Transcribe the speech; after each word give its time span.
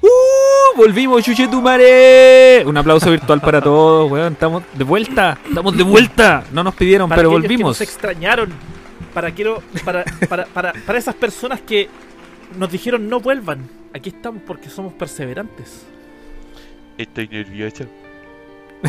¡Uh! 0.00 0.76
Volvimos, 0.76 1.24
Chuchetumare. 1.24 2.62
Un 2.66 2.76
aplauso 2.76 3.10
virtual 3.10 3.40
para 3.40 3.60
todos, 3.60 4.10
weón. 4.10 4.34
Estamos 4.34 4.62
de 4.72 4.84
vuelta. 4.84 5.38
Estamos 5.48 5.76
de 5.76 5.82
vuelta. 5.82 6.44
No 6.52 6.62
nos 6.62 6.74
pidieron, 6.74 7.08
Para 7.08 7.20
pero 7.20 7.30
aquellos 7.30 7.42
que 7.42 7.48
volvimos. 7.48 7.70
nos 7.70 7.80
extrañaron. 7.80 8.52
Para, 9.12 9.30
quiero, 9.30 9.62
para, 9.84 10.04
para, 10.28 10.44
para, 10.46 10.72
para 10.72 10.98
esas 10.98 11.14
personas 11.14 11.60
que 11.60 11.88
nos 12.58 12.70
dijeron 12.70 13.08
no 13.08 13.20
vuelvan. 13.20 13.68
Aquí 13.92 14.10
estamos 14.10 14.42
porque 14.46 14.68
somos 14.68 14.92
perseverantes. 14.92 15.84
Estoy 16.98 17.28
nervioso. 17.28 17.84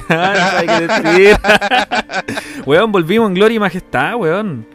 Ah, 0.09 0.57
hay 0.57 0.67
que 0.67 0.87
decir. 0.87 1.37
weón, 2.65 2.91
volvimos 2.91 3.29
en 3.29 3.35
gloria 3.35 3.55
y 3.55 3.59
majestad, 3.59 4.15
weón. 4.15 4.67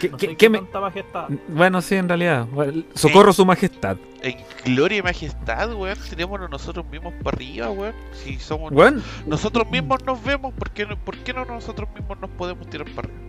¿Qué, 0.00 0.10
No 0.10 0.16
qué- 0.16 0.26
sé 0.26 0.30
qué 0.32 0.36
qué 0.36 0.50
me- 0.50 0.60
majestad. 0.60 1.28
Bueno, 1.48 1.80
sí, 1.82 1.94
en 1.94 2.08
realidad. 2.08 2.46
Socorro 2.94 3.32
su 3.32 3.46
majestad. 3.46 3.96
En 4.22 4.36
gloria 4.64 4.98
y 4.98 5.02
majestad, 5.02 5.72
weón. 5.74 5.96
Tenémonos 6.10 6.50
nosotros 6.50 6.84
mismos 6.90 7.14
para 7.22 7.36
arriba, 7.36 7.70
weón. 7.70 7.94
Si 8.12 8.38
somos. 8.38 8.72
Weón, 8.72 9.02
Nosotros 9.26 9.70
mismos 9.70 10.04
nos 10.04 10.22
vemos, 10.22 10.52
¿por 10.54 10.70
qué, 10.70 10.84
no, 10.86 10.96
¿por 10.98 11.16
qué 11.18 11.32
no 11.32 11.44
nosotros 11.44 11.88
mismos 11.94 12.18
nos 12.20 12.30
podemos 12.30 12.68
tirar 12.68 12.86
para 12.94 13.08
arriba? 13.08 13.22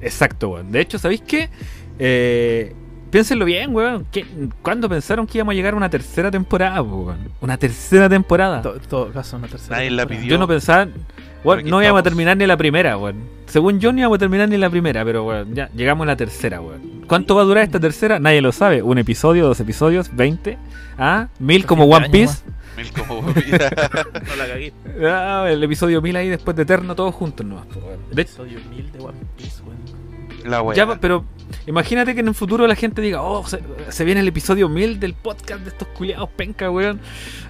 exacto, 0.00 0.48
weón. 0.50 0.72
De 0.72 0.80
hecho, 0.80 0.98
¿sabéis 0.98 1.20
qué? 1.20 1.50
Eh, 1.98 2.74
piénsenlo 3.10 3.44
bien, 3.44 3.74
weón. 3.74 4.06
¿Qué- 4.10 4.24
¿Cuándo 4.62 4.88
pensaron 4.88 5.26
que 5.26 5.38
íbamos 5.38 5.52
a 5.52 5.54
llegar 5.56 5.74
a 5.74 5.76
una 5.76 5.90
tercera 5.90 6.30
temporada, 6.30 6.78
po, 6.82 6.96
weón? 7.02 7.28
Una 7.40 7.56
tercera 7.58 8.08
temporada. 8.08 8.62
To- 8.62 8.74
En 8.76 8.80
todo 8.82 9.12
caso, 9.12 9.36
una 9.36 9.48
tercera. 9.48 9.76
Nadie 9.76 9.90
la 9.90 10.06
pidió. 10.06 10.24
Yo 10.30 10.38
no 10.38 10.48
pensaba. 10.48 10.88
Bueno, 11.44 11.68
no 11.70 11.82
íbamos 11.82 12.00
a 12.00 12.02
terminar 12.02 12.36
ni 12.36 12.46
la 12.46 12.56
primera, 12.56 12.96
weón. 12.98 13.16
Según 13.46 13.80
yo, 13.80 13.92
no 13.92 13.98
íbamos 13.98 14.16
a 14.16 14.18
terminar 14.18 14.48
ni 14.48 14.56
la 14.58 14.70
primera, 14.70 15.04
pero 15.04 15.24
weón, 15.24 15.54
ya 15.54 15.68
llegamos 15.74 16.04
a 16.04 16.08
la 16.08 16.16
tercera, 16.16 16.60
weón. 16.60 17.02
¿Cuánto 17.06 17.34
va 17.34 17.42
a 17.42 17.44
durar 17.44 17.64
esta 17.64 17.80
tercera? 17.80 18.18
Nadie 18.20 18.40
lo 18.40 18.52
sabe. 18.52 18.82
¿Un 18.82 18.98
episodio, 18.98 19.46
dos 19.46 19.58
episodios, 19.60 20.14
veinte? 20.14 20.58
¿Ah? 20.98 21.28
¿Mil 21.38 21.66
como 21.66 21.84
One 21.84 22.08
Piece? 22.10 22.42
Mil 22.76 22.92
como 22.92 23.22
vida. 23.32 23.70
No 24.28 24.36
la 24.36 24.46
cagué. 24.46 24.72
Ah, 25.04 25.46
el 25.50 25.62
episodio 25.64 26.00
mil 26.00 26.14
ahí 26.14 26.28
después 26.28 26.56
de 26.56 26.62
Eterno, 26.62 26.94
todos 26.94 27.14
juntos 27.14 27.44
nomás, 27.44 27.66
weón. 27.74 27.98
De- 28.12 28.22
Episodio 28.22 28.58
1000 28.70 28.92
de 28.92 28.98
One 29.00 29.18
Piece, 29.36 29.62
weón. 29.62 29.79
La 30.50 30.74
ya, 30.74 31.00
pero 31.00 31.24
imagínate 31.66 32.14
que 32.14 32.20
en 32.20 32.28
el 32.28 32.34
futuro 32.34 32.66
la 32.66 32.74
gente 32.74 33.00
diga, 33.00 33.22
oh, 33.22 33.46
se, 33.46 33.60
se 33.88 34.04
viene 34.04 34.20
el 34.20 34.28
episodio 34.28 34.68
mil 34.68 34.98
del 35.00 35.14
podcast 35.14 35.60
de 35.62 35.70
estos 35.70 35.88
culiados 35.88 36.28
penca, 36.30 36.70
weón. 36.70 37.00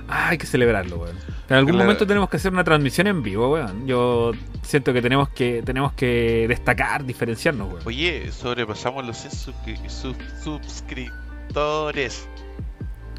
Ah, 0.09 0.29
hay 0.31 0.39
que 0.39 0.47
celebrarlo, 0.47 0.99
weón. 0.99 1.17
En 1.49 1.57
algún 1.57 1.73
Claro. 1.73 1.85
momento 1.85 2.07
tenemos 2.07 2.29
que 2.29 2.37
hacer 2.37 2.53
una 2.53 2.63
transmisión 2.65 3.07
en 3.07 3.23
vivo, 3.23 3.51
weón. 3.53 3.87
Yo 3.87 4.33
siento 4.63 4.93
que 4.93 5.01
tenemos 5.03 5.29
que 5.31 5.63
tenemos 5.65 5.93
que 5.95 6.47
destacar, 6.49 7.05
diferenciarnos, 7.05 7.73
weón. 7.73 7.83
Oye, 7.87 8.31
sobrepasamos 8.33 9.07
los 9.07 9.17
100 9.17 9.33
suscri- 9.33 9.89
sub- 9.89 10.17
suscriptores. 10.43 12.29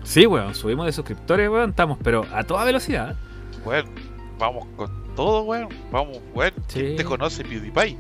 Sí, 0.04 0.26
weón, 0.26 0.56
subimos 0.56 0.86
de 0.86 0.92
suscriptores, 0.94 1.50
weón, 1.50 1.72
estamos, 1.72 1.98
pero 2.04 2.26
a 2.34 2.44
toda 2.44 2.64
velocidad. 2.66 3.16
Weón, 3.66 3.86
vamos 4.40 4.66
con 4.76 4.90
todo, 5.16 5.44
weón. 5.44 5.70
Vamos, 5.92 6.20
weón. 6.34 6.54
¿Quién 6.72 6.90
Sí. 6.92 6.96
te 6.96 7.04
conoce, 7.04 7.44
PewDiePie? 7.44 7.98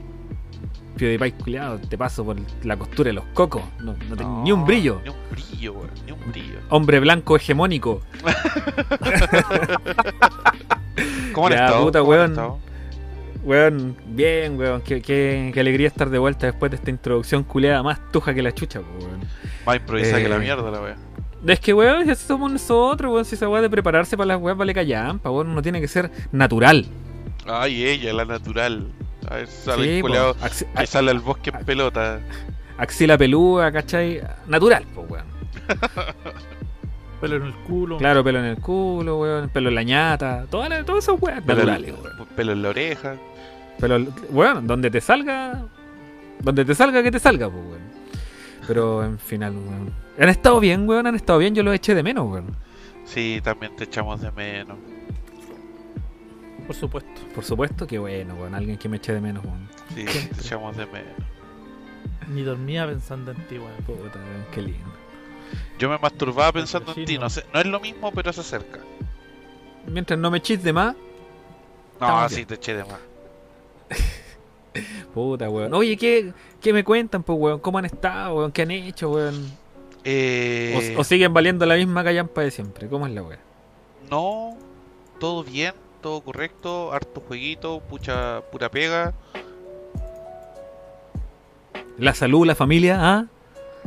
PewDiePie, 0.98 1.32
culiado, 1.34 1.80
te 1.80 1.98
paso 1.98 2.24
por 2.26 2.38
la 2.64 2.78
costura 2.78 3.10
de 3.10 3.14
los 3.14 3.26
cocos. 3.34 3.62
No, 3.80 3.96
no 4.10 4.16
tengo 4.16 4.42
ni 4.44 4.52
un 4.52 4.66
brillo. 4.66 5.02
Ni 5.04 5.10
un 5.10 5.16
brillo, 5.32 5.74
weón. 5.74 5.90
Ni 6.06 6.12
un 6.12 6.32
brillo. 6.32 6.60
Hombre 6.70 7.00
blanco 7.00 7.36
hegemónico. 7.36 8.02
¿Cómo 11.34 11.48
han 11.48 11.54
estado? 11.54 11.84
puta, 11.84 12.00
¿Cómo 12.00 12.12
han 12.14 12.18
weón. 12.20 12.32
estado? 12.32 12.60
Weón, 13.44 13.98
bien, 14.08 14.58
weón. 14.60 14.82
Qué, 14.82 15.02
qué- 15.02 15.52
qué 15.54 15.60
alegría 15.60 15.88
estar 15.88 16.10
de 16.10 16.20
vuelta 16.20 16.46
después 16.48 16.70
de 16.72 16.76
esta 16.78 16.90
introducción 16.92 17.44
culiada 17.44 17.82
más 17.82 18.00
tuja 18.12 18.34
que 18.34 18.42
la 18.42 18.52
chucha, 18.52 18.80
weón. 18.82 19.22
Más 19.66 19.76
improvisada 19.78 20.22
que 20.22 20.30
la 20.30 20.36
Eh, 20.36 20.40
mierda, 20.40 20.70
la 20.70 20.82
weón. 20.82 21.12
Es 21.48 21.60
que, 21.60 21.74
weón, 21.74 22.06
si 22.06 22.16
somos 22.16 22.52
nosotros, 22.52 23.12
weón. 23.12 23.26
Si 23.26 23.36
esa 23.36 23.50
weá 23.50 23.62
de 23.62 23.70
prepararse 23.70 24.16
para 24.16 24.28
las 24.28 24.42
weas 24.42 24.58
vale 24.58 24.74
callampa, 24.74 25.32
weón. 25.32 25.50
Uno 25.50 25.62
tiene 25.62 25.82
que 25.82 25.88
ser 25.88 26.12
natural. 26.32 26.86
Ay, 27.48 27.84
ella, 27.86 28.14
la 28.14 28.26
natural. 28.26 28.88
A 29.30 29.36
ver, 29.36 29.48
sale 29.48 29.84
Sí, 29.84 29.90
el 29.90 30.02
po. 30.02 30.08
culeado 30.08 30.36
Axi- 30.42 30.66
que 30.74 30.88
sale 30.88 31.12
al 31.12 31.20
bosque 31.20 31.52
en 31.58 31.66
pelota. 31.66 32.20
axila 32.78 33.18
pelúa, 33.18 33.72
¿cachai? 33.72 34.22
Natural, 34.48 34.84
pues, 34.96 35.10
weón. 35.10 35.26
Pelo 37.22 37.36
en 37.36 37.44
el 37.44 37.54
culo. 37.54 37.98
Claro, 38.00 38.24
pelo 38.24 38.40
en 38.40 38.46
el 38.46 38.58
culo, 38.58 39.20
weón. 39.20 39.50
Pelo 39.50 39.70
en 39.70 39.76
la 39.76 39.84
ñata. 39.84 40.46
Todas 40.50 40.72
esas 40.72 41.16
weas 41.22 41.46
naturales, 41.46 41.90
en, 41.90 41.96
weón. 42.04 42.28
pelo 42.36 42.52
en 42.54 42.62
la 42.64 42.70
oreja. 42.70 43.16
Pero, 43.80 44.00
weón, 44.32 44.66
donde 44.66 44.90
te 44.90 45.00
salga. 45.02 45.62
Donde 46.40 46.66
te 46.66 46.74
salga, 46.74 47.04
que 47.04 47.12
te 47.12 47.20
salga, 47.20 47.48
pues, 47.50 47.64
weón. 47.64 47.82
Pero, 48.68 49.04
en 49.04 49.20
final, 49.20 49.54
weón. 49.56 49.94
Han 50.20 50.30
estado 50.30 50.60
bien, 50.60 50.90
weón. 50.90 51.06
Han 51.06 51.16
estado 51.16 51.38
bien. 51.38 51.54
Yo 51.54 51.62
los 51.62 51.76
eché 51.76 51.94
de 51.94 52.02
menos, 52.02 52.28
weón. 52.28 52.56
Sí, 53.06 53.40
también 53.44 53.76
te 53.76 53.84
echamos 53.84 54.20
de 54.22 54.32
menos. 54.32 54.78
Por 56.68 56.76
supuesto. 56.76 57.22
Por 57.34 57.44
supuesto 57.44 57.86
que 57.88 57.98
bueno, 58.00 58.36
weón. 58.36 58.56
Alguien 58.56 58.78
que 58.78 58.88
me 58.90 58.98
eche 58.98 59.14
de 59.14 59.22
menos, 59.22 59.44
weón. 59.44 59.68
Sí, 59.96 60.06
te 60.06 60.42
echamos 60.42 60.76
de 60.78 60.86
menos. 60.86 61.12
Ni 62.30 62.44
dormía 62.44 62.86
pensando 62.88 63.32
en 63.32 63.38
ti, 63.48 63.58
weón. 63.58 63.76
Puta, 63.86 64.20
weón, 64.20 64.46
qué 64.54 64.62
lindo. 64.62 64.92
Yo 65.80 65.90
me 65.90 65.98
masturbaba 65.98 66.54
pensando 66.54 66.94
en 66.96 67.06
ti. 67.06 67.18
No, 67.18 67.30
sé, 67.30 67.44
no 67.54 67.60
es 67.60 67.66
lo 67.66 67.80
mismo, 67.80 68.12
pero 68.12 68.32
se 68.32 68.42
acerca. 68.42 68.80
Mientras 69.88 70.18
no 70.20 70.30
me 70.32 70.38
eches 70.38 70.64
de 70.64 70.72
más, 70.74 70.96
No, 72.00 72.06
Estamos 72.08 72.30
sí, 72.32 72.36
bien. 72.38 72.48
te 72.48 72.54
eché 72.56 72.74
de 72.76 72.84
más. 72.86 73.00
puta, 75.14 75.50
weón. 75.50 75.74
Oye, 75.74 75.98
¿qué, 75.98 76.34
qué 76.62 76.72
me 76.74 76.84
cuentan, 76.84 77.24
pues, 77.24 77.38
weón? 77.40 77.60
¿Cómo 77.60 77.78
han 77.80 77.86
estado, 77.86 78.36
weón? 78.38 78.52
¿Qué 78.52 78.62
han 78.62 78.72
hecho, 78.72 79.10
weón? 79.12 79.52
Eh, 80.04 80.94
O, 80.98 81.02
o 81.02 81.04
siguen 81.04 81.34
valiendo 81.34 81.66
la 81.66 81.76
misma 81.76 82.04
callampa 82.04 82.42
de 82.42 82.52
siempre? 82.52 82.88
¿Cómo 82.88 83.06
es 83.08 83.14
la 83.14 83.24
weón? 83.24 83.40
No, 84.10 84.58
todo 85.20 85.44
bien, 85.44 85.74
todo 86.02 86.22
correcto. 86.22 86.92
Harto 86.92 87.22
jueguito, 87.22 87.80
pucha, 87.82 88.42
pura 88.52 88.70
pega. 88.70 89.14
¿La 91.98 92.14
salud, 92.14 92.46
la 92.46 92.56
familia? 92.56 92.98
¿Ah? 93.00 93.26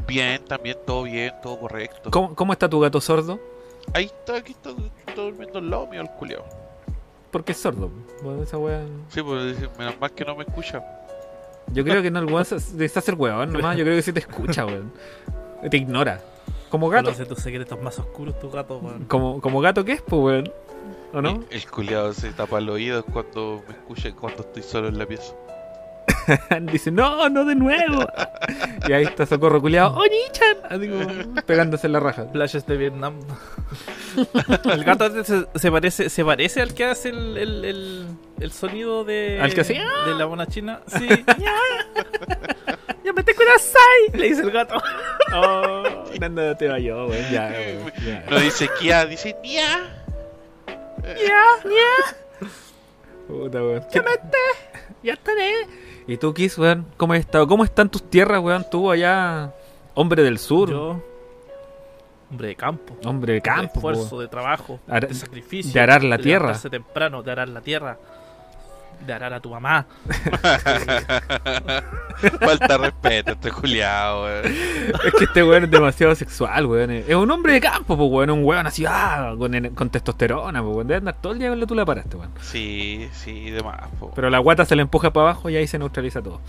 Bien, 0.06 0.44
también 0.44 0.76
todo 0.86 1.04
bien, 1.04 1.32
todo 1.42 1.58
correcto. 1.58 2.10
¿Cómo, 2.10 2.34
cómo 2.34 2.52
está 2.52 2.68
tu 2.68 2.80
gato 2.80 3.00
sordo? 3.00 3.40
Ahí 3.92 4.06
está, 4.06 4.36
aquí 4.36 4.52
está, 4.52 4.70
está 5.06 5.20
durmiendo 5.20 5.58
al 5.58 5.70
lado 5.70 5.86
mío 5.86 6.00
el 6.00 6.10
culiao. 6.10 6.44
Porque 7.30 7.52
es 7.52 7.58
sordo. 7.58 7.90
Bueno, 8.22 8.42
esa 8.42 8.58
weón. 8.58 9.04
Sí, 9.08 9.22
pues 9.22 9.56
menos 9.78 9.98
mal 10.00 10.12
que 10.12 10.24
no 10.24 10.36
me 10.36 10.44
escucha. 10.44 10.82
Yo 11.72 11.82
creo 11.82 12.02
que 12.02 12.10
no, 12.10 12.20
el 12.20 12.26
weón 12.26 12.46
está 12.78 13.00
hacer 13.00 13.14
weón 13.14 13.52
nomás. 13.52 13.76
Yo 13.76 13.84
creo 13.84 13.96
que 13.96 14.02
sí 14.02 14.12
te 14.12 14.20
escucha, 14.20 14.64
weón. 14.64 14.92
Te 15.68 15.76
ignora. 15.76 16.20
Como 16.70 16.88
gato. 16.88 17.06
Conoce 17.06 17.26
tus 17.26 17.38
secretos 17.38 17.80
más 17.80 17.98
oscuros, 17.98 18.38
tu 18.38 18.50
gato, 18.50 18.78
weón. 18.78 19.04
Como, 19.06 19.40
como 19.40 19.60
gato 19.60 19.84
que 19.84 19.92
es, 19.92 20.02
pues, 20.02 20.22
weón. 20.22 20.52
¿O 21.12 21.22
no? 21.22 21.30
El, 21.30 21.46
el 21.50 21.66
culiao 21.70 22.12
se 22.12 22.32
tapa 22.32 22.58
el 22.58 22.68
oído 22.70 23.04
cuando 23.04 23.62
me 23.68 23.74
escucha 23.74 24.12
cuando 24.12 24.42
estoy 24.42 24.62
solo 24.62 24.88
en 24.88 24.98
la 24.98 25.06
pieza. 25.06 25.32
Dice, 26.72 26.90
no, 26.90 27.28
no 27.28 27.44
de 27.44 27.54
nuevo. 27.54 28.06
y 28.88 28.92
ahí 28.92 29.04
está 29.04 29.26
Socorro 29.26 29.60
culiado. 29.60 29.94
¡Oni-chan! 29.94 30.56
Así 30.70 30.88
como 30.88 31.34
pegándose 31.42 31.86
en 31.86 31.92
la 31.92 32.00
raja. 32.00 32.26
Flashes 32.32 32.66
de 32.66 32.76
Vietnam. 32.76 33.14
el 34.64 34.84
gato 34.84 35.24
se, 35.24 35.46
se 35.54 35.70
parece 35.70 36.08
se 36.08 36.24
parece 36.24 36.62
al 36.62 36.72
que 36.74 36.84
hace 36.84 37.10
el, 37.10 37.36
el, 37.36 37.64
el, 37.64 38.06
el 38.40 38.52
sonido 38.52 39.04
de 39.04 39.38
¿Al 39.40 39.52
que 39.54 39.60
hace? 39.62 39.74
de 39.74 40.14
la 40.16 40.26
mona 40.26 40.46
china. 40.46 40.80
Sí. 40.86 41.06
¡Ya 43.04 43.12
me 43.12 43.22
te 43.22 43.34
kudasai! 43.34 44.18
Le 44.18 44.28
dice 44.28 44.42
el 44.42 44.50
gato. 44.50 44.76
Oh, 45.34 45.82
Nanda 46.20 46.56
te 46.56 46.68
vayó, 46.68 47.06
weón. 47.06 47.30
Ya, 47.30 47.48
weón. 47.52 47.92
ya. 48.06 48.24
No 48.30 48.38
dice 48.40 48.68
Kia, 48.80 49.04
dice 49.04 49.36
Nia. 49.42 50.03
¡Ya! 51.04 51.42
¡Ya! 51.64 52.46
Puta, 53.28 53.62
weón. 53.62 53.84
¿Qué 53.92 54.02
Ya 55.02 55.12
estaré. 55.14 55.52
¿Y 56.06 56.16
tú, 56.16 56.32
Kiss, 56.34 56.58
weón? 56.58 56.86
¿Cómo 56.96 57.12
has 57.14 57.20
estado? 57.20 57.46
¿Cómo 57.46 57.64
están 57.64 57.88
tus 57.90 58.02
tierras, 58.10 58.40
weón? 58.42 58.64
Tú 58.70 58.90
allá, 58.90 59.52
hombre 59.94 60.22
del 60.22 60.38
sur, 60.38 60.70
Yo, 60.70 61.02
hombre 62.30 62.48
de 62.48 62.56
campo. 62.56 62.96
hombre 63.04 63.34
de 63.34 63.40
campo, 63.40 63.62
de 63.62 63.66
esfuerzo, 63.76 64.16
weón. 64.16 64.24
de 64.26 64.28
trabajo, 64.28 64.80
Ara- 64.88 65.08
de 65.08 65.14
sacrificio. 65.14 65.72
de 65.72 65.80
arar 65.80 66.02
la 66.04 66.18
tierra. 66.18 66.58
temprano, 66.70 67.22
de 67.22 67.32
arar 67.32 67.48
la 67.48 67.60
tierra. 67.60 67.98
De 69.06 69.12
arar 69.12 69.34
a 69.34 69.40
tu 69.40 69.50
mamá. 69.50 69.86
Falta 72.40 72.78
respeto 72.78 73.32
este 73.32 73.50
culiao, 73.50 74.24
weón. 74.24 74.46
Es 74.46 75.14
que 75.18 75.24
este 75.24 75.42
weón 75.42 75.64
es 75.64 75.70
demasiado 75.70 76.14
sexual, 76.14 76.66
weón. 76.66 76.90
Es 76.90 77.14
un 77.14 77.30
hombre 77.30 77.54
de 77.54 77.60
campo, 77.60 77.96
pues, 77.96 78.10
weón. 78.10 78.30
Un 78.30 78.44
weón 78.44 78.66
así, 78.66 78.84
ah, 78.86 79.34
con, 79.36 79.52
con 79.70 79.90
testosterona, 79.90 80.62
pues, 80.62 80.74
weón. 80.74 80.86
Debe 80.86 80.98
andar 80.98 81.16
todo 81.20 81.32
el 81.32 81.38
día 81.38 81.48
con 81.50 81.60
la 81.60 81.66
tula 81.66 81.84
para 81.84 82.00
este, 82.00 82.16
weón. 82.16 82.30
Sí, 82.40 83.08
sí, 83.12 83.50
de 83.50 83.62
más, 83.62 83.88
po. 83.98 84.12
Pero 84.14 84.30
la 84.30 84.38
guata 84.38 84.64
se 84.64 84.76
le 84.76 84.82
empuja 84.82 85.12
para 85.12 85.30
abajo 85.30 85.50
y 85.50 85.56
ahí 85.56 85.66
se 85.66 85.78
neutraliza 85.78 86.22
todo. 86.22 86.40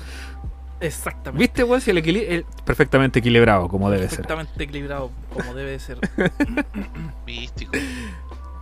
Exactamente. 0.80 1.44
¿Viste, 1.44 1.64
weón? 1.64 1.82
Si 1.82 1.92
el 1.92 1.98
equilibrio. 1.98 2.46
Perfectamente 2.64 3.20
equilibrado, 3.20 3.68
como 3.68 3.90
debe 3.90 4.04
ser. 4.04 4.20
Perfectamente 4.20 4.64
equilibrado, 4.64 5.12
como 5.34 5.54
debe 5.54 5.72
de 5.72 5.80
ser. 5.80 5.98
Místico. 7.26 7.72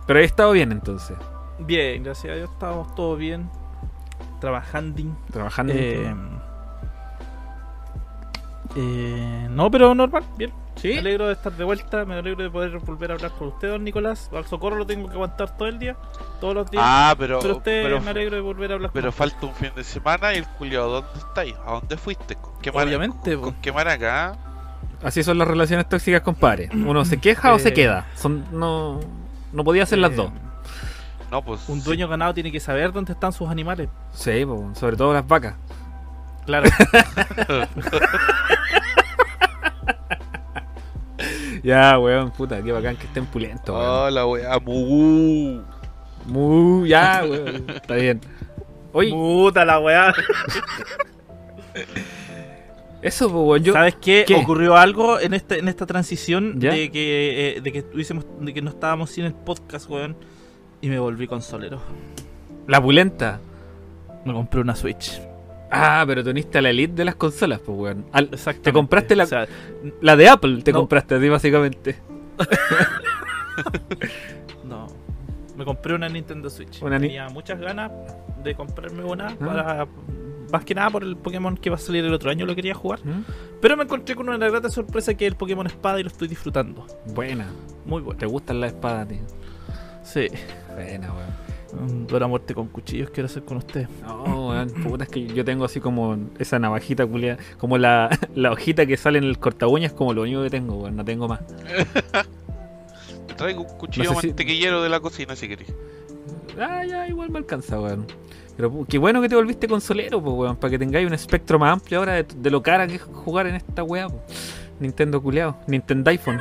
Pero 0.06 0.18
he 0.18 0.24
estado 0.24 0.52
bien 0.52 0.72
entonces. 0.72 1.16
Bien, 1.58 2.02
gracias 2.02 2.32
a 2.32 2.36
Dios 2.36 2.50
estamos 2.50 2.94
todos 2.94 3.18
bien. 3.18 3.48
Trabajando. 4.44 5.02
Trabajando. 5.32 5.72
Eh, 5.74 6.14
eh, 8.76 9.46
no, 9.50 9.70
pero 9.70 9.94
normal, 9.94 10.24
bien. 10.36 10.52
¿Sí? 10.76 10.88
Me 10.88 10.98
alegro 10.98 11.28
de 11.28 11.34
estar 11.34 11.52
de 11.52 11.62
vuelta, 11.64 12.04
me 12.04 12.14
alegro 12.14 12.42
de 12.42 12.50
poder 12.50 12.76
volver 12.80 13.12
a 13.12 13.14
hablar 13.14 13.30
con 13.38 13.48
usted, 13.48 13.68
don 13.70 13.84
Nicolás. 13.84 14.28
Al 14.34 14.44
socorro 14.46 14.76
lo 14.76 14.84
tengo 14.84 15.06
que 15.08 15.14
aguantar 15.14 15.56
todo 15.56 15.68
el 15.68 15.78
día, 15.78 15.96
todos 16.40 16.54
los 16.54 16.70
días. 16.70 16.82
Ah, 16.84 17.14
pero. 17.16 17.38
pero 17.40 17.56
usted 17.58 17.84
pero, 17.84 18.00
me 18.00 18.10
alegro 18.10 18.34
de 18.36 18.42
volver 18.42 18.72
a 18.72 18.74
hablar 18.74 18.90
pero 18.92 19.04
con 19.12 19.22
usted. 19.24 19.38
falta 19.38 19.46
un 19.46 19.54
fin 19.54 19.70
de 19.76 19.84
semana 19.84 20.34
y 20.34 20.38
el 20.38 20.46
culiado, 20.48 20.90
¿dónde 21.02 21.18
estáis? 21.18 21.54
¿A 21.64 21.72
dónde 21.72 21.96
fuiste? 21.96 22.34
¿Con 22.36 22.58
qué 22.60 22.72
maraca? 22.72 22.86
Obviamente, 22.88 23.36
¿Con, 23.38 23.52
po. 23.54 23.58
qué 23.62 23.72
maraca? 23.72 24.36
Así 25.02 25.22
son 25.22 25.38
las 25.38 25.46
relaciones 25.46 25.88
tóxicas, 25.88 26.22
compadre. 26.22 26.68
Uno 26.74 27.04
se 27.04 27.18
queja 27.18 27.54
o 27.54 27.58
se 27.58 27.68
Eh. 27.68 27.74
queda. 27.74 28.06
Son, 28.16 28.44
no, 28.50 29.00
no 29.52 29.64
podía 29.64 29.84
hacer 29.84 29.98
las 30.00 30.12
Eh, 30.12 30.16
dos. 30.16 30.30
No, 31.34 31.42
pues. 31.42 31.68
Un 31.68 31.80
sí. 31.80 31.84
dueño 31.86 32.06
ganado 32.06 32.32
tiene 32.32 32.52
que 32.52 32.60
saber 32.60 32.92
dónde 32.92 33.12
están 33.12 33.32
sus 33.32 33.48
animales. 33.48 33.88
Sí, 34.12 34.46
po, 34.46 34.70
sobre 34.72 34.96
todo 34.96 35.12
las 35.12 35.26
vacas. 35.26 35.56
Claro. 36.46 36.70
Ya, 41.62 41.98
weón, 41.98 42.30
puta, 42.30 42.62
qué 42.62 42.72
bacán 42.72 42.94
que 42.94 43.06
estén 43.06 43.24
pulentos, 43.24 43.74
weón. 43.74 43.88
Oh, 43.88 44.10
la 44.10 44.26
wea, 44.26 44.58
mu. 44.58 45.62
Mu, 46.26 46.84
ya, 46.84 47.24
weón. 47.26 47.64
Está 47.70 47.94
bien. 47.94 48.20
Oye, 48.92 49.10
Puta 49.10 49.64
la 49.64 49.78
weá. 49.80 50.12
eso, 53.00 53.30
po, 53.30 53.44
weón, 53.44 53.64
yo. 53.64 53.72
¿Sabes 53.72 53.96
qué? 53.96 54.24
¿Qué? 54.26 54.34
Ocurrió 54.34 54.76
algo 54.76 55.18
en 55.18 55.32
esta, 55.32 55.56
en 55.56 55.68
esta 55.68 55.86
transición 55.86 56.60
¿Ya? 56.60 56.72
de 56.72 56.90
que, 56.90 57.56
eh, 57.56 57.60
de 57.62 57.72
que 57.72 57.82
de 57.82 58.54
que 58.54 58.60
no 58.60 58.68
estábamos 58.68 59.08
sin 59.10 59.24
el 59.24 59.32
podcast, 59.32 59.88
weón. 59.88 60.18
Y 60.84 60.88
me 60.90 60.98
volví 60.98 61.26
consolero. 61.26 61.80
La 62.66 62.82
pulenta. 62.82 63.40
Me 64.26 64.34
compré 64.34 64.60
una 64.60 64.76
Switch. 64.76 65.18
Ah, 65.70 66.04
pero 66.06 66.22
teniste 66.22 66.58
a 66.58 66.62
la 66.62 66.68
elite 66.70 66.92
de 66.94 67.04
las 67.06 67.14
consolas, 67.14 67.58
pues, 67.64 67.78
weón. 67.78 68.04
Al-. 68.12 68.28
Te 68.62 68.70
compraste 68.72 69.16
la, 69.16 69.24
O 69.24 69.26
sea, 69.26 69.46
la 70.02 70.14
de 70.16 70.28
Apple, 70.28 70.60
te 70.62 70.72
No. 70.72 70.80
compraste 70.80 71.14
así, 71.14 71.28
básicamente. 71.30 71.96
no. 74.64 74.86
Me 75.56 75.64
compré 75.64 75.94
una 75.94 76.08
Nintendo 76.08 76.50
Switch. 76.50 76.82
Una 76.82 76.98
ni- 76.98 77.08
Tenía 77.08 77.28
muchas 77.28 77.60
ganas 77.60 77.90
de 78.42 78.54
comprarme 78.54 79.04
una 79.04 79.28
Ah. 79.28 79.36
para. 79.38 79.86
Más 80.52 80.64
que 80.64 80.74
nada 80.74 80.90
por 80.90 81.02
el 81.02 81.16
Pokémon 81.16 81.56
que 81.56 81.70
va 81.70 81.76
a 81.76 81.78
salir 81.78 82.04
el 82.04 82.12
otro 82.12 82.30
año, 82.30 82.44
lo 82.46 82.54
quería 82.54 82.74
jugar. 82.74 83.00
¿Mm? 83.04 83.24
Pero 83.60 83.76
me 83.76 83.84
encontré 83.84 84.14
con 84.14 84.28
una 84.28 84.36
grata 84.48 84.68
sorpresa 84.68 85.14
que 85.14 85.26
es 85.26 85.32
el 85.32 85.36
Pokémon 85.38 85.66
Espada 85.66 85.98
y 85.98 86.02
lo 86.02 86.08
estoy 86.08 86.28
disfrutando. 86.28 86.86
Buena. 87.14 87.46
Muy 87.86 88.02
bueno. 88.02 88.18
¿Te 88.18 88.26
gustan 88.26 88.60
las 88.60 88.72
espadas, 88.72 89.08
tío? 89.08 89.18
Sí. 90.04 90.28
Buena, 90.74 91.12
weón. 91.12 91.44
Un 91.76 92.06
duelo 92.06 92.26
a 92.26 92.28
muerte 92.28 92.54
con 92.54 92.68
cuchillos 92.68 93.10
quiero 93.10 93.26
hacer 93.26 93.42
con 93.44 93.56
usted. 93.56 93.88
No, 94.02 94.48
weón, 94.50 94.68
puta, 94.84 95.04
es 95.04 95.10
que 95.10 95.26
yo 95.26 95.44
tengo 95.44 95.64
así 95.64 95.80
como 95.80 96.16
esa 96.38 96.58
navajita 96.60 97.04
culia, 97.04 97.36
como 97.58 97.78
la, 97.78 98.16
la 98.36 98.52
hojita 98.52 98.86
que 98.86 98.96
sale 98.96 99.18
en 99.18 99.24
el 99.24 99.38
corta 99.40 99.66
uñas, 99.66 99.92
como 99.92 100.12
lo 100.14 100.22
único 100.22 100.42
que 100.44 100.50
tengo, 100.50 100.76
weón, 100.76 100.94
no 100.94 101.04
tengo 101.04 101.26
más. 101.26 101.40
Te 103.26 103.34
traigo 103.34 103.62
un 103.62 103.76
cuchillo 103.78 104.10
No 104.10 104.14
sé 104.16 104.20
si- 104.20 104.26
mantequillero 104.28 104.82
de 104.82 104.88
la 104.88 105.00
cocina 105.00 105.34
si 105.34 105.48
querés. 105.48 105.72
Ah, 106.60 106.84
ya, 106.84 107.08
igual 107.08 107.30
me 107.30 107.38
alcanza, 107.38 107.80
weón. 107.80 108.06
Pero 108.56 108.86
qué 108.88 108.98
bueno 108.98 109.20
que 109.20 109.28
te 109.28 109.34
volviste 109.34 109.66
consolero, 109.66 110.22
pues, 110.22 110.36
weón, 110.36 110.56
para 110.56 110.70
que 110.70 110.78
tengáis 110.78 111.06
un 111.08 111.14
espectro 111.14 111.58
más 111.58 111.72
amplio 111.72 111.98
ahora 111.98 112.12
de, 112.12 112.22
de 112.36 112.50
lo 112.50 112.62
cara 112.62 112.86
que 112.86 112.94
es 112.96 113.02
jugar 113.02 113.48
en 113.48 113.56
esta 113.56 113.82
weá. 113.82 114.06
Nintendo 114.78 115.20
culeado, 115.20 115.56
Nintendo 115.66 116.10
iPhone. 116.10 116.40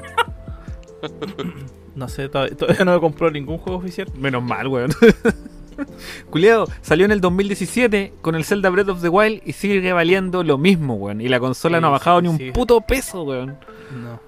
No 1.95 2.07
sé, 2.07 2.29
todavía, 2.29 2.55
todavía 2.57 2.85
no 2.85 2.93
me 2.93 2.99
compró 2.99 3.29
ningún 3.31 3.57
juego 3.57 3.79
oficial. 3.79 4.07
Menos 4.17 4.43
mal, 4.43 4.67
weón. 4.67 4.91
Culeado, 6.29 6.67
salió 6.81 7.05
en 7.05 7.11
el 7.11 7.21
2017 7.21 8.13
con 8.21 8.35
el 8.35 8.45
Zelda 8.45 8.69
Breath 8.69 8.89
of 8.89 9.01
the 9.01 9.09
Wild 9.09 9.41
y 9.45 9.53
sigue 9.53 9.91
valiendo 9.91 10.43
lo 10.43 10.57
mismo, 10.57 10.95
weón. 10.95 11.21
Y 11.21 11.27
la 11.27 11.39
consola 11.39 11.77
Sí, 11.77 11.81
no 11.81 11.87
ha 11.87 11.91
bajado 11.91 12.19
sí, 12.19 12.23
ni 12.23 12.29
un 12.29 12.37
sí. 12.37 12.51
puto 12.51 12.81
peso, 12.81 13.23
weón. 13.23 13.57
No. 14.03 14.19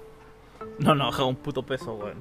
No, 0.78 0.94
no, 0.94 1.06
bajado 1.06 1.28
un 1.28 1.36
puto 1.36 1.62
peso, 1.62 1.94
weón. 1.94 2.18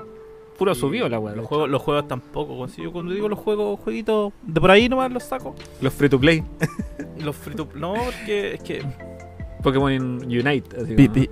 Puro 0.58 0.74
subió 0.76 1.10
la 1.10 1.20
weón. 1.20 1.38
Los 1.38 1.48
juegos, 1.48 1.70
los 1.70 1.82
juegos 1.82 2.08
tampoco. 2.08 2.54
weón. 2.54 2.70
Si 2.70 2.82
yo 2.84 2.92
cuando 2.92 3.14
digo 3.14 3.28
los 3.28 3.40
juegos, 3.40 3.80
jueguitos 3.84 4.32
de 4.44 4.62
por 4.62 4.72
ahí 4.72 4.88
nomás 4.88 5.12
los 5.12 5.24
saco. 5.24 5.56
Los 5.82 5.94
free 5.94 6.08
to 6.10 6.20
play. 6.20 6.44
Los 7.18 7.36
free 7.36 7.56
to 7.56 7.68
No, 7.76 7.94
porque 7.96 8.54
es 8.54 8.64
que. 8.64 8.84
Pokémon 9.66 9.92
Unite. 10.24 10.78
Así, 10.82 10.92
¿no? 10.96 11.14
pi- 11.14 11.30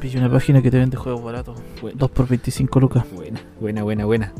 Pillé 0.00 0.18
una 0.18 0.30
página 0.30 0.62
que 0.62 0.70
te 0.70 0.78
vende 0.78 0.96
juegos 0.96 1.22
baratos. 1.22 1.60
Bueno. 1.80 1.96
2 1.98 2.10
por 2.10 2.26
25 2.28 2.80
lucas. 2.80 3.04
Buena, 3.12 3.40
buena, 3.60 3.82
buena, 3.82 4.04
buena. 4.06 4.32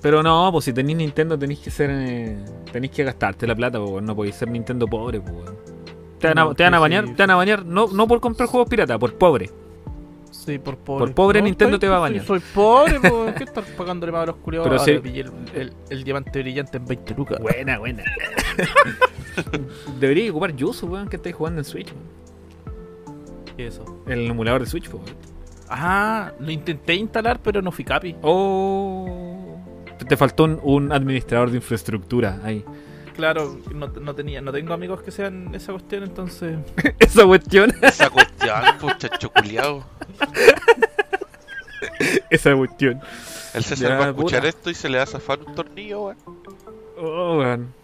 Pero 0.00 0.22
no, 0.22 0.48
pues 0.50 0.64
si 0.64 0.72
tenéis 0.72 0.98
Nintendo 0.98 1.38
tenéis 1.38 1.60
que 1.60 1.70
ser. 1.70 1.90
eh, 1.92 2.36
tenéis 2.72 2.92
que 2.92 3.04
gastarte 3.04 3.46
la 3.46 3.54
plata, 3.54 3.78
pues. 3.78 4.02
No 4.02 4.16
podéis 4.16 4.34
ser 4.34 4.50
Nintendo 4.50 4.86
pobre, 4.88 5.20
pues. 5.20 5.34
Te 6.18 6.28
van 6.28 6.38
a, 6.38 6.44
No, 6.44 6.54
te 6.54 6.62
van 6.64 6.74
a 6.74 6.78
sí, 6.78 6.80
bañar, 6.80 7.06
sí. 7.06 7.12
te 7.14 7.22
van 7.22 7.30
a 7.30 7.36
bañar, 7.36 7.64
no, 7.64 7.86
no 7.88 8.08
por 8.08 8.20
comprar 8.20 8.48
juegos 8.48 8.68
pirata, 8.68 8.98
por 8.98 9.14
pobre. 9.14 9.50
Sí, 10.30 10.58
por 10.58 10.76
pobre. 10.76 11.06
Por 11.06 11.14
pobre 11.14 11.40
Nintendo 11.42 11.78
te 11.78 11.88
va 11.88 11.98
a 11.98 12.00
bañar. 12.00 12.24
Soy 12.24 12.40
pobre, 12.54 12.98
pues. 12.98 13.34
¿Qué 13.34 13.44
estar 13.44 13.62
pagándole 13.76 14.10
más 14.10 14.22
a 14.24 14.26
los 14.26 14.36
culiados? 14.36 14.82
Pero 14.84 15.02
pillé 15.02 15.20
el, 15.20 15.30
el- 15.54 15.72
el 15.90 16.02
diamante 16.04 16.40
brillante 16.42 16.78
en 16.78 16.86
20 16.86 17.14
lucas. 17.14 17.38
Buena, 17.40 17.78
buena. 17.78 18.02
Debería 20.00 20.30
ocupar 20.30 20.54
Yuzu, 20.54 20.86
weón, 20.86 21.08
que 21.08 21.16
estáis 21.16 21.34
jugando 21.34 21.60
en 21.60 21.64
Switch, 21.64 21.88
weón. 21.92 22.21
¿Qué 23.56 23.66
es 23.66 23.74
eso? 23.74 24.02
El 24.06 24.30
emulador 24.30 24.60
de 24.62 24.66
Switch, 24.66 24.88
pues, 24.88 25.02
weón. 25.04 25.16
Ah, 25.68 26.32
lo 26.38 26.50
intenté 26.50 26.94
instalar, 26.94 27.40
pero 27.42 27.60
no 27.62 27.70
fui 27.72 27.84
capi. 27.84 28.14
Oh. 28.22 29.58
Te 30.08 30.16
faltó 30.16 30.44
un, 30.44 30.58
un 30.62 30.92
administrador 30.92 31.50
de 31.50 31.56
infraestructura 31.58 32.40
ahí. 32.44 32.64
Claro, 33.16 33.58
no, 33.74 33.88
no 33.88 34.14
tenía, 34.14 34.40
no 34.40 34.52
tengo 34.52 34.72
amigos 34.74 35.02
que 35.02 35.10
sean 35.10 35.54
esa 35.54 35.72
cuestión, 35.72 36.02
entonces. 36.04 36.58
Esa 36.98 37.24
cuestión. 37.26 37.72
Esa 37.82 38.08
cuestión, 38.10 38.50
muchacho 38.80 39.30
culiao. 39.30 39.84
Esa 42.30 42.54
cuestión. 42.56 43.00
El 43.54 43.64
César 43.64 43.90
Ya, 43.90 43.98
va 43.98 44.06
a 44.06 44.08
escuchar 44.10 44.40
puta. 44.40 44.48
esto 44.48 44.70
y 44.70 44.74
se 44.74 44.88
le 44.88 44.96
va 44.96 45.04
a 45.04 45.06
zafar 45.06 45.40
un 45.46 45.54
tornillo, 45.54 46.04
weón. 46.06 46.16
Oh, 46.98 47.38
weón. 47.38 47.74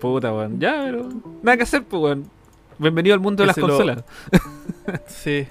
Puta, 0.00 0.32
weón. 0.32 0.58
Ya, 0.58 0.82
pero. 0.84 1.08
Nada 1.42 1.56
que 1.56 1.62
hacer, 1.62 1.84
pues, 1.84 2.02
weón. 2.02 2.30
Bienvenido 2.78 3.14
al 3.14 3.20
mundo 3.20 3.42
de 3.42 3.46
las 3.48 3.56
lo- 3.56 3.68
consolas. 3.68 4.04
Sí. 5.06 5.46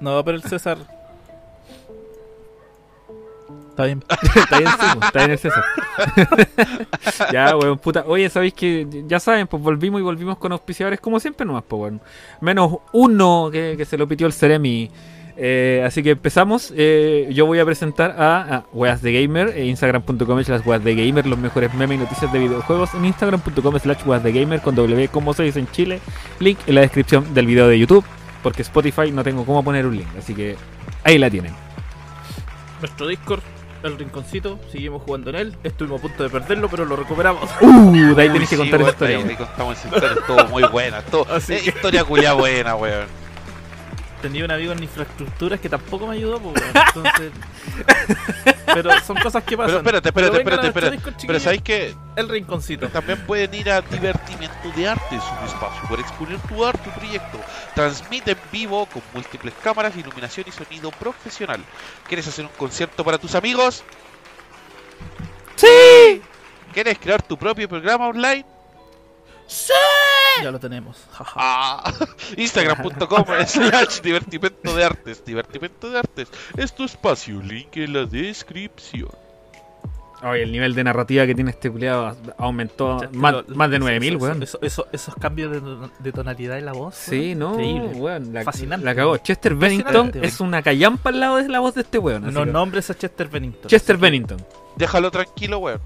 No, 0.00 0.24
pero 0.24 0.36
el 0.36 0.42
César. 0.42 0.78
Está 3.70 3.86
bien. 3.86 4.04
está 4.08 4.58
bien, 4.58 4.70
pues, 4.78 5.06
está 5.06 5.18
bien 5.18 5.30
el 5.32 5.38
César. 5.38 5.64
ya, 7.32 7.56
weón, 7.56 7.78
puta. 7.78 8.04
Oye, 8.06 8.28
¿sabéis 8.30 8.54
que 8.54 8.86
ya 9.08 9.18
saben? 9.18 9.48
Pues 9.48 9.62
volvimos 9.62 10.00
y 10.00 10.04
volvimos 10.04 10.38
con 10.38 10.52
auspiciadores 10.52 11.00
como 11.00 11.18
siempre 11.18 11.44
nomás, 11.44 11.64
pues, 11.66 11.80
weón. 11.80 12.00
Menos 12.40 12.78
uno 12.92 13.48
que, 13.50 13.84
se 13.84 13.98
lo 13.98 14.06
pitió 14.06 14.26
el 14.26 14.32
Ceremi. 14.32 14.90
Eh, 15.36 15.82
así 15.84 16.04
que 16.04 16.10
empezamos. 16.10 16.72
Eh, 16.76 17.28
yo 17.32 17.46
voy 17.46 17.58
a 17.58 17.64
presentar 17.64 18.14
a, 18.16 18.58
a 18.58 18.96
de 18.96 19.22
Gamer, 19.22 19.48
eh, 19.56 19.64
Instagram.com 19.66 20.44
slash 20.44 20.62
Weas 20.64 20.84
los 21.26 21.38
mejores 21.38 21.74
memes 21.74 21.96
y 21.96 22.02
noticias 22.02 22.32
de 22.32 22.38
videojuegos 22.38 22.94
en 22.94 23.04
Instagram.com 23.06 23.78
slash 23.80 24.06
Weas 24.06 24.22
con 24.62 24.76
W 24.76 25.08
como 25.08 25.34
se 25.34 25.42
dice 25.42 25.58
en 25.58 25.66
Chile. 25.72 26.00
Link 26.38 26.58
en 26.68 26.76
la 26.76 26.82
descripción 26.82 27.34
del 27.34 27.46
video 27.46 27.66
de 27.66 27.76
YouTube, 27.76 28.04
porque 28.44 28.60
Spotify 28.60 29.10
no 29.10 29.24
tengo 29.24 29.46
cómo 29.46 29.64
poner 29.64 29.86
un 29.86 29.96
link, 29.96 30.08
así 30.18 30.34
que 30.34 30.54
ahí 31.02 31.16
la 31.16 31.30
tienen. 31.30 31.54
Nuestro 32.78 33.06
Discord, 33.06 33.40
el 33.82 33.98
rinconcito, 33.98 34.60
seguimos 34.70 35.02
jugando 35.02 35.30
en 35.30 35.36
él. 35.36 35.56
Estuvimos 35.64 36.00
a 36.00 36.02
punto 36.02 36.22
de 36.24 36.28
perderlo, 36.28 36.68
pero 36.68 36.84
lo 36.84 36.94
recuperamos. 36.94 37.48
Uh, 37.62 38.14
de 38.14 38.22
ahí 38.22 38.28
tenéis 38.28 38.50
que 38.50 38.58
contar 38.58 38.82
esa 38.82 38.90
historia. 38.90 39.16
Ahí, 39.16 39.34
contamos 39.34 39.78
esa 39.78 39.88
historia, 39.88 40.12
estuvo 40.20 40.44
muy 40.48 40.62
buena. 40.64 40.98
Estuvo, 40.98 41.26
Así 41.32 41.54
eh, 41.54 41.60
que- 41.62 41.70
historia 41.70 42.04
culia 42.04 42.34
buena, 42.34 42.76
weón. 42.76 43.06
Tenía 44.20 44.44
un 44.44 44.50
amigo 44.50 44.72
en 44.72 44.82
infraestructuras 44.82 45.58
que 45.58 45.70
tampoco 45.70 46.06
me 46.06 46.16
ayudó, 46.16 46.38
pues, 46.38 46.54
weón. 46.62 46.86
Entonces. 46.94 47.32
Pero 48.66 48.90
son 49.00 49.16
cosas 49.16 49.42
que 49.44 49.56
pasan. 49.56 49.82
Pero 49.82 49.98
espérate, 49.98 50.08
espérate, 50.08 50.36
a 50.36 50.40
espérate, 50.40 50.66
espérate. 50.96 51.26
Pero 51.26 51.40
sabéis 51.40 51.62
que 51.62 51.94
El 52.16 52.28
rinconcito. 52.28 52.88
también 52.88 53.18
pueden 53.26 53.54
ir 53.54 53.70
a 53.70 53.80
Divertimento 53.80 54.70
de 54.76 54.88
Arte, 54.88 55.10
su 55.10 55.44
espacio 55.46 55.82
para 55.88 56.02
exponer 56.02 56.38
tu 56.48 56.64
arte, 56.64 56.90
tu 56.90 56.90
proyecto. 56.98 57.38
Transmite 57.74 58.32
en 58.32 58.38
vivo 58.52 58.86
con 58.86 59.02
múltiples 59.12 59.54
cámaras, 59.62 59.96
iluminación 59.96 60.46
y 60.48 60.52
sonido 60.52 60.90
profesional. 60.90 61.60
¿Quieres 62.08 62.26
hacer 62.28 62.44
un 62.44 62.52
concierto 62.56 63.04
para 63.04 63.18
tus 63.18 63.34
amigos? 63.34 63.82
¡Sí! 65.56 66.22
¿Quieres 66.72 66.98
crear 66.98 67.22
tu 67.22 67.38
propio 67.38 67.68
programa 67.68 68.08
online? 68.08 68.44
Ya 70.42 70.50
lo 70.50 70.58
tenemos. 70.58 70.96
Ah, 71.36 71.92
Instagram.com 72.36 73.24
slash 73.46 74.00
divertimento 74.02 74.74
de 74.74 74.84
artes. 74.84 75.24
Divertimento 75.24 75.90
de 75.90 75.98
artes 75.98 76.28
es 76.56 76.74
tu 76.74 76.84
espacio. 76.84 77.40
Link 77.40 77.76
en 77.76 77.92
la 77.92 78.04
descripción. 78.06 79.10
Oye, 80.22 80.42
el 80.42 80.52
nivel 80.52 80.74
de 80.74 80.84
narrativa 80.84 81.26
que 81.26 81.34
tiene 81.34 81.50
este 81.50 81.70
culiado 81.70 82.16
aumentó 82.38 82.98
Ya, 83.02 83.10
más, 83.12 83.32
lo- 83.34 83.44
más 83.54 83.68
de 83.70 83.76
eso- 83.76 83.84
9000, 83.84 84.14
eso- 84.14 84.24
weón. 84.24 84.42
eso- 84.42 84.58
eso- 84.62 84.86
esos 84.90 85.14
cambios 85.16 85.52
de, 85.52 85.88
de 85.98 86.12
tonalidad 86.12 86.56
en 86.58 86.64
la 86.64 86.72
voz. 86.72 86.94
Sí, 86.94 87.34
weón, 87.34 87.38
no, 87.38 87.50
Increíble. 87.60 88.00
weón. 88.00 88.32
La, 88.32 88.42
Fascinante. 88.42 88.86
la 88.86 88.94
cagó. 88.94 89.16
Chester 89.18 89.54
Bennington 89.54 90.12
es 90.22 90.40
una 90.40 90.62
callampa 90.62 91.10
al 91.10 91.20
lado 91.20 91.36
de 91.36 91.48
la 91.48 91.60
voz 91.60 91.74
de 91.74 91.82
este 91.82 91.98
weón. 91.98 92.32
No 92.32 92.46
nombres 92.46 92.88
a 92.90 92.94
Chester 92.96 93.28
Bennington. 93.28 93.68
Chester 93.68 93.98
Bennington. 93.98 94.38
Déjalo 94.76 95.10
tranquilo, 95.10 95.58
weón. 95.58 95.80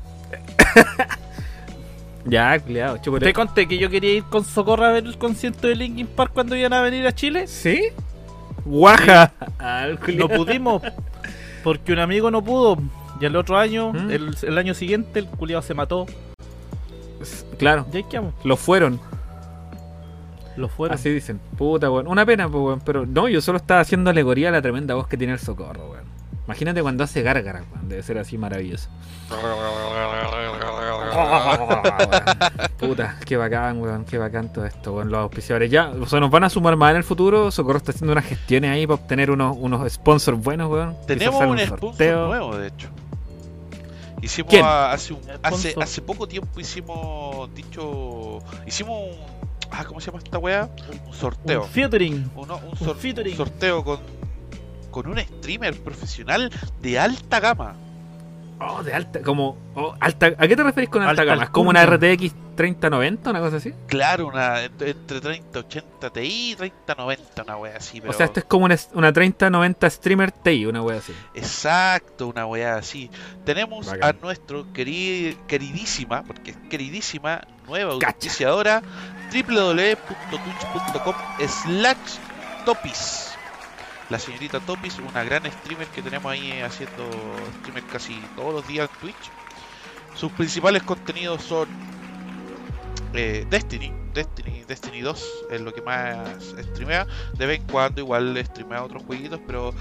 Ya, 2.25 2.59
culiado. 2.59 2.99
Te 3.21 3.33
conté 3.33 3.67
que 3.67 3.79
yo 3.79 3.89
quería 3.89 4.15
ir 4.15 4.25
con 4.25 4.45
Socorro 4.45 4.85
a 4.85 4.93
ver 4.93 5.05
el 5.07 5.17
concierto 5.19 5.67
de 5.69 5.77
Linkin 5.77 6.07
Park 6.07 6.33
cuando 6.35 6.57
iban 6.57 6.73
a 6.73 6.83
venir 6.83 7.07
a 7.07 7.13
Chile. 7.13 7.47
¿Sí? 7.47 7.85
Guaja. 8.65 9.33
Culiao. 10.05 10.29
No 10.29 10.35
pudimos. 10.35 10.83
Porque 11.65 11.93
un 11.93 12.01
amigo 12.01 12.31
no 12.31 12.43
pudo. 12.43 12.77
Y 13.21 13.25
el 13.25 13.35
otro 13.37 13.59
año, 13.59 13.93
¿Mm? 13.93 14.11
el, 14.11 14.37
el 14.43 14.59
año 14.59 14.75
siguiente, 14.75 15.19
el 15.21 15.27
culiado 15.27 15.63
se 15.63 15.75
mató. 15.75 16.07
Claro, 17.59 17.87
Y 17.93 17.97
ahí 17.99 18.05
quedamos. 18.05 18.35
lo 18.45 18.57
fueron. 18.57 19.01
Lo 20.57 20.69
fueron. 20.69 20.95
Así 20.97 21.11
dicen. 21.11 21.41
Puta, 21.57 21.91
weón. 21.91 22.07
Una 22.09 22.25
pena, 22.27 22.49
pues, 22.49 22.63
weón. 22.63 22.81
Pero 22.85 23.07
no, 23.07 23.29
yo 23.29 23.41
solo 23.41 23.59
estaba 23.59 23.81
haciendo 23.81 24.11
alegoría 24.11 24.49
a 24.49 24.53
la 24.53 24.63
tremenda 24.63 24.95
voz 24.95 25.09
que 25.09 25.17
tiene 25.17 25.33
el 25.33 25.39
socorro, 25.39 25.91
weón. 25.93 26.05
Imagínate 26.49 26.81
cuando 26.81 27.05
hace 27.05 27.21
gárgara, 27.21 27.63
weón. 27.71 27.91
Debe 27.91 28.03
ser 28.03 28.17
así 28.17 28.39
maravilloso. 28.39 28.89
Puta, 32.79 33.19
qué 33.27 33.37
bacán, 33.37 33.83
weón. 33.83 34.07
Qué 34.07 34.17
bacán 34.17 34.51
todo 34.51 34.65
esto, 34.65 34.95
weón. 34.95 35.11
Los 35.11 35.21
auspiciadores 35.21 35.71
ya, 35.71 35.91
o 35.91 36.07
sea, 36.07 36.21
nos 36.21 36.31
van 36.31 36.45
a 36.45 36.49
sumar 36.49 36.75
más 36.77 36.93
en 36.93 36.97
el 36.97 37.05
futuro. 37.05 37.51
Socorro 37.51 37.77
está 37.77 37.93
haciendo 37.93 38.13
unas 38.13 38.25
gestiones 38.25 38.71
ahí 38.71 38.87
para 38.87 38.95
obtener 38.95 39.31
unos, 39.31 39.59
unos 39.61 39.93
sponsors 39.93 40.43
buenos, 40.43 40.71
weón. 40.71 40.97
Tenemos 41.07 41.39
haga 41.39 41.51
un 41.51 41.59
sponsor 41.59 42.29
nuevo, 42.29 42.57
de 42.57 42.69
hecho. 42.69 42.89
Hicimos 44.23 44.55
hace, 44.55 45.13
un- 45.13 45.21
hace, 45.83 46.01
poco 46.01 46.27
tiempo 46.27 46.59
hicimos 46.59 47.55
dicho 47.55 48.39
hicimos 48.67 49.03
un 49.11 49.17
ah, 49.71 49.85
¿cómo 49.85 50.01
se 50.01 50.07
llama 50.07 50.21
esta 50.25 50.39
wea? 50.39 50.71
Un 51.07 51.13
sorteo. 51.13 51.65
Un 51.65 51.69
featuring. 51.69 52.31
Uno- 52.35 52.57
un, 52.57 52.71
un 52.71 52.77
sor- 52.79 52.97
featuring. 52.97 53.33
un 53.33 53.37
sorteo 53.37 53.85
con 53.85 54.01
con 54.91 55.07
un 55.09 55.19
streamer 55.19 55.79
profesional 55.83 56.51
de 56.81 56.99
alta 56.99 57.41
gama. 57.41 57.75
Oh, 58.61 58.83
de 58.83 58.93
alta, 58.93 59.23
como, 59.23 59.57
oh, 59.77 59.95
alta, 60.01 60.27
¿a 60.37 60.49
qué 60.49 60.57
te 60.57 60.63
referís 60.65 60.91
con 60.91 61.01
alta, 61.03 61.11
Alta 61.23 61.25
gama? 61.25 61.45
¿Es 61.45 61.51
como 61.51 61.71
una. 61.71 61.87
RTX 61.87 62.35
3090, 62.57 63.31
una 63.31 63.39
cosa 63.39 63.59
así? 63.59 63.73
Claro, 63.87 64.27
una 64.27 64.65
ent- 64.65 64.83
entre 64.85 65.21
3080 65.21 66.11
Ti 66.11 66.21
y 66.21 66.57
3090, 66.57 67.43
una 67.45 67.57
wea 67.57 67.77
así, 67.77 68.01
pero 68.01 68.11
O 68.11 68.17
sea, 68.17 68.27
esto 68.27 68.41
es 68.41 68.47
como 68.47 68.65
una, 68.65 68.77
una 68.95 69.13
3090 69.13 69.89
streamer 69.91 70.33
TI, 70.33 70.67
una 70.67 70.83
wea 70.83 70.99
así. 70.99 71.13
Exacto, 71.35 72.27
una 72.27 72.47
weá 72.47 72.75
así. 72.75 73.09
Tenemos 73.45 73.87
Bacán. 73.87 74.17
a 74.17 74.21
nuestro 74.21 74.67
queri- 74.73 75.37
queridísima, 75.47 76.25
porque 76.25 76.51
es 76.51 76.57
queridísima, 76.69 77.43
nueva 77.69 77.93
auspiciadora, 77.93 78.83
www.twitch.com 79.33 81.15
slash 81.47 82.19
topis. 82.65 83.38
La 84.11 84.19
señorita 84.19 84.59
Topis, 84.61 84.99
una 84.99 85.23
gran 85.23 85.45
streamer 85.51 85.87
que 85.89 86.01
tenemos 86.03 86.31
ahí 86.33 86.51
eh, 86.53 86.63
haciendo 86.63 87.05
streamer 87.61 87.85
casi 87.85 88.19
todos 88.37 88.55
los 88.55 88.67
días 88.67 88.89
en 88.95 89.01
Twitch. 89.01 89.31
Sus 90.15 90.33
principales 90.33 90.83
contenidos 90.83 91.43
son 91.43 91.69
eh, 93.15 93.47
Destiny, 93.51 93.93
Destiny, 94.15 94.65
Destiny 94.67 95.01
2 95.03 95.29
es 95.51 95.61
lo 95.61 95.73
que 95.73 95.83
más 95.83 96.41
streamea. 96.73 97.07
De 97.37 97.47
vez 97.47 97.61
en 97.61 97.67
cuando 97.67 98.01
igual 98.01 98.37
streamea 98.45 98.83
otros 98.83 99.03
jueguitos, 99.05 99.41
pero 99.47 99.73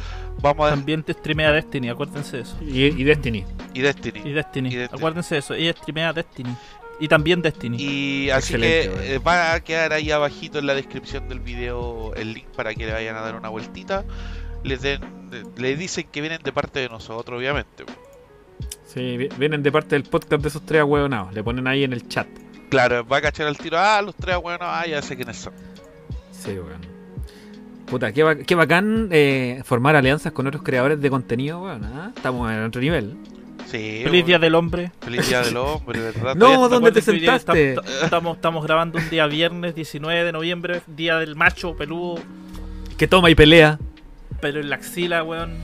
vamos 0.42 0.68
a 0.68 0.72
También 0.72 1.04
te 1.04 1.14
streamea 1.14 1.52
Destiny, 1.52 1.90
acuérdense 1.90 2.38
de 2.38 2.44
eso. 2.44 2.58
Y, 2.62 2.84
y 2.86 3.04
Destiny. 3.04 3.46
y 3.74 3.82
Destiny. 3.82 4.22
Y 4.26 4.32
Destiny, 4.34 4.70
Y 4.70 4.76
Destiny. 4.76 5.00
acuérdense 5.00 5.36
de 5.36 5.40
eso. 5.40 5.54
Ella 5.54 5.72
streamea 5.72 6.12
Destiny. 6.14 6.56
Y 7.00 7.08
también 7.08 7.42
Destiny. 7.42 7.78
Y 7.80 8.30
así 8.32 8.54
Excelente, 8.56 9.04
que 9.06 9.16
eh, 9.16 9.20
va 9.20 9.54
a 9.54 9.60
quedar 9.60 9.94
ahí 9.94 10.10
abajito 10.12 10.58
en 10.60 10.66
la 10.66 10.74
descripción 10.74 11.30
del 11.30 11.40
video 11.40 12.14
el 12.16 12.34
link 12.34 12.48
para 12.56 12.74
que 12.74 12.86
le 12.88 12.92
vayan 12.92 13.16
a 13.16 13.22
dar 13.22 13.36
una 13.36 13.50
vueltita. 13.50 14.04
Les 14.64 14.82
den, 14.82 15.02
le 15.58 15.76
dicen 15.76 16.08
que 16.12 16.22
vienen 16.22 16.42
de 16.44 16.52
parte 16.52 16.80
de 16.80 16.90
nosotros, 16.90 17.38
obviamente. 17.38 17.84
Sí, 18.86 19.18
vi- 19.18 19.30
vienen 19.38 19.62
de 19.62 19.72
parte 19.72 19.90
del 19.96 20.04
podcast 20.04 20.42
de 20.42 20.48
esos 20.48 20.66
tres 20.66 20.82
ahueonados. 20.82 21.34
Le 21.34 21.44
ponen 21.44 21.68
ahí 21.68 21.84
en 21.84 21.94
el 21.94 22.08
chat. 22.08 22.28
Claro, 22.70 23.06
va 23.08 23.18
a 23.18 23.22
cachar 23.22 23.46
al 23.48 23.58
tiro, 23.58 23.78
ah, 23.80 24.02
los 24.02 24.16
tres 24.16 24.36
bueno, 24.38 24.66
ah, 24.66 24.86
ya 24.88 25.02
sé 25.02 25.16
quiénes 25.16 25.38
son. 25.38 25.54
Sí, 26.32 26.50
weón. 26.52 26.82
Puta, 27.86 28.12
qué, 28.12 28.44
qué 28.46 28.56
bacán 28.56 29.08
eh, 29.12 29.62
formar 29.64 29.96
alianzas 29.96 30.34
con 30.34 30.48
otros 30.48 30.64
creadores 30.64 31.00
de 31.00 31.10
contenido, 31.10 31.62
weón. 31.64 31.86
¿ah? 31.86 32.12
Estamos 32.16 32.52
en 32.52 32.64
otro 32.64 32.82
nivel. 32.82 33.16
Sí, 33.70 34.02
Feliz 34.04 34.26
Día 34.26 34.40
del 34.40 34.56
Hombre. 34.56 34.92
feliz 35.02 35.28
día 35.28 35.42
del 35.42 35.58
hombre, 35.58 36.00
¿verdad? 36.00 36.36
No, 36.38 36.70
¿dónde 36.70 36.92
te 36.92 37.02
sentaste? 37.02 37.76
estam- 37.76 38.04
Estamos, 38.04 38.38
estamos 38.38 38.64
grabando 38.64 38.98
un 38.98 39.10
día 39.10 39.28
viernes 39.28 39.76
19 39.76 40.24
de 40.24 40.32
noviembre, 40.32 40.82
día 40.88 41.18
del 41.20 41.36
macho 41.36 41.76
peludo, 41.76 42.22
Que 42.98 43.08
toma 43.08 43.30
y 43.30 43.36
pelea. 43.36 43.78
pero 44.40 44.62
en 44.62 44.70
la 44.70 44.78
axila, 44.78 45.22
weón. 45.24 45.58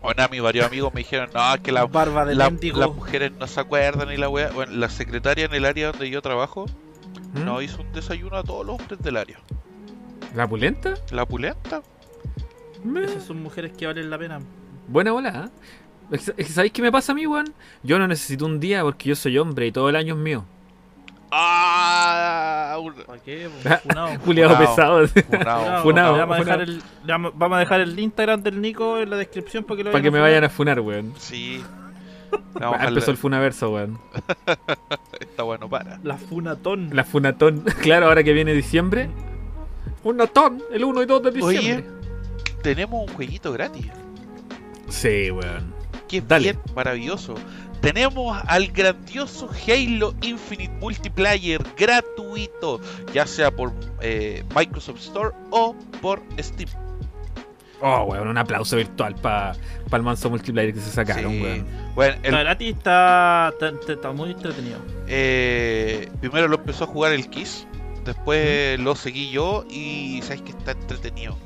Bueno, 0.00 0.22
a 0.22 0.28
mí 0.28 0.40
varios 0.40 0.66
amigos 0.66 0.92
me 0.94 1.00
dijeron, 1.00 1.28
no, 1.34 1.54
es 1.54 1.60
que 1.60 1.70
la, 1.72 1.84
barba 1.86 2.24
de 2.24 2.34
la- 2.34 2.50
las 2.50 2.94
mujeres 2.94 3.32
no 3.38 3.46
se 3.46 3.60
acuerdan 3.60 4.10
y 4.10 4.16
la 4.16 4.28
wea. 4.30 4.50
Bueno, 4.50 4.72
la 4.72 4.88
secretaria 4.88 5.44
en 5.44 5.52
el 5.54 5.64
área 5.66 5.88
donde 5.92 6.08
yo 6.08 6.22
trabajo 6.22 6.64
¿Mm? 7.34 7.44
nos 7.44 7.62
hizo 7.62 7.82
un 7.82 7.92
desayuno 7.92 8.36
a 8.38 8.42
todos 8.42 8.64
los 8.64 8.80
hombres 8.80 9.00
del 9.02 9.16
área. 9.18 9.38
¿La 10.34 10.48
pulenta? 10.48 10.94
La 11.10 11.26
pulenta. 11.26 11.82
Esas 13.02 13.24
son 13.24 13.42
mujeres 13.42 13.72
que 13.72 13.86
valen 13.86 14.08
la 14.10 14.18
pena. 14.18 14.40
Buena 14.88 15.12
bola, 15.12 15.32
¿ah? 15.34 15.50
¿Sabéis 16.48 16.72
qué 16.72 16.82
me 16.82 16.92
pasa 16.92 17.12
a 17.12 17.14
mí, 17.14 17.26
weón? 17.26 17.52
Yo 17.82 17.98
no 17.98 18.06
necesito 18.06 18.46
un 18.46 18.60
día 18.60 18.82
porque 18.82 19.08
yo 19.08 19.16
soy 19.16 19.38
hombre 19.38 19.66
y 19.66 19.72
todo 19.72 19.88
el 19.88 19.96
año 19.96 20.14
es 20.14 20.20
mío. 20.20 20.44
Ah, 21.30 22.78
¿Para 23.06 23.18
qué? 23.20 23.48
po? 23.62 23.70
Funao. 23.88 24.18
Juliado 24.24 24.54
Funao. 24.54 24.70
pesado. 24.70 25.00
Le 25.02 25.44
vamos, 25.44 26.36
a 26.36 26.38
dejar 26.38 26.60
el, 26.60 26.78
le 26.78 27.12
vamos, 27.12 27.32
vamos 27.34 27.56
a 27.56 27.58
dejar 27.58 27.80
el 27.80 27.98
Instagram 27.98 28.42
del 28.42 28.60
Nico 28.60 28.98
en 28.98 29.10
la 29.10 29.16
descripción 29.16 29.64
para 29.64 29.76
que 29.78 29.84
lo 29.84 29.92
Para 29.92 30.02
que 30.02 30.10
me 30.10 30.20
vayan 30.20 30.44
a 30.44 30.48
funar, 30.48 30.80
weón. 30.80 31.12
Sí. 31.18 31.62
Ah, 32.56 32.66
Vamos 32.66 32.80
a 32.80 32.88
empezó 32.88 33.10
el 33.12 33.16
funaverso, 33.16 33.70
weón. 33.70 33.96
Está 35.20 35.44
bueno, 35.44 35.68
para. 35.68 36.00
La 36.02 36.16
Funatón. 36.16 36.90
La 36.92 37.04
funatón. 37.04 37.60
Claro, 37.80 38.06
ahora 38.06 38.24
que 38.24 38.32
viene 38.32 38.52
diciembre. 38.52 39.08
Funatón, 40.02 40.60
el 40.72 40.82
1 40.84 41.02
y 41.02 41.06
2 41.06 41.22
de 41.22 41.30
diciembre. 41.30 41.86
Tenemos 42.60 43.08
un 43.08 43.14
jueguito 43.14 43.52
gratis. 43.52 43.86
Sí, 44.88 45.30
weón. 45.30 45.73
Que 46.14 46.24
es 46.24 46.28
Dale. 46.28 46.52
bien 46.52 46.60
maravilloso. 46.74 47.34
Tenemos 47.80 48.40
al 48.46 48.68
grandioso 48.68 49.48
Halo 49.66 50.14
Infinite 50.22 50.72
Multiplayer 50.80 51.60
gratuito, 51.76 52.80
ya 53.12 53.26
sea 53.26 53.50
por 53.50 53.72
eh, 54.00 54.42
Microsoft 54.56 55.00
Store 55.00 55.30
o 55.50 55.74
por 56.00 56.22
Steam. 56.40 56.70
Oh, 57.82 58.04
weón, 58.04 58.28
un 58.28 58.38
aplauso 58.38 58.76
virtual 58.76 59.14
para 59.16 59.54
el 59.92 60.02
manso 60.02 60.30
multiplayer 60.30 60.72
que 60.72 60.80
se 60.80 60.90
sacaron, 60.90 61.32
Sí. 61.32 61.42
weón. 61.42 61.66
Bueno, 61.94 62.14
el- 62.22 62.30
gratis, 62.32 62.68
está, 62.76 63.50
está, 63.52 63.68
está- 63.68 63.92
está 63.92 64.12
muy 64.12 64.30
entretenido. 64.30 64.78
eh, 65.06 66.08
primero 66.20 66.48
lo 66.48 66.56
empezó 66.56 66.84
a 66.84 66.86
jugar 66.86 67.12
el 67.12 67.28
Kiss, 67.28 67.66
después 68.04 68.80
lo 68.80 68.94
seguí 68.96 69.30
yo 69.30 69.64
y 69.68 70.20
sabes 70.22 70.40
que 70.42 70.52
está 70.52 70.70
entretenido. 70.72 71.36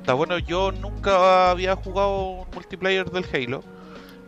Está 0.00 0.14
bueno, 0.14 0.38
yo 0.38 0.72
nunca 0.72 1.50
había 1.50 1.76
jugado 1.76 2.30
un 2.30 2.46
multiplayer 2.52 3.08
del 3.10 3.24
Halo 3.32 3.62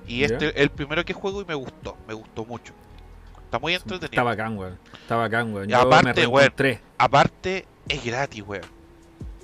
y 0.09 0.19
Ya. 0.21 0.27
este 0.27 0.61
el 0.62 0.71
primero 0.71 1.05
que 1.05 1.12
juego 1.12 1.43
y 1.43 1.45
me 1.45 1.55
gustó, 1.55 1.97
me 2.07 2.15
gustó 2.15 2.45
mucho. 2.45 2.73
Está 3.45 3.59
muy 3.59 3.75
entretenido. 3.75 4.07
Está 4.07 4.23
bacán, 4.23 4.59
weón. 4.59 4.79
Está 5.00 5.17
bacán, 5.17 5.55
weón. 5.55 5.73
Aparte, 5.75 6.21
me 6.23 6.27
weón. 6.27 6.53
Aparte, 6.99 7.67
es 7.88 8.05
gratis, 8.05 8.43
weón. 8.47 8.65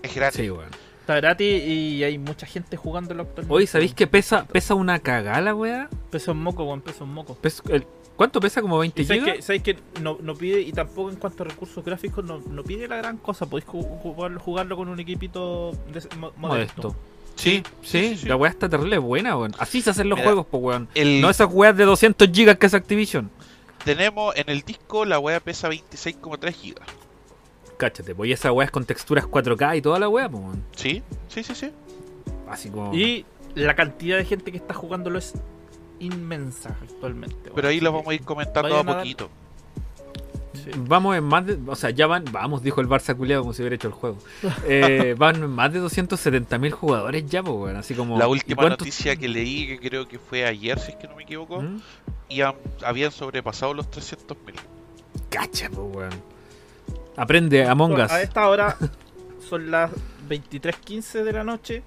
Es 0.03 0.15
gratis. 0.15 0.41
Sí, 0.41 0.51
weón. 0.51 0.69
Está 1.01 1.17
gratis 1.17 1.63
y 1.65 2.03
hay 2.05 2.19
mucha 2.19 2.47
gente 2.47 2.77
jugándolo 2.77 3.23
actualmente. 3.23 3.55
Hoy, 3.55 3.67
¿sabéis 3.67 3.95
que 3.95 4.07
pesa, 4.07 4.45
pesa 4.47 4.75
una 4.75 4.99
cagala, 4.99 5.55
weá? 5.55 5.89
Pesa 6.11 6.33
un 6.33 6.43
moco, 6.43 6.65
weón, 6.65 6.81
pesa 6.81 7.05
un 7.05 7.13
moco. 7.15 7.35
Pes- 7.35 7.63
el- 7.69 7.87
¿Cuánto 8.17 8.39
pesa? 8.41 8.63
¿Como 8.63 8.79
20 8.79 9.03
Y 9.03 9.05
sabéis 9.07 9.25
gigas? 9.25 9.47
que, 9.47 9.61
que 9.61 9.79
no, 10.01 10.19
no 10.21 10.35
pide, 10.37 10.61
y 10.61 10.71
tampoco 10.73 11.11
en 11.11 11.17
cuanto 11.17 11.43
a 11.43 11.47
recursos 11.47 11.85
gráficos, 11.85 12.25
no, 12.25 12.39
no 12.49 12.63
pide 12.63 12.87
la 12.87 12.97
gran 12.97 13.17
cosa. 13.19 13.45
Podéis 13.47 13.67
ju- 13.69 13.83
jugarlo, 14.03 14.39
jugarlo 14.39 14.77
con 14.77 14.89
un 14.89 15.01
equipito 15.01 15.73
de- 15.93 16.17
mo- 16.17 16.33
modesto. 16.37 16.83
Modesto. 16.91 16.97
Sí, 17.45 17.63
sí, 17.83 18.17
sí. 18.17 18.27
la 18.29 18.37
weá 18.37 18.51
está 18.51 18.69
terrible 18.69 18.99
buena, 18.99 19.37
weón. 19.37 19.55
Así 19.59 19.81
se 19.83 19.91
hacen 19.91 20.09
los 20.09 20.17
Mira, 20.19 20.29
juegos, 20.31 20.47
pues, 20.51 20.63
weón. 20.63 20.89
El- 20.95 21.21
No 21.21 21.31
esas 21.31 21.49
weas 21.53 21.77
de 21.77 21.85
200 21.85 22.29
gigas 22.33 22.57
que 22.59 22.67
es 22.67 22.75
Activision. 22.75 23.31
Tenemos 23.85 24.35
en 24.37 24.49
el 24.49 24.63
disco 24.63 25.05
la 25.05 25.19
wea 25.19 25.41
pesa 25.41 25.69
26,3 25.69 26.53
gigas. 26.55 26.89
Cáchate, 27.77 28.15
pues 28.15 28.31
y 28.31 28.33
esa 28.33 28.51
weá 28.53 28.65
es 28.67 28.71
con 28.71 28.85
texturas 28.85 29.27
4K 29.27 29.77
y 29.77 29.83
toda 29.83 29.99
la 29.99 30.09
weá, 30.09 30.29
pues, 30.29 30.43
weón. 30.43 30.65
¿Sí? 30.77 31.03
Sí, 31.29 31.43
sí, 31.43 31.55
sí. 31.55 31.71
Así 32.49 32.71
como. 32.71 32.95
Y 32.95 33.25
la 33.55 33.75
cantidad 33.75 34.17
de 34.17 34.25
gente 34.25 34.51
que 34.51 34.57
está 34.57 34.75
jugándolo 34.75 35.19
es 35.19 35.35
inmensa 36.01 36.77
actualmente. 36.83 37.37
weón. 37.45 37.55
Pero 37.55 37.69
ahí 37.69 37.81
lo 37.81 37.93
vamos 37.93 38.09
a 38.09 38.15
ir 38.15 38.23
comentando 38.23 38.71
Vayan 38.71 38.89
a 38.89 38.93
dar- 38.93 39.01
poquito. 39.03 39.29
Sí. 40.55 40.71
Vamos 40.77 41.17
en 41.17 41.25
más 41.25 41.45
de. 41.47 41.59
O 41.67 41.75
sea, 41.77 41.91
ya 41.91 42.07
van. 42.07 42.25
Vamos, 42.31 42.63
dijo 42.63 42.81
el 42.81 42.89
Barça 42.89 43.17
culiado 43.17 43.43
como 43.43 43.53
si 43.53 43.63
hubiera 43.63 43.75
hecho 43.77 43.89
el 43.89 43.95
juego. 43.95 44.19
Eh, 44.67 45.15
van 45.19 45.37
en 45.37 45.51
más 45.51 45.73
de 45.73 45.81
270 45.81 46.59
mil 46.59 46.73
jugadores 46.73 47.27
ya, 47.27 47.43
pues, 47.43 47.55
weón. 47.57 47.77
Así 47.77 47.95
como. 47.95 48.19
La 48.19 48.27
¿y 48.27 48.29
última 48.29 48.63
cuántos- 48.63 48.79
noticia 48.81 49.17
que 49.17 49.29
leí, 49.29 49.67
que 49.67 49.79
creo 49.81 50.07
que 50.09 50.19
fue 50.19 50.45
ayer, 50.45 50.79
si 50.79 50.93
es 50.93 50.97
que 50.97 51.09
no 51.09 51.17
me 51.17 51.25
equivoco, 51.25 51.61
¿Mm? 51.61 51.81
y 52.29 52.41
han- 52.43 52.55
habían 52.85 53.11
sobrepasado 53.11 53.75
los 53.75 53.91
300.000. 53.91 54.55
Cacha, 55.29 55.69
pues, 55.71 55.97
weón. 55.97 56.11
Aprende 57.17 57.65
Among 57.67 57.91
Bueno, 57.93 58.05
Us. 58.07 58.13
A 58.13 58.23
esta 58.23 58.49
hora 58.49 58.77
son 59.49 59.71
las 59.71 59.91
23.15 60.29 61.23
de 61.25 61.33
la 61.33 61.45
noche. 61.45 61.83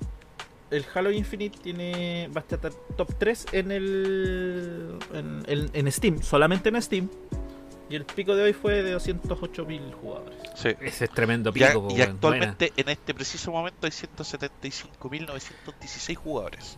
El 0.69 0.85
Halo 0.93 1.11
Infinite 1.11 1.57
tiene 1.63 2.29
va 2.35 2.41
a 2.41 2.53
estar 2.55 2.71
top 2.97 3.13
3 3.17 3.45
en 3.53 3.71
el 3.71 4.97
en, 5.13 5.43
en- 5.47 5.69
en 5.73 5.91
Steam, 5.91 6.21
solamente 6.21 6.67
en 6.69 6.81
Steam. 6.81 7.09
Y 7.89 7.95
el 7.95 8.03
pico 8.05 8.35
de 8.35 8.43
hoy 8.43 8.53
fue 8.53 8.83
de 8.83 8.95
208.000 8.97 9.93
jugadores. 9.93 10.37
Sí. 10.55 10.69
Ese 10.81 11.05
es 11.05 11.11
tremendo 11.11 11.51
Y, 11.55 11.63
a- 11.63 11.67
pico, 11.69 11.87
po, 11.87 11.93
y 11.93 11.97
weón. 11.99 12.11
actualmente, 12.11 12.73
en 12.75 12.89
este 12.89 13.13
preciso 13.13 13.51
momento, 13.51 13.85
hay 13.87 13.91
175.916 13.91 16.15
jugadores. 16.17 16.77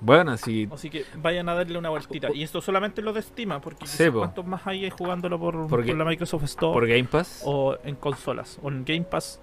Bueno, 0.00 0.36
si 0.36 0.68
Así 0.72 0.90
que 0.90 1.04
vayan 1.16 1.48
a 1.48 1.54
darle 1.54 1.78
una 1.78 1.88
vueltita. 1.88 2.28
Y 2.34 2.42
esto 2.42 2.60
solamente 2.60 3.00
lo 3.00 3.12
de 3.12 3.20
estima, 3.20 3.60
porque 3.60 3.86
Sí, 3.86 3.96
quizás 3.98 4.10
po. 4.12 4.18
cuántos 4.18 4.46
más 4.46 4.66
hay 4.66 4.90
jugándolo 4.90 5.38
por, 5.38 5.66
por 5.66 5.86
la 5.86 6.04
Microsoft 6.04 6.44
Store 6.44 6.72
por 6.74 6.86
Game 6.86 7.04
Pass. 7.04 7.40
o 7.44 7.76
en 7.84 7.96
consolas 7.96 8.58
o 8.62 8.68
en 8.68 8.84
Game 8.84 9.02
Pass. 9.04 9.40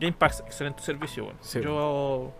Game 0.00 0.14
Pass, 0.14 0.42
excelente 0.46 0.82
servicio. 0.82 1.24
Bueno. 1.24 1.38
Sí. 1.42 1.60
Yo. 1.62 2.32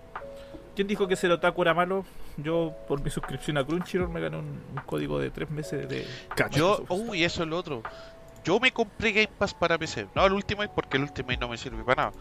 ¿Quién 0.74 0.88
dijo 0.88 1.06
que 1.06 1.14
ese 1.14 1.30
otaku 1.30 1.62
era 1.62 1.72
malo? 1.72 2.04
Yo, 2.38 2.74
por 2.86 3.02
mi 3.02 3.10
suscripción 3.10 3.56
a 3.58 3.64
Crunchyroll, 3.66 4.08
me 4.10 4.20
gané 4.20 4.36
un, 4.38 4.44
un 4.70 4.82
código 4.84 5.18
de 5.18 5.30
tres 5.30 5.50
meses 5.50 5.88
de. 5.88 6.06
Yo, 6.52 6.84
uy, 6.88 7.24
eso 7.24 7.42
es 7.42 7.48
lo 7.48 7.56
otro. 7.58 7.82
Yo 8.44 8.60
me 8.60 8.70
compré 8.72 9.12
Game 9.12 9.30
Pass 9.38 9.54
para 9.54 9.76
PC. 9.78 10.06
No 10.14 10.24
el 10.26 10.32
Ultimate 10.32 10.70
porque 10.74 10.98
el 10.98 11.04
Ultimate 11.04 11.38
no 11.38 11.48
me 11.48 11.56
sirve 11.56 11.82
para 11.82 12.10
nada. 12.10 12.16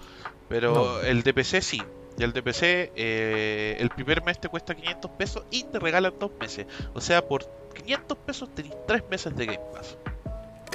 Pero 0.50 0.74
No. 0.74 1.02
el 1.02 1.22
de 1.24 1.34
PC 1.34 1.62
sí. 1.62 1.84
Y 2.18 2.24
el 2.24 2.32
de 2.32 2.42
PC, 2.42 2.94
eh, 2.96 3.76
el 3.80 3.90
primer 3.90 4.24
mes 4.24 4.40
te 4.40 4.48
cuesta 4.48 4.74
500 4.74 5.12
pesos 5.12 5.44
y 5.52 5.64
te 5.66 5.80
regalan 5.80 6.14
dos 6.18 6.32
meses. 6.40 6.66
O 6.94 7.02
sea, 7.02 7.28
por 7.28 7.46
500 7.76 8.18
pesos 8.20 8.50
tenés 8.56 8.74
tres 8.88 9.04
meses 9.12 9.36
de 9.36 9.46
Game 9.48 9.60
Pass. 9.74 9.98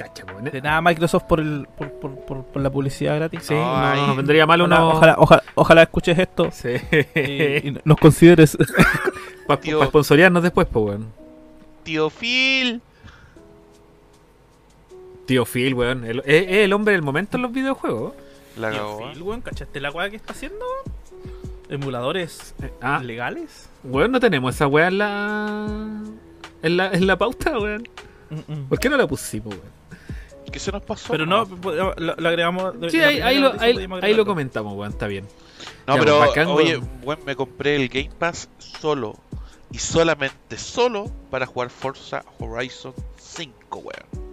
Cacha, 0.03 0.23
ne- 0.41 0.51
De 0.51 0.61
nada 0.61 0.81
Microsoft 0.81 1.23
por, 1.23 1.39
el, 1.39 1.67
por, 1.77 1.91
por, 1.93 2.15
por, 2.25 2.43
por 2.45 2.61
la 2.61 2.69
publicidad 2.69 3.15
gratis. 3.17 3.43
Sí, 3.43 3.53
No, 3.53 4.07
nos 4.07 4.17
vendría 4.17 4.45
mal 4.45 4.61
Ojalá, 4.61 4.77
uno. 4.85 4.89
ojalá, 4.95 5.15
ojalá, 5.17 5.43
ojalá 5.55 5.83
escuches 5.83 6.17
esto 6.19 6.49
Sí. 6.51 6.69
y, 7.15 7.67
y 7.69 7.77
nos 7.83 7.97
consideres. 7.97 8.57
Para 9.47 9.59
Tío. 9.61 9.83
sponsorearnos 9.85 10.43
después, 10.43 10.67
pues, 10.71 10.85
weón. 10.85 11.07
Tío 11.83 12.09
Phil. 12.09 12.81
Tío 15.25 15.45
Phil, 15.45 15.73
weón. 15.73 16.03
el- 16.05 16.19
Es 16.25 16.47
es 16.47 16.57
el 16.65 16.73
hombre 16.73 16.93
del 16.93 17.01
momento 17.01 17.37
en 17.37 17.43
los 17.43 17.51
videojuegos. 17.51 18.13
La 18.57 18.69
Tío 18.71 18.79
cagó, 18.79 18.99
¿eh? 19.07 19.11
Phil, 19.13 19.21
weón, 19.23 19.41
¿cachaste 19.41 19.79
la 19.79 19.91
weá 19.91 20.09
que 20.09 20.15
está 20.17 20.33
haciendo? 20.33 20.65
¿Emuladores 21.69 22.53
Eh, 22.61 22.71
Ah, 22.81 23.01
legales? 23.03 23.69
weón, 23.83 24.11
no 24.11 24.19
tenemos 24.19 24.55
esa 24.55 24.67
weá 24.67 24.87
en 24.87 24.97
la. 24.97 25.67
En 26.63 26.77
la, 26.77 26.91
en 26.91 27.07
la 27.07 27.17
pauta, 27.17 27.57
weón. 27.57 27.83
Mm, 28.29 28.53
mm. 28.53 28.67
¿Por 28.69 28.79
qué 28.79 28.89
no 28.89 28.97
la 28.97 29.07
pusimos, 29.07 29.53
weón? 29.55 29.80
¿Qué 30.51 30.59
se 30.59 30.71
nos 30.71 30.81
pasó? 30.83 31.11
Pero 31.11 31.25
no, 31.25 31.45
lo, 31.45 31.93
lo 31.95 32.29
agregamos. 32.29 32.73
Sí, 32.89 32.99
ahí, 32.99 33.21
ahí 33.21 33.39
lo, 33.39 33.53
ahí, 33.59 33.87
ahí 34.01 34.13
lo 34.13 34.25
comentamos, 34.25 34.73
weón. 34.75 34.91
Está 34.91 35.07
bien. 35.07 35.27
No, 35.87 35.95
Ya, 35.95 35.99
pero 35.99 36.17
pues, 36.17 36.29
bacán, 36.29 36.47
oye, 36.47 36.77
weón. 36.77 36.89
bueno, 37.03 37.23
me 37.25 37.35
compré 37.35 37.75
el 37.75 37.87
Game 37.89 38.11
Pass 38.17 38.49
solo 38.57 39.15
y 39.71 39.77
solamente 39.77 40.57
solo 40.57 41.09
para 41.29 41.45
jugar 41.45 41.69
Forza 41.69 42.23
Horizon 42.39 42.93
5, 43.17 43.77
weón. 43.79 44.31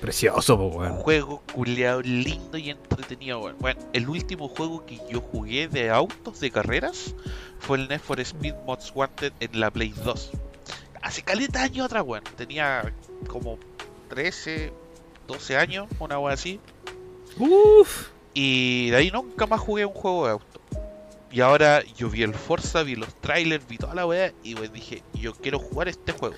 Precioso, 0.00 0.58
pues, 0.58 0.74
weón. 0.76 0.92
Juego 0.96 1.42
culeado 1.54 2.02
lindo 2.02 2.58
y 2.58 2.70
entretenido, 2.70 3.40
weón. 3.40 3.56
Bueno, 3.58 3.80
el 3.94 4.08
último 4.08 4.48
juego 4.48 4.84
que 4.84 5.00
yo 5.10 5.20
jugué 5.20 5.68
de 5.68 5.90
autos, 5.90 6.40
de 6.40 6.50
carreras, 6.50 7.14
fue 7.60 7.78
el 7.78 7.88
Need 7.88 8.00
for 8.00 8.20
Speed 8.20 8.54
Most 8.66 8.94
Wanted 8.94 9.32
en 9.40 9.58
la 9.58 9.70
Play 9.70 9.94
2. 10.04 10.30
Hace 11.02 11.22
caleta 11.22 11.62
años 11.62 11.86
atrás, 11.86 12.02
weón. 12.06 12.24
Tenía 12.36 12.92
como 13.28 13.58
13, 14.10 14.72
12 15.26 15.56
años, 15.56 15.88
una 15.98 16.18
weón 16.18 16.32
así. 16.32 16.60
Uf. 17.38 18.08
Y 18.34 18.90
de 18.90 18.96
ahí 18.96 19.10
nunca 19.10 19.46
más 19.46 19.60
jugué 19.60 19.84
un 19.86 19.92
juego 19.94 20.26
de 20.26 20.32
auto. 20.32 20.60
Y 21.30 21.40
ahora 21.40 21.82
yo 21.96 22.08
vi 22.08 22.22
el 22.22 22.34
Forza, 22.34 22.82
vi 22.82 22.94
los 22.96 23.14
trailers, 23.20 23.66
vi 23.66 23.78
toda 23.78 23.94
la 23.94 24.06
weá 24.06 24.32
y 24.42 24.54
pues 24.54 24.72
dije, 24.72 25.02
yo 25.14 25.34
quiero 25.34 25.58
jugar 25.58 25.88
este 25.88 26.12
juego. 26.12 26.34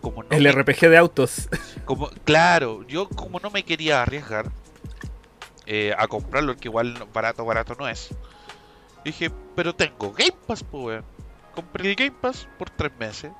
Como 0.00 0.22
no 0.24 0.28
El 0.30 0.42
me- 0.42 0.52
RPG 0.52 0.88
de 0.88 0.96
autos. 0.98 1.48
como, 1.84 2.08
claro, 2.24 2.84
yo 2.88 3.08
como 3.08 3.38
no 3.38 3.50
me 3.50 3.62
quería 3.64 4.02
arriesgar 4.02 4.50
eh, 5.66 5.94
a 5.96 6.08
comprarlo, 6.08 6.56
que 6.56 6.68
igual 6.68 7.06
barato, 7.14 7.44
barato 7.44 7.74
no 7.78 7.88
es. 7.88 8.08
Dije, 9.04 9.30
pero 9.54 9.74
tengo 9.74 10.12
Game 10.12 10.36
Pass, 10.46 10.64
pues. 10.64 11.02
Compré 11.54 11.90
el 11.90 11.96
Game 11.96 12.16
Pass 12.20 12.48
por 12.58 12.68
tres 12.70 12.92
meses. 12.98 13.30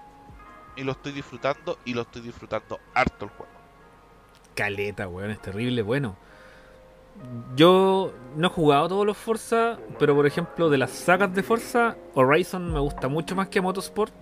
Y 0.76 0.82
lo 0.84 0.92
estoy 0.92 1.12
disfrutando 1.12 1.78
y 1.84 1.92
lo 1.94 2.02
estoy 2.02 2.22
disfrutando 2.22 2.78
harto 2.94 3.24
el 3.26 3.30
juego. 3.32 3.51
Caleta, 4.54 5.08
weón. 5.08 5.30
Es 5.30 5.40
terrible, 5.40 5.82
bueno. 5.82 6.16
Yo 7.56 8.12
no 8.36 8.46
he 8.48 8.50
jugado 8.50 8.88
todos 8.88 9.06
los 9.06 9.16
Forza, 9.16 9.78
pero 9.98 10.14
por 10.14 10.26
ejemplo, 10.26 10.70
de 10.70 10.78
las 10.78 10.90
sagas 10.90 11.34
de 11.34 11.42
Forza, 11.42 11.96
Horizon 12.14 12.72
me 12.72 12.80
gusta 12.80 13.08
mucho 13.08 13.36
más 13.36 13.48
que 13.48 13.60
Motorsport. 13.60 14.12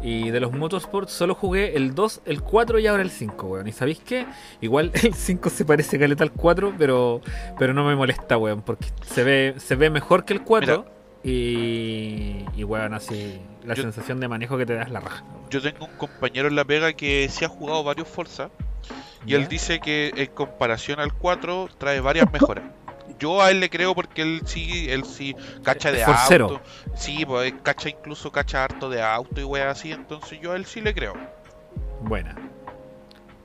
Y 0.00 0.30
de 0.30 0.40
los 0.40 0.52
Motorsport 0.52 1.08
solo 1.10 1.34
jugué 1.34 1.76
el 1.76 1.94
2, 1.94 2.22
el 2.24 2.40
4 2.42 2.78
y 2.78 2.86
ahora 2.86 3.02
el 3.02 3.10
5, 3.10 3.46
weón. 3.46 3.68
¿Y 3.68 3.72
sabéis 3.72 4.00
qué? 4.00 4.26
Igual 4.62 4.90
el 5.02 5.12
5 5.14 5.50
se 5.50 5.64
parece 5.66 5.98
caleta 5.98 6.24
al 6.24 6.32
4, 6.32 6.74
pero, 6.78 7.20
pero 7.58 7.74
no 7.74 7.84
me 7.84 7.94
molesta, 7.94 8.38
weón, 8.38 8.62
porque 8.62 8.86
se 9.04 9.22
ve, 9.22 9.54
se 9.58 9.76
ve 9.76 9.90
mejor 9.90 10.24
que 10.24 10.32
el 10.32 10.42
4. 10.42 10.86
Y, 11.24 12.44
y 12.56 12.64
weón, 12.64 12.94
así 12.94 13.38
la 13.64 13.74
Yo- 13.74 13.82
sensación 13.82 14.18
de 14.18 14.28
manejo 14.28 14.56
que 14.56 14.66
te 14.66 14.74
das 14.74 14.90
la 14.90 15.00
raja. 15.00 15.22
Yo 15.50 15.60
tengo 15.60 15.84
un 15.84 15.92
compañero 15.98 16.48
en 16.48 16.56
la 16.56 16.64
pega 16.64 16.94
que 16.94 17.28
sí 17.28 17.44
ha 17.44 17.48
jugado 17.48 17.84
varios 17.84 18.08
Forza. 18.08 18.48
Y 19.26 19.34
él 19.34 19.48
dice 19.48 19.80
que 19.80 20.12
en 20.16 20.26
comparación 20.32 21.00
al 21.00 21.12
4 21.12 21.68
trae 21.78 22.00
varias 22.00 22.30
mejoras. 22.32 22.64
Yo 23.18 23.40
a 23.42 23.50
él 23.50 23.60
le 23.60 23.70
creo 23.70 23.94
porque 23.94 24.22
él 24.22 24.42
sí, 24.46 24.86
él 24.90 25.04
sí 25.04 25.36
cacha 25.62 25.92
de 25.92 26.04
forcero. 26.04 26.44
auto. 26.46 26.60
Sí, 26.96 27.24
pues 27.24 27.52
cacha 27.62 27.88
incluso 27.88 28.32
cacha 28.32 28.64
harto 28.64 28.88
de 28.88 29.02
auto 29.02 29.40
y 29.40 29.44
weas 29.44 29.78
así, 29.78 29.92
entonces 29.92 30.40
yo 30.40 30.52
a 30.52 30.56
él 30.56 30.66
sí 30.66 30.80
le 30.80 30.94
creo. 30.94 31.14
Buena. 32.00 32.34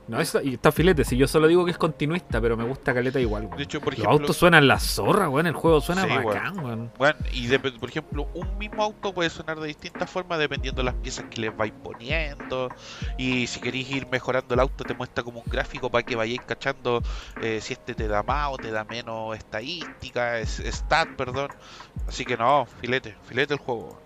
No, 0.08 0.18
eso, 0.20 0.40
y 0.40 0.54
está 0.54 0.72
filete, 0.72 1.04
si 1.04 1.18
yo 1.18 1.28
solo 1.28 1.46
digo 1.46 1.66
que 1.66 1.70
es 1.70 1.76
continuista, 1.76 2.40
pero 2.40 2.56
me 2.56 2.64
gusta 2.64 2.94
caleta 2.94 3.20
igual, 3.20 3.44
weón. 3.44 3.56
De 3.58 3.62
hecho, 3.64 3.78
por 3.78 3.92
Los 3.92 3.98
ejemplo, 4.00 4.18
autos 4.20 4.36
suenan 4.38 4.66
la 4.66 4.80
zorra, 4.80 5.28
weón. 5.28 5.46
El 5.46 5.52
juego 5.52 5.82
suena 5.82 6.04
Sí, 6.04 6.08
bacán, 6.08 6.58
weón. 6.98 7.16
y 7.30 7.46
de- 7.46 7.58
por 7.58 7.88
ejemplo, 7.90 8.26
un 8.32 8.56
mismo 8.56 8.82
auto 8.82 9.12
puede 9.12 9.28
sonar 9.28 9.60
de 9.60 9.66
distintas 9.66 10.08
formas 10.10 10.38
dependiendo 10.38 10.80
de 10.80 10.86
las 10.86 10.94
piezas 10.94 11.26
que 11.30 11.42
le 11.42 11.50
vais 11.50 11.74
poniendo. 11.84 12.70
Y 13.18 13.46
si 13.48 13.60
queréis 13.60 13.90
ir 13.90 14.06
mejorando 14.08 14.54
el 14.54 14.60
auto, 14.60 14.82
te 14.82 14.94
muestra 14.94 15.22
como 15.22 15.40
un 15.40 15.50
gráfico 15.50 15.90
para 15.90 16.02
que 16.04 16.16
vayáis 16.16 16.40
cachando 16.40 17.02
eh, 17.42 17.58
si 17.60 17.74
este 17.74 17.94
te 17.94 18.08
da 18.08 18.22
más 18.22 18.48
o 18.50 18.56
te 18.56 18.70
da 18.70 18.84
menos 18.84 19.36
estadística, 19.36 20.38
es, 20.38 20.58
stat, 20.64 21.08
perdón. 21.16 21.50
Así 22.06 22.24
que 22.24 22.38
no, 22.38 22.66
filete, 22.80 23.14
filete 23.24 23.52
el 23.52 23.60
juego. 23.60 24.00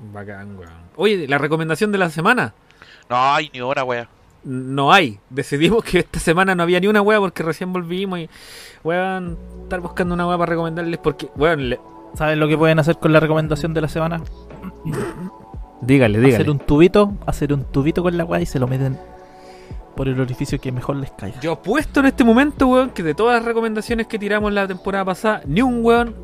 Bacán, 0.00 0.58
weón. 0.58 0.72
Oye, 0.96 1.28
la 1.28 1.38
recomendación 1.38 1.92
de 1.92 1.98
la 1.98 2.10
semana. 2.10 2.54
No 3.08 3.16
hay 3.34 3.50
ni 3.52 3.60
hora, 3.60 3.84
wea. 3.84 4.08
No 4.44 4.92
hay. 4.92 5.18
Decidimos 5.30 5.84
que 5.84 6.00
esta 6.00 6.18
semana 6.18 6.54
no 6.54 6.62
había 6.64 6.80
ni 6.80 6.86
una 6.88 7.00
wea 7.02 7.18
porque 7.20 7.42
recién 7.42 7.72
volvimos 7.72 8.18
y, 8.18 8.28
weón, 8.82 9.38
estar 9.62 9.80
buscando 9.80 10.14
una 10.14 10.26
wea 10.26 10.36
para 10.38 10.50
recomendarles 10.50 10.98
porque, 10.98 11.28
weón, 11.36 11.70
le- 11.70 11.80
¿Saben 12.14 12.40
lo 12.40 12.46
que 12.48 12.58
pueden 12.58 12.78
hacer 12.78 12.98
con 12.98 13.12
la 13.12 13.20
recomendación 13.20 13.72
de 13.72 13.80
la 13.80 13.88
semana? 13.88 14.20
dígale, 15.80 16.18
dígale. 16.18 16.34
Hacer 16.34 16.50
un 16.50 16.58
tubito, 16.58 17.14
hacer 17.26 17.52
un 17.52 17.64
tubito 17.64 18.02
con 18.02 18.16
la 18.16 18.24
weá 18.24 18.40
y 18.40 18.46
se 18.46 18.58
lo 18.58 18.66
meten 18.66 18.98
por 19.96 20.08
el 20.08 20.18
orificio 20.20 20.60
que 20.60 20.72
mejor 20.72 20.96
les 20.96 21.10
caiga. 21.12 21.40
Yo 21.40 21.52
apuesto 21.52 22.00
en 22.00 22.06
este 22.06 22.24
momento, 22.24 22.66
weón, 22.66 22.90
que 22.90 23.02
de 23.02 23.14
todas 23.14 23.36
las 23.36 23.44
recomendaciones 23.44 24.06
que 24.06 24.18
tiramos 24.18 24.52
la 24.52 24.66
temporada 24.66 25.04
pasada, 25.04 25.42
ni 25.46 25.62
un 25.62 25.84
weón 25.84 26.14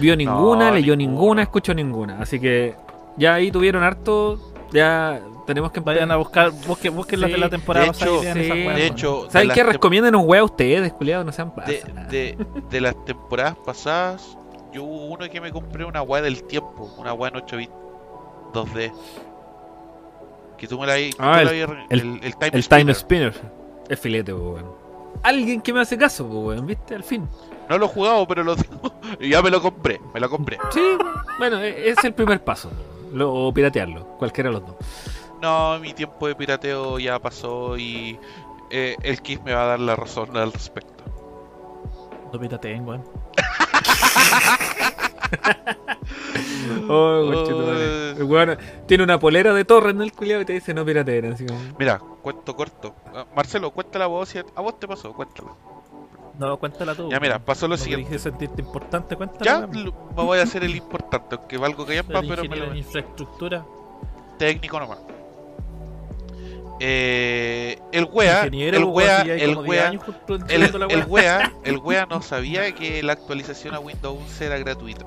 vio 0.00 0.16
ninguna, 0.16 0.70
leyó 0.70 0.96
ninguna. 0.96 1.18
ninguna, 1.20 1.42
escuchó 1.42 1.74
ninguna. 1.74 2.20
Así 2.20 2.38
que 2.40 2.74
ya 3.16 3.34
ahí 3.34 3.50
tuvieron 3.50 3.82
harto. 3.82 4.38
Ya 4.72 5.20
tenemos 5.48 5.72
que 5.72 5.80
Vayan 5.80 6.10
a 6.12 6.16
buscar, 6.16 6.50
busquen, 6.66 6.94
busquen 6.94 7.20
las 7.20 7.28
Sí, 7.28 7.32
de 7.32 7.38
la 7.40 7.48
temporada 7.48 7.86
de 7.86 7.92
pasada 7.92 8.10
hecho- 8.12 8.20
sí, 8.22 8.26
esas 8.28 8.56
weas, 8.56 8.76
De 8.76 8.86
hecho, 8.86 9.24
de 9.24 9.30
¿Saben 9.30 9.50
qué? 9.50 9.62
Recomienden 9.64 10.14
un 10.14 10.28
wea 10.28 10.42
a 10.42 10.44
ustedes, 10.44 10.92
culiados, 10.92 11.24
no 11.26 11.32
sean 11.32 11.52
de, 11.66 11.82
de, 12.10 12.46
de 12.70 12.80
las 12.80 12.94
temporadas 13.04 13.56
pasadas, 13.64 14.36
yo 14.72 14.84
hubo 14.84 15.06
uno 15.06 15.28
que 15.30 15.40
me 15.40 15.50
compré 15.50 15.84
una 15.84 16.02
weá 16.02 16.20
del 16.22 16.44
tiempo, 16.44 16.94
una 16.98 17.12
weá 17.14 17.30
en 17.30 17.36
8 17.36 17.56
bits 17.56 17.72
2D. 18.52 18.92
Que 20.58 20.66
tú 20.68 20.78
me 20.78 20.86
la 20.86 20.94
tú 20.96 21.16
Ah, 21.18 21.40
el- 21.40 21.46
la 21.46 21.52
el- 21.52 21.86
el, 21.90 22.20
el 22.22 22.36
Time 22.36 22.50
El 22.52 22.62
Spinner. 22.62 22.68
Time 22.84 22.94
Spinner. 22.94 23.34
Es 23.88 23.98
filete, 23.98 24.32
weón. 24.34 24.66
Alguien 25.22 25.60
que 25.62 25.72
me 25.72 25.80
hace 25.80 25.96
caso, 25.96 26.24
weón, 26.26 26.66
¿viste? 26.66 26.94
Al 26.94 27.04
fin. 27.04 27.26
No 27.70 27.78
lo 27.78 27.86
he 27.86 27.88
jugado, 27.88 28.26
pero 28.28 28.44
lo 28.44 28.54
tengo. 28.56 28.92
Y 29.20 29.30
ya 29.30 29.40
me 29.42 29.50
lo 29.50 29.62
compré, 29.62 30.00
me 30.12 30.20
lo 30.20 30.28
compré. 30.28 30.58
Sí, 30.70 30.82
bueno, 31.38 31.58
e- 31.60 31.88
es 31.88 32.02
el 32.04 32.12
primer 32.12 32.44
paso. 32.44 32.70
Lo, 33.12 33.32
o 33.32 33.54
piratearlo, 33.54 34.04
cualquiera 34.18 34.50
de 34.50 34.54
los 34.60 34.66
dos. 34.66 34.76
No, 35.40 35.78
mi 35.78 35.92
tiempo 35.94 36.26
de 36.26 36.34
pirateo 36.34 36.98
ya 36.98 37.18
pasó 37.18 37.76
y 37.76 38.18
eh, 38.70 38.96
el 39.02 39.22
Kiss 39.22 39.42
me 39.42 39.54
va 39.54 39.62
a 39.62 39.66
dar 39.66 39.80
la 39.80 39.96
razón 39.96 40.36
al 40.36 40.52
respecto. 40.52 41.04
No 42.32 42.38
pirateen, 42.38 42.86
weón. 42.86 43.04
Oh. 46.88 47.44
El 48.16 48.24
weón 48.24 48.58
tiene 48.86 49.04
una 49.04 49.18
polera 49.18 49.52
de 49.52 49.64
torre 49.64 49.90
en 49.90 50.00
el 50.00 50.12
culiado 50.12 50.42
y 50.42 50.44
te 50.44 50.54
dice 50.54 50.72
no 50.72 50.84
pirateen. 50.84 51.32
Así 51.32 51.46
como... 51.46 51.58
Mira, 51.78 51.98
cuento 52.22 52.56
corto. 52.56 52.94
Ah, 53.14 53.26
Marcelo, 53.34 53.70
cuéntala 53.70 54.06
a 54.06 54.08
vos, 54.08 54.28
si 54.28 54.38
a 54.38 54.60
vos 54.60 54.78
te 54.80 54.88
pasó, 54.88 55.12
cuéntala. 55.12 55.50
No, 56.38 56.56
cuéntala 56.56 56.94
tú. 56.94 57.10
Ya 57.10 57.20
mira, 57.20 57.38
pasó 57.38 57.66
lo 57.66 57.74
no 57.76 57.78
siguiente. 57.78 58.06
querés 58.06 58.22
sentirte 58.22 58.62
importante, 58.62 59.16
cuéntala. 59.16 59.44
Ya 59.44 59.66
me 59.66 59.92
voy 60.14 60.38
a 60.38 60.42
hacer 60.42 60.64
el 60.64 60.76
importante, 60.76 61.34
aunque 61.36 61.58
valgo 61.58 61.84
que 61.84 61.98
El 61.98 62.04
pero 62.04 62.22
me 62.22 62.56
lo 62.56 62.74
infraestructura. 62.74 63.64
técnico 64.38 64.78
nomás. 64.78 64.98
Eh, 66.80 67.78
el 67.92 68.08
wea, 68.10 68.44
el 68.44 68.84
wea, 68.84 69.22
el 69.22 69.54
como 69.54 69.62
10 69.62 69.68
wea, 69.68 69.90
el, 70.48 71.04
wea, 71.08 71.52
el 71.64 71.78
wea 71.78 72.06
no 72.06 72.22
sabía 72.22 72.72
que 72.72 73.02
la 73.02 73.14
actualización 73.14 73.74
a 73.74 73.80
Windows 73.80 74.18
11 74.22 74.46
era 74.46 74.58
gratuita. 74.58 75.04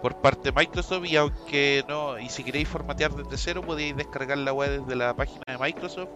Por 0.00 0.20
parte 0.20 0.50
de 0.50 0.52
Microsoft 0.52 1.04
y 1.06 1.16
aunque 1.16 1.84
no, 1.88 2.18
y 2.18 2.28
si 2.28 2.42
queréis 2.42 2.68
formatear 2.68 3.14
desde 3.14 3.36
cero 3.36 3.62
podéis 3.64 3.96
descargar 3.96 4.36
la 4.36 4.52
web 4.52 4.80
desde 4.80 4.96
la 4.96 5.14
página 5.14 5.44
de 5.46 5.58
Microsoft 5.58 6.08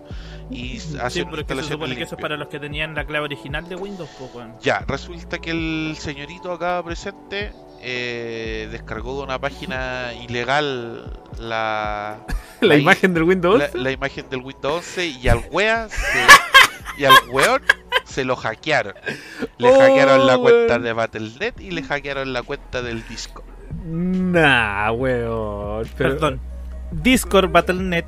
y 0.51 0.79
hacer 1.01 1.11
Sí, 1.11 1.25
pero 1.31 1.47
que 1.47 1.55
se 1.55 1.63
supone 1.63 1.95
que 1.95 2.03
eso 2.03 2.17
es 2.17 2.21
para 2.21 2.37
los 2.37 2.49
que 2.49 2.59
tenían 2.59 2.97
la 2.97 3.05
clave 3.05 3.27
original 3.27 3.69
de 3.69 3.77
Windows, 3.77 4.11
pues, 4.19 4.35
weón. 4.35 4.55
Ya, 4.61 4.85
resulta 4.89 5.39
que 5.39 5.53
el 5.53 5.95
señorito 5.97 6.51
acá 6.51 6.83
presente 6.85 7.53
eh, 7.83 8.69
descargó 8.71 9.19
de 9.19 9.25
una 9.25 9.39
página 9.39 10.13
ilegal 10.29 11.13
la, 11.39 12.19
La 12.61 12.77
imagen 12.77 13.15
del 13.15 13.23
Windows. 13.25 13.59
la, 13.59 13.69
la 13.81 13.91
imagen 13.91 14.29
del 14.31 14.41
Windows 14.41 14.77
11 14.87 15.07
y 15.07 15.29
al 15.29 15.43
wea 15.51 15.89
se- 15.89 17.01
y 17.03 17.05
al 17.05 17.13
weón 17.31 17.61
se 18.05 18.25
lo 18.25 18.37
hackearon. 18.37 18.95
Le 19.59 19.69
Oh, 19.69 19.79
hackearon 19.79 20.27
la 20.27 20.39
cuenta 20.39 20.75
weón. 20.75 20.83
de 20.83 20.93
Battle.net 20.95 21.55
y 21.61 21.71
le 21.73 21.83
hackearon 21.83 22.33
la 22.33 22.43
cuenta 22.43 22.81
del 22.81 23.07
disco. 23.07 23.45
Nah, 23.85 24.91
weón. 24.93 25.87
Pero- 25.97 26.11
Perdón. 26.11 26.41
Discord, 26.93 27.51
Battle.net, 27.51 28.05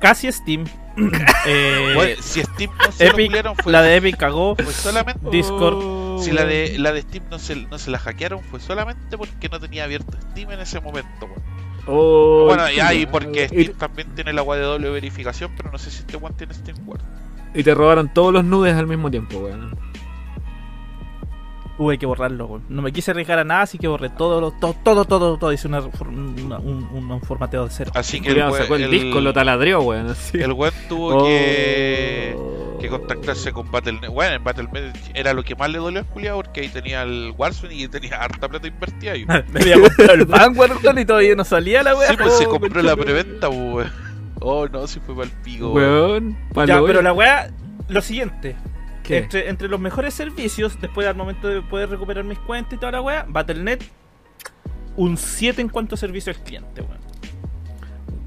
casi 0.00 0.32
Steam. 0.32 0.64
eh, 1.46 1.92
Bueno, 1.94 2.22
si 2.22 2.42
Steam 2.42 2.70
no 2.84 2.92
se 2.92 3.06
Epic, 3.06 3.32
fue, 3.62 3.72
la 3.72 3.82
de 3.82 3.96
Epic 3.96 4.16
cagó. 4.16 4.56
solamente 4.72 5.28
Discord. 5.30 5.74
Oh, 5.76 6.03
si 6.24 6.32
la 6.32 6.42
weón. 6.42 6.48
de 6.50 6.78
la 6.78 6.92
de 6.92 7.02
Steam 7.02 7.24
no 7.30 7.38
se, 7.38 7.56
no 7.56 7.78
se 7.78 7.90
la 7.90 7.98
hackearon 7.98 8.42
fue 8.42 8.60
solamente 8.60 9.16
porque 9.18 9.48
no 9.48 9.60
tenía 9.60 9.84
abierto 9.84 10.16
Steam 10.30 10.50
en 10.52 10.60
ese 10.60 10.80
momento. 10.80 11.26
weón. 11.26 11.54
Oh, 11.86 12.44
bueno, 12.46 12.70
y 12.70 12.80
ahí 12.80 13.04
porque 13.06 13.44
y- 13.52 13.64
Steam 13.64 13.78
también 13.78 14.08
tiene 14.14 14.32
la 14.32 14.42
web 14.42 14.58
de 14.58 14.64
doble 14.64 14.88
verificación, 14.90 15.52
pero 15.56 15.70
no 15.70 15.78
sé 15.78 15.90
si 15.90 15.98
este 16.00 16.16
one 16.16 16.34
tiene 16.36 16.54
Steam 16.54 16.78
Guard. 16.86 17.02
Y 17.54 17.62
te 17.62 17.74
robaron 17.74 18.08
todos 18.12 18.32
los 18.32 18.44
nudes 18.44 18.74
al 18.74 18.86
mismo 18.86 19.10
tiempo, 19.10 19.38
weón. 19.38 19.76
Tuve 21.76 21.98
que 21.98 22.06
borrarlo, 22.06 22.46
weón. 22.46 22.62
No 22.68 22.82
me 22.82 22.92
quise 22.92 23.10
arriesgar 23.10 23.40
a 23.40 23.44
nada, 23.44 23.62
así 23.62 23.78
que 23.78 23.88
borré 23.88 24.08
todo, 24.08 24.40
lo- 24.40 24.52
todo, 24.52 24.74
todo, 24.84 25.04
todo, 25.04 25.36
todo. 25.38 25.52
Hice 25.52 25.66
una, 25.66 25.80
un, 25.80 26.88
un- 26.92 27.10
un 27.10 27.20
formateo 27.20 27.64
de 27.64 27.70
cero. 27.70 27.90
Así 27.94 28.20
que 28.20 28.30
Cuidado, 28.30 28.52
we- 28.52 28.58
sacó 28.58 28.76
el, 28.76 28.88
disco, 28.90 29.20
lo 29.20 29.32
taladrió, 29.32 29.80
weón. 29.82 30.06
Así. 30.08 30.38
el 30.40 30.52
weón 30.52 30.72
tuvo 30.88 31.16
Oh. 31.16 31.24
que, 31.24 32.36
que 32.84 32.90
contactarse 32.90 33.52
con 33.52 33.70
Battle.net. 33.70 34.08
Bueno, 34.10 34.36
en 34.36 34.44
Battle.net 34.44 34.92
era 35.14 35.32
lo 35.32 35.42
que 35.42 35.54
más 35.54 35.70
le 35.70 35.78
dolió 35.78 36.00
a 36.00 36.04
Julia 36.04 36.34
porque 36.34 36.60
ahí 36.62 36.68
tenía 36.68 37.02
el 37.02 37.34
Warzone 37.36 37.74
y 37.74 37.88
tenía 37.88 38.16
harta 38.16 38.48
plata 38.48 38.66
invertida. 38.66 39.12
ahí. 39.12 39.24
Me 39.52 39.60
había 39.60 39.80
comprado 39.80 40.12
el 40.14 40.24
Vanguard 40.26 40.98
y 40.98 41.04
todavía 41.04 41.34
no 41.34 41.44
salía 41.44 41.82
la 41.82 41.96
weá. 41.96 42.08
Sí, 42.08 42.16
pues 42.16 42.38
se 42.38 42.46
Oh, 42.46 42.50
compró 42.50 42.82
la 42.82 42.96
preventa, 42.96 43.48
pues, 43.48 43.60
weón. 43.60 43.92
Oh, 44.40 44.68
no, 44.68 44.86
si 44.86 45.00
fue 45.00 45.14
para 45.14 45.26
el 45.28 45.32
pico, 45.42 45.72
weón. 45.72 46.36
Ya, 46.66 46.82
pero 46.84 47.00
la 47.02 47.12
weá, 47.12 47.50
lo 47.88 48.02
siguiente. 48.02 48.56
¿Qué? 49.02 49.18
Entre, 49.18 49.48
entre 49.48 49.68
los 49.68 49.80
mejores 49.80 50.14
servicios, 50.14 50.80
después 50.80 51.06
al 51.06 51.14
momento 51.16 51.48
de 51.48 51.60
poder 51.62 51.90
recuperar 51.90 52.24
mis 52.24 52.38
cuentas 52.38 52.74
y 52.74 52.76
toda 52.78 52.92
la 52.92 53.00
weá, 53.02 53.26
Battle.net, 53.28 53.80
un 54.96 55.16
7 55.16 55.60
en 55.60 55.68
cuanto 55.68 55.94
a 55.94 55.98
servicio 55.98 56.32
al 56.32 56.38
cliente, 56.42 56.80
weón. 56.82 56.98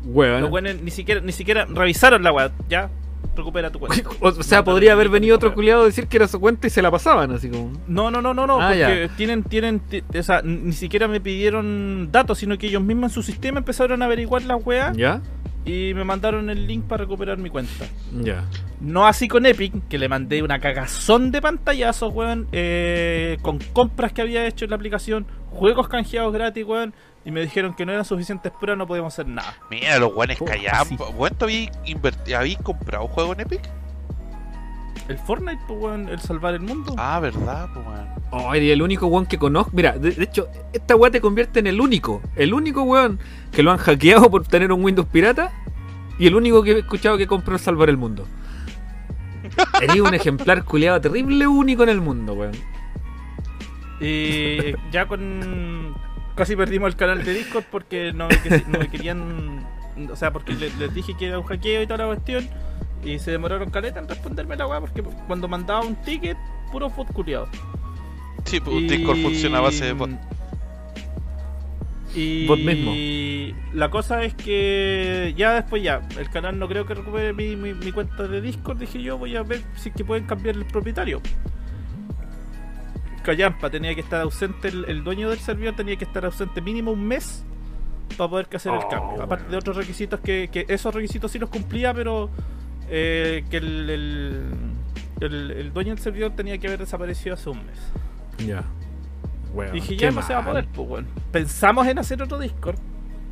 Weón. 0.05 0.41
Los 0.41 0.51
weones 0.51 0.81
ni 0.81 0.91
siquiera, 0.91 1.19
ni 1.21 1.31
siquiera 1.31 1.65
revisaron 1.65 2.23
la 2.23 2.31
weá, 2.31 2.51
ya, 2.69 2.89
recupera 3.37 3.71
tu 3.71 3.79
cuenta. 3.79 4.09
O 4.21 4.31
sea, 4.43 4.63
podría 4.63 4.93
haber 4.93 5.07
venido 5.09 5.35
otro 5.35 5.53
culiado 5.53 5.83
a 5.83 5.85
decir 5.85 6.07
que 6.07 6.17
era 6.17 6.27
su 6.27 6.39
cuenta 6.39 6.67
y 6.67 6.69
se 6.69 6.81
la 6.81 6.91
pasaban, 6.91 7.31
así 7.31 7.49
como. 7.49 7.71
No, 7.87 8.11
no, 8.11 8.21
no, 8.21 8.33
no, 8.33 8.45
no, 8.47 8.61
Ah, 8.61 8.69
porque 8.71 9.09
tienen, 9.15 9.43
tienen, 9.43 9.79
ti- 9.79 10.03
o 10.17 10.23
sea, 10.23 10.41
ni 10.43 10.73
siquiera 10.73 11.07
me 11.07 11.21
pidieron 11.21 12.09
datos, 12.11 12.39
sino 12.39 12.57
que 12.57 12.67
ellos 12.67 12.81
mismos 12.83 13.11
en 13.11 13.15
su 13.15 13.23
sistema 13.23 13.59
empezaron 13.59 14.01
a 14.01 14.05
averiguar 14.05 14.43
la 14.43 14.55
weá 14.57 14.91
¿Ya? 14.93 15.21
y 15.65 15.93
me 15.93 16.03
mandaron 16.03 16.49
el 16.49 16.65
link 16.67 16.85
para 16.85 17.03
recuperar 17.03 17.37
mi 17.37 17.49
cuenta. 17.49 17.85
Ya. 18.23 18.43
No 18.79 19.05
así 19.07 19.27
con 19.27 19.45
Epic, 19.45 19.73
que 19.89 19.97
le 19.97 20.07
mandé 20.07 20.41
una 20.43 20.59
cagazón 20.59 21.31
de 21.31 21.41
pantallazos, 21.41 22.13
weón, 22.13 22.47
eh, 22.51 23.37
con 23.41 23.59
compras 23.73 24.13
que 24.13 24.21
había 24.21 24.45
hecho 24.47 24.65
en 24.65 24.71
la 24.71 24.75
aplicación, 24.77 25.25
juegos 25.51 25.87
canjeados 25.87 26.31
gratis, 26.33 26.63
weón, 26.65 26.93
y 27.25 27.31
me 27.31 27.41
dijeron 27.41 27.73
que 27.73 27.85
no 27.85 27.91
eran 27.91 28.05
suficientes 28.05 28.51
pruebas, 28.51 28.77
no 28.77 28.87
podíamos 28.87 29.13
hacer 29.13 29.27
nada. 29.27 29.55
Mira, 29.69 29.97
los 29.99 30.13
weones 30.15 30.37
Oh, 30.41 30.45
callaban. 30.45 30.87
sí. 30.87 30.97
¿Cuánto 30.97 31.45
habéis 31.45 31.69
habéis 32.35 32.57
comprado 32.59 33.07
juego 33.07 33.33
en 33.33 33.41
Epic? 33.41 33.61
El 35.09 35.17
Fortnite, 35.19 35.59
pues, 35.67 35.79
weón, 35.79 36.09
el 36.09 36.19
salvar 36.19 36.53
el 36.53 36.61
mundo. 36.61 36.93
Ah, 36.97 37.19
verdad, 37.19 37.69
pues, 37.73 37.85
weón. 37.85 38.07
Ay, 38.49 38.71
el 38.71 38.81
único 38.81 39.07
weón 39.07 39.25
que 39.25 39.37
conozco. 39.37 39.71
Mira, 39.73 39.93
de, 39.97 40.11
de 40.11 40.23
hecho, 40.23 40.47
esta 40.73 40.95
weá 40.95 41.09
te 41.11 41.21
convierte 41.21 41.59
en 41.59 41.67
el 41.67 41.79
único. 41.79 42.21
El 42.35 42.53
único 42.53 42.83
weón 42.83 43.19
que 43.51 43.63
lo 43.63 43.71
han 43.71 43.77
hackeado 43.77 44.29
por 44.29 44.45
tener 44.47 44.71
un 44.71 44.83
Windows 44.83 45.07
pirata. 45.07 45.51
Y 46.19 46.27
el 46.27 46.35
único 46.35 46.63
que 46.63 46.71
he 46.71 46.79
escuchado 46.79 47.17
que 47.17 47.27
compró 47.27 47.53
el 47.53 47.59
Salvar 47.59 47.89
el 47.89 47.95
Mundo. 47.97 48.25
Eres 49.81 50.01
un 50.01 50.13
ejemplar 50.13 50.63
culiado 50.65 50.99
terrible 50.99 51.45
único 51.47 51.83
en 51.83 51.89
el 51.89 52.01
mundo, 52.01 52.33
weón. 52.33 52.53
Y 53.99 54.73
ya 54.91 55.07
con. 55.07 55.95
Casi 56.37 56.55
perdimos 56.55 56.87
el 56.89 56.95
canal 56.95 57.23
de 57.25 57.33
Discord 57.33 57.65
porque 57.71 58.13
no 58.13 58.27
me, 58.27 58.39
que- 58.41 58.63
no 58.67 58.79
me 58.79 58.87
querían. 58.89 59.65
O 60.11 60.15
sea, 60.15 60.31
porque 60.31 60.53
le- 60.53 60.69
les 60.77 60.93
dije 60.93 61.13
que 61.17 61.27
era 61.27 61.39
un 61.39 61.45
hackeo 61.45 61.81
y 61.81 61.87
toda 61.87 61.97
la 61.99 62.05
cuestión. 62.07 62.47
Y 63.03 63.19
se 63.19 63.31
demoraron 63.31 63.69
caleta 63.71 63.99
en 63.99 64.07
responderme 64.07 64.55
la 64.55 64.67
weá 64.67 64.79
porque 64.79 65.01
cuando 65.01 65.47
mandaba 65.47 65.81
un 65.81 65.95
ticket, 65.95 66.37
puro 66.71 66.89
bot 66.89 67.11
culiado. 67.13 67.47
Sí, 68.45 68.59
pues 68.59 68.87
Discord 68.89 69.17
funciona 69.21 69.57
a 69.57 69.61
base 69.61 69.85
de 69.85 69.93
bot. 69.93 70.09
Y 72.15 72.47
Bot 72.47 72.59
mismo. 72.59 72.91
la 73.73 73.89
cosa 73.91 74.23
es 74.23 74.33
que 74.33 75.33
ya 75.37 75.53
después 75.53 75.83
ya, 75.83 76.01
el 76.17 76.29
canal 76.29 76.57
no 76.57 76.67
creo 76.67 76.85
que 76.85 76.95
recupere 76.95 77.33
mi, 77.33 77.55
mi- 77.55 77.73
mi 77.73 77.91
cuenta 77.91 78.27
de 78.27 78.41
Discord, 78.41 78.77
dije 78.79 79.01
yo, 79.03 79.17
voy 79.17 79.35
a 79.35 79.43
ver 79.43 79.61
si 79.75 79.89
es 79.89 79.95
que 79.95 80.03
pueden 80.05 80.25
cambiar 80.25 80.55
el 80.55 80.65
propietario. 80.65 81.21
Callampa 83.27 83.69
tenía 83.69 83.93
que 83.93 83.99
estar 83.99 84.21
ausente, 84.21 84.69
el, 84.69 84.85
el 84.85 85.03
dueño 85.03 85.29
del 85.29 85.39
servidor 85.39 85.75
tenía 85.75 85.97
que 85.97 86.05
estar 86.05 86.23
ausente 86.23 86.61
mínimo 86.61 86.91
un 86.91 87.05
mes 87.05 87.43
para 88.15 88.29
poder 88.29 88.47
hacer 88.55 88.71
el 88.71 88.79
Oh, 88.79 88.87
cambio. 88.87 89.21
Aparte 89.21 89.51
de 89.51 89.57
otros 89.57 89.75
requisitos 89.75 90.21
que, 90.21 90.49
que 90.49 90.65
esos 90.69 90.95
requisitos 90.95 91.29
sí 91.29 91.37
los 91.37 91.49
cumplía, 91.49 91.93
pero 91.93 92.29
eh, 92.89 93.43
que 93.49 93.57
el, 93.57 94.49
el, 95.19 95.73
dueño 95.73 95.93
del 95.93 95.99
servidor 95.99 96.31
tenía 96.37 96.57
que 96.57 96.67
haber 96.67 96.79
desaparecido 96.79 97.33
hace 97.33 97.49
un 97.49 97.65
mes. 97.65 98.47
Ya. 98.47 98.63
Weón. 99.53 99.73
Dije, 99.73 99.97
qué 99.97 100.03
ya 100.03 100.11
no 100.11 100.21
se 100.21 100.33
va 100.33 100.39
a 100.39 100.45
poder, 100.45 100.65
pues 100.73 100.87
bueno. 100.87 101.07
Pensamos 101.33 101.85
en 101.85 101.99
hacer 101.99 102.21
otro 102.21 102.39
Discord. 102.39 102.79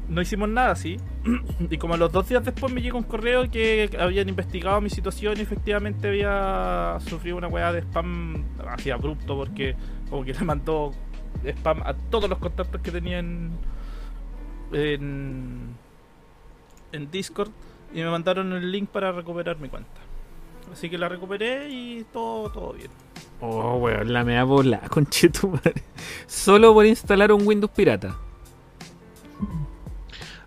No 0.08 0.22
hicimos 0.22 0.50
nada 0.50 0.72
así. 0.72 0.98
y 1.70 1.78
como 1.78 1.98
los 1.98 2.12
dos 2.12 2.30
días 2.30 2.46
después 2.46 2.72
me 2.72 2.82
llegó 2.82 2.98
un 2.98 3.04
correo 3.04 3.50
que 3.50 3.90
habían 4.00 4.30
investigado 4.30 4.80
mi 4.82 4.90
situación 4.90 5.38
y 5.38 5.42
efectivamente 5.42 6.08
había 6.08 6.98
sufrido 7.08 7.38
una 7.38 7.48
weá 7.48 7.72
de 7.72 7.80
spam 7.82 8.44
así 8.68 8.92
abrupto 8.92 9.36
porque 9.36 9.76
como 10.10 10.24
que 10.24 10.34
le 10.40 10.42
mandó 10.42 10.92
spam 11.44 11.82
a 11.84 11.94
todos 11.94 12.30
los 12.30 12.40
contactos 12.40 12.82
que 12.82 12.92
tenía 12.92 13.20
en, 13.20 13.52
en, 14.72 15.76
Discord 17.12 17.52
y 17.94 18.02
me 18.02 18.10
mandaron 18.10 18.54
el 18.54 18.72
link 18.72 18.90
para 18.90 19.12
recuperar 19.12 19.58
mi 19.60 19.70
cuenta. 19.70 19.90
Así 20.72 20.90
que 20.90 20.98
la 20.98 21.10
recuperé 21.10 21.70
y 21.70 22.06
todo, 22.12 22.50
todo 22.50 22.74
bien. 22.74 22.90
Oh, 23.42 23.76
weón, 23.76 24.12
la 24.12 24.24
mea 24.24 24.44
bola, 24.44 24.80
conchetumare. 24.90 25.84
Solo 26.26 26.74
por 26.74 26.86
instalar 26.86 27.32
un 27.32 27.46
Windows 27.46 27.72
pirata. 27.72 28.16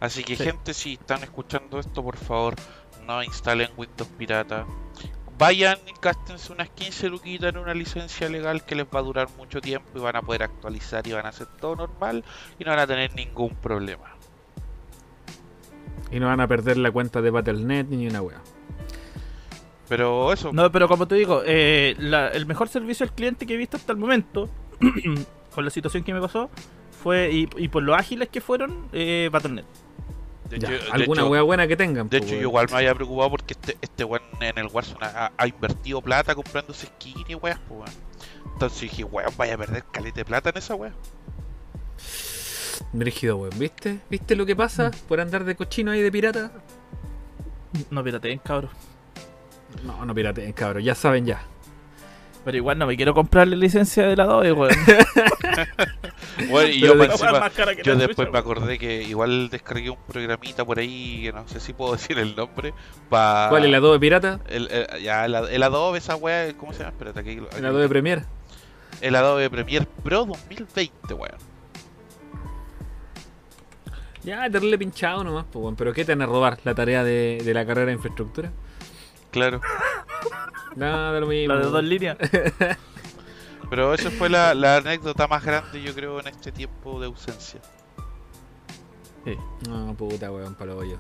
Así 0.01 0.23
que, 0.25 0.37
Sí. 0.37 0.45
gente, 0.45 0.75
si 0.75 0.95
están 0.95 1.23
escuchando 1.23 1.79
esto, 1.81 2.03
por 2.03 2.17
favor, 2.17 2.55
no 3.07 3.23
instalen 3.23 3.69
Windows 3.77 4.09
Pirata. 4.17 4.65
Vayan 5.39 5.79
y 5.87 5.93
gástense 6.03 6.53
unas 6.53 6.69
15 6.71 7.09
luquitas 7.09 7.51
en 7.51 7.59
una 7.59 7.73
licencia 7.75 8.29
legal 8.29 8.65
que 8.65 8.75
les 8.75 8.87
va 8.87 8.99
a 8.99 9.03
durar 9.03 9.29
mucho 9.37 9.61
tiempo 9.61 9.89
y 9.97 10.01
van 10.01 10.17
a 10.17 10.23
poder 10.23 10.43
actualizar 10.43 11.07
y 11.07 11.13
van 11.13 11.27
a 11.27 11.29
hacer 11.29 11.47
todo 11.61 11.77
normal 11.77 12.25
y 12.59 12.65
no 12.65 12.71
van 12.71 12.81
a 12.81 12.87
tener 12.89 13.15
ningún 13.15 13.55
problema. 13.55 14.15
Y 16.11 16.19
no 16.21 16.27
van 16.27 16.41
a 16.41 16.49
perder 16.49 16.77
la 16.79 16.91
cuenta 16.91 17.21
de 17.21 17.31
Battle.net 17.31 17.87
ni 17.91 18.07
una 18.09 18.23
wea. 18.23 18.41
Pero 19.89 20.33
eso, 20.33 20.53
No, 20.53 20.71
pero 20.71 20.89
como 20.89 21.07
te 21.09 21.15
digo, 21.15 21.43
eh, 21.47 21.95
la- 21.99 22.29
el 22.29 22.45
mejor 22.47 22.69
servicio 22.69 23.05
al 23.05 23.13
cliente 23.13 23.47
que 23.47 23.55
he 23.55 23.57
visto 23.57 23.77
hasta 23.77 23.93
el 23.93 23.99
momento, 23.99 24.49
con 25.55 25.65
la 25.65 25.71
situación 25.71 26.03
que 26.05 26.13
me 26.13 26.21
pasó, 26.21 26.51
fue, 27.03 27.31
y, 27.33 27.49
y 27.57 27.69
por 27.69 27.83
lo 27.83 27.95
ágiles 27.95 28.29
que 28.29 28.41
fueron, 28.41 28.89
eh, 28.93 29.29
Battle.net. 29.33 29.65
de 30.49 30.59
Ya, 30.59 30.73
hecho, 30.73 30.85
de 30.87 30.91
alguna 30.93 31.23
hecho- 31.23 31.31
wea 31.31 31.43
buena 31.43 31.67
que 31.69 31.77
tengan. 31.77 32.09
de 32.09 32.19
po, 32.21 32.25
hecho, 32.27 32.35
yo 32.37 32.41
igual 32.43 32.67
me 32.71 32.77
había 32.79 32.95
preocupado 32.95 33.31
porque 33.31 33.55
este, 33.55 33.77
este 33.81 34.05
weón 34.05 34.23
en 34.41 34.59
el 34.59 34.67
Warzone 34.67 35.05
ha, 35.05 35.33
ha 35.37 35.47
invertido 35.47 36.01
plata 36.01 36.35
comprándose 36.35 36.87
skin 36.87 37.25
y 37.29 37.35
weas, 37.35 37.59
pues 37.69 37.81
weón. 37.81 37.93
Entonces 38.55 38.81
dije, 38.81 39.05
weón, 39.05 39.33
vaya 39.37 39.55
a 39.55 39.59
perder 39.59 39.85
caleta 39.93 40.17
de 40.17 40.25
plata 40.25 40.51
en 40.51 40.59
esa 40.59 40.75
wea. 40.75 40.93
Brígido, 42.93 43.37
weón. 43.37 43.59
¿Viste? 43.59 43.99
¿Viste 44.09 44.35
lo 44.37 44.47
que 44.47 44.57
pasa 44.57 44.91
por 45.09 45.21
andar 45.21 45.45
de 45.45 45.55
cochino 45.57 45.91
ahí 45.93 46.01
de 46.03 46.11
pirata? 46.13 46.51
No 47.91 48.03
pirateen, 48.03 48.39
cabrón. 48.39 48.71
No, 49.85 50.05
no 50.07 50.15
pirateen, 50.15 50.53
cabrón. 50.53 50.83
Ya 50.83 50.95
saben 50.95 51.27
ya. 51.27 51.43
Pero 52.45 52.57
igual 52.57 52.79
no 52.79 52.87
me 52.87 52.97
quiero 52.97 53.13
comprar 53.13 53.47
la 53.49 53.57
licencia 53.57 54.07
de 54.07 54.17
la 54.17 54.23
Adobe, 54.25 54.53
weón. 54.53 54.75
Bueno, 56.49 56.69
y 56.69 56.81
yo, 56.81 56.93
encima- 56.95 57.51
después 57.97 58.31
me 58.31 58.39
acordé 58.39 58.79
que 58.79 59.03
igual 59.03 59.49
descargué 59.51 59.91
un 59.91 59.99
programita 60.07 60.65
por 60.65 60.79
ahí, 60.79 61.23
que 61.25 61.33
no 61.33 61.47
sé 61.49 61.59
si 61.61 61.73
puedo 61.73 61.93
decir 61.97 62.19
el 62.19 62.37
nombre, 62.37 62.75
para... 63.09 63.49
¿Cuál 63.51 63.65
el 63.65 63.75
Adobe 63.75 63.99
Pirata? 63.99 64.41
El, 64.49 64.69
el- 64.71 65.03
ya, 65.03 65.25
el, 65.25 65.35
el 65.35 65.63
Adobe, 65.63 65.99
esa 65.99 66.17
weá, 66.17 66.53
¿cómo 66.57 66.73
se 66.73 66.81
llama? 66.81 66.91
Espérate, 66.91 67.21
aquí, 67.21 67.31
aquí- 67.39 67.57
El 67.59 67.67
Adobe 67.67 67.89
Premiere. 67.89 68.25
el 69.01 69.15
Adobe 69.17 69.51
Premiere 69.51 69.87
Pro 70.05 70.25
2020, 70.27 71.15
weón. 71.15 71.39
Ya, 74.25 74.43
tenerle 74.51 74.77
pinchado 74.79 75.25
nomás, 75.25 75.45
pues, 75.51 75.63
weón. 75.63 75.77
Pero 75.77 75.93
¿qué 75.93 76.05
te 76.05 76.13
van 76.13 76.23
a 76.23 76.27
robar? 76.27 76.59
¿La 76.65 76.75
tarea 76.75 77.05
de, 77.05 77.41
de 77.45 77.55
la 77.55 77.65
carrera 77.65 77.87
de 77.87 77.93
infraestructura? 77.95 78.51
Claro. 79.31 79.61
Nada, 80.77 81.19
lo 81.21 81.27
mismo. 81.27 81.55
La 81.55 81.61
de 81.61 81.67
dos 81.71 81.85
líneas. 81.85 82.17
Pero 83.71 83.93
esa 83.95 84.11
fue 84.11 84.29
la, 84.29 84.55
la 84.55 84.77
anécdota 84.77 85.27
más 85.29 85.45
grande, 85.45 85.83
yo 85.83 85.95
creo, 85.95 86.21
en 86.21 86.29
este 86.29 86.53
tiempo 86.53 86.99
de 87.01 87.07
ausencia. 87.07 87.61
Sí. 89.25 89.37
No, 89.69 89.95
puta, 89.95 90.31
weón, 90.31 90.55
palo 90.55 90.83
yo. 90.85 90.97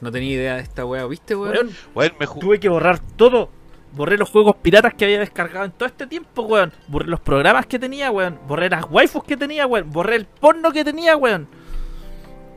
No 0.00 0.12
tenía 0.12 0.34
idea 0.34 0.54
de 0.56 0.62
esta 0.62 0.84
weá, 0.84 1.06
¿viste, 1.06 1.34
weón? 1.34 1.54
Weón, 1.54 1.76
Weón, 1.94 2.12
me 2.20 2.26
tuve 2.26 2.60
que 2.60 2.68
borrar 2.68 2.98
todo. 3.16 3.48
Borré 3.92 4.18
los 4.18 4.28
juegos 4.30 4.56
piratas 4.56 4.94
que 4.94 5.04
había 5.04 5.20
descargado 5.20 5.64
en 5.66 5.72
todo 5.72 5.86
este 5.86 6.06
tiempo, 6.06 6.42
weón. 6.42 6.72
Borré 6.88 7.06
los 7.06 7.20
programas 7.20 7.66
que 7.66 7.78
tenía, 7.78 8.10
weón. 8.10 8.38
Borré 8.46 8.68
las 8.68 8.84
waifus 8.90 9.24
que 9.24 9.36
tenía, 9.36 9.66
weón. 9.66 9.90
Borré 9.90 10.16
el 10.16 10.26
porno 10.26 10.72
que 10.72 10.84
tenía, 10.84 11.16
weón. 11.16 11.48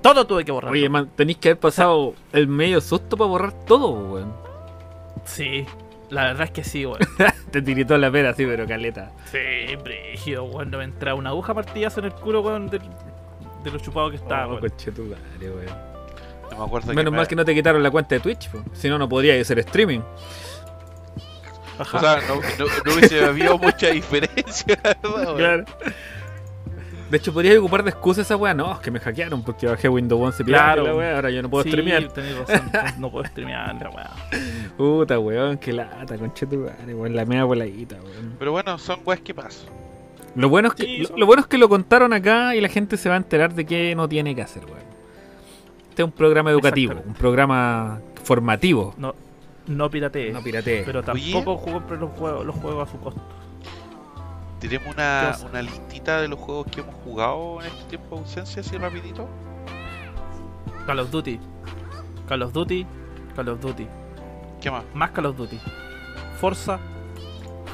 Todo 0.02 0.26
tuve 0.26 0.46
que 0.46 0.52
borrar. 0.52 0.72
Oye, 0.72 0.90
man, 0.90 1.10
tenéis 1.16 1.38
que 1.38 1.50
haber 1.50 1.60
pasado 1.60 2.14
el 2.32 2.48
medio 2.48 2.82
susto 2.82 3.18
para 3.18 3.30
borrar 3.30 3.54
todo, 3.66 3.92
weón. 3.92 4.34
Sí, 5.26 5.66
la 6.10 6.24
verdad 6.26 6.44
es 6.46 6.52
que 6.52 6.64
sí, 6.64 6.86
weón. 6.86 7.00
Te 7.52 7.62
tiritó 7.62 7.98
la 7.98 8.12
pera, 8.12 8.34
sí, 8.34 8.46
pero 8.46 8.66
caleta. 8.68 9.12
sí, 9.32 9.76
brígido, 9.84 10.44
weón. 10.46 10.70
No 10.72 10.78
me 10.80 10.84
entraba 10.86 11.18
una 11.18 11.30
aguja 11.32 11.54
partidazo 11.54 12.00
en 12.00 12.06
el 12.08 12.14
culo, 12.14 12.42
weón, 12.42 12.70
de, 12.70 12.80
de 12.80 13.72
lo 13.72 13.80
chupado 13.80 14.10
que 14.10 14.18
estaba, 14.18 14.46
Oh, 14.48 14.50
weón. 14.52 14.62
conchetumare, 14.62 15.22
weón. 15.42 15.66
no 16.52 16.58
me 16.60 16.66
acuerdo 16.66 16.94
Menos 16.94 17.12
me- 17.12 17.18
mal 17.18 17.28
que 17.28 17.36
no 17.36 17.44
te 17.46 17.54
quitaron 17.54 17.82
la 17.84 17.92
cuenta 17.92 18.16
de 18.16 18.22
Twitch, 18.22 18.50
si 18.74 18.90
no, 18.90 18.98
no 18.98 19.08
podría 19.10 19.40
hacer 19.40 19.60
streaming. 19.60 20.00
Ajá. 21.80 21.98
O 21.98 22.02
sea, 22.02 22.20
no, 22.28 22.36
no, 22.36 22.66
no 22.86 22.94
hubiese 22.94 23.24
habido 23.24 23.58
mucha 23.60 23.88
diferencia, 23.90 24.80
la 24.84 25.10
verdad, 25.10 25.36
weón. 25.36 25.66
De 27.10 27.18
hecho, 27.18 27.32
podrías 27.34 27.58
ocupar 27.58 27.84
de 27.84 27.90
excusa 27.92 28.22
esa 28.22 28.36
weá. 28.36 28.54
No, 28.54 28.74
es 28.74 28.80
que 28.80 28.92
me 28.92 29.00
hackearon 29.00 29.42
porque 29.44 29.66
bajé 29.68 29.88
Windows 29.88 30.22
11 30.22 30.44
pirata 30.44 30.64
Claro. 30.74 30.84
y 30.84 30.86
la 30.88 30.96
weá, 30.96 31.16
ahora 31.16 31.30
yo 31.32 31.42
no 31.42 31.50
puedo 31.50 31.64
sí, 31.64 31.70
streamear. 31.70 32.04
razón. 32.04 32.72
No 33.00 33.10
puedo 33.12 33.26
streamear, 33.26 33.76
la 33.76 33.90
weá. 33.90 34.10
Puta, 34.78 35.18
weón, 35.20 35.58
qué 35.58 35.72
lata, 35.74 36.18
conchetumare, 36.18 36.94
weón, 36.94 37.16
la 37.16 37.24
mea 37.26 37.44
voladita, 37.46 37.96
weón. 37.96 38.36
Pero 38.38 38.52
bueno, 38.52 38.78
son 38.78 39.00
weas 39.06 39.22
que 39.22 39.34
pasan. 39.34 39.70
Lo 40.36 40.50
bueno, 40.50 40.68
es 40.68 40.74
que, 40.76 40.84
Sí, 40.84 40.98
lo, 40.98 41.08
son- 41.08 41.20
lo 41.20 41.26
bueno 41.26 41.42
es 41.42 41.48
que 41.48 41.58
lo 41.58 41.70
contaron 41.70 42.12
acá 42.14 42.56
y 42.56 42.62
la 42.62 42.68
gente 42.70 42.98
se 42.98 43.08
va 43.10 43.16
a 43.16 43.18
enterar 43.18 43.54
de 43.54 43.66
qué 43.66 43.96
no 43.96 44.08
tiene 44.10 44.36
que 44.36 44.42
hacer, 44.42 44.66
weón. 44.66 44.78
Este 45.90 46.02
es 46.02 46.06
un 46.06 46.12
programa 46.12 46.52
educativo, 46.52 46.94
un 47.08 47.14
programa 47.14 48.00
formativo. 48.24 48.94
No, 48.98 49.16
no 49.68 49.90
piratee. 49.90 50.32
No 50.32 50.44
piratee. 50.44 50.84
pero 50.86 51.02
tampoco 51.04 51.60
compre 51.62 51.98
los 51.98 52.12
juegos, 52.12 52.46
los 52.46 52.56
juegos 52.58 52.88
a 52.88 52.92
su 52.92 53.00
costo. 53.00 53.22
Tenemos 54.60 54.96
¿Qué 54.96 55.46
una, 55.46 55.62
listita 55.62 56.22
de 56.22 56.28
los 56.28 56.40
juegos 56.40 56.66
que 56.72 56.82
hemos 56.82 56.96
jugado 56.96 57.62
en 57.62 57.68
este 57.68 57.84
tiempo 57.90 58.16
de 58.16 58.22
ausencia, 58.22 58.62
así 58.62 58.78
rapidito. 58.78 59.28
Call 60.86 61.00
of 61.00 61.12
Duty. 61.12 61.40
Call 62.28 62.42
of 62.42 62.54
Duty. 62.54 62.86
Call 63.36 63.50
of 63.50 63.60
Duty. 63.62 63.88
¿Qué 64.62 64.72
más? 64.72 64.84
Más 64.94 65.12
Call 65.12 65.28
of 65.28 65.38
Duty. 65.38 65.60
Forza. 66.40 66.80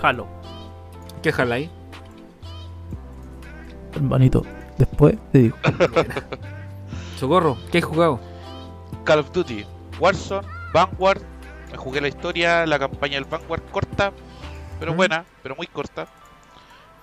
Halo. 0.01 0.27
¿Qué 1.21 1.31
jala 1.31 1.55
ahí? 1.55 1.71
Hermanito, 3.95 4.43
después 4.77 5.15
te 5.31 5.37
digo. 5.39 5.57
Socorro, 7.17 7.57
¿qué 7.71 7.77
has 7.77 7.83
jugado? 7.85 8.19
Call 9.05 9.19
of 9.19 9.31
Duty, 9.31 9.65
Warzone, 9.99 10.47
Vanguard. 10.73 11.21
Me 11.71 11.77
jugué 11.77 12.01
la 12.01 12.07
historia, 12.07 12.65
la 12.65 12.79
campaña 12.79 13.15
del 13.15 13.25
Vanguard 13.25 13.61
corta, 13.71 14.11
pero 14.79 14.93
Mm. 14.93 14.97
buena, 14.97 15.25
pero 15.41 15.55
muy 15.55 15.67
corta. 15.67 16.07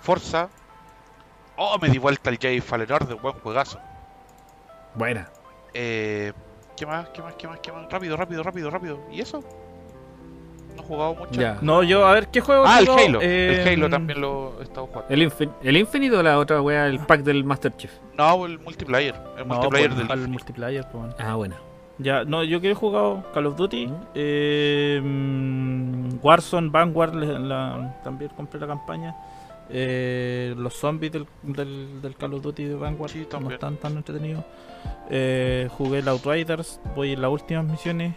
Forza. 0.01 0.49
Oh, 1.57 1.77
me 1.81 1.89
di 1.91 1.99
vuelta 1.99 2.31
al 2.31 2.39
Jedi 2.39 2.61
Fallen 2.61 2.91
Order, 2.91 3.17
buen 3.17 3.35
juegazo. 3.35 3.79
Buena. 4.95 5.29
Eh, 5.75 6.33
¿Qué 6.77 6.87
más? 6.87 7.09
¿Qué 7.11 7.23
más? 7.23 7.35
¿Qué 7.35 7.47
más? 7.47 7.59
¿Qué 7.61 7.71
más? 7.73 7.91
Rápido, 7.91 8.17
rápido, 8.17 8.43
rápido, 8.43 8.71
rápido. 8.71 8.99
¿Y 9.13 9.21
eso? 9.21 9.45
No 10.77 10.83
he 10.83 10.87
jugado 10.87 11.15
mucho. 11.17 11.39
Ya. 11.41 11.59
No, 11.61 11.83
yo, 11.83 12.07
a 12.07 12.13
ver, 12.15 12.29
¿qué 12.29 12.41
juego 12.41 12.65
Ah, 12.67 12.79
el? 12.81 12.89
Halo. 12.89 13.19
Eh, 13.21 13.63
El 13.63 13.69
Halo 13.69 13.91
también 13.91 14.21
lo 14.21 14.55
he 14.61 14.63
estado 14.63 14.87
jugando. 14.87 15.07
¿El, 15.13 15.23
infin 15.23 15.51
¿El 15.63 15.77
Infinite 15.77 16.17
o 16.17 16.23
la 16.23 16.39
otra 16.39 16.63
weá, 16.63 16.87
el 16.87 17.01
pack 17.01 17.21
del 17.21 17.45
Master 17.45 17.77
Chief? 17.77 17.93
No, 18.17 18.47
el 18.47 18.59
multiplayer. 18.59 19.15
El 19.37 19.47
No, 19.47 19.55
multiplayer 19.57 19.89
pues, 19.91 19.99
del 19.99 20.07
Infinite. 20.09 20.29
multiplayer, 20.33 20.83
pues, 20.91 20.95
bueno. 20.95 21.15
Ah, 21.19 21.35
buena. 21.35 21.57
Ya, 21.99 22.25
no, 22.25 22.43
yo 22.45 22.63
que 22.63 22.71
he 22.71 22.75
jugado 22.75 23.23
Call 23.35 23.47
of 23.47 23.57
Duty, 23.57 23.87
Mm. 23.87 23.95
eh, 24.15 25.01
mm, 25.05 26.09
Warzone, 26.23 26.71
Vanguard, 26.71 27.15
le- 27.15 27.39
la- 27.39 28.01
también 28.03 28.31
compré 28.35 28.59
la 28.59 28.67
campaña. 28.69 29.15
Eh, 29.73 30.55
los 30.57 30.75
zombies 30.75 31.13
del, 31.13 31.27
del, 31.43 32.03
del 32.03 32.17
Call 32.17 32.35
of 32.35 32.43
Duty 32.43 32.65
de 32.65 32.75
Vanguard 32.75 33.13
Sí, 33.13 33.27
no 33.41 33.51
están 33.51 33.77
tan 33.77 33.97
entretenidos. 33.97 34.45
Eh, 35.09 35.69
jugué 35.77 36.01
el 36.01 36.09
Outriders, 36.09 36.81
voy 36.97 37.13
en 37.13 37.23
las 37.23 37.31
últimas 37.31 37.65
misiones. 37.65 38.15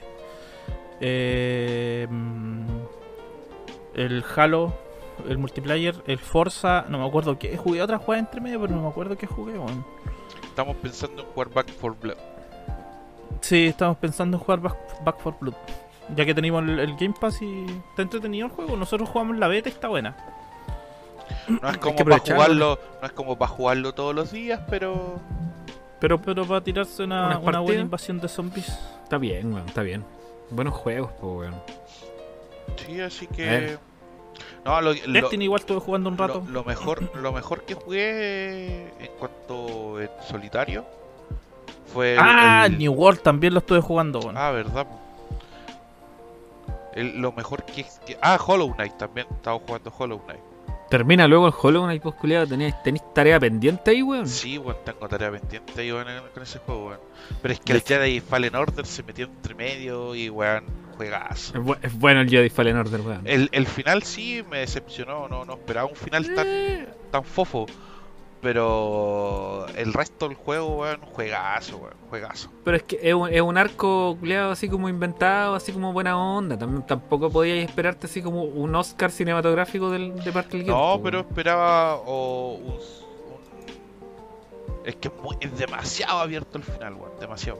Eh, 0.99 2.07
mm, 2.09 2.65
el 3.95 4.23
Halo, 4.35 4.73
el 5.27 5.37
multiplayer, 5.37 5.95
el 6.07 6.17
Forza, 6.17 6.85
no 6.89 6.97
me 6.97 7.05
acuerdo 7.05 7.37
qué, 7.37 7.55
jugué 7.57 7.81
otra 7.81 7.99
jugada 7.99 8.21
entre 8.21 8.41
medio, 8.41 8.59
pero 8.59 8.75
no 8.75 8.81
me 8.81 8.87
acuerdo 8.87 9.15
qué 9.15 9.27
jugué. 9.27 9.53
Estamos 10.43 10.75
pensando 10.77 11.21
en 11.21 11.27
jugar 11.29 11.49
Back 11.49 11.71
for 11.71 11.95
Blood. 11.99 12.17
Sí, 13.41 13.67
estamos 13.67 13.97
pensando 13.97 14.37
en 14.37 14.43
jugar 14.43 14.59
Back, 14.61 15.03
Back 15.03 15.19
for 15.19 15.35
Blood. 15.39 15.53
Ya 16.15 16.25
que 16.25 16.33
tenemos 16.33 16.63
el, 16.63 16.79
el 16.79 16.95
Game 16.95 17.13
Pass 17.19 17.41
y 17.41 17.65
está 17.89 18.01
entretenido 18.01 18.47
el 18.47 18.53
juego. 18.53 18.75
Nosotros 18.75 19.09
jugamos 19.09 19.37
la 19.37 19.47
beta 19.47 19.69
y 19.69 19.71
está 19.71 19.87
buena. 19.87 20.15
No 21.47 21.69
es 21.69 21.77
como 21.77 21.95
para 21.97 22.19
jugarlo, 22.19 22.79
no 23.01 23.07
es 23.07 23.13
como 23.13 23.37
para 23.37 23.49
jugarlo 23.51 23.93
todos 23.93 24.15
los 24.15 24.31
días, 24.31 24.61
pero 24.69 25.19
Pero 25.99 26.21
Pero 26.21 26.45
para 26.45 26.61
tirarse 26.61 27.03
una, 27.03 27.27
¿Unas 27.27 27.43
una 27.43 27.59
buena 27.59 27.81
invasión 27.81 28.19
de 28.19 28.27
zombies. 28.27 28.67
está 29.03 29.17
bien, 29.17 29.53
weón, 29.53 29.67
está 29.67 29.81
bien. 29.83 30.03
Buenos 30.49 30.73
juegos, 30.73 31.11
pues, 31.19 31.33
weón. 31.49 31.55
sí, 32.85 32.99
así 33.01 33.27
que 33.27 33.77
no, 34.65 34.81
lo, 34.81 34.93
lo- 34.93 35.11
Destiny 35.13 35.45
igual 35.45 35.61
estuve 35.61 35.79
jugando 35.79 36.09
un 36.09 36.17
rato. 36.17 36.43
lo- 36.45 36.51
lo 36.51 36.63
mejor, 36.63 37.15
lo 37.15 37.31
mejor 37.31 37.63
que 37.63 37.73
jugué 37.75 38.87
en 38.99 39.11
cuanto 39.19 39.99
en 40.01 40.09
solitario 40.29 40.85
fue 41.93 42.13
el- 42.13 42.19
ah, 42.21 42.63
el- 42.65 42.77
New 42.77 42.93
World 42.93 43.21
también 43.21 43.53
lo 43.53 43.59
estuve 43.59 43.81
jugando. 43.81 44.19
weón. 44.19 44.37
Ah, 44.37 44.51
verdad. 44.51 44.87
El- 46.93 47.19
lo 47.21 47.31
mejor 47.31 47.63
que, 47.63 47.85
que- 48.05 48.17
ah, 48.21 48.37
Hollow 48.45 48.73
Knight 48.75 48.97
también, 48.97 49.27
estaba 49.31 49.59
jugando 49.59 49.91
Hollow 49.97 50.19
Knight. 50.25 50.41
Termina 50.93 51.27
luego 51.27 51.47
el 51.47 51.53
Hollow 51.59 51.85
Knight, 51.85 52.03
pues, 52.03 52.13
culiado. 52.13 52.45
¿Tenéis, 52.45 52.75
tenéis 52.83 53.01
tarea 53.15 53.39
pendiente 53.39 53.89
ahí, 53.89 54.03
weón? 54.03 54.27
Sí, 54.27 54.59
weón, 54.59 54.77
tengo 54.85 55.07
tarea 55.07 55.31
pendiente 55.31 55.81
ahí, 55.81 55.91
weón, 55.91 56.05
con 56.31 56.43
ese 56.43 56.59
juego, 56.59 56.89
weón. 56.89 56.99
Pero 57.41 57.51
es 57.55 57.59
que 57.61 57.73
el 57.73 57.81
Jedi 57.81 58.19
Fallen 58.19 58.55
Order 58.55 58.85
se 58.85 59.01
metió 59.01 59.25
entre 59.25 59.55
medio 59.55 60.13
y, 60.13 60.29
weón, 60.29 60.65
juegazo. 60.95 61.55
Es 61.81 61.97
bueno 61.97 62.21
el 62.21 62.29
Jedi 62.29 62.51
Fallen 62.51 62.77
Order, 62.77 63.01
weón. 63.01 63.21
El, 63.25 63.49
el 63.53 63.65
final 63.65 64.03
sí 64.03 64.43
me 64.47 64.59
decepcionó, 64.59 65.27
no, 65.27 65.43
no 65.45 65.53
esperaba 65.53 65.87
un 65.87 65.95
final 65.95 66.31
tan, 66.35 66.45
Eh, 66.47 66.87
tan 67.09 67.23
fofo. 67.23 67.65
Pero 68.43 69.65
el 69.75 69.93
resto 69.93 70.27
del 70.27 70.35
juego, 70.37 70.75
weón, 70.81 70.99
juegazo, 71.01 71.77
weón, 71.77 71.93
juegazo. 72.09 72.49
Pero 72.65 72.77
es 72.77 72.83
que 72.83 72.99
es 73.01 73.13
un, 73.13 73.29
es 73.33 73.41
un 73.41 73.57
arco 73.57 74.17
culiado 74.19 74.51
así 74.51 74.67
como 74.69 74.89
inventado, 74.89 75.55
así 75.55 75.71
como 75.71 75.93
buena 75.93 76.17
onda. 76.17 76.57
También, 76.57 76.85
tampoco 76.85 77.29
podíais 77.31 77.65
esperarte 77.67 78.05
así 78.07 78.21
como 78.21 78.43
un 78.43 78.75
Oscar 78.75 79.09
cinematográfico 79.11 79.89
del, 79.89 80.21
de 80.23 80.31
parte 80.33 80.57
del 80.57 80.67
No, 80.67 80.99
pero 81.01 81.19
weón. 81.19 81.29
esperaba 81.29 81.95
o 82.05 82.55
un, 82.55 82.73
un- 82.73 82.79
Es 84.85 84.95
que 84.97 85.07
es, 85.07 85.13
muy- 85.23 85.37
es 85.39 85.57
demasiado 85.57 86.19
abierto 86.19 86.57
el 86.57 86.63
final, 86.65 86.95
weón, 86.95 87.11
demasiado. 87.19 87.59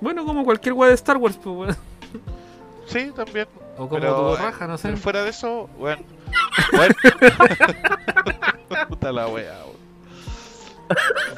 Bueno, 0.00 0.24
como 0.26 0.44
cualquier 0.44 0.72
weá 0.74 0.88
de 0.88 0.96
Star 0.96 1.16
Wars, 1.16 1.38
pues, 1.42 1.56
weón. 1.56 1.76
Sí, 2.86 3.12
también. 3.14 3.46
O 3.78 3.88
como 3.88 4.00
Pero, 4.00 4.16
tu 4.16 4.34
eh, 4.34 4.44
raja, 4.46 4.66
no 4.66 4.76
sé. 4.76 4.88
Pero 4.88 4.98
fuera 5.00 5.22
de 5.22 5.30
eso, 5.30 5.70
weón. 5.78 6.04
weón. 6.72 6.92
Puta 8.88 9.12
la 9.12 9.28
wea, 9.28 9.52
weón. 9.64 9.81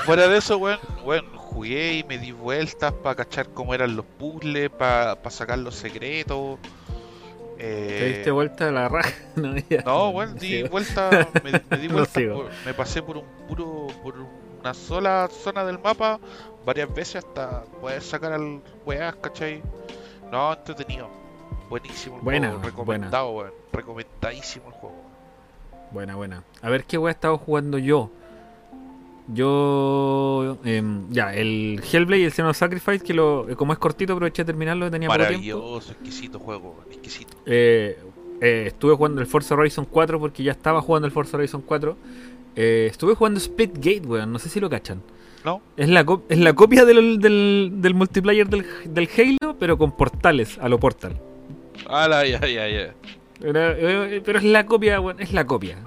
Fuera 0.04 0.28
de 0.28 0.38
eso, 0.38 0.58
weón, 0.58 0.78
weón, 1.04 1.26
jugué 1.36 1.94
y 1.94 2.04
me 2.04 2.18
di 2.18 2.32
vueltas 2.32 2.92
para 2.92 3.14
cachar 3.16 3.48
cómo 3.50 3.74
eran 3.74 3.96
los 3.96 4.04
puzzles, 4.04 4.70
para 4.70 5.16
sacar 5.30 5.58
los 5.58 5.74
secretos. 5.74 6.58
Eh, 7.58 7.96
Te 8.00 8.08
diste 8.16 8.30
vuelta 8.30 8.68
a 8.68 8.72
la 8.72 8.88
raja. 8.88 9.12
No, 9.36 9.54
ya. 9.68 9.82
No, 9.82 10.10
weón, 10.10 10.36
di 10.38 10.48
sigo. 10.48 10.68
vuelta, 10.68 11.28
me, 11.42 11.52
me 11.70 11.76
di 11.78 11.88
vuelta, 11.92 12.20
por- 12.32 12.50
me 12.66 12.74
pasé 12.74 13.02
por 13.02 13.16
un 13.18 13.24
puro, 13.48 13.86
por 14.02 14.14
una 14.60 14.74
sola 14.74 15.28
zona 15.30 15.64
del 15.64 15.78
mapa 15.78 16.18
varias 16.64 16.92
veces 16.94 17.16
hasta 17.24 17.62
poder 17.80 18.00
sacar 18.02 18.32
al 18.32 18.60
weas, 18.86 19.14
¿cachai? 19.16 19.62
No, 20.32 20.52
entretenido, 20.52 21.08
buenísimo 21.68 22.16
el 22.16 22.22
Buena, 22.22 22.48
juego, 22.50 22.64
recomendado, 22.64 23.30
weón, 23.30 23.52
recomendadísimo 23.72 24.66
el 24.68 24.72
juego. 24.72 25.04
Buena, 25.90 26.16
buena. 26.16 26.42
A 26.62 26.70
ver 26.70 26.84
qué 26.84 26.98
weá 26.98 27.10
he 27.12 27.14
estado 27.14 27.38
jugando 27.38 27.78
yo. 27.78 28.10
Yo. 29.28 30.58
em, 30.64 31.10
ya, 31.10 31.34
el 31.34 31.80
Hellblade 31.90 32.22
y 32.22 32.24
el 32.24 32.32
Xenoblade 32.32 32.54
Sacrifice, 32.58 33.00
que 33.04 33.14
lo, 33.14 33.48
eh, 33.48 33.56
como 33.56 33.72
es 33.72 33.78
cortito, 33.78 34.12
aproveché 34.12 34.42
de 34.42 34.46
terminarlo, 34.46 34.90
tenía 34.90 35.08
poco 35.08 35.18
tiempo. 35.18 35.32
Maravilloso, 35.58 35.92
exquisito 35.92 36.38
juego, 36.38 36.84
exquisito. 36.90 37.36
Eh, 37.46 37.98
eh, 38.40 38.64
estuve 38.66 38.94
jugando 38.94 39.20
el 39.20 39.26
Forza 39.26 39.54
Horizon 39.54 39.86
4 39.90 40.18
porque 40.20 40.42
ya 40.42 40.52
estaba 40.52 40.80
jugando 40.82 41.06
el 41.06 41.12
Forza 41.12 41.36
Horizon 41.36 41.62
4. 41.62 41.96
Eh, 42.56 42.88
estuve 42.90 43.14
jugando 43.14 43.40
Splitgate, 43.40 44.06
weón, 44.06 44.30
no 44.32 44.38
sé 44.38 44.48
si 44.48 44.60
lo 44.60 44.68
cachan. 44.68 45.02
¿No? 45.44 45.60
Es 45.76 45.88
la, 45.88 46.06
es 46.28 46.38
la 46.38 46.54
copia 46.54 46.84
del, 46.84 47.18
del, 47.18 47.70
del 47.76 47.94
multiplayer 47.94 48.48
del, 48.48 48.64
del 48.86 49.08
Halo, 49.16 49.56
pero 49.58 49.76
con 49.76 49.92
portales, 49.92 50.58
a 50.58 50.68
lo 50.68 50.78
portal. 50.78 51.20
Ala, 51.88 52.26
ya, 52.26 52.40
ya, 52.40 52.68
ya. 52.68 52.94
Eh, 53.42 54.22
pero 54.24 54.38
es 54.38 54.44
la 54.44 54.64
copia, 54.64 55.00
weón, 55.00 55.20
es 55.20 55.32
la 55.32 55.46
copia. 55.46 55.78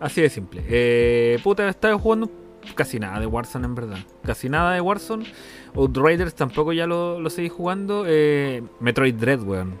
Así 0.00 0.20
de 0.20 0.30
simple. 0.30 0.64
Eh, 0.68 1.38
puta, 1.42 1.68
estaba 1.68 1.98
jugando 1.98 2.30
casi 2.74 2.98
nada 2.98 3.18
de 3.20 3.26
Warzone 3.26 3.66
en 3.66 3.74
verdad. 3.74 3.98
Casi 4.24 4.48
nada 4.48 4.74
de 4.74 4.80
Warzone. 4.80 5.26
Outriders 5.74 6.34
tampoco 6.34 6.72
ya 6.72 6.86
lo, 6.86 7.20
lo 7.20 7.30
seguí 7.30 7.48
jugando. 7.48 8.04
Eh, 8.06 8.62
Metroid 8.80 9.14
Dread, 9.14 9.42
weón. 9.42 9.78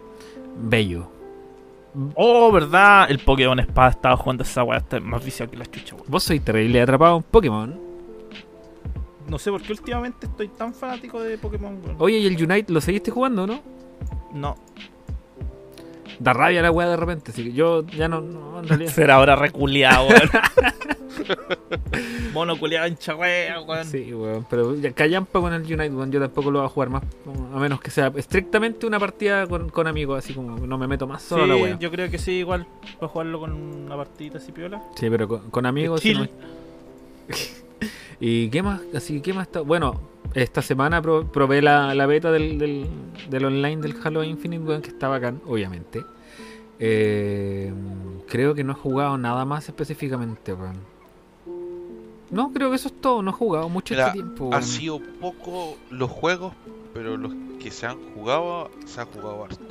Bello. 0.60 1.10
Oh, 2.14 2.52
verdad, 2.52 3.10
el 3.10 3.18
Pokémon 3.18 3.58
Espada 3.58 3.90
estaba 3.90 4.16
jugando 4.16 4.42
esa 4.42 4.62
weá, 4.62 4.78
está 4.78 5.00
más 5.00 5.24
viciado 5.24 5.50
que 5.50 5.56
la 5.56 5.66
chucha, 5.66 5.94
weón. 5.94 6.06
Vos 6.08 6.22
sois 6.22 6.44
terrible 6.44 6.80
atrapado 6.80 7.16
en 7.16 7.22
Pokémon. 7.24 7.80
No 9.28 9.38
sé 9.38 9.50
por 9.50 9.62
qué 9.62 9.72
últimamente 9.72 10.26
estoy 10.26 10.48
tan 10.48 10.74
fanático 10.74 11.20
de 11.20 11.38
Pokémon, 11.38 11.80
weón. 11.84 11.96
Oye, 11.98 12.18
¿y 12.18 12.26
el 12.26 12.42
Unite 12.42 12.72
lo 12.72 12.80
seguiste 12.80 13.10
jugando, 13.10 13.46
no? 13.46 13.60
No, 14.32 14.56
Da 16.18 16.32
rabia 16.32 16.62
la 16.62 16.70
weá 16.70 16.88
de 16.88 16.96
repente, 16.96 17.30
así 17.30 17.44
que 17.44 17.52
yo 17.52 17.84
ya 17.86 18.08
no, 18.08 18.20
no, 18.20 18.60
en 18.60 18.68
realidad. 18.68 18.92
será 18.92 19.14
ahora 19.16 19.36
reculeado, 19.36 20.08
weón. 20.08 20.30
Mono 22.32 22.58
culeado 22.58 22.86
en 22.86 22.96
charrea, 22.96 23.60
weón. 23.60 23.84
Sí, 23.86 24.12
weón, 24.12 24.46
pero 24.48 24.74
ya 24.76 24.92
callampa 24.92 25.40
con 25.40 25.52
el 25.52 25.62
Unite, 25.62 25.90
weón, 25.90 26.10
yo 26.12 26.20
tampoco 26.20 26.50
lo 26.50 26.60
voy 26.60 26.66
a 26.66 26.70
jugar 26.70 26.90
más, 26.90 27.02
a 27.54 27.58
menos 27.58 27.80
que 27.80 27.90
sea 27.90 28.12
estrictamente 28.16 28.86
una 28.86 28.98
partida 28.98 29.46
con, 29.46 29.68
con 29.70 29.86
amigos, 29.86 30.18
así 30.24 30.34
como 30.34 30.58
no 30.58 30.78
me 30.78 30.86
meto 30.86 31.06
más 31.06 31.22
solo 31.22 31.44
a 31.44 31.46
la 31.46 31.54
Sí, 31.54 31.62
weá. 31.62 31.78
yo 31.78 31.90
creo 31.90 32.10
que 32.10 32.18
sí, 32.18 32.32
igual. 32.32 32.66
Para 32.98 33.08
jugarlo 33.12 33.40
con 33.40 33.52
una 33.52 33.96
partidita 33.96 34.38
así 34.38 34.52
piola. 34.52 34.82
Sí, 34.96 35.08
pero 35.10 35.28
con, 35.28 35.50
con 35.50 35.66
amigos. 35.66 36.00
Chill. 36.00 36.20
no- 36.22 36.28
¿Y 38.20 38.48
qué 38.50 38.62
más? 38.62 38.80
Así, 38.94 39.20
¿qué 39.20 39.32
más 39.32 39.46
está? 39.46 39.60
Bueno, 39.60 40.00
esta 40.42 40.62
semana 40.62 41.00
pro- 41.02 41.26
probé 41.30 41.62
la, 41.62 41.94
la 41.94 42.06
beta 42.06 42.30
del, 42.30 42.58
del, 42.58 42.86
del 43.28 43.44
online 43.44 43.76
del 43.82 43.94
Halo 44.02 44.22
Infinite, 44.24 44.62
weón, 44.64 44.82
que 44.82 44.90
está 44.90 45.08
bacán, 45.08 45.40
obviamente. 45.46 46.04
Eh, 46.78 47.72
creo 48.28 48.54
que 48.54 48.62
no 48.64 48.72
he 48.72 48.76
jugado 48.76 49.18
nada 49.18 49.44
más 49.44 49.68
específicamente, 49.68 50.52
weón. 50.54 50.76
No, 52.30 52.52
creo 52.52 52.70
que 52.70 52.76
eso 52.76 52.88
es 52.88 53.00
todo. 53.00 53.22
No 53.22 53.30
he 53.30 53.34
jugado 53.34 53.68
mucho 53.68 53.94
Mira, 53.94 54.08
este 54.08 54.18
tiempo. 54.18 54.50
Han 54.54 54.62
sido 54.62 55.00
poco 55.20 55.76
los 55.90 56.10
juegos, 56.10 56.52
pero 56.94 57.16
los 57.16 57.32
que 57.58 57.70
se 57.70 57.86
han 57.86 57.96
jugado, 58.14 58.70
se 58.86 59.00
han 59.00 59.06
jugado 59.08 59.44
harto. 59.44 59.64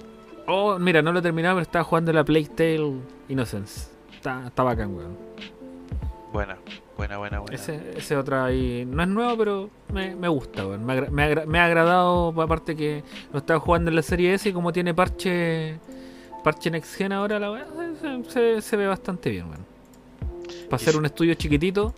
Oh, 0.48 0.80
mira, 0.80 1.02
no 1.02 1.12
lo 1.14 1.20
he 1.20 1.22
terminado, 1.22 1.56
pero 1.56 1.64
estaba 1.64 1.84
jugando 1.84 2.12
la 2.14 2.24
Playtale 2.24 2.94
Innocence. 3.30 3.90
Está, 4.16 4.48
está 4.48 4.64
bacán, 4.64 4.96
weón. 4.96 5.18
Buena, 6.34 6.58
buena, 6.98 7.18
buena, 7.18 7.40
buena. 7.40 7.56
Ese, 7.56 7.94
ese 7.98 8.16
otra 8.18 8.46
ahí 8.46 8.86
no 8.86 9.02
es 9.02 9.08
nuevo, 9.10 9.38
pero 9.38 9.70
me, 9.94 10.16
me 10.16 10.28
gusta, 10.28 10.68
weón. 10.68 10.86
Me, 10.86 10.94
agra- 10.94 11.10
me, 11.10 11.24
agra- 11.24 11.46
me 11.46 11.60
ha 11.60 11.66
agradado, 11.66 12.30
aparte 12.42 12.76
que 12.76 13.04
lo 13.32 13.40
estaba 13.40 13.60
jugando 13.60 13.90
en 13.90 13.96
la 13.96 14.02
serie 14.02 14.34
S 14.34 14.48
y 14.50 14.54
como 14.54 14.72
tiene 14.74 14.94
parche 14.94 15.80
parche 16.44 16.70
Next 16.70 16.96
Gen 16.96 17.12
ahora, 17.14 17.40
la 17.40 17.66
se, 18.02 18.24
se- 18.30 18.62
se 18.62 18.78
ve 18.78 18.88
bastante 18.88 19.30
bien, 19.30 19.46
weón. 19.50 19.66
Para 20.70 20.78
si- 20.84 20.96
un 20.98 21.06
estudio 21.06 21.34
chiquitito, 21.36 21.94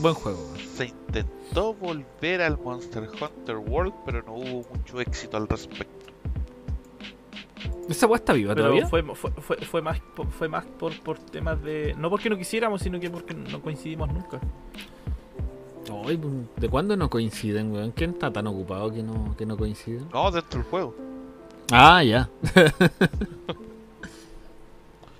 buen 0.00 0.14
juego. 0.14 0.38
Se 0.74 0.86
intentó 0.86 1.74
volver 1.74 2.42
al 2.42 2.58
Monster 2.58 3.08
Hunter 3.20 3.56
World, 3.56 3.94
pero 4.04 4.22
no 4.22 4.34
hubo 4.34 4.66
mucho 4.74 5.00
éxito 5.00 5.36
al 5.36 5.48
respecto. 5.48 5.97
¿Esa 7.88 8.06
weá 8.06 8.16
está 8.16 8.32
viva 8.32 8.54
Pero 8.54 8.66
todavía? 8.68 8.86
fue, 8.86 9.02
fue, 9.14 9.30
fue, 9.32 9.56
fue 9.58 9.82
más, 9.82 10.00
por- 10.00 10.26
fue 10.30 10.48
más 10.48 10.64
por, 10.64 10.98
por 11.00 11.18
temas 11.18 11.62
de. 11.62 11.94
No 11.98 12.10
porque 12.10 12.28
no 12.30 12.36
quisiéramos, 12.36 12.82
sino 12.82 12.98
que 13.00 13.10
porque 13.10 13.34
no 13.34 13.60
coincidimos 13.62 14.08
nunca. 14.12 14.40
Ay, 16.06 16.20
¿De 16.56 16.68
cuándo 16.68 16.96
no 16.96 17.08
coinciden, 17.08 17.72
weón? 17.72 17.92
¿Quién 17.92 18.10
está 18.10 18.30
tan 18.30 18.46
ocupado 18.46 18.92
que 18.92 19.02
no, 19.02 19.34
que 19.36 19.46
no 19.46 19.56
coinciden? 19.56 20.06
No, 20.12 20.30
dentro 20.30 20.60
del 20.60 20.68
juego. 20.70 20.94
Ah, 21.72 22.02
ya. 22.04 22.28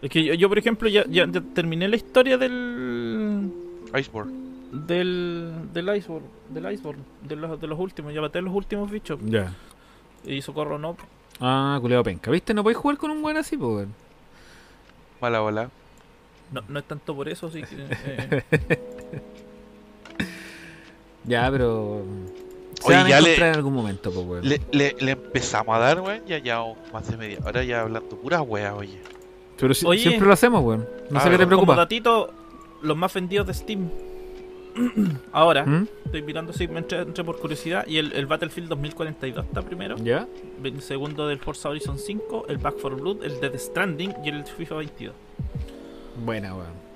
Es 0.00 0.10
que 0.10 0.22
yo, 0.24 0.34
yo, 0.34 0.48
por 0.48 0.58
ejemplo, 0.58 0.88
ya, 0.88 1.04
ya, 1.08 1.26
ya 1.28 1.40
terminé 1.40 1.88
la 1.88 1.96
historia 1.96 2.38
del. 2.38 3.50
Iceborne. 3.98 4.32
Del. 4.72 5.52
Del 5.72 5.96
Iceborne. 5.96 6.28
Del 6.50 6.72
Iceborne. 6.72 7.02
De 7.22 7.34
los, 7.36 7.60
de 7.60 7.66
los 7.66 7.78
últimos. 7.80 8.14
Ya 8.14 8.20
maté 8.20 8.40
los 8.40 8.54
últimos 8.54 8.90
bichos. 8.90 9.18
Ya. 9.24 9.52
Y 10.24 10.40
socorro 10.42 10.78
no. 10.78 10.96
Ah, 11.40 11.78
culeado 11.80 12.02
penca. 12.04 12.30
¿Viste? 12.30 12.52
No 12.54 12.62
podéis 12.62 12.78
jugar 12.78 12.96
con 12.98 13.10
un 13.10 13.22
buen 13.22 13.36
así, 13.36 13.56
pues, 13.56 13.68
weón. 13.76 13.94
Mala 15.20 15.40
bola. 15.40 15.70
No, 16.52 16.62
no 16.68 16.78
es 16.78 16.84
tanto 16.86 17.14
por 17.14 17.28
eso, 17.28 17.50
sí 17.50 17.62
que. 17.62 17.76
eh, 17.78 18.42
Ya, 21.24 21.50
pero. 21.50 22.02
Se 22.80 22.86
Oye, 22.88 22.96
van 22.96 23.06
a 23.06 23.08
ya 23.08 23.20
le- 23.20 23.28
encontrar 23.30 23.48
en 23.50 23.54
algún 23.56 23.74
momento, 23.74 24.10
pues, 24.12 24.26
weón. 24.26 24.48
Le, 24.48 24.60
le, 24.72 24.96
le 25.00 25.10
empezamos 25.12 25.74
a 25.76 25.78
dar, 25.78 26.00
weón, 26.00 26.22
ya 26.26 26.38
ya 26.38 26.62
más 26.92 27.08
de 27.10 27.16
media 27.16 27.38
hora 27.44 27.62
ya 27.64 27.82
hablando 27.82 28.16
pura 28.16 28.40
wea, 28.42 28.74
oye. 28.74 29.00
Pero 29.58 29.74
si- 29.74 29.84
Oye. 29.86 30.00
siempre 30.00 30.26
lo 30.26 30.32
hacemos, 30.32 30.62
weón. 30.62 30.88
No 31.10 31.18
Ah, 31.18 31.22
sé 31.22 31.30
qué 31.30 31.36
te 31.36 31.44
pero 31.44 31.56
como 31.56 31.66
preocupa. 31.66 31.76
datito, 31.76 32.32
los 32.82 32.96
más 32.96 33.12
vendidos 33.12 33.46
de 33.48 33.54
Steam. 33.54 33.90
Ahora, 35.32 35.64
¿Mm? 35.64 35.86
estoy 36.06 36.22
mirando 36.22 36.52
si 36.52 36.68
me 36.68 36.78
entré, 36.78 36.98
entré 37.02 37.24
por 37.24 37.38
curiosidad. 37.38 37.86
Y 37.86 37.98
el, 37.98 38.12
el 38.12 38.26
Battlefield 38.26 38.68
2042 38.68 39.44
está 39.46 39.62
primero. 39.62 39.96
¿Ya? 39.96 40.26
El 40.62 40.82
segundo 40.82 41.26
del 41.26 41.38
Forza 41.38 41.68
Horizon 41.70 41.98
5, 41.98 42.46
el 42.48 42.58
Back 42.58 42.76
4 42.80 42.96
Blood, 42.96 43.24
el 43.24 43.40
Death 43.40 43.56
Stranding 43.56 44.14
y 44.24 44.28
el 44.28 44.44
FIFA 44.44 44.74
22. 44.76 45.14
Buena, 46.24 46.54
weón. 46.54 46.88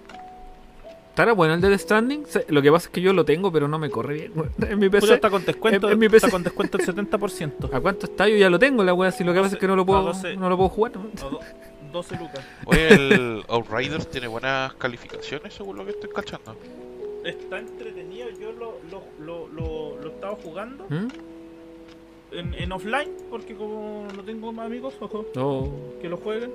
¿Estará 1.11 1.33
bueno 1.35 1.53
el 1.55 1.61
Death 1.61 1.79
Stranding? 1.81 2.25
Lo 2.49 2.63
que 2.63 2.73
pasa 2.73 2.87
es 2.89 2.93
que 2.93 3.03
yo 3.03 3.13
lo 3.13 3.25
tengo, 3.27 3.53
pero 3.53 3.69
no 3.69 3.79
me 3.79 3.91
corre 3.91 4.15
bien. 4.15 4.33
En 4.71 4.79
mi 4.79 4.89
PC. 4.89 5.13
está 5.15 5.29
con 5.29 5.45
descuento, 5.45 5.87
en- 5.89 5.93
en 5.93 5.99
mi 5.99 6.07
está 6.07 6.17
PC. 6.21 6.31
con 6.31 6.43
descuento 6.43 6.79
el 6.79 6.87
70%. 6.87 7.69
¿A 7.73 7.81
cuánto 7.81 8.07
está? 8.07 8.27
Yo 8.29 8.37
ya 8.37 8.49
lo 8.49 8.59
tengo, 8.59 8.83
la 8.83 8.95
weá. 8.95 9.11
Si 9.13 9.23
lo 9.23 9.35
que 9.35 9.41
pasa 9.41 9.55
es 9.57 9.61
que 9.61 9.67
no 9.67 9.77
lo 9.77 9.85
puedo, 9.85 10.03
12. 10.05 10.37
no 10.37 10.49
lo 10.49 10.57
puedo 10.57 10.71
jugar. 10.71 10.93
¿no? 10.97 11.03
A 11.27 11.31
do- 11.31 11.41
12 11.93 12.17
lucas. 12.17 12.41
Oye, 12.65 12.89
el 12.95 13.45
Outriders 13.49 14.09
tiene 14.11 14.27
buenas 14.27 14.73
calificaciones 14.75 15.53
según 15.53 15.77
lo 15.77 15.85
que 15.85 15.91
estoy 15.91 16.09
cachando. 16.09 16.57
Está 17.25 17.59
entretenido, 17.59 18.29
yo 18.41 18.53
lo, 18.53 18.75
lo, 18.91 19.03
lo, 19.25 19.49
lo, 19.49 20.01
lo 20.01 20.09
estaba 20.09 20.35
jugando 20.37 20.85
¿Mm? 20.89 21.09
en, 22.33 22.55
en 22.55 22.73
offline, 22.73 23.11
porque 23.31 23.55
como 23.55 24.07
no 24.17 24.23
tengo 24.25 24.53
más 24.53 24.67
amigos 24.67 24.95
ojo, 25.01 25.27
No. 25.35 25.71
que 26.01 26.09
lo 26.09 26.17
jueguen, 26.17 26.51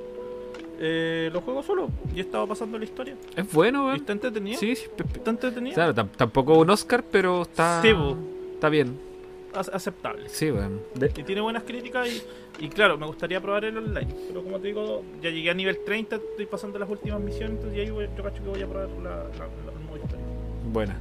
eh, 0.80 1.30
lo 1.32 1.42
juego 1.42 1.64
solo 1.64 1.90
y 2.14 2.20
he 2.20 2.22
estado 2.22 2.48
pasando 2.48 2.78
la 2.78 2.86
historia. 2.86 3.16
Es 3.36 3.52
bueno, 3.52 3.86
weón. 3.86 3.96
está 3.98 4.12
entretenido. 4.14 4.60
Sí, 4.60 4.76
sí. 4.76 4.88
Está 5.16 5.32
entretenido. 5.32 5.74
Claro, 5.74 5.94
tampoco 5.94 6.58
un 6.58 6.70
Oscar, 6.70 7.04
pero 7.10 7.44
está. 7.44 7.82
Sí. 7.82 7.90
Está 8.54 8.70
bien. 8.70 9.00
Ac- 9.54 9.70
aceptable. 9.74 10.30
Sí, 10.30 10.52
weón. 10.52 10.82
De- 10.94 11.12
Y 11.18 11.24
tiene 11.24 11.42
buenas 11.42 11.64
críticas 11.64 12.08
y, 12.10 12.66
y 12.66 12.70
claro, 12.70 12.98
me 12.98 13.08
gustaría 13.08 13.40
probar 13.42 13.66
el 13.66 13.78
online. 13.78 14.14
Pero 14.28 14.44
como 14.44 14.60
te 14.60 14.68
digo, 14.68 15.02
ya 15.22 15.30
llegué 15.32 15.50
a 15.50 15.54
nivel 15.56 15.80
30, 15.84 16.18
estoy 16.18 16.46
pasando 16.46 16.78
las 16.78 16.90
últimas 16.90 17.20
misiones, 17.22 17.52
entonces 17.56 17.76
ya 17.78 17.84
ahí 17.84 17.90
voy- 17.90 18.10
yo 18.16 18.24
cacho 18.24 18.44
que 18.44 18.50
voy 18.50 18.62
a 18.62 18.68
probar 18.68 18.90
la, 18.90 19.10
la, 19.10 19.24
la- 19.66 19.72
el 19.80 19.86
modo 19.88 19.98
historia. 19.98 20.26
Buena. 20.72 20.98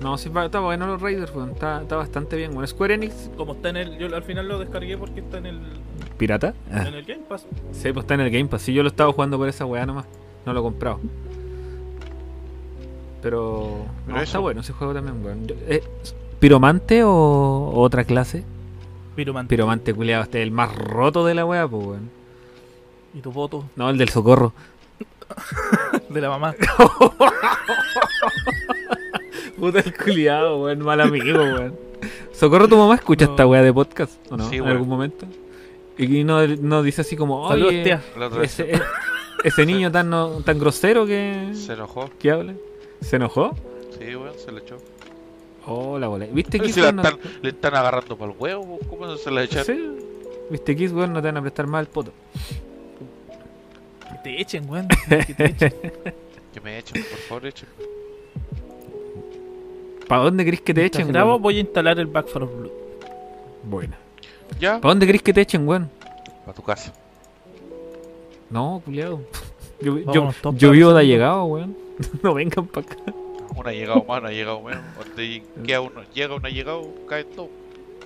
No, 0.00 0.18
sí, 0.18 0.28
va- 0.28 0.44
está 0.46 0.60
bueno 0.60 0.86
los 0.86 1.00
Raiders, 1.00 1.32
weón. 1.34 1.50
Está, 1.50 1.82
está 1.82 1.96
bastante 1.96 2.36
bien, 2.36 2.52
weón. 2.52 2.66
Square 2.66 2.94
Enix. 2.94 3.30
Como 3.36 3.52
está 3.54 3.68
en 3.70 3.76
el. 3.76 3.96
Yo 3.98 4.14
al 4.14 4.22
final 4.22 4.48
lo 4.48 4.58
descargué 4.58 4.98
porque 4.98 5.20
está 5.20 5.38
en 5.38 5.46
el, 5.46 5.60
¿Pirata? 6.18 6.52
Ah. 6.72 6.86
en 6.88 6.94
el 6.94 7.04
Game 7.04 7.22
Pass. 7.28 7.46
Sí, 7.72 7.92
pues 7.92 8.04
está 8.04 8.14
en 8.14 8.20
el 8.20 8.30
Game 8.30 8.46
Pass. 8.46 8.62
Sí, 8.62 8.72
yo 8.74 8.82
lo 8.82 8.88
estaba 8.88 9.12
jugando 9.12 9.38
por 9.38 9.48
esa 9.48 9.64
weá 9.66 9.86
nomás. 9.86 10.04
No 10.44 10.52
lo 10.52 10.60
he 10.60 10.62
comprado. 10.62 11.00
Pero. 13.22 13.86
Pero 14.04 14.08
no, 14.08 14.14
eso- 14.16 14.22
está 14.24 14.38
bueno 14.40 14.60
ese 14.60 14.72
juego 14.72 14.92
también, 14.94 15.24
weón. 15.24 15.46
Eh, 15.68 15.82
¿Piromante 16.40 17.02
o 17.04 17.72
otra 17.74 18.04
clase? 18.04 18.44
Piromante. 19.16 19.48
Piromante, 19.48 19.94
culiado. 19.94 20.24
Este 20.24 20.40
es 20.40 20.42
el 20.46 20.50
más 20.50 20.74
roto 20.76 21.24
de 21.24 21.34
la 21.34 21.46
weá, 21.46 21.66
pues, 21.68 21.86
weón. 21.86 22.10
Y 23.14 23.20
tu 23.20 23.30
voto 23.30 23.64
No, 23.76 23.88
el 23.88 23.96
del 23.96 24.08
socorro. 24.08 24.52
de 26.10 26.20
la 26.20 26.28
mamá. 26.30 26.54
Puta 29.58 29.80
el 29.80 29.96
culiado, 29.96 30.62
weón. 30.62 30.80
Mal 30.80 31.00
amigo, 31.00 31.38
weón. 31.38 31.74
Socorro, 32.32 32.68
tu 32.68 32.76
mamá 32.76 32.96
escucha 32.96 33.26
No. 33.26 33.32
esta 33.32 33.46
weá 33.46 33.62
de 33.62 33.72
podcast, 33.72 34.12
¿o 34.30 34.36
no? 34.36 34.48
Sí, 34.50 34.56
en 34.56 34.62
weón. 34.62 34.72
algún 34.72 34.88
momento. 34.88 35.26
Y 35.96 36.24
no, 36.24 36.46
no 36.46 36.82
dice 36.82 37.02
así 37.02 37.16
como, 37.16 37.48
Saludos, 37.48 37.68
oye, 37.70 37.84
tía. 37.84 38.02
Vez 38.38 38.58
ese, 38.58 38.80
ese 39.44 39.64
niño 39.66 39.92
tan, 39.92 40.10
no- 40.10 40.40
tan 40.44 40.58
grosero 40.58 41.06
que, 41.06 41.50
se 41.54 41.72
enojó. 41.74 42.10
que 42.18 42.30
habla. 42.32 42.54
¿Se 43.00 43.16
enojó? 43.16 43.54
Sí, 43.98 44.14
weón, 44.16 44.32
se 44.36 44.50
le 44.52 44.60
echó. 44.60 44.76
Oh, 45.66 45.98
la 45.98 46.08
bola. 46.08 46.26
¿Viste 46.30 46.58
Kiss, 46.60 46.74
si? 46.74 46.80
No- 46.80 46.88
están- 46.88 47.18
le 47.42 47.48
están 47.50 47.74
agarrando 47.76 48.16
para 48.18 48.32
el 48.32 48.36
huevo, 48.38 48.78
¿cómo 48.90 49.16
se 49.16 49.30
la 49.30 49.44
echan? 49.44 49.64
Sí. 49.64 49.90
¿Viste 50.50 50.74
Kiss, 50.76 50.92
weón? 50.92 51.12
No 51.12 51.22
te 51.22 51.28
van 51.28 51.36
a 51.36 51.40
prestar 51.42 51.66
mal 51.68 51.82
el 51.84 51.90
poto. 51.90 52.12
Que 54.10 54.18
te 54.24 54.40
echen, 54.40 54.68
weón. 54.68 54.88
Que 55.08 55.34
te 55.34 55.44
echen. 55.46 55.74
Que 56.54 56.60
me 56.60 56.78
echen, 56.78 57.02
por 57.02 57.18
favor, 57.18 57.46
echen. 57.46 57.68
¿Para 60.08 60.22
dónde 60.24 60.44
crees 60.44 60.60
que 60.60 60.74
te 60.74 60.84
echen, 60.84 61.14
weón? 61.14 61.42
voy 61.42 61.56
a 61.56 61.60
instalar 61.60 61.98
el 61.98 62.06
Back 62.06 62.26
4 62.30 62.46
Blood. 62.46 62.70
Buena. 63.64 63.96
¿Ya? 64.60 64.80
¿Para 64.80 64.90
dónde 64.90 65.06
crees 65.06 65.22
que 65.22 65.32
te 65.32 65.40
echen, 65.40 65.66
weón? 65.66 65.90
Para 66.44 66.54
tu 66.54 66.62
casa. 66.62 66.92
No, 68.50 68.82
culiado. 68.84 69.20
Yo, 69.80 69.98
yo, 69.98 70.32
yo 70.52 70.70
vivo 70.70 70.94
de 70.94 71.00
allegado, 71.00 71.44
weón. 71.44 71.76
No 72.22 72.32
vengan 72.34 72.66
para 72.66 72.86
acá. 72.86 72.96
Uno 73.54 73.68
ha 73.68 73.72
llegado 73.72 74.04
más, 74.04 74.18
uno 74.20 74.28
ha 74.28 74.32
llegado 74.32 74.60
menos. 74.62 74.82
Donde 74.98 75.42
queda 75.66 75.80
uno, 75.80 76.00
llega 76.14 76.34
uno 76.34 76.46
ha 76.46 76.50
llegado, 76.50 76.88
cae 77.08 77.24
todo. 77.24 77.48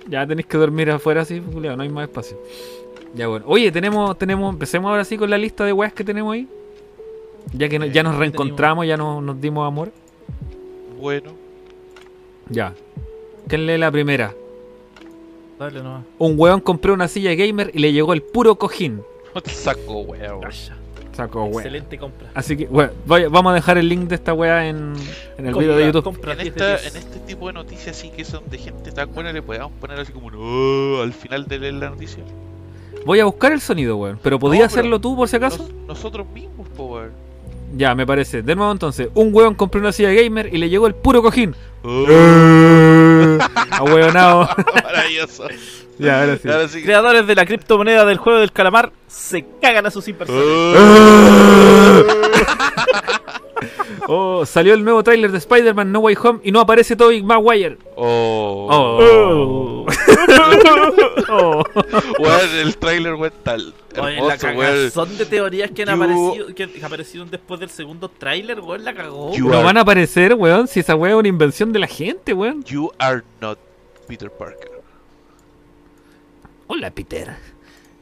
Ya 0.07 0.25
tenéis 0.27 0.47
que 0.47 0.57
dormir 0.57 0.89
afuera 0.91 1.21
así, 1.21 1.39
culiado, 1.39 1.77
no 1.77 1.83
hay 1.83 1.89
más 1.89 2.03
espacio. 2.09 2.37
Ya 3.13 3.27
bueno. 3.27 3.45
Oye, 3.47 3.71
tenemos, 3.71 4.17
tenemos, 4.17 4.51
empecemos 4.51 4.89
ahora 4.89 5.05
sí 5.05 5.17
con 5.17 5.29
la 5.29 5.37
lista 5.37 5.63
de 5.63 5.71
weas 5.73 5.93
que 5.93 6.03
tenemos 6.03 6.33
ahí. 6.33 6.47
Ya 7.53 7.69
que 7.69 7.79
no- 7.79 7.85
ya 7.85 8.03
nos 8.03 8.13
¿qué 8.13 8.19
reencontramos, 8.19 8.85
ya 8.85 8.97
nos, 8.97 9.23
nos 9.23 9.39
dimos 9.39 9.65
amor. 9.65 9.91
Bueno, 10.99 11.31
Ya. 12.49 12.73
¿Quién 13.47 13.65
lee 13.65 13.77
la 13.77 13.91
primera? 13.91 14.33
Dale 15.57 15.81
nomás. 15.83 16.03
Un 16.17 16.35
weón 16.37 16.61
compró 16.61 16.93
una 16.93 17.07
silla 17.07 17.33
gamer 17.35 17.71
y 17.73 17.79
le 17.79 17.91
llegó 17.93 18.13
el 18.13 18.21
puro 18.21 18.55
cojín. 18.55 19.01
saco, 19.45 19.99
weón. 20.01 20.41
Saco 21.13 21.43
weón. 21.43 21.53
Excelente 21.55 21.97
compra. 21.97 22.29
Así 22.33 22.55
que, 22.55 22.65
bueno, 22.67 22.91
voy- 23.05 23.25
vamos 23.25 23.51
a 23.51 23.55
dejar 23.55 23.77
el 23.77 23.89
link 23.89 24.07
de 24.07 24.15
esta 24.15 24.33
wea 24.33 24.67
en, 24.69 24.93
en 25.37 25.45
el 25.47 25.53
video 25.53 25.75
de 25.75 25.85
YouTube. 25.87 26.03
Compra 26.03 26.31
En, 26.33 26.39
10 26.39 26.55
de 26.55 26.73
esta, 26.73 26.81
10. 26.81 26.95
en 26.95 27.01
este 27.01 27.19
tipo 27.19 27.47
de 27.47 27.53
noticias 27.53 27.95
sí 27.97 28.09
que 28.09 28.23
son 28.23 28.43
de 28.49 28.57
gente 28.57 28.91
tan 28.91 29.11
buena 29.13 29.33
le 29.33 29.41
podemos 29.41 29.71
poner 29.81 29.99
así 29.99 30.13
como 30.13 30.31
"No", 30.31 31.01
al 31.01 31.11
final 31.13 31.45
de 31.45 31.59
leer 31.59 31.73
la 31.73 31.89
noticia. 31.89 32.23
Voy 33.05 33.19
a 33.19 33.25
buscar 33.25 33.51
el 33.51 33.59
sonido, 33.61 33.97
weón. 33.97 34.19
Pero 34.23 34.39
¿podías 34.39 34.61
No, 34.61 34.65
hacerlo 34.79 34.99
tú 35.01 35.15
por 35.15 35.27
si 35.27 35.35
acaso? 35.35 35.63
Nos- 35.63 35.73
nosotros 35.87 36.25
mismos, 36.33 36.67
po, 36.69 36.85
weón. 36.85 37.11
Ya, 37.75 37.95
me 37.95 38.05
parece. 38.05 38.41
De 38.41 38.55
nuevo 38.55 38.71
entonces, 38.71 39.09
un 39.13 39.33
weón 39.33 39.55
compró 39.55 39.79
una 39.79 39.91
silla 39.91 40.11
gamer 40.11 40.53
y 40.53 40.57
le 40.57 40.69
llegó 40.69 40.87
el 40.87 40.95
puro 40.95 41.21
cojín. 41.21 41.55
A 43.71 43.83
weonado. 43.83 44.49
Maravilloso. 44.83 45.47
ya, 46.05 46.21
ahora 46.21 46.37
sí. 46.37 46.49
Ahora 46.49 46.67
sí. 46.67 46.81
Creadores 46.83 47.27
de 47.27 47.35
la 47.35 47.45
criptomoneda 47.45 48.05
del 48.05 48.17
juego 48.17 48.39
del 48.39 48.51
calamar 48.51 48.91
se 49.07 49.45
cagan 49.61 49.85
a 49.85 49.91
sus 49.91 50.07
inversores. 50.07 50.45
Oh, 54.11 54.43
salió 54.45 54.73
el 54.73 54.83
nuevo 54.83 55.03
tráiler 55.03 55.31
de 55.31 55.37
Spider-Man 55.37 55.91
No 55.91 55.99
Way 55.99 56.17
Home 56.23 56.39
y 56.43 56.51
no 56.51 56.61
aparece 56.61 56.95
Tobey 56.95 57.21
Maguire. 57.21 57.77
Oh. 57.95 58.67
Oh. 58.71 59.85
Oh. 61.31 61.63
Weón, 62.17 62.49
el 62.59 62.75
trailer, 62.77 63.13
weón, 63.13 63.31
tal. 63.43 63.73
La 63.95 64.01
weón. 64.03 64.29
cagazón 64.39 65.15
de 65.17 65.25
teorías 65.27 65.69
que 65.71 65.83
han 65.83 65.89
You- 65.89 65.93
aparecido, 66.03 66.55
que 66.55 66.69
aparecieron 66.83 67.29
después 67.29 67.59
del 67.59 67.69
segundo 67.69 68.09
tráiler, 68.09 68.59
weón, 68.61 68.83
la 68.83 68.95
cagó. 68.95 69.31
You 69.35 69.47
No 69.47 69.55
are- 69.57 69.63
van 69.65 69.77
a 69.77 69.81
aparecer, 69.81 70.33
weón, 70.33 70.67
si 70.67 70.79
esa 70.79 70.95
weá 70.95 71.11
es 71.11 71.17
una 71.17 71.27
invención 71.27 71.71
de 71.71 71.79
la 71.79 71.87
gente, 71.87 72.33
weón. 72.33 72.63
You 72.63 72.91
are 72.97 73.21
not 73.41 73.59
Peter 74.07 74.31
Parker. 74.31 74.68
Hola, 76.71 76.91
Peter. 76.91 77.35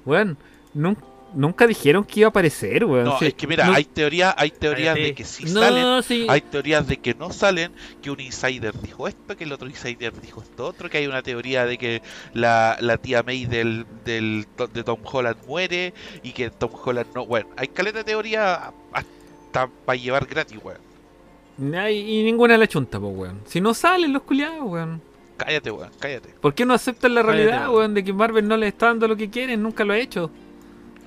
Weón, 0.05 0.37
nun- 0.75 0.97
nunca 1.33 1.65
dijeron 1.67 2.03
que 2.03 2.19
iba 2.19 2.27
a 2.27 2.29
aparecer, 2.31 2.83
weón. 2.83 3.05
No, 3.05 3.17
Sí, 3.17 3.27
es 3.27 3.33
que 3.33 3.47
mira, 3.47 3.65
no- 3.65 3.73
hay 3.73 3.85
teorías, 3.85 4.33
hay 4.37 4.51
teorías 4.51 4.93
de 4.95 5.13
que 5.15 5.23
sí 5.23 5.45
no, 5.45 5.61
salen, 5.61 6.03
sí. 6.03 6.25
hay 6.29 6.41
teorías 6.41 6.85
de 6.85 6.97
que 6.97 7.13
no 7.13 7.31
salen, 7.31 7.71
que 8.01 8.11
un 8.11 8.19
insider 8.19 8.77
dijo 8.81 9.07
esto, 9.07 9.37
que 9.37 9.45
el 9.45 9.53
otro 9.53 9.69
insider 9.69 10.19
dijo 10.21 10.41
esto 10.41 10.65
otro, 10.65 10.89
que 10.89 10.97
hay 10.97 11.07
una 11.07 11.21
teoría 11.21 11.65
de 11.65 11.77
que 11.77 12.01
la, 12.33 12.77
la 12.81 12.97
tía 12.97 13.23
May 13.23 13.45
del, 13.45 13.85
del 14.03 14.45
de 14.73 14.83
Tom 14.83 14.99
Holland 15.03 15.37
muere 15.47 15.93
y 16.23 16.31
que 16.33 16.49
Tom 16.49 16.71
Holland 16.83 17.07
no, 17.15 17.25
bueno, 17.25 17.47
hay 17.55 17.69
caleta 17.69 17.99
de 17.99 18.03
teoría 18.03 18.73
hasta 18.91 19.67
para 19.85 19.95
llevar 19.97 20.25
gratis, 20.25 20.57
weón. 20.61 21.75
Ay, 21.75 22.19
y 22.19 22.23
ninguna 22.23 22.53
de 22.55 22.59
la 22.59 22.67
chunta, 22.67 22.99
pues, 22.99 23.15
weón. 23.15 23.41
Si 23.45 23.61
no 23.61 23.73
salen 23.73 24.11
los 24.13 24.23
culiados, 24.23 24.61
weón. 24.63 25.01
Cállate, 25.37 25.71
weón, 25.71 25.91
cállate. 25.99 26.29
¿Por 26.41 26.53
qué 26.53 26.65
no 26.65 26.73
aceptan 26.73 27.13
la 27.13 27.21
Cállate, 27.21 27.37
realidad, 27.43 27.67
weón. 27.67 27.75
weón, 27.77 27.93
de 27.93 28.03
que 28.03 28.13
Marvel 28.13 28.47
no 28.47 28.57
le 28.57 28.67
está 28.67 28.87
dando 28.87 29.07
lo 29.07 29.15
que 29.15 29.29
quieren? 29.29 29.61
Nunca 29.61 29.83
lo 29.85 29.93
ha 29.93 29.97
hecho. 29.97 30.29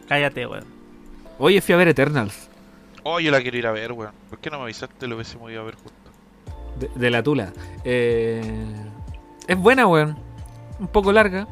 Cállate, 0.09 0.47
weón. 0.47 0.65
Oye, 1.39 1.61
fui 1.61 1.75
a 1.75 1.79
ver 1.79 1.89
Eternals, 1.89 2.49
Oh, 3.03 3.19
yo 3.19 3.31
la 3.31 3.41
quiero 3.41 3.57
ir 3.57 3.67
a 3.67 3.73
ver, 3.73 3.93
weón. 3.93 4.13
¿Por 4.29 4.39
qué 4.39 4.51
no 4.51 4.59
me 4.59 4.65
avisaste? 4.65 5.07
Lo 5.07 5.15
hubiésemos 5.17 5.51
ido 5.51 5.63
a 5.63 5.65
ver 5.65 5.75
juntos. 5.75 5.95
de, 6.79 6.91
de 6.95 7.11
la 7.11 7.23
Tula. 7.23 7.53
Eh, 7.85 8.43
es 9.49 9.57
buena, 9.57 9.87
weón. 9.87 10.17
Un 10.79 10.89
poco 10.89 11.11
larga. 11.13 11.49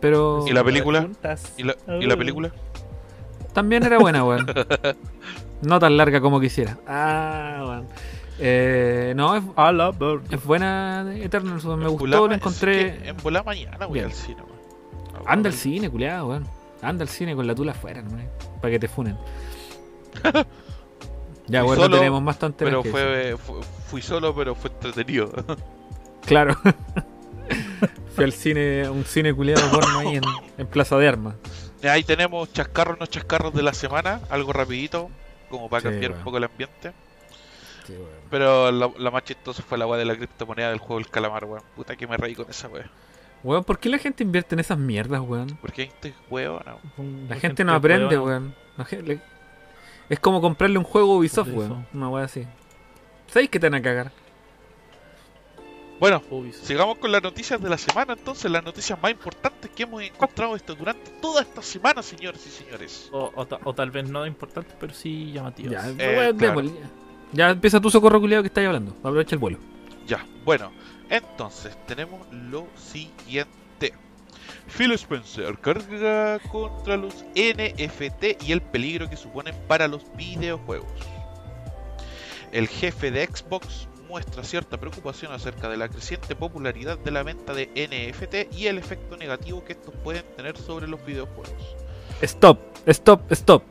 Pero 0.00 0.44
¿Y 0.48 0.52
la 0.52 0.64
película? 0.64 1.08
¿Y 1.56 1.62
la, 1.64 1.76
¿y 2.00 2.06
la 2.06 2.16
película? 2.16 2.50
también 3.52 3.82
era 3.84 3.98
buena, 3.98 4.24
weón. 4.24 4.46
No 5.62 5.78
tan 5.78 5.98
larga 5.98 6.22
como 6.22 6.40
quisiera. 6.40 6.78
Ah, 6.86 7.62
weón. 7.66 7.86
Eh, 8.42 9.12
no, 9.16 9.36
es, 9.36 9.42
A 9.56 9.70
la 9.72 9.90
verde. 9.90 10.22
es 10.30 10.44
buena 10.44 11.04
Eternals. 11.14 11.64
Me 11.64 11.74
En 11.84 11.88
gustó, 11.90 12.06
lo 12.06 12.32
encontré. 12.34 12.86
es 12.88 12.98
que 13.02 13.08
en 13.10 13.16
volá 13.18 13.42
mañana 13.42 13.86
voy 13.86 13.94
Bien. 13.94 14.06
al 14.06 14.12
cine. 14.12 14.42
Anda 15.26 15.48
al 15.50 15.54
cine, 15.54 15.90
culiado, 15.90 16.28
weón. 16.28 16.46
Anda 16.82 17.02
al 17.02 17.08
cine 17.08 17.36
con 17.36 17.46
la 17.46 17.54
tula 17.54 17.72
afuera, 17.72 18.00
¿no? 18.02 18.10
Para 18.60 18.70
que 18.72 18.78
te 18.78 18.88
funen. 18.88 19.16
ya, 21.46 21.60
Fui 21.60 21.66
bueno, 21.68 21.82
solo, 21.82 21.88
no 21.88 21.96
tenemos 21.98 22.22
más 22.22 22.38
tonterías 22.38 22.78
Pero 22.82 22.90
fue, 22.90 23.36
fu- 23.36 23.60
fui 23.88 24.02
solo, 24.02 24.34
pero 24.34 24.54
fue 24.54 24.70
entretenido. 24.70 25.30
Claro. 26.26 26.54
Fui 28.14 28.24
al 28.24 28.32
cine, 28.32 28.88
un 28.90 29.04
cine 29.04 29.32
culiado 29.34 29.68
porno 29.70 29.98
ahí 30.00 30.16
en, 30.16 30.22
en 30.58 30.66
Plaza 30.66 30.96
de 30.98 31.08
Armas. 31.08 31.34
Ahí 31.82 32.04
tenemos 32.04 32.52
chascarros, 32.52 33.00
no 33.00 33.06
chascarros 33.06 33.54
de 33.54 33.62
la 33.62 33.72
semana, 33.72 34.20
algo 34.28 34.52
rapidito, 34.52 35.08
como 35.48 35.68
para 35.70 35.80
Sí, 35.80 35.88
cambiar 35.88 36.12
un 36.12 36.18
poco 36.22 36.36
el 36.36 36.44
ambiente. 36.44 36.92
Pero 38.30 38.70
la, 38.70 38.90
la 38.96 39.10
más 39.10 39.24
chistosa 39.24 39.62
fue 39.62 39.76
la 39.76 39.86
weá 39.86 39.98
de 39.98 40.04
la 40.04 40.14
criptomoneda 40.16 40.70
del 40.70 40.78
juego 40.78 40.98
del 40.98 41.10
calamar, 41.10 41.44
weón. 41.44 41.62
Puta 41.74 41.96
que 41.96 42.06
me 42.06 42.16
reí 42.16 42.34
con 42.34 42.48
esa 42.48 42.68
weá. 42.68 42.88
Weón, 43.42 43.64
¿por 43.64 43.78
qué 43.78 43.88
la 43.88 43.98
gente 43.98 44.22
invierte 44.22 44.54
en 44.54 44.60
esas 44.60 44.78
mierdas, 44.78 45.20
weón? 45.20 45.58
Porque 45.60 45.82
hay 45.82 45.88
este 45.88 46.14
weón, 46.30 46.62
no. 46.64 46.78
La 47.28 47.36
gente 47.36 47.64
no 47.64 47.74
aprende, 47.74 48.18
weón. 48.18 48.54
Es 50.08 50.20
como 50.20 50.40
comprarle 50.40 50.78
un 50.78 50.84
juego 50.84 51.14
a 51.14 51.16
Ubisoft, 51.18 51.48
weón. 51.52 51.86
Una 51.92 52.08
weá 52.08 52.24
así. 52.24 52.46
¿Sabéis 53.26 53.50
que 53.50 53.58
te 53.60 53.68
van 53.68 53.74
a 53.80 53.82
cagar? 53.82 54.12
Bueno, 55.98 56.22
Ubisoft. 56.30 56.64
sigamos 56.66 56.96
con 56.98 57.12
las 57.12 57.22
noticias 57.22 57.60
de 57.60 57.68
la 57.68 57.76
semana 57.76 58.14
entonces, 58.14 58.50
las 58.50 58.64
noticias 58.64 59.00
más 59.02 59.10
importantes 59.12 59.70
que 59.70 59.82
hemos 59.82 60.02
encontrado 60.02 60.56
esto 60.56 60.74
durante 60.74 61.10
toda 61.20 61.42
esta 61.42 61.60
semana, 61.62 62.02
señores 62.02 62.46
y 62.46 62.50
señores. 62.50 63.10
O, 63.12 63.30
o 63.34 63.46
ta- 63.46 63.58
o 63.64 63.74
tal 63.74 63.90
vez 63.90 64.08
no 64.08 64.24
importante, 64.26 64.74
pero 64.80 64.94
sí 64.94 65.30
llamativos. 65.32 65.72
Ya, 65.72 65.88
Eh, 65.98 66.16
weón, 66.16 66.38
claro. 66.38 66.62
Ya 67.32 67.50
empieza 67.50 67.80
tu 67.80 67.90
socorro 67.90 68.20
culiado 68.20 68.42
que 68.42 68.48
estáis 68.48 68.66
hablando. 68.66 68.92
Aprovecha 68.98 69.34
el 69.34 69.38
vuelo. 69.38 69.58
Ya, 70.06 70.26
bueno, 70.44 70.72
entonces 71.08 71.76
tenemos 71.86 72.26
lo 72.32 72.66
siguiente. 72.76 73.94
Phil 74.76 74.92
Spencer 74.92 75.58
carga 75.58 76.38
contra 76.50 76.96
los 76.96 77.24
NFT 77.34 78.42
y 78.46 78.52
el 78.52 78.60
peligro 78.60 79.08
que 79.08 79.16
suponen 79.16 79.54
para 79.68 79.86
los 79.86 80.04
videojuegos. 80.16 80.90
El 82.52 82.66
jefe 82.66 83.10
de 83.12 83.26
Xbox 83.26 83.88
muestra 84.08 84.42
cierta 84.42 84.76
preocupación 84.76 85.32
acerca 85.32 85.68
de 85.68 85.76
la 85.76 85.88
creciente 85.88 86.34
popularidad 86.34 86.98
de 86.98 87.12
la 87.12 87.22
venta 87.22 87.54
de 87.54 87.66
NFT 87.68 88.52
y 88.58 88.66
el 88.66 88.76
efecto 88.78 89.16
negativo 89.16 89.64
que 89.64 89.74
estos 89.74 89.94
pueden 90.02 90.24
tener 90.36 90.56
sobre 90.56 90.88
los 90.88 91.04
videojuegos. 91.06 91.76
Stop, 92.20 92.58
stop, 92.86 93.30
stop. 93.30 93.62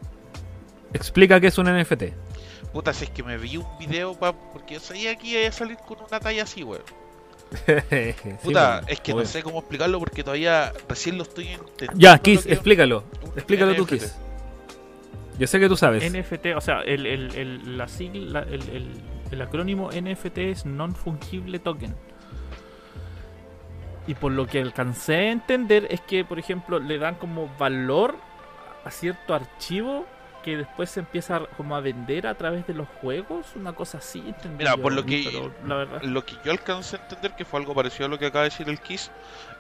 Explica 0.94 1.42
qué 1.42 1.48
es 1.48 1.58
un 1.58 1.66
NFT. 1.66 2.29
Puta, 2.74 2.94
si 2.94 3.06
es 3.06 3.10
que 3.10 3.24
me 3.24 3.38
vi 3.38 3.58
un 3.58 3.66
video 3.80 4.14
pa, 4.14 4.34
porque 4.34 4.76
yo 4.76 4.80
sabía 4.80 5.16
que 5.16 5.28
iba 5.28 5.48
a 5.48 5.52
salir 5.52 5.78
con 5.78 5.98
una 6.00 6.20
talla 6.20 6.44
así, 6.44 6.64
weón. 6.64 6.84
Puta, 8.44 8.84
es 8.88 9.00
que 9.00 9.14
no 9.14 9.26
sé 9.26 9.42
cómo 9.42 9.60
explicarlo 9.60 9.98
porque 10.00 10.24
todavía 10.24 10.72
recién 10.88 11.18
lo 11.18 11.24
estoy 11.24 11.48
entendiendo. 11.48 11.96
Ya, 11.98 12.18
Kiss, 12.20 12.46
que- 12.46 12.54
explícalo. 12.54 13.04
Explícalo 13.36 13.76
tú. 13.76 13.86
Kiss. 13.88 14.16
Yo 15.40 15.48
sé 15.48 15.60
que 15.60 15.68
tú 15.68 15.76
sabes. 15.78 16.04
NFT, 16.14 16.48
o 16.56 16.62
sea, 16.62 16.82
el, 16.82 17.06
el, 17.06 17.34
el, 17.36 17.78
la 17.78 17.88
sigla, 17.88 18.42
el, 18.42 18.62
el, 18.70 18.88
el 19.32 19.42
acrónimo 19.42 19.90
NFT 19.90 20.38
es 20.40 20.66
Non-Fungible 20.66 21.58
Token. 21.60 21.96
Y 24.06 24.16
por 24.16 24.32
lo 24.32 24.48
que 24.48 24.60
alcancé 24.60 25.16
a 25.16 25.32
entender 25.32 25.88
es 25.90 26.02
que, 26.02 26.26
por 26.26 26.40
ejemplo, 26.40 26.80
le 26.80 26.98
dan 26.98 27.16
como 27.16 27.48
valor 27.58 28.16
a 28.84 28.92
cierto 28.92 29.34
archivo 29.34 30.06
que 30.42 30.58
después 30.58 30.90
se 30.90 31.00
empieza 31.02 31.38
a- 31.38 31.46
como 31.48 31.76
a 31.76 31.82
vender 31.82 32.28
a 32.28 32.36
través 32.36 32.66
de 32.68 32.74
los 32.74 32.88
juegos, 32.88 33.56
una 33.56 33.74
cosa 33.74 33.98
así. 34.00 34.34
Mira, 34.58 34.76
yo, 34.76 34.82
por 34.82 34.94
lo 34.94 35.06
que- 35.06 35.52
la 35.66 35.76
verdad. 35.76 36.02
Lo 36.04 36.26
que 36.26 36.36
yo 36.44 36.52
alcancé 36.52 36.96
a 36.96 37.00
entender, 37.00 37.34
que 37.34 37.46
fue 37.46 37.60
algo 37.60 37.74
parecido 37.76 38.06
a 38.06 38.10
lo 38.10 38.18
que 38.18 38.26
acaba 38.28 38.44
de 38.44 38.50
decir 38.50 38.70
el 38.70 38.80
Kiss, 38.80 39.12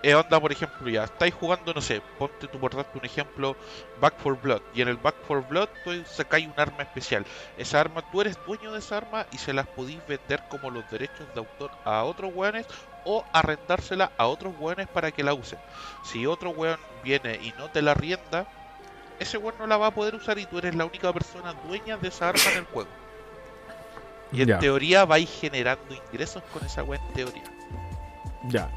es 0.01 0.15
onda, 0.15 0.39
por 0.39 0.51
ejemplo, 0.51 0.89
ya 0.89 1.03
estáis 1.03 1.33
jugando, 1.33 1.73
no 1.73 1.81
sé, 1.81 2.01
ponte 2.17 2.47
tú 2.47 2.59
por 2.59 2.75
darte 2.75 2.97
un 2.97 3.05
ejemplo, 3.05 3.55
Back 3.99 4.15
for 4.17 4.39
Blood, 4.39 4.61
y 4.73 4.81
en 4.81 4.87
el 4.87 4.97
Back 4.97 5.15
for 5.27 5.45
Blood 5.47 5.69
tú 5.83 5.91
sacáis 6.05 6.47
un 6.47 6.53
arma 6.57 6.83
especial. 6.83 7.25
Esa 7.57 7.79
arma, 7.81 8.01
tú 8.11 8.21
eres 8.21 8.37
dueño 8.45 8.71
de 8.71 8.79
esa 8.79 8.97
arma 8.97 9.25
y 9.31 9.37
se 9.37 9.53
las 9.53 9.67
podéis 9.67 10.05
vender 10.07 10.41
como 10.49 10.69
los 10.69 10.89
derechos 10.89 11.27
de 11.33 11.39
autor 11.39 11.71
a 11.85 12.03
otros 12.03 12.31
weones 12.33 12.65
o 13.05 13.25
arrendársela 13.33 14.11
a 14.17 14.27
otros 14.27 14.53
weones 14.59 14.87
para 14.87 15.11
que 15.11 15.23
la 15.23 15.33
usen. 15.33 15.59
Si 16.03 16.25
otro 16.25 16.51
weón 16.51 16.79
viene 17.03 17.39
y 17.41 17.53
no 17.57 17.69
te 17.69 17.81
la 17.81 17.93
rienda, 17.93 18.45
ese 19.19 19.37
weón 19.37 19.55
no 19.59 19.67
la 19.67 19.77
va 19.77 19.87
a 19.87 19.91
poder 19.91 20.15
usar 20.15 20.37
y 20.39 20.45
tú 20.45 20.57
eres 20.59 20.75
la 20.75 20.85
única 20.85 21.11
persona 21.13 21.53
dueña 21.67 21.97
de 21.97 22.07
esa 22.07 22.29
arma 22.29 22.41
en 22.51 22.57
el 22.59 22.65
juego. 22.65 22.89
Y 24.31 24.41
en 24.43 24.47
Ya. 24.49 24.59
teoría 24.59 25.05
vais 25.05 25.29
generando 25.41 25.83
ingresos 26.11 26.43
con 26.53 26.63
esa 26.65 26.83
wea 26.83 26.99
en 27.09 27.13
teoría. 27.13 27.43
Ya. 28.47 28.69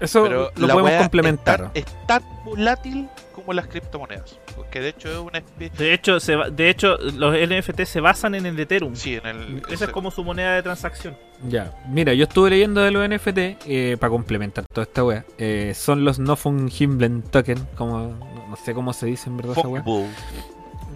Eso 0.00 0.24
Pero 0.24 0.50
lo 0.56 0.66
la 0.66 0.74
podemos 0.74 1.00
complementar. 1.02 1.70
Es 1.74 1.84
tan, 1.84 1.94
es 1.94 2.06
tan 2.06 2.44
volátil 2.44 3.08
como 3.32 3.52
las 3.52 3.68
criptomonedas. 3.68 4.38
Porque 4.56 4.80
de 4.80 4.88
hecho 4.88 5.08
es 5.08 5.18
una 5.18 5.38
especie. 5.38 5.78
De 5.86 5.94
hecho, 5.94 6.18
se 6.18 6.34
ba- 6.34 6.50
de 6.50 6.68
hecho, 6.68 6.96
los 6.98 7.34
NFT 7.36 7.84
se 7.84 8.00
basan 8.00 8.34
en 8.34 8.46
el 8.46 8.58
Ethereum. 8.58 8.96
Sí, 8.96 9.14
en 9.14 9.26
el. 9.26 9.62
Esa 9.70 9.84
es 9.86 9.90
como 9.92 10.10
su 10.10 10.24
moneda 10.24 10.54
de 10.54 10.62
transacción. 10.64 11.16
Ya, 11.48 11.72
mira, 11.88 12.12
yo 12.14 12.24
estuve 12.24 12.50
leyendo 12.50 12.80
de 12.82 12.90
los 12.90 13.08
NFT 13.08 13.96
para 14.00 14.10
complementar 14.10 14.64
toda 14.66 14.82
esta 14.82 15.04
wea. 15.04 15.24
Eh, 15.38 15.72
son 15.76 16.04
los 16.04 16.18
no 16.18 16.34
fungible 16.34 17.08
token, 17.30 17.64
como 17.76 18.18
no, 18.48 18.56
sé 18.56 18.74
cómo 18.74 18.92
se 18.92 19.06
dice 19.06 19.28
en 19.28 19.36
verdad 19.36 19.56
esa 19.58 19.68
wea. 19.68 19.82
Fungible. 19.82 20.12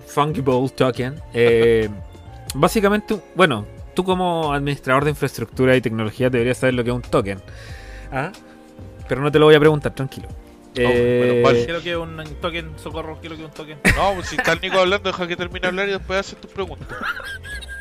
Fungible 0.07 0.69
token. 0.71 1.21
Eh, 1.33 1.89
básicamente, 2.55 3.21
bueno, 3.35 3.67
tú 3.95 4.05
como 4.05 4.53
administrador 4.53 5.05
de 5.05 5.11
infraestructura 5.11 5.77
y 5.77 5.81
tecnología 5.81 6.31
deberías 6.31 6.59
saber 6.59 6.75
lo 6.75 6.85
que 6.85 6.91
es 6.91 6.97
un 6.97 7.03
token. 7.03 7.41
¿Ah? 8.11 8.33
Pero 9.09 9.21
no 9.21 9.31
te 9.31 9.39
lo 9.39 9.47
voy 9.47 9.55
a 9.55 9.61
preguntar, 9.61 9.95
tranquilo. 9.95 10.29
Eh, 10.75 11.43
menos 11.43 11.53
mal. 11.53 11.65
Quiero 11.65 11.83
que 11.83 11.97
un 11.97 12.25
token, 12.41 12.73
socorro, 12.79 13.19
quiero 13.21 13.37
que 13.37 13.45
un 13.45 13.51
token. 13.51 13.79
No, 13.97 14.15
pues 14.15 14.29
si 14.29 14.37
está 14.37 14.53
el 14.53 14.61
Nico 14.61 14.79
hablando, 14.79 15.11
deja 15.11 15.27
que 15.27 15.37
termine 15.37 15.61
de 15.61 15.69
hablar 15.69 15.89
y 15.89 15.93
después 15.93 16.21
haces 16.21 16.41
tus 16.41 16.51
preguntas. 16.51 16.89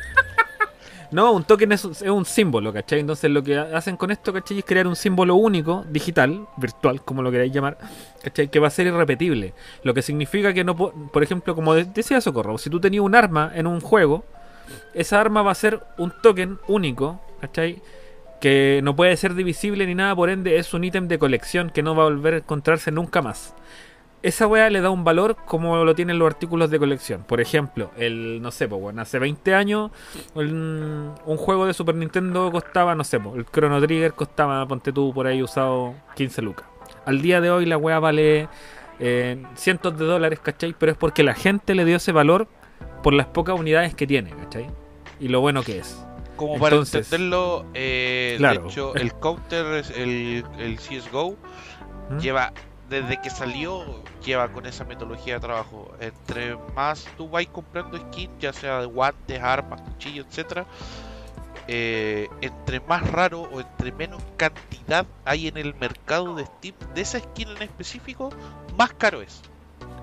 No, 1.12 1.32
un 1.32 1.44
token 1.44 1.72
es, 1.72 1.84
un- 1.84 1.92
es 1.92 2.02
un 2.02 2.24
símbolo, 2.24 2.72
¿cachai? 2.72 3.00
Entonces 3.00 3.30
lo 3.30 3.42
que 3.42 3.56
hacen 3.58 3.96
con 3.96 4.10
esto, 4.10 4.32
¿cachai? 4.32 4.58
Es 4.58 4.64
crear 4.64 4.86
un 4.86 4.96
símbolo 4.96 5.34
único, 5.34 5.84
digital, 5.90 6.46
virtual, 6.56 7.02
como 7.02 7.22
lo 7.22 7.30
queráis 7.30 7.52
llamar, 7.52 7.76
¿cachai? 8.22 8.48
Que 8.48 8.58
va 8.58 8.68
a 8.68 8.70
ser 8.70 8.86
irrepetible. 8.86 9.52
Lo 9.84 9.92
que 9.92 10.00
significa 10.02 10.54
que 10.54 10.64
no, 10.64 10.74
po- 10.74 10.92
por 11.12 11.22
ejemplo, 11.22 11.54
como 11.54 11.74
de- 11.74 11.84
decía 11.84 12.20
Socorro, 12.20 12.56
si 12.58 12.70
tú 12.70 12.80
tenías 12.80 13.04
un 13.04 13.14
arma 13.14 13.52
en 13.54 13.66
un 13.66 13.80
juego, 13.80 14.24
esa 14.94 15.20
arma 15.20 15.42
va 15.42 15.52
a 15.52 15.54
ser 15.54 15.80
un 15.98 16.12
token 16.22 16.58
único, 16.66 17.20
¿cachai? 17.42 17.82
Que 18.40 18.80
no 18.82 18.96
puede 18.96 19.16
ser 19.18 19.34
divisible 19.34 19.86
ni 19.86 19.94
nada, 19.94 20.16
por 20.16 20.30
ende 20.30 20.56
es 20.56 20.72
un 20.74 20.82
ítem 20.82 21.08
de 21.08 21.18
colección 21.18 21.70
que 21.70 21.82
no 21.82 21.94
va 21.94 22.04
a 22.04 22.06
volver 22.06 22.34
a 22.34 22.36
encontrarse 22.38 22.90
nunca 22.90 23.20
más. 23.22 23.54
Esa 24.22 24.46
weá 24.46 24.70
le 24.70 24.80
da 24.80 24.90
un 24.90 25.02
valor 25.02 25.36
como 25.46 25.84
lo 25.84 25.94
tienen 25.96 26.18
los 26.18 26.26
artículos 26.26 26.70
de 26.70 26.78
colección. 26.78 27.24
Por 27.24 27.40
ejemplo, 27.40 27.90
el, 27.96 28.40
no 28.40 28.52
sé, 28.52 28.68
pues 28.68 28.80
bueno, 28.80 29.02
hace 29.02 29.18
20 29.18 29.54
años 29.54 29.90
un, 30.34 31.12
un 31.26 31.36
juego 31.36 31.66
de 31.66 31.74
Super 31.74 31.96
Nintendo 31.96 32.50
costaba, 32.52 32.94
no 32.94 33.02
sé, 33.02 33.16
el 33.34 33.44
Chrono 33.46 33.80
Trigger 33.80 34.12
costaba, 34.12 34.64
ponte 34.66 34.92
tú 34.92 35.12
por 35.12 35.26
ahí 35.26 35.42
usado 35.42 35.94
15 36.14 36.40
lucas. 36.42 36.66
Al 37.04 37.20
día 37.20 37.40
de 37.40 37.50
hoy 37.50 37.66
la 37.66 37.76
weá 37.76 37.98
vale 37.98 38.48
eh, 39.00 39.42
cientos 39.56 39.98
de 39.98 40.04
dólares, 40.04 40.38
¿cachai? 40.40 40.72
Pero 40.78 40.92
es 40.92 40.98
porque 40.98 41.24
la 41.24 41.34
gente 41.34 41.74
le 41.74 41.84
dio 41.84 41.96
ese 41.96 42.12
valor 42.12 42.46
por 43.02 43.14
las 43.14 43.26
pocas 43.26 43.58
unidades 43.58 43.92
que 43.96 44.06
tiene, 44.06 44.30
¿cachai? 44.30 44.68
Y 45.18 45.28
lo 45.28 45.40
bueno 45.40 45.64
que 45.64 45.78
es. 45.78 46.06
Como 46.36 46.58
para 46.60 46.76
Entonces- 46.76 47.06
entenderlo, 47.12 47.66
eh, 47.74 48.36
Claro. 48.38 48.62
de 48.62 48.68
hecho, 48.68 48.94
el 48.94 49.12
Counter, 49.14 49.82
el, 49.96 50.44
el 50.58 50.76
CSGO, 50.78 51.36
¿Mm? 52.10 52.18
lleva, 52.18 52.52
desde 52.92 53.20
que 53.20 53.30
salió, 53.30 54.04
lleva 54.24 54.52
con 54.52 54.66
esa 54.66 54.84
metodología 54.84 55.34
de 55.34 55.40
trabajo. 55.40 55.92
Entre 55.98 56.56
más 56.76 57.08
tú 57.16 57.28
vais 57.28 57.48
comprando 57.48 57.98
skins, 57.98 58.30
ya 58.38 58.52
sea 58.52 58.80
de 58.80 58.86
guantes, 58.86 59.40
armas, 59.42 59.80
cuchillos, 59.82 60.26
etcétera, 60.28 60.66
eh, 61.68 62.28
entre 62.40 62.80
más 62.80 63.08
raro 63.10 63.42
o 63.42 63.60
entre 63.60 63.92
menos 63.92 64.22
cantidad 64.36 65.06
hay 65.24 65.48
en 65.48 65.56
el 65.56 65.74
mercado 65.74 66.34
de 66.34 66.44
Steam 66.46 66.74
de 66.94 67.00
esa 67.00 67.18
skin 67.18 67.48
en 67.48 67.62
específico, 67.62 68.30
más 68.76 68.92
caro 68.94 69.22
es. 69.22 69.40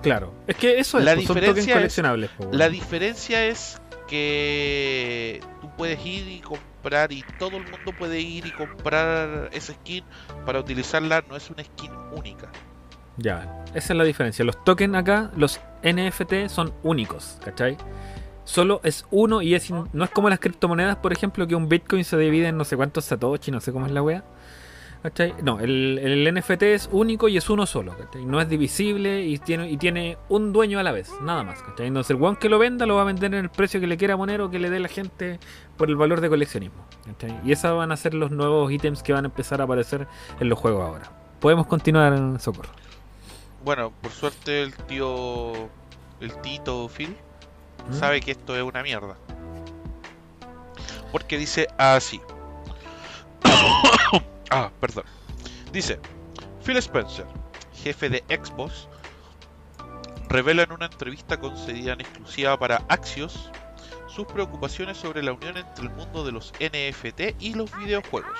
Claro. 0.02 0.32
Es 0.46 0.56
que 0.56 0.78
eso 0.78 0.98
es, 0.98 1.04
La 1.04 1.14
pues, 1.14 1.26
son 1.26 1.36
diferencia 1.36 1.52
tokens 1.52 1.68
es- 1.68 1.74
coleccionables. 1.74 2.30
po, 2.30 2.48
La 2.52 2.68
diferencia 2.68 3.44
es 3.46 3.80
que 4.08 5.40
tú 5.60 5.70
puedes 5.76 6.04
ir 6.04 6.26
y 6.28 6.40
comprar 6.40 7.12
y 7.12 7.22
todo 7.38 7.58
el 7.58 7.64
mundo 7.64 7.92
puede 7.92 8.20
ir 8.20 8.46
y 8.46 8.50
comprar 8.52 9.50
esa 9.52 9.74
skin 9.74 10.04
para 10.46 10.58
utilizarla, 10.60 11.22
no 11.28 11.36
es 11.36 11.50
una 11.50 11.62
skin 11.62 11.92
única. 12.12 12.50
Ya, 13.20 13.64
esa 13.74 13.92
es 13.92 13.96
la 13.96 14.04
diferencia. 14.04 14.44
Los 14.44 14.62
tokens 14.64 14.94
acá, 14.94 15.30
los 15.36 15.60
NFT 15.82 16.48
son 16.48 16.72
únicos, 16.82 17.38
¿cachai? 17.44 17.76
Solo 18.44 18.80
es 18.82 19.06
uno 19.10 19.42
y 19.42 19.54
es 19.54 19.70
no 19.70 20.04
es 20.04 20.10
como 20.10 20.28
las 20.30 20.40
criptomonedas, 20.40 20.96
por 20.96 21.12
ejemplo, 21.12 21.46
que 21.46 21.54
un 21.54 21.68
Bitcoin 21.68 22.04
se 22.04 22.16
divide 22.16 22.48
en 22.48 22.56
no 22.56 22.64
sé 22.64 22.76
cuántos 22.76 23.04
Satoshi, 23.04 23.50
no 23.50 23.60
sé 23.60 23.72
cómo 23.72 23.86
es 23.86 23.92
la 23.92 24.02
wea. 24.02 24.24
¿Cachai? 25.02 25.34
No, 25.42 25.60
el, 25.60 25.98
el 25.98 26.34
NFT 26.34 26.62
es 26.62 26.88
único 26.92 27.28
y 27.28 27.36
es 27.38 27.48
uno 27.48 27.64
solo, 27.64 27.96
¿cachai? 27.96 28.24
No 28.24 28.40
es 28.40 28.48
divisible 28.48 29.22
y 29.24 29.38
tiene, 29.38 29.70
y 29.70 29.76
tiene 29.76 30.18
un 30.28 30.52
dueño 30.52 30.78
a 30.78 30.82
la 30.82 30.92
vez, 30.92 31.10
nada 31.22 31.42
más, 31.42 31.62
¿cachai? 31.62 31.86
Entonces 31.86 32.16
el 32.16 32.22
one 32.22 32.36
que 32.38 32.48
lo 32.48 32.58
venda 32.58 32.84
lo 32.86 32.96
va 32.96 33.02
a 33.02 33.04
vender 33.04 33.34
en 33.34 33.44
el 33.44 33.50
precio 33.50 33.80
que 33.80 33.86
le 33.86 33.96
quiera 33.96 34.16
poner 34.16 34.40
o 34.42 34.50
que 34.50 34.58
le 34.58 34.68
dé 34.68 34.78
la 34.78 34.88
gente 34.88 35.38
por 35.76 35.88
el 35.88 35.96
valor 35.96 36.20
de 36.20 36.28
coleccionismo. 36.28 36.84
¿cachai? 37.06 37.38
Y 37.44 37.52
esos 37.52 37.76
van 37.76 37.92
a 37.92 37.96
ser 37.96 38.14
los 38.14 38.30
nuevos 38.30 38.70
ítems 38.72 39.02
que 39.02 39.12
van 39.12 39.24
a 39.24 39.28
empezar 39.28 39.60
a 39.60 39.64
aparecer 39.64 40.06
en 40.38 40.48
los 40.48 40.58
juegos 40.58 40.84
ahora. 40.84 41.10
Podemos 41.40 41.66
continuar, 41.66 42.38
Socorro. 42.38 42.70
Bueno, 43.62 43.92
por 44.00 44.10
suerte 44.10 44.62
el 44.62 44.74
tío, 44.74 45.52
el 46.20 46.40
Tito 46.40 46.88
Phil, 46.88 47.16
¿Mm? 47.88 47.94
sabe 47.94 48.20
que 48.20 48.30
esto 48.30 48.56
es 48.56 48.62
una 48.62 48.82
mierda. 48.82 49.16
Porque 51.12 51.36
dice 51.36 51.68
así. 51.76 52.20
ah, 54.50 54.70
perdón. 54.80 55.04
Dice, 55.72 55.98
Phil 56.64 56.76
Spencer, 56.78 57.26
jefe 57.74 58.08
de 58.08 58.24
Xbox, 58.28 58.88
revela 60.28 60.62
en 60.62 60.72
una 60.72 60.86
entrevista 60.86 61.38
concedida 61.38 61.92
en 61.92 62.00
exclusiva 62.00 62.58
para 62.58 62.82
Axios 62.88 63.50
sus 64.08 64.26
preocupaciones 64.26 64.96
sobre 64.96 65.22
la 65.22 65.32
unión 65.32 65.56
entre 65.56 65.84
el 65.84 65.90
mundo 65.90 66.24
de 66.24 66.32
los 66.32 66.52
NFT 66.60 67.40
y 67.40 67.54
los 67.54 67.70
videojuegos. 67.78 68.32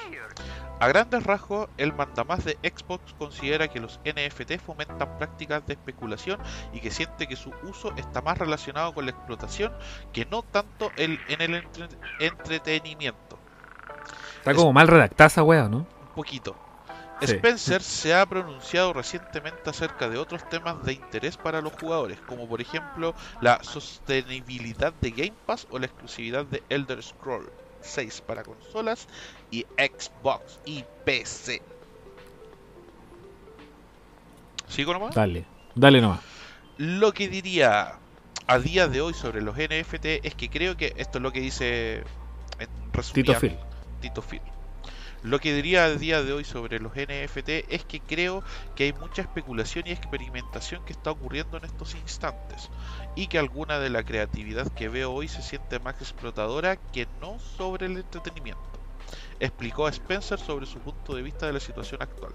A 0.80 0.88
grandes 0.88 1.24
rasgos, 1.24 1.68
el 1.76 1.92
mandamás 1.92 2.42
de 2.46 2.58
Xbox 2.62 3.12
considera 3.18 3.68
que 3.68 3.80
los 3.80 4.00
NFT 4.02 4.58
fomentan 4.58 5.18
prácticas 5.18 5.66
de 5.66 5.74
especulación 5.74 6.40
y 6.72 6.80
que 6.80 6.90
siente 6.90 7.26
que 7.26 7.36
su 7.36 7.52
uso 7.64 7.92
está 7.96 8.22
más 8.22 8.38
relacionado 8.38 8.94
con 8.94 9.04
la 9.04 9.10
explotación 9.10 9.72
que 10.10 10.24
no 10.24 10.42
tanto 10.42 10.90
el, 10.96 11.20
en 11.28 11.42
el 11.42 11.54
entre- 11.56 11.88
entretenimiento. 12.18 13.38
Está 14.38 14.54
como 14.54 14.72
mal 14.72 14.88
redactada 14.88 15.28
esa 15.28 15.42
wea, 15.42 15.68
¿no? 15.68 15.78
Un 15.78 16.14
poquito. 16.14 16.56
Sí. 17.20 17.34
Spencer 17.34 17.82
se 17.82 18.14
ha 18.14 18.24
pronunciado 18.24 18.94
recientemente 18.94 19.68
acerca 19.68 20.08
de 20.08 20.16
otros 20.16 20.48
temas 20.48 20.82
de 20.82 20.94
interés 20.94 21.36
para 21.36 21.60
los 21.60 21.74
jugadores, 21.74 22.18
como 22.22 22.48
por 22.48 22.62
ejemplo 22.62 23.14
la 23.42 23.62
sostenibilidad 23.62 24.94
de 24.94 25.10
Game 25.10 25.36
Pass 25.44 25.66
o 25.68 25.78
la 25.78 25.84
exclusividad 25.84 26.46
de 26.46 26.62
Elder 26.70 27.02
Scroll 27.02 27.52
6 27.80 28.22
para 28.26 28.42
consolas 28.42 29.06
y 29.50 29.66
Xbox 29.76 30.60
y 30.64 30.84
PC. 31.04 31.62
¿Sigo 34.68 34.92
nomás? 34.92 35.14
Dale, 35.14 35.44
dale 35.74 36.00
nomás. 36.00 36.20
Lo 36.78 37.12
que 37.12 37.28
diría 37.28 37.98
a 38.46 38.58
día 38.58 38.88
de 38.88 39.00
hoy 39.00 39.14
sobre 39.14 39.42
los 39.42 39.56
NFT 39.56 40.24
es 40.24 40.34
que 40.34 40.48
creo 40.48 40.76
que 40.76 40.94
esto 40.96 41.18
es 41.18 41.22
lo 41.22 41.32
que 41.32 41.40
dice 41.40 42.04
en 42.58 42.68
Tito 43.12 43.34
Phil. 43.34 43.56
Tito 44.00 44.22
Phil. 44.22 44.40
Lo 45.22 45.38
que 45.38 45.52
diría 45.52 45.84
a 45.84 45.94
día 45.94 46.22
de 46.22 46.32
hoy 46.32 46.44
sobre 46.44 46.80
los 46.80 46.96
NFT 46.96 47.48
es 47.68 47.84
que 47.84 48.00
creo 48.00 48.42
que 48.74 48.84
hay 48.84 48.92
mucha 48.94 49.20
especulación 49.20 49.86
y 49.86 49.90
experimentación 49.90 50.82
que 50.84 50.94
está 50.94 51.10
ocurriendo 51.10 51.58
en 51.58 51.64
estos 51.64 51.94
instantes 51.94 52.70
y 53.14 53.26
que 53.26 53.38
alguna 53.38 53.78
de 53.78 53.90
la 53.90 54.02
creatividad 54.02 54.72
que 54.72 54.88
veo 54.88 55.12
hoy 55.12 55.28
se 55.28 55.42
siente 55.42 55.78
más 55.78 56.00
explotadora 56.00 56.76
que 56.76 57.06
no 57.20 57.38
sobre 57.38 57.86
el 57.86 57.98
entretenimiento. 57.98 58.62
Explicó 59.40 59.86
a 59.86 59.90
Spencer 59.90 60.38
sobre 60.38 60.64
su 60.66 60.80
punto 60.80 61.14
de 61.14 61.22
vista 61.22 61.46
de 61.46 61.52
la 61.52 61.60
situación 61.60 62.00
actual. 62.02 62.34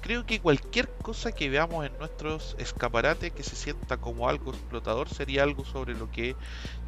Creo 0.00 0.26
que 0.26 0.40
cualquier 0.40 0.88
cosa 1.02 1.30
que 1.32 1.48
veamos 1.48 1.86
en 1.86 1.96
nuestros 1.98 2.56
escaparates 2.58 3.32
que 3.32 3.44
se 3.44 3.56
sienta 3.56 3.98
como 3.98 4.28
algo 4.28 4.50
explotador 4.50 5.08
sería 5.10 5.44
algo 5.44 5.64
sobre 5.64 5.94
lo 5.94 6.10
que, 6.10 6.38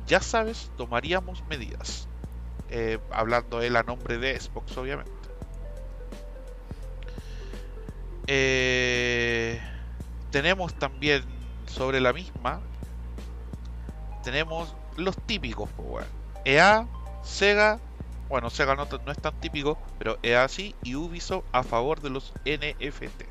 ya 0.05 0.21
sabes, 0.21 0.73
tomaríamos 0.77 1.45
medidas. 1.47 2.09
Eh, 2.69 2.99
hablando 3.11 3.63
él 3.63 3.77
a 3.77 3.83
nombre 3.85 4.19
de 4.19 4.39
Xbox, 4.41 4.77
obviamente. 4.77 5.18
Eh, 8.31 9.59
tenemos 10.31 10.75
también 10.75 11.25
sobre 11.67 12.01
la 12.01 12.13
misma, 12.13 12.61
tenemos 14.23 14.75
los 14.97 15.17
típicos. 15.17 15.71
EA, 16.45 16.87
Sega, 17.25 17.79
bueno, 18.29 18.51
Sega 18.51 18.75
no, 18.75 18.83
es 18.85 19.19
tan 19.19 19.35
típico, 19.41 19.79
pero 19.99 20.19
EA 20.23 20.47
sí, 20.49 20.75
y 20.83 20.95
Ubisoft 20.95 21.45
a 21.53 21.63
favor 21.63 22.01
de 22.01 22.11
los 22.11 22.33
NFT. 22.45 23.23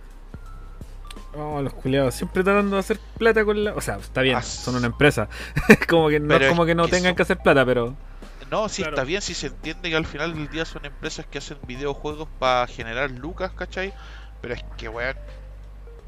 Oh, 1.35 1.61
los 1.61 1.73
culiados, 1.73 2.15
siempre 2.15 2.43
tratando 2.43 2.75
de 2.77 2.79
hacer 2.79 2.99
plata 3.17 3.45
con 3.45 3.63
la. 3.63 3.75
O 3.75 3.81
sea, 3.81 3.97
está 3.97 4.21
bien, 4.21 4.41
son 4.41 4.75
una 4.75 4.87
empresa. 4.87 5.29
como 5.87 6.09
que 6.09 6.19
no 6.19 6.37
como 6.49 6.65
que 6.65 6.73
no 6.73 6.85
que 6.85 6.91
tengan 6.91 7.11
son- 7.11 7.15
que 7.15 7.21
hacer 7.21 7.37
plata, 7.37 7.63
pero. 7.65 7.95
No, 8.49 8.69
sí 8.69 8.81
Claro. 8.81 8.95
está 8.95 9.03
bien, 9.03 9.21
si 9.21 9.33
se 9.33 9.47
entiende 9.47 9.89
que 9.89 9.95
al 9.97 10.05
final 10.05 10.33
del 10.33 10.47
día 10.47 10.63
son 10.65 10.85
empresas 10.85 11.25
que 11.27 11.37
hacen 11.39 11.57
videojuegos 11.67 12.29
para 12.39 12.65
generar 12.65 13.11
lucas, 13.11 13.51
¿cachai? 13.51 13.93
Pero 14.41 14.53
es 14.53 14.63
que, 14.77 14.87
weón, 14.89 15.15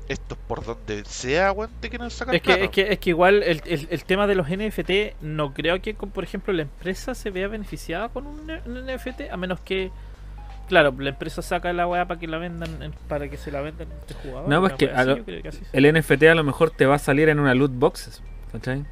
esto 0.08 0.36
es 0.36 0.40
por 0.48 0.66
donde 0.66 1.04
sea, 1.06 1.52
weón, 1.52 1.70
te 1.80 1.90
quieren 1.90 2.10
sacar 2.10 2.34
Es 2.36 2.42
que, 2.42 2.46
plata. 2.48 2.64
es, 2.64 2.70
que, 2.72 2.94
es 2.94 3.00
que 3.00 3.10
igual 3.12 3.44
el, 3.44 3.62
el- 3.66 3.88
el 3.92 4.04
tema 4.06 4.26
de 4.28 4.36
los 4.36 4.48
NFT, 4.50 5.22
no 5.22 5.54
creo 5.54 5.82
que, 5.82 5.94
con- 5.94 6.12
por 6.12 6.24
ejemplo, 6.24 6.52
la 6.54 6.64
empresa 6.64 7.14
se 7.16 7.30
vea 7.30 7.48
beneficiada 7.48 8.10
con 8.10 8.26
un, 8.28 8.48
NFT, 8.48 9.32
a 9.32 9.38
menos 9.38 9.60
que, 9.60 9.92
claro, 10.68 10.96
la 10.98 11.10
empresa 11.10 11.42
saca 11.42 11.72
la 11.74 11.88
weá 11.88 12.08
para 12.08 12.20
que 12.20 12.28
la 12.28 12.38
vendan, 12.40 12.82
en- 12.82 12.94
para 13.08 13.30
que 13.30 13.38
se 13.38 13.52
la 13.52 13.62
vendan 13.62 13.88
entre 13.92 14.16
jugadores. 14.18 14.50
No, 14.50 14.60
pues 14.62 14.74
que 14.74 14.86
así, 14.90 15.22
que 15.42 15.48
así. 15.48 15.62
El 15.74 15.94
NFT 15.94 16.24
a 16.24 16.36
lo 16.36 16.44
mejor 16.44 16.72
te 16.72 16.86
va 16.86 16.96
a 16.96 17.00
salir 17.00 17.30
en 17.30 17.40
una 17.40 17.54
loot 17.54 17.72
boxes. 17.74 18.22
¿Cachai? 18.52 18.84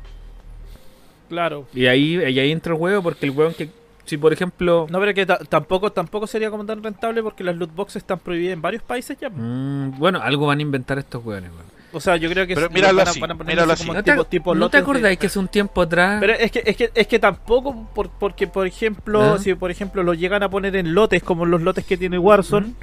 Claro. 1.29 1.67
Y 1.73 1.88
ahí, 1.88 2.15
y 2.17 2.39
ahí 2.39 2.51
entra 2.51 2.73
el 2.73 2.79
huevo 2.79 3.01
porque 3.03 3.25
el 3.25 3.31
hueón 3.31 3.53
que. 3.53 3.69
Si 4.08 4.18
por 4.18 4.34
ejemplo. 4.34 4.88
No, 4.89 4.99
pero 4.99 5.14
que 5.14 5.26
ta- 5.26 5.38
tampoco, 5.38 5.91
tampoco 5.91 6.26
sería 6.26 6.49
como 6.49 6.66
tan 6.66 6.82
rentable 6.82 7.22
porque 7.22 7.43
las 7.43 7.55
loot 7.55 7.76
boxes 7.76 7.97
están 7.97 8.18
prohibidas 8.20 8.53
en 8.53 8.62
varios 8.62 8.82
países 8.82 9.18
ya. 9.20 9.30
mm, 9.30 9.99
bueno, 9.99 10.20
algo 10.22 10.47
van 10.47 10.60
a 10.60 10.62
inventar 10.64 10.97
estos 10.97 11.24
hueones, 11.24 11.51
weón. 11.51 11.78
O 11.93 11.99
sea, 12.01 12.16
yo 12.18 12.30
creo 12.30 12.45
que 12.47 12.53
Pero 12.55 12.68
sí, 12.68 12.74
míralo 12.74 12.97
van 12.97 13.08
a- 13.08 13.12
así, 13.12 13.20
van 13.20 13.32
a 13.32 13.36
poner 13.36 13.53
míralo 13.55 13.74
así 13.74 13.86
como 13.86 13.93
así. 13.93 13.99
¿No 13.99 14.03
te, 14.03 14.12
tipo, 14.12 14.26
tipo 14.26 14.55
¿no 14.55 14.70
te 14.70 14.78
de- 14.78 14.84
acordáis 14.84 15.18
que 15.20 15.28
hace 15.28 15.39
un 15.39 15.47
tiempo 15.47 15.82
atrás. 15.82 16.18
Pero 16.20 16.34
es 16.34 16.51
que, 16.51 16.64
es 16.66 16.76
que, 16.78 16.91
es 16.93 17.08
que 17.08 17.20
tampoco, 17.20 17.88
por- 17.93 18.10
porque 18.10 18.47
por 18.47 18.66
ejemplo, 18.68 19.36
¿Ah? 19.36 19.39
si 19.39 19.53
por 19.55 19.72
ejemplo 19.72 20.03
lo 20.03 20.14
llegan 20.14 20.41
a 20.43 20.49
poner 20.49 20.76
en 20.76 20.93
lotes 20.93 21.22
como 21.24 21.45
los 21.45 21.62
lotes 21.62 21.86
que 21.86 21.97
tiene 21.97 22.18
Warzone, 22.20 22.74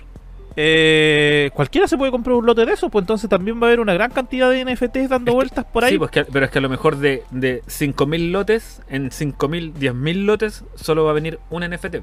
eh, 0.56 1.50
cualquiera 1.54 1.88
se 1.88 1.96
puede 1.98 2.10
comprar 2.12 2.36
un 2.36 2.46
lote 2.46 2.64
de 2.64 2.72
eso, 2.72 2.88
pues 2.90 3.02
entonces 3.02 3.28
también 3.28 3.60
va 3.60 3.66
a 3.66 3.68
haber 3.68 3.80
una 3.80 3.92
gran 3.94 4.10
cantidad 4.10 4.50
de 4.50 4.64
NFTs 4.64 5.08
dando 5.08 5.32
vueltas 5.34 5.64
por 5.64 5.84
ahí. 5.84 5.92
Sí, 5.92 5.98
pues 5.98 6.10
que- 6.10 6.24
pero 6.24 6.44
es 6.46 6.50
que 6.50 6.58
a 6.58 6.62
lo 6.62 6.68
mejor 6.68 6.96
de, 6.96 7.24
de 7.30 7.62
5.000 7.66 8.30
lotes, 8.32 8.82
en 8.88 9.10
5.000, 9.10 9.72
10.000 9.74 10.24
lotes, 10.26 10.64
solo 10.76 11.04
va 11.04 11.10
a 11.10 11.14
venir 11.14 11.38
un 11.50 11.62
NFT. 11.68 11.96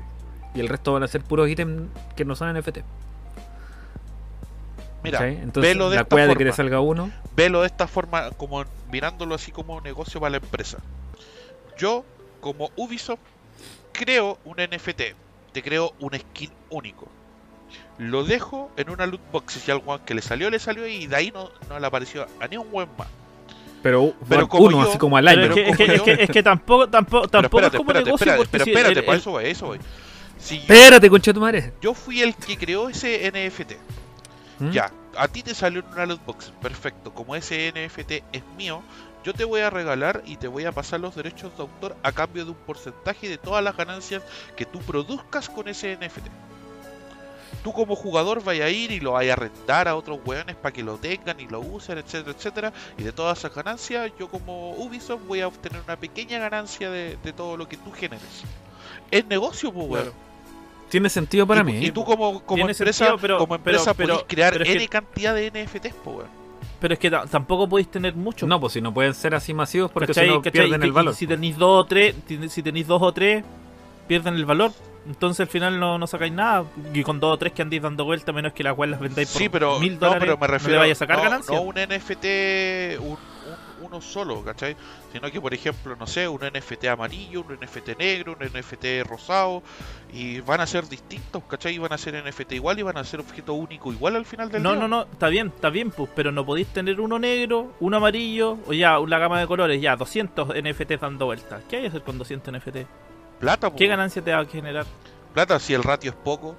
Y 0.54 0.60
el 0.60 0.68
resto 0.68 0.91
van 0.93 1.04
a 1.04 1.08
ser 1.08 1.22
puros 1.24 1.47
ítems 1.49 1.89
que 2.16 2.26
no 2.26 2.36
son 2.36 2.54
NFT. 2.58 2.80
Mira. 5.04 5.28
Entonces, 5.28 5.74
velo 5.74 5.89
de 5.89 5.95
la 5.95 6.02
esta 6.04 6.14
cueva 6.16 6.28
de 6.28 6.36
que 6.36 6.45
te 6.45 6.52
salga 6.54 6.80
uno. 6.80 7.10
velo 7.36 7.62
de 7.62 7.68
esta 7.68 7.88
forma, 7.88 8.30
como 8.32 8.64
mirándolo 8.91 9.34
así 9.36 9.52
como 9.52 9.76
un 9.78 9.84
negocio 9.84 10.20
para 10.20 10.32
la 10.32 10.38
empresa. 10.38 10.78
Yo, 11.78 12.04
como 12.39 12.70
Ubisoft, 12.76 13.20
creo 13.93 14.38
un 14.45 14.58
NFT, 14.58 15.16
te 15.54 15.64
creo 15.64 15.93
un 15.99 16.14
skin 16.14 16.52
único. 16.70 17.08
Lo 18.02 18.24
dejo 18.24 18.72
en 18.78 18.89
una 18.89 19.06
loot 19.06 19.22
box 19.32 19.58
y 19.58 19.60
si 19.60 19.70
al 19.72 19.82
que 20.06 20.16
le 20.16 20.22
salió, 20.24 20.49
le 20.49 20.58
salió 20.58 20.88
y 20.88 21.06
de 21.06 21.16
ahí 21.16 21.32
no, 21.32 21.52
no 21.70 21.80
le 21.80 21.86
apareció 21.86 22.26
a 22.39 22.47
ni 22.47 22.58
un 22.58 22.70
buen 22.72 22.88
más. 22.97 23.08
Pero, 23.84 24.14
Pero 24.28 24.47
como 24.47 24.66
uno, 24.66 24.84
yo- 24.84 24.89
así 24.89 24.97
como 24.97 25.18
al 25.18 25.26
Pero 25.26 25.41
año. 25.41 25.54
es, 25.54 25.54
que, 25.56 25.70
es, 25.70 25.78
que, 25.78 25.84
como 25.86 25.95
es, 25.95 26.02
que, 26.02 26.16
yo- 26.18 26.22
es 26.24 26.30
que 26.32 26.43
tampoco, 26.43 26.89
tampoco, 26.89 27.28
Pero 27.28 27.41
tampoco 27.41 27.60
espérate, 27.62 27.76
es 27.76 27.78
como 27.78 27.91
espérate, 27.91 28.06
negocio 28.06 28.43
espérate, 28.43 28.70
espérate, 28.72 28.99
el- 28.99 29.06
por 29.06 29.14
el- 29.16 29.20
eso 29.22 29.32
voy, 29.32 29.45
eso 29.45 29.66
voy. 29.68 29.80
Si 30.39 30.56
yo, 30.56 30.62
Espérate, 30.62 31.10
concha 31.12 31.30
de 31.30 31.34
tu 31.36 31.39
madre. 31.41 31.74
yo 31.82 31.93
fui 31.93 32.22
el 32.22 32.36
que 32.36 32.58
creó 32.58 32.89
ese 32.89 33.28
NFT, 33.32 33.78
¿Mm? 34.60 34.72
Ya, 34.72 34.91
a 35.16 35.28
ti 35.28 35.43
te 35.43 35.54
salió 35.54 35.82
en 35.82 35.88
una 35.93 36.06
loot 36.08 36.26
box, 36.26 36.52
perfecto. 36.62 37.14
Como 37.14 37.36
ese 37.36 37.68
NFT 37.72 38.24
es 38.32 38.43
mío, 38.58 38.82
yo 39.24 39.34
te 39.36 39.43
voy 39.43 39.62
a 39.62 39.70
regalar 39.70 40.24
y 40.26 40.38
te 40.38 40.47
voy 40.47 40.66
a 40.66 40.72
pasar 40.72 40.99
los 40.99 41.14
derechos 41.16 41.56
de 41.56 41.62
autor 41.62 41.95
a 42.02 42.12
cambio 42.12 42.45
de 42.45 42.52
un 42.52 42.58
porcentaje 42.58 43.30
de 43.30 43.38
todas 43.38 43.64
las 43.64 43.78
ganancias 43.78 44.24
que 44.58 44.66
tú 44.66 44.80
produzcas 44.80 45.47
con 45.49 45.68
ese 45.68 45.93
NFT. 45.97 46.26
Tú 47.64 47.72
como 47.74 47.95
jugador 47.95 48.43
vaya 48.43 48.66
a 48.66 48.70
ir 48.70 48.91
y 48.91 48.99
lo 48.99 49.12
vaya 49.14 49.34
a 49.34 49.36
arrendar 49.36 49.88
a 49.88 49.95
otros 49.95 50.20
weones 50.26 50.55
para 50.55 50.74
que 50.74 50.82
lo 50.84 50.97
tengan 50.97 51.39
y 51.39 51.47
lo 51.47 51.59
usen, 51.59 51.97
etcétera, 51.99 52.36
etcétera. 52.36 52.74
Y 52.97 53.03
de 53.03 53.12
todas 53.12 53.38
esas 53.38 53.53
ganancias, 53.53 54.12
yo 54.20 54.28
como 54.30 54.72
Ubisoft 54.72 55.22
voy 55.28 55.41
a 55.41 55.47
obtener 55.47 55.82
una 55.84 55.95
pequeña 55.95 56.39
ganancia 56.39 56.89
de, 56.89 57.18
de 57.24 57.34
todo 57.34 57.57
lo 57.57 57.68
que 57.68 57.78
tú 57.78 57.91
generes. 57.91 58.43
Es 59.12 59.26
negocio, 59.28 59.72
pues, 59.72 59.88
weón. 59.88 60.03
Claro. 60.05 60.18
Tiene 60.89 61.09
sentido 61.09 61.45
para 61.47 61.62
y, 61.62 61.64
mí. 61.66 61.86
y 61.86 61.91
tú 61.91 62.03
como, 62.03 62.41
como 62.43 62.55
Tiene 62.57 62.72
empresa, 62.72 63.05
sentido, 63.05 63.18
pero- 63.22 63.38
como 63.38 63.55
empresa 63.55 63.93
pero- 63.93 64.14
podés 64.16 64.28
crear 64.28 64.53
pero 64.53 64.66
que- 64.66 64.74
N 64.74 64.88
cantidad 64.88 65.36
de 65.36 65.47
NFTs, 65.51 65.93
pues, 66.03 66.18
weón. 66.18 66.41
Pero 66.80 66.93
es 66.95 66.99
que 66.99 67.12
ta- 67.12 67.26
tampoco 67.28 67.70
podéis 67.70 67.89
tener 67.91 68.16
mucho. 68.16 68.47
No, 68.47 68.59
pues 68.59 68.74
si 68.74 68.82
no 68.82 68.91
pueden 68.91 69.14
ser 69.14 69.36
así 69.36 69.53
masivos 69.53 69.91
porque 69.91 70.07
¿cachai? 70.07 70.26
si 70.28 70.32
no 70.34 70.38
¿cachai? 70.41 70.51
pierden 70.51 70.82
Y- 70.82 70.86
el 70.86 70.91
valor. 70.91 71.14
y 71.14 71.16
si 71.16 71.28
tenéis 71.28 71.55
dos 71.57 71.84
o 71.84 71.86
tres, 71.86 72.16
si 72.49 72.64
tenéis 72.64 72.88
dos 72.88 73.01
o 73.03 73.12
tres, 73.14 73.43
pierden 74.12 74.36
el 74.36 74.43
valor. 74.45 74.72
Entonces 75.07 75.39
al 75.39 75.47
final 75.47 75.80
no, 75.80 75.97
no 75.97 76.05
sacáis 76.05 76.34
nada. 76.34 76.66
Y 76.93 77.01
con 77.03 77.22
dos 77.22 77.34
o 77.34 77.38
tres 77.38 77.53
que 77.53 77.62
andéis 77.62 77.82
dando 77.82 78.03
vuelta, 78.03 78.34
menos 78.34 78.51
que 78.51 78.62
las 78.62 78.78
weas 78.78 78.91
las 78.91 78.99
vendáis 78.99 79.30
por 79.32 79.41
Sí, 79.41 79.47
pero, 79.47 79.80
mil 79.80 79.93
no, 79.93 79.99
dólares, 79.99 80.20
pero 80.22 80.38
me 80.38 80.47
no 80.47 80.53
refiero 80.53 80.74
le 80.74 80.80
vaya 80.80 80.91
a 80.91 80.95
sacar 80.95 81.18
no, 81.18 81.24
ganancia. 81.24 81.55
no 81.55 81.62
un 81.62 81.76
NFT 81.78 82.97
un- 82.99 83.07
un- 83.12 83.72
uno 83.86 83.99
solo, 84.01 84.43
¿cachai? 84.43 84.76
Sino 85.14 85.32
que, 85.32 85.39
por 85.41 85.53
ejemplo, 85.53 85.95
no 85.95 86.05
sé, 86.05 86.28
un 86.28 86.41
NFT 86.43 86.88
amarillo, 86.89 87.41
un 87.41 87.53
NFT 87.55 87.95
negro, 87.97 88.36
un 88.39 88.45
NFT 88.45 89.03
rosado, 89.03 89.64
y 90.14 90.39
van 90.41 90.62
a 90.62 90.68
ser 90.68 90.88
distintos, 90.88 91.41
¿cachai? 91.45 91.76
Y 91.76 91.78
van 91.80 91.91
a 91.93 91.97
ser 91.97 92.14
NFT 92.16 92.51
igual 92.55 92.78
y 92.78 92.84
van 92.84 92.97
a 92.97 93.03
ser 93.03 93.22
objeto 93.22 93.53
único 93.53 93.91
igual 93.91 94.16
al 94.18 94.26
final 94.26 94.51
del 94.51 94.62
No, 94.62 94.74
día. 94.74 94.82
no, 94.82 94.88
no, 94.88 95.01
está 95.03 95.30
bien, 95.30 95.47
está 95.47 95.70
bien, 95.72 95.89
pues, 95.89 96.09
pero 96.16 96.32
no 96.32 96.45
podéis 96.45 96.68
tener 96.68 97.01
uno 97.01 97.18
negro, 97.18 97.74
uno 97.80 97.97
amarillo, 97.97 98.59
o 98.68 98.74
ya, 98.74 98.99
una 98.99 99.18
gama 99.18 99.39
de 99.39 99.47
colores, 99.47 99.82
ya, 99.82 99.95
200 99.95 100.49
NFTs 100.55 100.99
dando 101.01 101.26
vueltas. 101.26 101.64
¿Qué 101.68 101.78
hay 101.78 101.82
que 101.84 101.88
hacer 101.88 102.03
con 102.03 102.20
200 102.20 102.53
NFT? 102.53 102.86
Plata, 103.42 103.70
po, 103.70 103.76
¿Qué 103.76 103.88
ganancia 103.88 104.22
te 104.22 104.32
va 104.32 104.39
a 104.39 104.46
generar? 104.46 104.86
plata, 105.34 105.60
si 105.60 105.74
el 105.74 105.84
ratio 105.84 106.12
es 106.12 106.18
poco. 106.18 106.56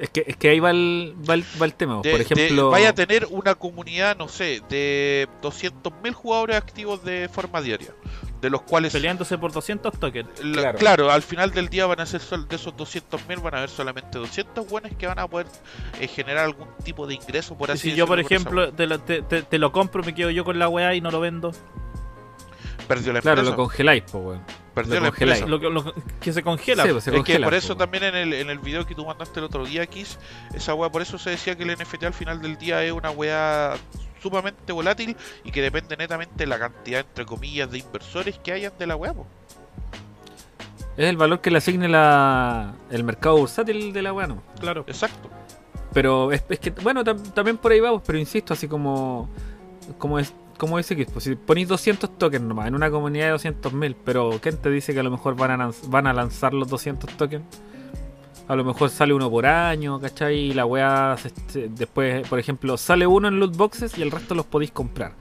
Es 0.00 0.10
que, 0.10 0.24
es 0.26 0.36
que 0.36 0.48
ahí 0.50 0.58
va 0.60 0.70
el, 0.72 1.14
va 1.28 1.34
el, 1.34 1.44
va 1.60 1.64
el 1.64 1.72
tema. 1.74 2.00
De- 2.02 2.10
Por 2.10 2.18
de- 2.18 2.24
ejemplo, 2.24 2.70
vaya 2.70 2.88
a 2.90 2.92
tener 2.92 3.26
una 3.30 3.54
comunidad, 3.54 4.16
no 4.16 4.26
sé, 4.28 4.60
de 4.68 5.28
200.000 5.42 6.12
jugadores 6.12 6.56
activos 6.56 7.04
de 7.04 7.28
forma 7.32 7.62
diaria, 7.62 7.94
de 8.40 8.50
los 8.50 8.62
cuales 8.62 8.92
Peleándose 8.92 9.38
por 9.38 9.52
200 9.52 9.98
tokens. 9.98 10.28
La- 10.44 10.60
Claro. 10.62 10.78
claro. 10.78 11.10
al 11.12 11.22
final 11.22 11.52
del 11.52 11.68
día 11.68 11.86
van 11.86 12.00
a 12.00 12.06
ser 12.06 12.20
sol- 12.20 12.48
de 12.48 12.56
esos 12.56 12.74
200.000 12.76 13.40
van 13.40 13.54
a 13.54 13.58
haber 13.58 13.70
solamente 13.70 14.18
200 14.18 14.68
buenos 14.68 14.90
que 14.98 15.06
van 15.06 15.20
a 15.20 15.28
poder 15.28 15.46
eh, 16.00 16.08
generar 16.08 16.44
algún 16.46 16.68
tipo 16.82 17.06
de 17.06 17.14
ingreso 17.14 17.56
por 17.56 17.68
Y 17.68 17.72
así 17.72 17.90
si 17.90 17.96
yo, 17.96 18.06
por 18.08 18.18
decirlo, 18.18 18.64
ejemplo, 18.64 18.72
te 18.74 18.86
lo, 18.88 18.98
te, 19.00 19.22
te- 19.22 19.42
te 19.42 19.58
lo 19.58 19.70
compro, 19.72 20.02
me 20.02 20.14
quedo 20.14 20.30
yo 20.30 20.44
con 20.44 20.58
la 20.58 20.68
weá 20.68 20.94
y 20.94 21.00
no 21.00 21.10
lo 21.12 21.20
vendo. 21.20 21.52
Perdió 22.86 23.12
la 23.12 23.20
claro, 23.20 23.42
lo 23.42 23.56
congeláis, 23.56 24.02
pues, 24.10 24.24
weón. 24.24 24.42
perdió 24.74 24.94
lo 25.00 25.00
la. 25.00 25.46
Lo, 25.46 25.60
que- 25.60 25.70
lo 25.70 25.94
que 26.20 26.32
se 26.32 26.42
congela. 26.42 26.84
Sí, 26.84 26.90
pues, 26.92 27.04
se 27.04 27.10
es 27.10 27.14
que 27.14 27.18
congela, 27.18 27.46
por 27.46 27.52
po, 27.54 27.58
eso 27.58 27.76
también 27.76 28.04
en 28.04 28.14
el, 28.14 28.32
en 28.34 28.50
el 28.50 28.58
video 28.58 28.86
que 28.86 28.94
tú 28.94 29.04
mandaste 29.06 29.40
el 29.40 29.46
otro 29.46 29.64
día, 29.64 29.86
Kiss, 29.86 30.18
esa 30.54 30.74
wea, 30.74 30.90
por 30.90 31.02
eso 31.02 31.18
se 31.18 31.30
decía 31.30 31.56
que 31.56 31.62
el 31.64 31.70
NFT 31.76 32.04
al 32.04 32.14
final 32.14 32.40
del 32.42 32.56
día 32.58 32.82
es 32.84 32.92
una 32.92 33.10
wea 33.10 33.74
sumamente 34.22 34.72
volátil 34.72 35.16
y 35.44 35.50
que 35.52 35.62
depende 35.62 35.96
netamente 35.96 36.34
de 36.36 36.46
la 36.46 36.58
cantidad, 36.58 37.00
entre 37.00 37.24
comillas, 37.26 37.70
de 37.70 37.78
inversores 37.78 38.38
que 38.38 38.52
hayan 38.52 38.72
de 38.78 38.86
la 38.86 38.96
wea. 38.96 39.12
po. 39.14 39.26
Es 40.96 41.04
el 41.10 41.16
valor 41.18 41.40
que 41.42 41.50
le 41.50 41.58
asigne 41.58 41.88
la, 41.88 42.74
el 42.90 43.04
mercado 43.04 43.36
bursátil 43.36 43.92
de 43.92 44.02
la 44.02 44.12
weá, 44.14 44.26
¿no? 44.26 44.42
Claro. 44.58 44.84
Exacto. 44.88 45.28
Pero 45.92 46.32
es, 46.32 46.42
es 46.48 46.58
que, 46.58 46.70
bueno, 46.70 47.04
tam- 47.04 47.32
también 47.34 47.58
por 47.58 47.70
ahí 47.72 47.80
vamos, 47.80 48.02
pero 48.06 48.18
insisto, 48.18 48.52
así 48.54 48.66
como. 48.66 49.28
Como 49.98 50.18
es. 50.18 50.32
Como 50.58 50.78
dice 50.78 50.96
que 50.96 51.04
pues, 51.06 51.24
si 51.24 51.34
ponéis 51.34 51.68
200 51.68 52.16
tokens 52.18 52.44
nomás 52.44 52.68
en 52.68 52.74
una 52.74 52.90
comunidad 52.90 53.26
de 53.26 53.34
200.000, 53.50 53.94
pero 54.04 54.38
¿quién 54.40 54.56
te 54.56 54.70
dice 54.70 54.94
que 54.94 55.00
a 55.00 55.02
lo 55.02 55.10
mejor 55.10 55.36
van 55.36 55.60
a, 55.60 55.70
van 55.88 56.06
a 56.06 56.12
lanzar 56.14 56.54
los 56.54 56.68
200 56.68 57.10
tokens? 57.16 57.44
A 58.48 58.54
lo 58.54 58.64
mejor 58.64 58.90
sale 58.90 59.12
uno 59.12 59.28
por 59.28 59.44
año, 59.44 60.00
¿cachai? 60.00 60.36
Y 60.36 60.52
la 60.54 60.64
weá 60.64 61.16
después, 61.70 62.26
por 62.28 62.38
ejemplo, 62.38 62.76
sale 62.76 63.06
uno 63.06 63.28
en 63.28 63.40
loot 63.40 63.56
boxes 63.56 63.98
y 63.98 64.02
el 64.02 64.10
resto 64.10 64.34
los 64.34 64.46
podéis 64.46 64.70
comprar. 64.70 65.12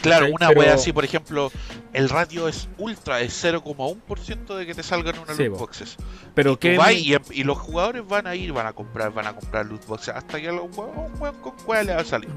Claro, 0.00 0.20
¿Cachai? 0.26 0.32
una 0.32 0.48
Pero- 0.48 0.60
wea 0.60 0.74
así, 0.74 0.92
por 0.94 1.04
ejemplo, 1.04 1.52
el 1.92 2.08
radio 2.08 2.48
es 2.48 2.68
ultra, 2.78 3.20
es 3.20 3.34
0,1% 3.34 4.56
de 4.56 4.64
que 4.64 4.74
te 4.74 4.82
salgan 4.82 5.18
una 5.18 5.34
Sí, 5.34 5.44
loot 5.44 5.58
boxes. 5.58 5.96
Pero 6.34 6.52
Y, 6.52 6.56
que 6.56 6.78
y, 6.96 7.12
em- 7.14 7.22
y 7.32 7.44
los 7.44 7.58
jugadores 7.58 8.06
van 8.08 8.26
a 8.26 8.34
ir, 8.34 8.52
van 8.52 8.66
a 8.66 8.72
comprar, 8.72 9.12
van 9.12 9.26
a 9.26 9.34
comprar 9.36 9.66
loot 9.66 9.86
boxes 9.86 10.14
hasta 10.14 10.40
que 10.40 10.48
a 10.48 10.52
un 10.54 10.70
weón, 10.74 10.90
un 11.12 11.20
weón 11.20 11.34
con 11.42 11.52
cuál 11.66 11.86
le 11.86 11.94
va 11.94 12.00
a 12.00 12.04
salir. 12.04 12.30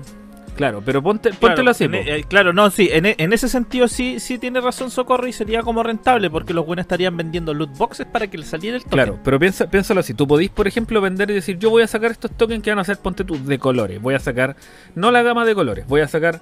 Claro, 0.55 0.81
pero 0.85 1.01
ponte, 1.01 1.29
Claro, 1.29 1.39
póntelo 1.41 1.71
así. 1.71 1.85
en 1.85 1.95
e- 1.95 2.15
eh, 2.17 2.23
claro, 2.23 2.53
no, 2.53 2.69
sí, 2.69 2.89
en, 2.91 3.05
e- 3.07 3.15
en 3.17 3.33
ese 3.33 3.47
sentido 3.49 3.87
sí, 3.87 4.19
sí 4.19 4.37
tiene 4.37 4.61
razón 4.61 4.91
Socorro 4.91 5.27
y 5.27 5.33
sería 5.33 5.61
como 5.63 5.81
rentable 5.83 6.29
porque 6.29 6.53
los 6.53 6.65
buenos 6.65 6.83
estarían 6.83 7.17
vendiendo 7.17 7.53
loot 7.53 7.75
boxes 7.77 8.05
para 8.05 8.27
que 8.27 8.37
le 8.37 8.45
saliera 8.45 8.77
el 8.77 8.83
token. 8.83 8.95
Claro, 8.97 9.19
pero 9.23 9.39
piensa, 9.39 9.69
piénsalo 9.69 9.99
así. 9.99 10.13
Tú 10.13 10.27
podís, 10.27 10.49
por 10.49 10.67
ejemplo, 10.67 11.01
vender 11.01 11.31
y 11.31 11.33
decir, 11.33 11.57
yo 11.57 11.69
voy 11.69 11.83
a 11.83 11.87
sacar 11.87 12.11
estos 12.11 12.31
tokens 12.31 12.63
que 12.63 12.69
van 12.69 12.79
a 12.79 12.83
ser, 12.83 12.97
ponte 12.97 13.23
tú, 13.23 13.43
de 13.43 13.57
colores. 13.59 14.01
Voy 14.01 14.13
a 14.15 14.19
sacar, 14.19 14.55
no 14.95 15.11
la 15.11 15.23
gama 15.23 15.45
de 15.45 15.55
colores, 15.55 15.87
voy 15.87 16.01
a 16.01 16.07
sacar 16.07 16.41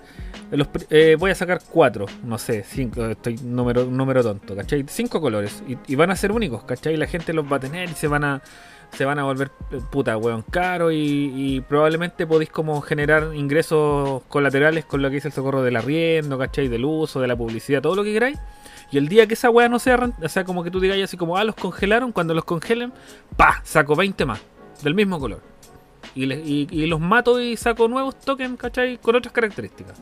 los, 0.51 0.67
eh, 0.89 1.15
voy 1.17 1.31
a 1.31 1.35
sacar 1.35 1.61
cuatro, 1.69 2.05
no 2.23 2.37
sé, 2.37 2.63
cinco, 2.67 3.05
estoy 3.05 3.35
número, 3.43 3.85
número 3.85 4.21
tonto, 4.21 4.55
¿cachai? 4.55 4.83
Cinco 4.87 5.21
colores. 5.21 5.63
Y, 5.67 5.77
y 5.87 5.95
van 5.95 6.11
a 6.11 6.15
ser 6.15 6.31
únicos, 6.33 6.63
¿cachai? 6.65 6.97
La 6.97 7.07
gente 7.07 7.31
los 7.33 7.49
va 7.49 7.55
a 7.55 7.59
tener 7.61 7.89
y 7.89 7.93
se 7.93 8.07
van 8.07 8.23
a, 8.25 8.41
se 8.93 9.05
van 9.05 9.19
a 9.19 9.23
volver 9.23 9.51
eh, 9.71 9.79
puta, 9.89 10.17
weón, 10.17 10.43
caro 10.49 10.91
y, 10.91 11.63
probablemente 11.67 12.27
podéis 12.27 12.49
como 12.49 12.81
generar 12.81 13.33
ingresos 13.33 14.21
colaterales 14.27 14.85
con 14.85 15.01
lo 15.01 15.09
que 15.09 15.15
dice 15.15 15.29
el 15.29 15.33
socorro 15.33 15.63
del 15.63 15.75
arriendo, 15.77 16.37
¿cachai? 16.37 16.67
Del 16.67 16.83
uso, 16.85 17.21
de 17.21 17.27
la 17.27 17.35
publicidad, 17.35 17.81
todo 17.81 17.95
lo 17.95 18.03
que 18.03 18.13
queráis. 18.13 18.37
Y 18.91 18.97
el 18.97 19.07
día 19.07 19.25
que 19.27 19.35
esa 19.35 19.49
weá 19.49 19.69
no 19.69 19.79
sea 19.79 20.09
o 20.21 20.29
sea, 20.29 20.43
como 20.43 20.63
que 20.63 20.71
tú 20.71 20.79
digas 20.81 20.99
así 21.01 21.15
como, 21.15 21.37
ah, 21.37 21.43
los 21.45 21.55
congelaron, 21.55 22.11
cuando 22.11 22.33
los 22.33 22.43
congelen, 22.43 22.91
pa, 23.37 23.61
saco 23.63 23.95
20 23.95 24.25
más, 24.25 24.41
del 24.83 24.93
mismo 24.95 25.17
color. 25.19 25.41
Y, 26.13 26.25
le- 26.25 26.41
y, 26.41 26.67
y 26.69 26.87
los 26.87 26.99
mato 26.99 27.39
y 27.39 27.55
saco 27.55 27.87
nuevos 27.87 28.19
tokens, 28.19 28.57
¿cachai? 28.59 28.97
Con 28.97 29.15
otras 29.15 29.31
características. 29.33 29.97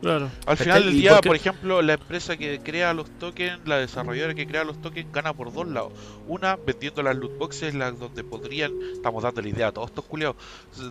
Claro. 0.00 0.30
Al 0.46 0.56
final 0.56 0.84
del 0.84 0.94
¿Y 0.94 1.00
día, 1.00 1.20
por 1.20 1.34
ejemplo, 1.34 1.82
la 1.82 1.94
empresa 1.94 2.36
que 2.36 2.60
crea 2.60 2.94
los 2.94 3.10
tokens, 3.18 3.58
la 3.66 3.78
desarrolladora 3.78 4.34
que 4.34 4.46
crea 4.46 4.62
los 4.64 4.80
tokens, 4.80 5.10
gana 5.12 5.32
por 5.32 5.52
dos 5.52 5.66
lados. 5.66 5.92
Una, 6.28 6.56
vendiendo 6.56 7.02
las 7.02 7.16
loot 7.16 7.36
boxes, 7.38 7.74
las 7.74 7.98
donde 7.98 8.22
podrían, 8.22 8.72
estamos 8.94 9.22
dando 9.22 9.42
la 9.42 9.48
idea 9.48 9.66
a 9.68 9.72
todos 9.72 9.88
estos 9.90 10.04
culiados, 10.04 10.36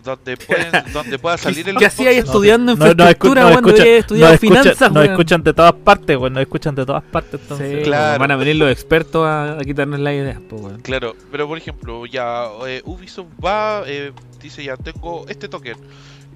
donde, 0.04 0.36
pueden, 0.36 0.70
donde 0.92 1.18
pueda 1.18 1.38
salir 1.38 1.68
el 1.68 1.76
¿Qué 1.76 1.86
hacía 1.86 2.10
ahí 2.10 2.16
estudiando 2.18 2.76
No, 2.76 2.86
infraestructura 2.86 3.42
no 3.42 3.48
escucha- 3.50 3.84
no 3.84 3.90
estudiado 3.90 4.34
escucha- 4.34 4.60
finanzas? 4.60 4.92
Nos 4.92 5.04
escuchan 5.06 5.42
de 5.42 5.54
todas 5.54 5.72
partes, 5.72 6.16
weón. 6.16 6.32
Nos 6.34 6.42
escuchan 6.42 6.74
de 6.74 6.84
todas 6.84 7.02
partes. 7.04 7.40
Sí, 7.56 7.80
Claro. 7.84 8.18
Van 8.20 8.30
a 8.30 8.36
venir 8.36 8.56
los 8.56 8.70
expertos 8.70 9.24
a, 9.26 9.58
a 9.58 9.64
quitarnos 9.64 10.00
las 10.00 10.12
ideas, 10.14 10.38
pues. 10.48 10.62
Claro, 10.82 11.16
pero 11.32 11.48
por 11.48 11.56
ejemplo, 11.56 12.04
ya 12.06 12.46
eh, 12.66 12.82
Ubisoft 12.84 13.28
va, 13.42 13.84
eh, 13.86 14.12
dice 14.42 14.62
ya 14.64 14.76
tengo 14.76 15.24
este 15.28 15.48
token. 15.48 15.76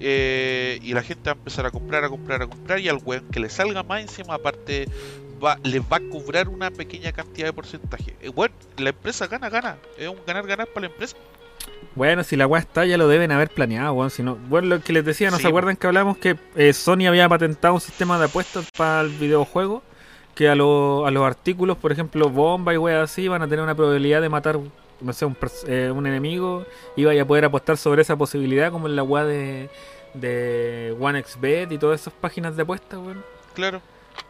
Eh, 0.05 0.79
y 0.81 0.93
la 0.93 1.01
gente 1.01 1.29
va 1.29 1.31
a 1.31 1.35
empezar 1.37 1.65
a 1.65 1.71
comprar, 1.71 2.03
a 2.03 2.09
comprar, 2.09 2.41
a 2.41 2.47
comprar. 2.47 2.79
Y 2.79 2.89
al 2.89 2.99
weón 3.03 3.25
que 3.31 3.39
le 3.39 3.49
salga 3.49 3.81
más 3.83 4.01
encima, 4.01 4.33
aparte, 4.35 4.87
va, 5.43 5.57
les 5.63 5.81
va 5.81 5.97
a 5.97 6.01
cobrar 6.11 6.49
una 6.49 6.69
pequeña 6.71 7.11
cantidad 7.13 7.47
de 7.47 7.53
porcentaje. 7.53 8.15
Eh, 8.21 8.29
bueno, 8.29 8.53
la 8.77 8.89
empresa 8.89 9.27
gana, 9.27 9.49
gana. 9.49 9.77
Es 9.97 10.09
un 10.09 10.17
ganar-ganar 10.27 10.67
para 10.67 10.87
la 10.87 10.91
empresa. 10.93 11.15
Bueno, 11.95 12.23
si 12.23 12.35
la 12.35 12.47
weá 12.47 12.59
está, 12.59 12.85
ya 12.85 12.97
lo 12.97 13.07
deben 13.07 13.31
haber 13.31 13.49
planeado, 13.49 13.93
weón. 13.93 14.09
Si 14.09 14.21
no, 14.23 14.35
bueno, 14.35 14.67
lo 14.67 14.81
que 14.81 14.91
les 14.93 15.05
decía, 15.05 15.29
¿no 15.31 15.37
Sí, 15.37 15.43
se 15.43 15.47
acuerdan 15.47 15.77
que 15.77 15.87
hablamos 15.87 16.17
que 16.17 16.35
eh, 16.55 16.73
Sony 16.73 17.07
había 17.07 17.29
patentado 17.29 17.73
un 17.75 17.81
sistema 17.81 18.19
de 18.19 18.25
apuestas 18.25 18.67
para 18.75 19.01
el 19.01 19.09
videojuego? 19.09 19.81
Que 20.35 20.49
a, 20.49 20.55
lo- 20.55 21.05
a 21.05 21.11
los 21.11 21.23
artículos, 21.23 21.77
por 21.77 21.91
ejemplo, 21.91 22.27
bomba 22.29 22.73
y 22.73 22.77
weas 22.77 23.03
así, 23.11 23.27
van 23.27 23.43
a 23.43 23.47
tener 23.47 23.63
una 23.63 23.75
probabilidad 23.75 24.19
de 24.19 24.29
matar, 24.29 24.57
no 25.01 25.13
sé, 25.13 25.25
un, 25.25 25.37
eh, 25.67 25.91
un 25.95 26.05
enemigo. 26.07 26.65
Y 26.95 27.05
vaya 27.05 27.23
a 27.23 27.25
poder 27.25 27.45
apostar 27.45 27.77
sobre 27.77 28.01
esa 28.01 28.15
posibilidad, 28.15 28.71
como 28.71 28.87
en 28.87 28.95
la 28.95 29.03
weá 29.03 29.25
de, 29.25 29.69
de 30.13 30.95
OneXBet 30.99 31.71
y 31.71 31.77
todas 31.77 32.01
esas 32.01 32.13
páginas 32.13 32.55
de 32.55 32.63
apuestas, 32.63 32.99
weón. 32.99 33.23
Claro. 33.53 33.81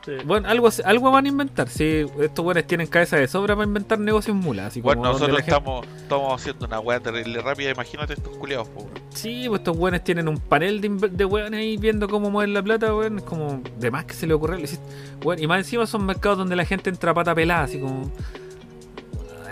sí. 0.06 0.14
Bueno, 0.26 0.48
algo, 0.50 0.70
algo 0.86 1.12
van 1.12 1.26
a 1.26 1.30
inventar. 1.30 1.70
Si 1.70 2.06
estos 2.20 2.46
weones 2.46 2.66
tienen 2.68 2.88
cabeza 2.88 3.18
de 3.18 3.28
sobra 3.28 3.56
para 3.56 3.66
inventar 3.68 4.00
negocios 4.00 4.36
mulas. 4.36 4.68
Así 4.68 4.82
Bueno, 4.82 5.02
como 5.02 5.14
nosotros 5.14 5.38
gente- 5.38 5.52
estamos, 5.52 5.88
estamos 5.98 6.42
haciendo 6.42 6.66
una 6.66 6.80
weá 6.80 7.00
terrible 7.00 7.42
rápida. 7.42 7.70
Imagínate 7.72 8.14
estos 8.14 8.36
culiados, 8.38 8.68
po, 8.70 8.82
weón. 8.82 8.94
Sí, 9.14 9.46
pues 9.48 9.60
estos 9.60 9.78
weones 9.78 10.04
tienen 10.04 10.28
un 10.28 10.38
panel 10.40 10.82
de, 10.82 10.90
de 11.10 11.26
weones 11.26 11.60
ahí 11.60 11.78
viendo 11.78 12.08
cómo 12.10 12.30
mueven 12.32 12.54
la 12.54 12.64
plata, 12.64 12.94
weón. 12.96 13.20
Es 13.20 13.24
como 13.24 13.62
de 13.78 13.92
más 13.92 14.06
que 14.06 14.14
se 14.14 14.26
le 14.28 14.34
ocurre. 14.34 14.64
weón, 15.24 15.42
y 15.42 15.48
más 15.48 15.60
encima 15.60 15.86
son 15.86 16.06
mercados 16.06 16.38
donde 16.38 16.56
la 16.56 16.66
gente 16.66 16.90
entra 16.90 17.12
a 17.12 17.14
pata 17.14 17.36
pelada, 17.36 17.64
así 17.64 17.80
como. 17.80 18.10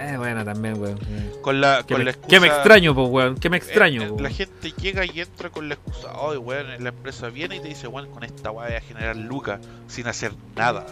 Eh, 0.04 0.18
bueno, 0.18 0.43
también, 0.43 0.82
weón. 0.82 0.97
Con 1.41 1.62
la, 1.62 1.84
Que 1.86 1.93
con 1.93 1.99
me, 1.99 2.06
la 2.06 2.14
que 2.14 2.18
excusa. 2.20 2.39
me 2.41 2.47
extraño, 2.47 2.95
pues, 2.95 3.10
weón. 3.10 3.36
Que 3.36 3.49
me 3.49 3.58
extraño, 3.58 4.02
Eh, 4.04 4.12
la 4.20 4.30
gente 4.30 4.72
llega 4.82 5.06
y 5.06 5.20
entra 5.22 5.49
con 5.49 5.68
la 5.70 5.76
excusa, 5.76 6.12
oh, 6.18 6.38
weón, 6.39 6.66
la 6.84 6.89
empresa 6.89 7.30
viene 7.30 7.58
y 7.58 7.60
te 7.60 7.68
dice, 7.68 7.88
weón, 7.88 8.10
con 8.10 8.24
esta 8.24 8.49
weá 8.52 8.68
voy 8.68 8.76
a 8.78 8.82
generar 8.82 9.16
lucas 9.16 9.60
sin 9.88 10.08
hacer 10.08 10.32
nada. 10.56 10.86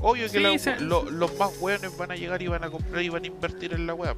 Obvio 0.00 0.30
que 0.30 0.40
la- 0.40 0.58
se- 0.58 0.80
lo- 0.80 1.08
los 1.10 1.38
más 1.38 1.50
weones 1.60 1.96
van 1.96 2.10
a 2.10 2.16
llegar 2.16 2.42
y 2.42 2.48
van 2.48 2.64
a 2.64 2.70
comprar 2.70 3.02
y 3.02 3.08
van 3.08 3.24
a 3.24 3.26
invertir 3.26 3.72
en 3.72 3.86
la 3.86 3.94
weá. 3.94 4.14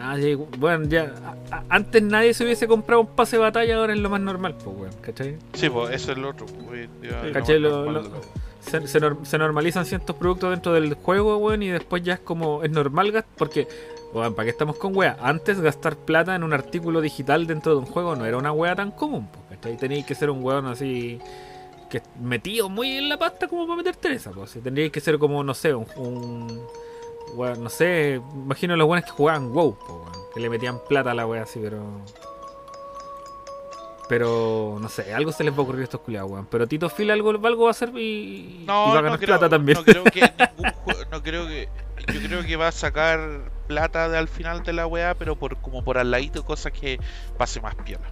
Ah, 0.00 0.16
sí, 0.18 0.34
bueno, 0.34 0.86
ya. 0.88 1.12
a- 1.50 1.56
a- 1.56 1.64
antes 1.68 2.02
nadie 2.02 2.32
se 2.34 2.44
hubiese 2.44 2.66
comprado 2.66 3.02
un 3.02 3.08
pase 3.08 3.36
de 3.36 3.42
batalla, 3.42 3.76
ahora 3.76 3.92
es 3.92 3.98
lo 4.00 4.08
más 4.10 4.20
normal, 4.20 4.54
pues, 4.54 4.76
weón. 4.76 4.92
¿Cachai? 5.02 5.36
Sí, 5.52 5.68
pues 5.68 5.94
eso 5.94 6.12
es 6.12 6.18
lo 6.18 6.30
otro. 6.30 6.46
pues, 6.46 6.88
lo- 7.02 7.60
lo- 7.60 8.02
de 8.02 8.08
lo- 8.08 8.20
se, 8.66 8.86
se 8.86 9.00
se 9.22 9.38
normalizan 9.38 9.86
ciertos 9.86 10.16
productos 10.16 10.50
dentro 10.50 10.72
del 10.72 10.94
juego, 10.94 11.36
weón, 11.38 11.62
y 11.62 11.68
después 11.68 12.02
ya 12.02 12.14
es 12.14 12.20
como, 12.20 12.62
es 12.62 12.70
normal 12.70 13.12
gastar, 13.12 13.32
porque, 13.36 13.68
weón, 14.12 14.34
¿para 14.34 14.44
qué 14.44 14.50
estamos 14.50 14.76
con 14.76 14.96
weá? 14.96 15.16
Antes 15.20 15.60
gastar 15.60 15.96
plata 15.96 16.34
en 16.34 16.42
un 16.42 16.52
artículo 16.52 17.00
digital 17.00 17.46
dentro 17.46 17.72
de 17.72 17.78
un 17.78 17.86
juego 17.86 18.16
no 18.16 18.26
era 18.26 18.36
una 18.36 18.52
weá 18.52 18.74
tan 18.74 18.90
común, 18.90 19.28
pues, 19.32 19.58
¿cachai? 19.58 19.76
Teníais 19.76 20.04
que 20.04 20.14
ser 20.14 20.30
un 20.30 20.42
weón 20.42 20.66
así, 20.66 21.18
que 21.88 22.02
metido 22.20 22.68
muy 22.68 22.96
en 22.96 23.08
la 23.08 23.18
pasta 23.18 23.48
como 23.48 23.66
para 23.66 23.76
meterte 23.76 24.08
en 24.08 24.14
esa, 24.14 24.30
pues, 24.32 24.52
tendríais 24.62 24.92
que 24.92 25.00
ser 25.00 25.18
como, 25.18 25.42
no 25.44 25.54
sé, 25.54 25.74
un, 25.74 25.86
un 25.96 26.66
weón, 27.34 27.62
no 27.62 27.70
sé, 27.70 28.20
imagino 28.34 28.76
los 28.76 28.88
weones 28.88 29.04
que 29.04 29.12
jugaban 29.12 29.52
WoW, 29.52 29.76
pues, 29.78 29.90
weón, 29.90 30.26
que 30.34 30.40
le 30.40 30.50
metían 30.50 30.78
plata 30.88 31.12
a 31.12 31.14
la 31.14 31.26
weá 31.26 31.42
así, 31.42 31.60
pero... 31.62 31.82
Pero, 34.08 34.78
no 34.80 34.88
sé, 34.88 35.12
algo 35.12 35.32
se 35.32 35.42
les 35.42 35.52
va 35.52 35.58
a 35.58 35.60
ocurrir 35.62 35.80
a 35.80 35.84
estos 35.84 36.00
culiados, 36.00 36.30
weón. 36.30 36.46
Pero 36.46 36.66
Tito 36.68 36.88
Phil 36.88 37.10
algo, 37.10 37.30
algo 37.30 37.64
va 37.64 37.68
a 37.68 37.72
hacer 37.72 37.90
y, 37.96 38.00
y 38.62 38.64
No, 38.66 38.74
va 38.74 38.84
a 38.84 38.94
no 38.96 39.02
ganar 39.02 39.18
creo, 39.18 39.38
plata 39.38 39.48
también. 39.48 39.78
no 39.78 39.84
creo 39.84 40.04
que 40.04 40.20
ningún 40.58 40.72
no 41.10 41.22
creo 41.22 41.46
que 41.48 41.68
yo 42.12 42.20
creo 42.20 42.42
que 42.44 42.54
va 42.56 42.68
a 42.68 42.72
sacar 42.72 43.50
plata 43.66 44.08
de 44.08 44.16
al 44.16 44.28
final 44.28 44.62
de 44.62 44.72
la 44.72 44.86
weá, 44.86 45.14
pero 45.14 45.34
por 45.34 45.56
como 45.56 45.82
por 45.82 45.98
al 45.98 46.10
ladito 46.12 46.44
cosas 46.44 46.72
que 46.72 47.00
pase 47.36 47.60
más 47.60 47.74
piola. 47.74 48.06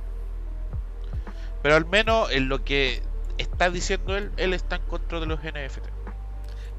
Pero 1.62 1.76
al 1.76 1.86
menos 1.86 2.30
en 2.32 2.48
lo 2.48 2.64
que 2.64 3.02
está 3.38 3.70
diciendo 3.70 4.16
él, 4.16 4.32
él 4.36 4.52
está 4.52 4.76
en 4.76 4.82
contra 4.82 5.20
de 5.20 5.26
los 5.26 5.40
NFT. 5.40 5.86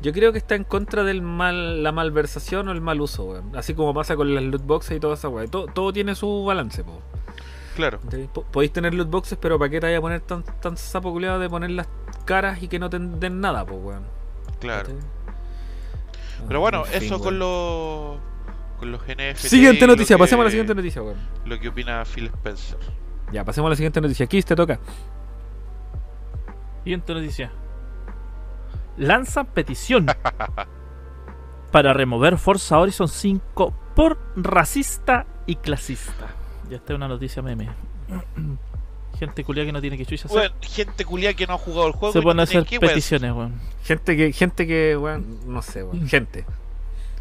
Yo 0.02 0.12
creo 0.12 0.34
que 0.34 0.38
está 0.40 0.56
en 0.56 0.66
contra 0.66 1.04
del 1.04 1.22
mal, 1.22 1.82
la 1.82 1.94
malversación 1.94 2.68
o 2.68 2.72
el 2.74 2.82
mal 2.82 3.00
uso, 3.00 3.24
weón. 3.24 3.56
Así 3.56 3.74
como 3.74 3.94
pasa 3.94 4.18
con 4.18 4.36
las 4.36 4.44
loot 4.44 4.64
boxes 4.64 4.98
y 4.98 5.00
toda 5.00 5.14
esa 5.14 5.30
weá. 5.30 5.48
Todo, 5.48 5.68
todo 5.68 5.94
tiene 5.94 6.16
su 6.16 6.44
balance, 6.44 6.84
po. 6.84 7.02
Claro. 7.76 8.00
Podéis 8.52 8.72
tener 8.72 8.94
loot 8.94 9.10
boxes, 9.10 9.38
pero 9.42 9.60
¿para 9.60 9.70
qué 9.70 9.80
te 9.80 9.88
vaya 9.88 9.98
a 9.98 10.02
poner 10.02 10.22
tan, 10.22 10.44
tan 10.62 10.78
sapo 10.78 11.12
culiado 11.12 11.40
de 11.40 11.50
poner 11.50 11.72
las 11.72 11.88
caras 12.26 12.64
y 12.64 12.68
que 12.68 12.80
no 12.80 12.90
te 12.90 12.98
den 13.00 13.42
nada, 13.42 13.66
po, 13.66 13.76
weón? 13.76 14.04
Claro. 14.60 14.90
Pero 16.48 16.60
Ah, 16.60 16.62
bueno, 16.62 16.86
en 16.86 16.92
fin, 17.02 17.04
eso 17.04 17.20
con 17.20 17.38
los 17.40 18.18
con 18.80 18.92
los 18.92 19.02
NFT. 19.08 19.48
Siguiente 19.48 19.88
noticia, 19.88 20.16
que- 20.16 20.20
pasemos 20.20 20.44
a 20.44 20.46
la 20.46 20.50
siguiente 20.52 20.76
noticia, 20.76 21.02
weón. 21.02 21.18
Lo 21.46 21.60
que 21.60 21.70
opina 21.70 22.04
Phil 22.06 22.28
Spencer. 22.28 22.78
Ya, 23.32 23.44
pasemos 23.44 23.68
a 23.68 23.70
la 23.72 23.76
siguiente 23.76 24.00
noticia. 24.02 24.26
Kiss, 24.28 24.46
te 24.46 24.56
toca. 24.56 24.80
Siguiente 26.84 27.14
noticia. 27.14 27.52
Lanzan 28.98 29.48
petición 29.48 30.06
para 31.72 31.94
remover 31.94 32.38
Forza 32.38 32.80
Horizon 32.80 33.08
5 33.10 33.74
por 33.96 34.18
racista 34.36 35.26
y 35.46 35.56
clasista. 35.58 36.28
Ya 36.70 36.78
está 36.78 36.96
una 36.96 37.08
noticia 37.08 37.42
meme. 37.42 37.70
Gente 39.20 39.46
culia 39.46 39.64
que 39.66 39.72
no 39.72 39.80
tiene 39.80 39.98
que 39.98 40.06
chucha 40.06 40.26
hacer. 40.28 40.38
Bueno, 40.38 40.56
gente 40.62 41.06
culia 41.06 41.34
que 41.34 41.48
no 41.48 41.54
ha 41.54 41.58
jugado 41.58 41.88
el 41.88 41.94
juego. 41.94 42.12
Se 42.12 42.20
y 42.20 42.22
no 42.22 42.24
pueden 42.26 42.46
tiene 42.48 42.62
hacer 42.64 42.80
que, 42.80 42.86
peticiones, 42.86 43.32
weón. 43.32 43.54
Gente 43.86 44.18
que, 44.18 44.34
gente 44.34 44.68
que, 44.68 44.98
weón, 44.98 45.40
no 45.48 45.62
sé, 45.62 45.84
weón. 45.84 46.06
Gente. 46.08 46.46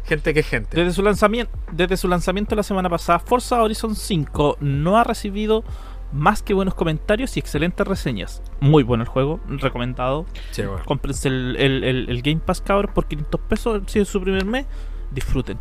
Gente 0.03 0.33
que 0.33 0.41
es 0.41 0.45
gente. 0.47 0.75
Desde 0.77 0.91
su 0.91 1.01
lanzamiento, 1.01 1.51
desde 1.71 1.95
su 1.95 2.09
lanzamiento 2.09 2.53
la 2.53 2.63
semana 2.63 2.89
pasada, 2.89 3.19
Forza 3.19 3.63
Horizon 3.63 3.95
5 3.95 4.57
no 4.59 4.97
ha 4.97 5.05
recibido 5.05 5.63
más 6.11 6.43
que 6.43 6.53
buenos 6.53 6.75
comentarios 6.75 7.37
y 7.37 7.39
excelentes 7.39 7.87
reseñas. 7.87 8.41
Muy 8.59 8.83
bueno 8.83 9.03
el 9.03 9.09
juego, 9.09 9.39
recomendado. 9.47 10.25
Sí, 10.51 10.63
weón. 10.63 10.83
Cómprense 10.83 11.29
el, 11.29 11.55
el- 11.57 11.83
el- 11.85 12.09
el 12.09 12.21
Game 12.21 12.41
Pass, 12.45 12.59
cabros, 12.59 12.91
por 12.91 13.05
500 13.07 13.39
pesos 13.47 13.83
si 13.87 13.99
es 13.99 14.09
su 14.09 14.19
primer 14.21 14.43
mes. 14.43 14.65
Disfruten. 15.11 15.57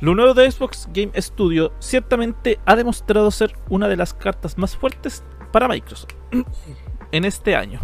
Lo 0.00 0.14
nuevo 0.14 0.32
de 0.32 0.48
Xbox 0.48 0.88
Game 0.92 1.10
Studio 1.20 1.72
ciertamente 1.80 2.60
ha 2.66 2.76
demostrado 2.76 3.32
ser 3.32 3.58
una 3.68 3.88
de 3.88 3.96
las 3.96 4.14
cartas 4.14 4.56
más 4.56 4.76
fuertes 4.76 5.24
para 5.52 5.66
Microsoft 5.66 6.14
en 7.12 7.24
este 7.24 7.56
año. 7.56 7.80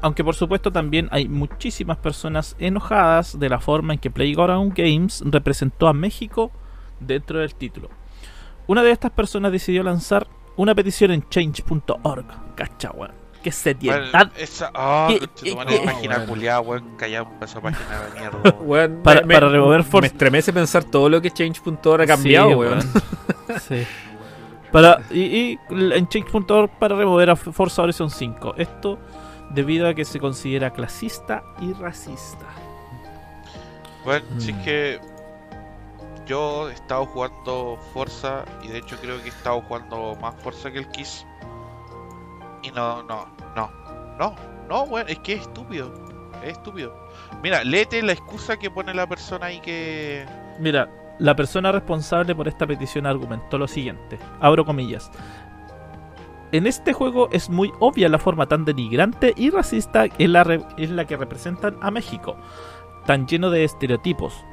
Aunque 0.00 0.24
por 0.24 0.34
supuesto 0.34 0.72
también 0.72 1.08
hay 1.12 1.28
muchísimas 1.28 1.98
personas 1.98 2.56
enojadas 2.58 3.38
de 3.38 3.48
la 3.50 3.60
forma 3.60 3.92
en 3.92 4.00
que 4.00 4.10
Playground 4.10 4.72
Games 4.74 5.22
representó 5.26 5.86
a 5.86 5.92
México 5.92 6.50
dentro 6.98 7.40
del 7.40 7.54
título. 7.54 7.90
Una 8.66 8.82
de 8.82 8.90
estas 8.90 9.10
personas 9.10 9.52
decidió 9.52 9.82
lanzar 9.82 10.26
una 10.56 10.74
petición 10.74 11.10
en 11.10 11.28
change.org. 11.28 12.26
Cacha, 12.56 12.90
weón. 12.92 13.17
Qué 13.48 13.52
seriedad. 13.52 14.10
Bueno, 14.12 14.30
esa. 14.36 14.70
Ah, 14.74 15.06
¿Qué- 15.08 15.20
qué- 15.20 15.56
qué- 15.56 15.80
página 15.84 16.16
bueno. 16.18 16.26
culiada, 16.26 16.60
weón. 16.60 16.96
Callado 16.96 17.28
esa 17.40 17.60
página 17.60 18.00
de 18.02 18.20
mierda. 18.20 18.56
weón. 18.60 19.00
Para- 19.02 19.22
para 19.26 19.48
remover 19.48 19.78
Me 19.78 19.84
Forza- 19.84 20.06
estremece 20.06 20.52
pensar 20.52 20.84
todo 20.84 21.08
lo 21.08 21.20
que 21.22 21.30
Change.org 21.30 22.02
ha 22.02 22.06
cambiado, 22.06 22.48
Sí, 22.50 22.54
weón. 22.54 22.80
Sí. 23.68 23.86
Para, 24.72 25.00
y, 25.10 25.20
y 25.22 25.58
en 25.70 26.06
change.org 26.08 26.70
para 26.78 26.94
remover 26.94 27.30
a 27.30 27.36
Forza 27.36 27.82
Horizon 27.82 28.10
5. 28.10 28.54
Esto 28.58 28.98
debido 29.50 29.88
a 29.88 29.94
que 29.94 30.04
se 30.04 30.20
considera 30.20 30.70
clasista 30.70 31.42
y 31.60 31.72
racista. 31.72 32.44
Bueno, 34.04 34.26
si 34.38 34.50
es 34.50 34.56
Mm. 34.56 34.62
que 34.64 35.00
yo 36.26 36.68
he 36.68 36.74
estado 36.74 37.06
jugando 37.06 37.78
Forza 37.94 38.44
y 38.62 38.68
de 38.68 38.78
hecho 38.78 38.96
creo 39.00 39.16
que 39.22 39.26
he 39.26 39.28
estado 39.30 39.62
jugando 39.62 40.16
más 40.20 40.34
Forza 40.42 40.70
que 40.70 40.78
el 40.80 40.88
Kiss. 40.88 41.24
Y 42.62 42.70
no, 42.72 43.02
no, 43.04 43.26
no, 43.54 43.70
no, 44.18 44.34
no, 44.68 44.82
weón, 44.84 45.08
es 45.08 45.18
que 45.20 45.34
es 45.34 45.40
estúpido, 45.42 45.92
es 46.42 46.52
estúpido. 46.52 46.94
Mira, 47.42 47.64
léete 47.64 48.02
la 48.02 48.12
excusa 48.12 48.56
que 48.56 48.70
pone 48.70 48.94
la 48.94 49.06
persona 49.06 49.46
ahí 49.46 49.60
que... 49.60 50.24
Mira, 50.58 50.88
la 51.18 51.34
persona 51.34 51.72
responsable 51.72 52.34
por 52.34 52.48
esta 52.48 52.66
petición 52.66 53.06
argumentó 53.06 53.58
lo 53.58 53.68
siguiente. 53.68 54.18
Abro 54.40 54.64
comillas. 54.64 55.10
En 56.50 56.66
este 56.66 56.92
juego 56.92 57.28
es 57.30 57.50
muy 57.50 57.72
obvia 57.78 58.08
la 58.08 58.18
forma 58.18 58.46
tan 58.46 58.64
denigrante 58.64 59.34
y 59.36 59.50
racista 59.50 60.06
en 60.18 60.32
la, 60.32 60.44
re- 60.44 60.64
en 60.78 60.96
la 60.96 61.04
que 61.04 61.16
representan 61.16 61.76
a 61.82 61.90
México, 61.90 62.36
tan 63.04 63.26
lleno 63.26 63.50
de 63.50 63.64
estereotipos. 63.64 64.44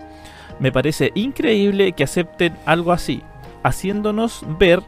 Me 0.59 0.71
parece 0.71 1.11
increíble 1.15 1.93
que 1.93 2.03
acepten 2.03 2.57
algo 2.65 2.91
así, 2.91 3.23
haciéndonos 3.63 4.43
ver 4.59 4.81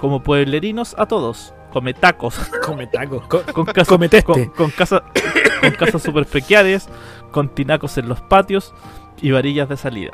como 0.00 0.22
pueblerinos 0.22 0.94
a 0.98 1.06
todos, 1.06 1.52
come 1.76 1.92
tacos, 1.92 2.38
Come 2.64 2.86
taco. 2.86 3.22
Co- 3.28 3.42
con 3.52 3.64
casas, 3.66 3.88
Cometeste. 3.88 4.24
con, 4.24 4.46
con 4.46 4.70
casas, 4.70 5.02
con 5.60 5.72
casas 5.72 6.02
super 6.02 6.24
precarias, 6.24 6.88
con 7.32 7.50
tinacos 7.54 7.98
en 7.98 8.08
los 8.08 8.22
patios 8.22 8.72
y 9.20 9.30
varillas 9.30 9.68
de 9.68 9.76
salida. 9.76 10.12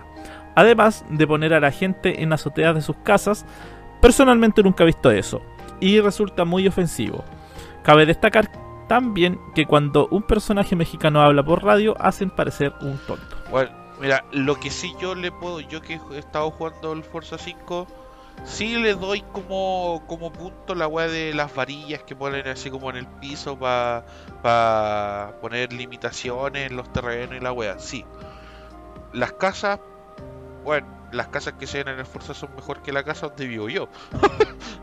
Además 0.57 1.05
de 1.09 1.25
poner 1.25 1.55
a 1.55 1.61
la 1.61 1.71
gente 1.71 2.23
en 2.23 2.33
azoteas 2.33 2.75
de 2.75 2.83
sus 2.83 2.97
casas, 3.05 3.47
personalmente 4.01 4.63
nunca 4.65 4.83
he 4.83 4.87
visto 4.87 5.11
eso 5.13 5.41
y 5.79 6.01
resulta 6.01 6.45
muy 6.45 6.67
ofensivo. 6.67 7.23
Cabe 7.85 8.07
destacar 8.07 8.51
también 8.89 9.39
que 9.55 9.65
cuando 9.65 10.09
un 10.09 10.23
personaje 10.25 10.75
mexicano 10.75 11.23
habla 11.23 11.45
por 11.45 11.63
radio 11.63 11.95
hacen 12.01 12.29
parecer 12.31 12.73
un 12.81 12.99
tonto. 13.07 13.37
Bueno, 13.51 13.71
mira, 14.01 14.25
lo 14.33 14.57
que 14.59 14.71
sí 14.71 14.93
yo 15.01 15.15
le 15.15 15.31
puedo, 15.31 15.61
yo 15.61 15.81
que 15.81 16.01
he 16.13 16.19
estado 16.19 16.51
jugando 16.51 16.93
el 16.93 17.05
Forza 17.05 17.39
5, 17.39 17.87
sí 18.45 18.76
le 18.76 18.95
doy 18.95 19.22
como, 19.33 20.03
como 20.07 20.33
punto 20.33 20.74
la 20.74 20.87
weá 20.87 21.09
de 21.09 21.33
las 21.35 21.55
varillas 21.55 22.03
que 22.03 22.16
ponen 22.16 22.47
así 22.49 22.70
como 22.70 22.91
en 22.91 22.97
el 22.97 23.07
piso 23.07 23.59
para 23.59 25.35
poner 25.41 25.72
limitaciones 25.72 26.70
en 26.70 26.76
los 26.76 26.93
terrenos 26.93 27.37
y 27.37 27.41
la 27.41 27.53
weá, 27.53 27.78
sí. 27.78 28.05
Las 29.12 29.33
casas, 29.33 29.80
bueno, 30.64 30.87
las 31.12 31.28
casas 31.28 31.55
que 31.55 31.66
se 31.66 31.78
ven 31.78 31.95
en 31.95 32.01
el 32.01 32.07
Forza 32.07 32.35
son 32.35 32.55
mejor 32.57 32.83
que 32.83 32.93
la 32.93 33.05
casa 33.05 33.28
donde 33.28 33.47
vivo 33.47 33.68
yo. 33.68 33.89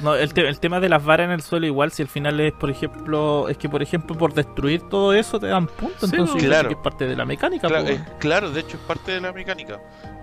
No, 0.00 0.14
el, 0.14 0.32
te- 0.34 0.48
el 0.48 0.60
tema 0.60 0.80
de 0.80 0.88
las 0.88 1.04
varas 1.04 1.26
en 1.26 1.30
el 1.32 1.42
suelo 1.42 1.66
igual 1.66 1.90
si 1.92 2.02
al 2.02 2.08
final 2.08 2.38
es 2.40 2.52
por 2.52 2.70
ejemplo 2.70 3.48
es 3.48 3.56
que 3.58 3.68
por 3.68 3.82
ejemplo 3.82 4.16
por 4.16 4.32
destruir 4.34 4.82
todo 4.88 5.12
eso 5.12 5.38
te 5.40 5.46
dan 5.48 5.66
puntos 5.66 6.10
Sí, 6.10 6.16
entonces 6.16 6.42
claro. 6.44 6.70
es 6.70 6.76
parte 6.76 7.06
de 7.06 7.16
la 7.16 7.24
mecánica 7.24 7.68
Claro, 7.68 7.88
eh, 7.88 8.04
claro, 8.18 8.50
de 8.50 8.60
hecho 8.60 8.76
es 8.76 8.82
parte 8.84 9.12
de 9.12 9.20
la 9.20 9.32
mecánica. 9.32 9.80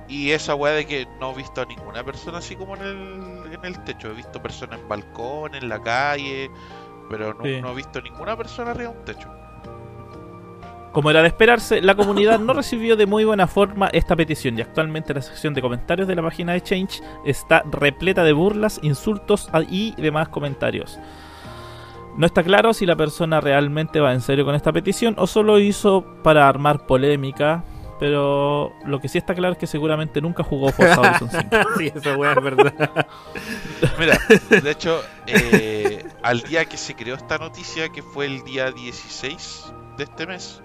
Y 0.08 0.32
esa 0.32 0.56
weá 0.56 0.74
de 0.74 0.86
que 0.86 1.08
no 1.22 1.32
he 1.32 1.36
visto 1.38 1.62
a 1.62 1.66
ninguna 1.66 2.04
persona 2.04 2.40
así 2.40 2.56
como 2.58 2.76
en 2.76 2.82
el, 2.82 3.54
en 3.54 3.64
el 3.66 3.82
techo. 3.86 4.10
He 4.10 4.14
visto 4.14 4.42
personas 4.42 4.80
en 4.82 4.90
balcón, 4.90 5.56
en 5.56 5.70
la 5.70 5.82
calle, 5.82 6.52
pero 7.10 7.34
no, 7.34 7.44
Sí. 7.46 7.62
no 7.62 7.72
he 7.72 7.76
visto 7.76 8.02
ninguna 8.02 8.36
persona 8.36 8.72
arriba 8.72 8.92
de 8.92 8.98
un 8.98 9.06
techo. 9.06 9.30
Como 10.92 11.10
era 11.10 11.22
de 11.22 11.30
esperarse, 11.30 11.82
la 11.82 11.96
comunidad 11.96 12.40
no 12.40 12.54
recibió 12.54 12.98
de 12.98 13.06
muy 13.06 13.24
buena 13.24 13.48
forma 13.48 13.88
esta 13.94 14.16
petición 14.16 14.58
y 14.58 14.62
actualmente 14.62 15.14
la 15.14 15.22
sección 15.22 15.54
de 15.54 15.62
comentarios 15.62 16.08
de 16.08 16.16
la 16.16 16.22
página 16.22 16.52
de 16.52 16.62
Change 16.62 17.02
está 17.26 17.64
repleta 17.72 18.24
de 18.24 18.34
burlas, 18.34 18.80
insultos 18.84 19.50
y 19.70 19.94
demás 19.96 20.28
comentarios. 20.28 21.00
No 22.18 22.26
está 22.26 22.44
claro 22.44 22.74
si 22.74 22.86
la 22.86 22.98
persona 22.98 23.40
realmente 23.40 24.02
va 24.02 24.12
en 24.12 24.20
serio 24.20 24.44
con 24.44 24.54
esta 24.54 24.74
petición 24.74 25.16
o 25.18 25.28
solo 25.28 25.60
hizo 25.60 26.04
para 26.24 26.50
armar 26.50 26.86
polémica, 26.86 27.64
pero 28.02 28.74
lo 28.86 29.00
que 29.00 29.08
sí 29.08 29.18
está 29.18 29.34
claro 29.34 29.54
es 29.54 29.60
que 29.60 29.68
seguramente 29.68 30.20
nunca 30.20 30.44
jugó 30.44 30.74
Forza 30.74 31.00
Horizon 31.00 31.30
5. 31.30 31.58
sí, 31.78 31.92
esa 31.96 32.18
weá 32.18 32.34
es 32.34 32.44
verdad. 32.44 33.08
Mira, 34.00 34.20
de 34.50 34.72
hecho, 34.72 35.02
eh, 35.26 36.06
al 36.22 36.42
día 36.42 36.66
que 36.66 36.76
se 36.76 36.96
creó 36.96 37.16
esta 37.16 37.38
noticia, 37.38 37.88
que 37.90 38.02
fue 38.02 38.26
el 38.26 38.44
día 38.44 38.72
16 38.72 39.74
de 39.98 40.04
este 40.04 40.28
mes, 40.28 40.62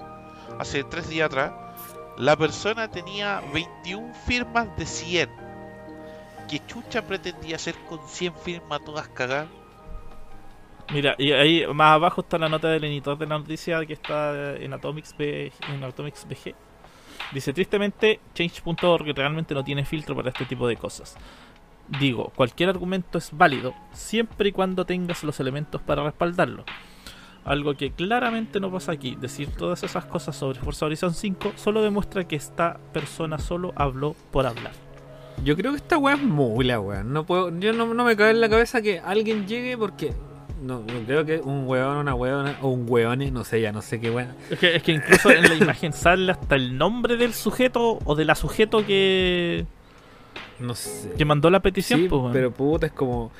hace 0.58 0.84
tres 0.84 1.08
días 1.08 1.26
atrás, 1.26 1.52
la 2.18 2.36
persona 2.36 2.90
tenía 2.90 3.42
21 3.52 4.14
firmas 4.26 4.74
de 4.76 4.86
100. 4.86 5.30
¿Qué 6.48 6.60
chucha 6.66 7.02
pretendía 7.02 7.56
hacer 7.56 7.74
con 7.88 7.98
100 8.08 8.34
firmas 8.36 8.84
todas 8.84 9.08
cagadas? 9.08 9.48
Mira, 10.92 11.16
y 11.18 11.32
ahí 11.32 11.66
más 11.74 11.94
abajo 11.94 12.20
está 12.20 12.38
la 12.38 12.48
nota 12.48 12.68
del 12.68 12.84
editor 12.84 13.18
de 13.18 13.26
la 13.26 13.38
noticia 13.38 13.84
que 13.84 13.94
está 13.94 14.54
en 14.56 14.72
Atomics, 14.72 15.16
B- 15.16 15.52
Atomics 15.82 16.26
BG. 16.28 16.54
Dice, 17.32 17.52
tristemente, 17.52 18.20
Change.org 18.34 19.12
realmente 19.16 19.52
no 19.52 19.64
tiene 19.64 19.84
filtro 19.84 20.14
para 20.14 20.28
este 20.28 20.44
tipo 20.44 20.68
de 20.68 20.76
cosas. 20.76 21.16
Digo, 21.88 22.32
cualquier 22.36 22.68
argumento 22.68 23.18
es 23.18 23.30
válido 23.32 23.74
siempre 23.92 24.50
y 24.50 24.52
cuando 24.52 24.84
tengas 24.84 25.24
los 25.24 25.40
elementos 25.40 25.82
para 25.82 26.04
respaldarlo. 26.04 26.64
Algo 27.46 27.74
que 27.76 27.92
claramente 27.92 28.58
no 28.60 28.70
pasa 28.72 28.92
aquí. 28.92 29.16
Decir 29.20 29.48
todas 29.56 29.82
esas 29.84 30.04
cosas 30.04 30.34
sobre 30.36 30.58
Forza 30.58 30.86
Horizon 30.86 31.14
5 31.14 31.52
solo 31.56 31.80
demuestra 31.80 32.26
que 32.26 32.36
esta 32.36 32.78
persona 32.92 33.38
solo 33.38 33.72
habló 33.76 34.14
por 34.32 34.46
hablar. 34.46 34.72
Yo 35.44 35.56
creo 35.56 35.70
que 35.72 35.76
esta 35.76 35.96
weá 35.96 36.16
es 36.16 36.22
mula, 36.22 36.80
weón. 36.80 37.12
No 37.12 37.24
puedo, 37.24 37.56
yo 37.58 37.72
no, 37.72 37.92
no 37.94 38.04
me 38.04 38.16
cabe 38.16 38.30
en 38.30 38.40
la 38.40 38.48
cabeza 38.48 38.82
que 38.82 38.98
alguien 38.98 39.46
llegue 39.46 39.78
porque. 39.78 40.12
No, 40.62 40.80
no 40.80 41.04
creo 41.06 41.24
que 41.24 41.38
un 41.38 41.68
weón, 41.68 41.98
una 41.98 42.14
weona 42.14 42.56
o 42.62 42.68
un 42.70 42.86
weone, 42.88 43.30
no 43.30 43.44
sé, 43.44 43.60
ya 43.60 43.70
no 43.70 43.80
sé 43.82 44.00
qué 44.00 44.10
weón. 44.10 44.34
Es 44.50 44.58
que, 44.58 44.74
es 44.76 44.82
que 44.82 44.92
incluso 44.92 45.30
en 45.30 45.42
la 45.48 45.54
imagen 45.62 45.92
sale 45.92 46.32
hasta 46.32 46.56
el 46.56 46.76
nombre 46.76 47.16
del 47.16 47.32
sujeto 47.34 47.98
o 48.04 48.14
de 48.16 48.24
la 48.24 48.34
sujeto 48.34 48.84
que, 48.84 49.66
No 50.58 50.74
sé. 50.74 51.12
que 51.16 51.24
mandó 51.24 51.50
la 51.50 51.60
petición. 51.60 52.00
Sí, 52.00 52.08
pues, 52.08 52.20
weón. 52.20 52.32
pero 52.32 52.50
puta, 52.50 52.86
es 52.86 52.92
como. 52.92 53.30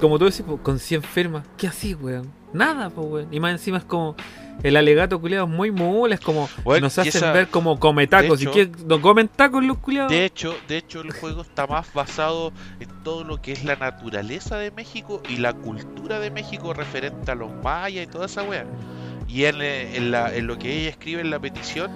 Como 0.00 0.18
tú 0.18 0.24
decís, 0.26 0.42
po, 0.42 0.56
con 0.58 0.78
100 0.78 1.02
firmas. 1.04 1.46
¿Qué 1.56 1.68
así, 1.68 1.94
weón? 1.94 2.30
Nada, 2.52 2.90
pues, 2.90 3.06
weón. 3.08 3.28
Y 3.34 3.40
más 3.40 3.52
encima 3.52 3.78
es 3.78 3.84
como. 3.84 4.16
El 4.62 4.76
alegato 4.76 5.18
culiado 5.18 5.46
es 5.46 5.50
muy 5.50 5.70
mula, 5.70 6.14
es 6.16 6.20
como. 6.20 6.46
Bueno, 6.64 6.86
nos 6.86 6.98
y 6.98 7.00
hacen 7.00 7.22
esa- 7.22 7.32
ver 7.32 7.48
como 7.48 7.80
come 7.80 8.06
tacos. 8.06 8.40
¿Y 8.40 8.44
hecho- 8.44 8.52
qué? 8.52 8.70
¿No 8.84 9.00
comen 9.00 9.28
tacos 9.28 9.64
los 9.64 9.78
culiados? 9.78 10.10
De 10.12 10.26
hecho, 10.26 10.54
de 10.68 10.76
hecho 10.76 11.00
el 11.00 11.12
juego 11.12 11.40
está 11.42 11.66
más 11.66 11.90
basado 11.94 12.52
en 12.78 12.88
todo 13.02 13.24
lo 13.24 13.40
que 13.40 13.52
es 13.52 13.64
la 13.64 13.76
naturaleza 13.76 14.58
de 14.58 14.70
México 14.70 15.22
y 15.30 15.36
la 15.38 15.54
cultura 15.54 16.20
de 16.20 16.30
México 16.30 16.74
referente 16.74 17.30
a 17.30 17.34
los 17.34 17.50
mayas 17.64 18.04
y 18.04 18.06
toda 18.06 18.26
esa 18.26 18.42
wea. 18.42 18.66
Y 19.28 19.44
en, 19.44 19.62
eh, 19.62 19.96
en 19.96 20.10
la- 20.10 20.34
en 20.34 20.46
lo 20.46 20.58
que 20.58 20.78
ella 20.80 20.90
escribe 20.90 21.22
en 21.22 21.30
la 21.30 21.38
petición, 21.38 21.90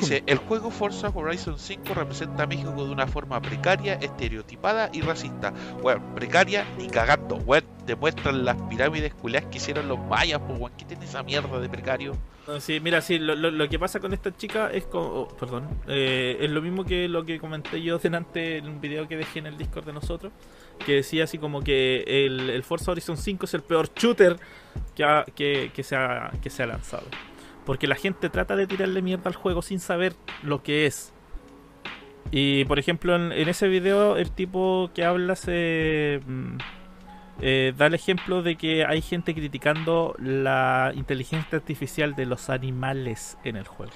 dice, 0.00 0.22
el 0.26 0.38
juego 0.38 0.70
Forza 0.70 1.10
Horizon 1.14 1.58
5 1.58 1.94
representa 1.94 2.44
a 2.44 2.46
México 2.46 2.72
de 2.84 2.90
una 2.92 3.06
forma 3.06 3.40
precaria, 3.42 3.94
estereotipada 3.94 4.90
y 4.92 5.00
racista. 5.00 5.52
Bueno, 5.82 6.02
precaria 6.14 6.64
ni 6.78 6.88
cagando, 6.88 7.36
weón. 7.36 7.64
Demuestran 7.84 8.46
las 8.46 8.56
pirámides 8.70 9.12
culiadas 9.12 9.50
que 9.50 9.58
hicieron 9.58 9.88
los 9.88 9.98
mayas, 9.98 10.40
pues 10.46 10.58
weón, 10.58 10.72
¿qué 10.78 10.86
tiene 10.86 11.04
esa 11.04 11.22
mierda 11.22 11.60
de 11.60 11.68
precario? 11.68 12.16
Sí, 12.60 12.78
mira, 12.80 13.00
sí, 13.02 13.18
lo, 13.18 13.34
lo- 13.34 13.50
lo 13.50 13.68
que 13.68 13.78
pasa 13.78 14.00
con 14.00 14.12
esta 14.14 14.34
chica 14.34 14.70
es 14.70 14.84
como, 14.84 15.04
oh, 15.06 15.28
perdón, 15.28 15.66
eh, 15.86 16.36
es 16.40 16.50
lo 16.50 16.60
mismo 16.62 16.84
que 16.84 17.08
lo 17.08 17.24
que 17.24 17.38
comenté 17.38 17.82
yo 17.82 17.98
delante 17.98 18.58
en 18.58 18.68
un 18.68 18.80
video 18.80 19.06
que 19.08 19.16
dejé 19.16 19.38
en 19.40 19.46
el 19.46 19.56
Discord 19.58 19.84
de 19.86 19.92
nosotros, 19.94 20.32
que 20.84 20.92
decía 20.96 21.24
así 21.24 21.36
como 21.38 21.62
que 21.62 22.04
el, 22.06 22.62
Forza 22.64 22.92
Horizon 22.92 23.16
5 23.18 23.44
es 23.46 23.54
el 23.54 23.62
peor 23.62 23.90
shooter 23.94 24.38
que, 24.94 25.04
ha- 25.04 25.24
que, 25.34 25.70
que 25.74 25.82
que 26.42 26.50
se 26.50 26.62
ha 26.62 26.66
lanzado. 26.66 27.04
Porque 27.64 27.86
la 27.86 27.96
gente 27.96 28.28
trata 28.28 28.56
de 28.56 28.66
tirarle 28.66 29.02
mierda 29.02 29.28
al 29.28 29.36
juego 29.36 29.62
sin 29.62 29.80
saber 29.80 30.14
lo 30.42 30.62
que 30.62 30.86
es. 30.86 31.12
Y 32.30 32.64
por 32.64 32.78
ejemplo, 32.78 33.14
en, 33.14 33.32
ese 33.48 33.68
video, 33.68 34.16
el 34.16 34.30
tipo 34.30 34.90
que 34.94 35.04
habla 35.04 35.36
se 35.36 36.20
mm, 36.26 36.56
eh, 37.40 37.72
da 37.76 37.86
el 37.86 37.94
ejemplo 37.94 38.42
de 38.42 38.56
que 38.56 38.84
hay 38.84 39.02
gente 39.02 39.34
criticando 39.34 40.14
la 40.18 40.92
inteligencia 40.94 41.58
artificial 41.58 42.14
de 42.14 42.26
los 42.26 42.50
animales 42.50 43.38
en 43.44 43.56
el 43.56 43.66
juego. 43.66 43.92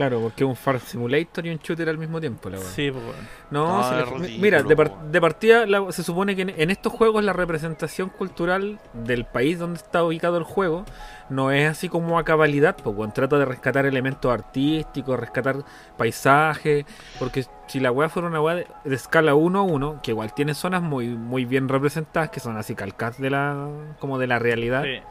Claro, 0.00 0.18
porque 0.22 0.44
es 0.44 0.48
un 0.48 0.56
Far 0.56 0.80
Simulator 0.80 1.44
y 1.44 1.50
un 1.50 1.58
shooter 1.58 1.86
al 1.90 1.98
mismo 1.98 2.20
tiempo, 2.20 2.48
la 2.48 2.56
weá. 2.58 2.66
Sí, 2.66 2.90
pues, 2.90 3.04
bueno. 3.04 3.18
No, 3.50 3.82
ridículo, 4.06 4.40
mira, 4.40 4.62
de, 4.62 4.74
par- 4.74 5.02
de 5.02 5.20
partida 5.20 5.66
la- 5.66 5.92
se 5.92 6.02
supone 6.02 6.34
que 6.34 6.40
en, 6.42 6.48
en 6.56 6.70
estos 6.70 6.90
juegos 6.90 7.22
la 7.22 7.34
representación 7.34 8.08
cultural 8.08 8.78
del 8.94 9.26
país 9.26 9.58
donde 9.58 9.76
está 9.76 10.02
ubicado 10.02 10.38
el 10.38 10.44
juego 10.44 10.86
no 11.28 11.50
es 11.52 11.68
así 11.70 11.90
como 11.90 12.18
a 12.18 12.24
cabalidad, 12.24 12.76
pues 12.82 13.12
trata 13.12 13.38
de 13.38 13.44
rescatar 13.44 13.84
elementos 13.84 14.32
artísticos, 14.32 15.20
rescatar 15.20 15.56
paisajes, 15.98 16.86
porque 17.18 17.44
si 17.66 17.78
la 17.78 17.92
weá 17.92 18.08
fuera 18.08 18.26
una 18.28 18.40
weá 18.40 18.54
de, 18.54 18.66
de 18.84 18.94
escala 18.96 19.34
1 19.34 19.58
a 19.58 19.62
1, 19.62 20.00
que 20.02 20.12
igual 20.12 20.32
tiene 20.34 20.54
zonas 20.54 20.80
muy, 20.82 21.08
muy 21.08 21.44
bien 21.44 21.68
representadas, 21.68 22.30
que 22.30 22.40
son 22.40 22.56
así 22.56 22.74
calcas 22.74 23.18
de 23.20 23.28
la, 23.30 23.68
como 23.98 24.18
de 24.18 24.26
la 24.26 24.38
realidad, 24.38 24.82
Sí. 24.84 25.02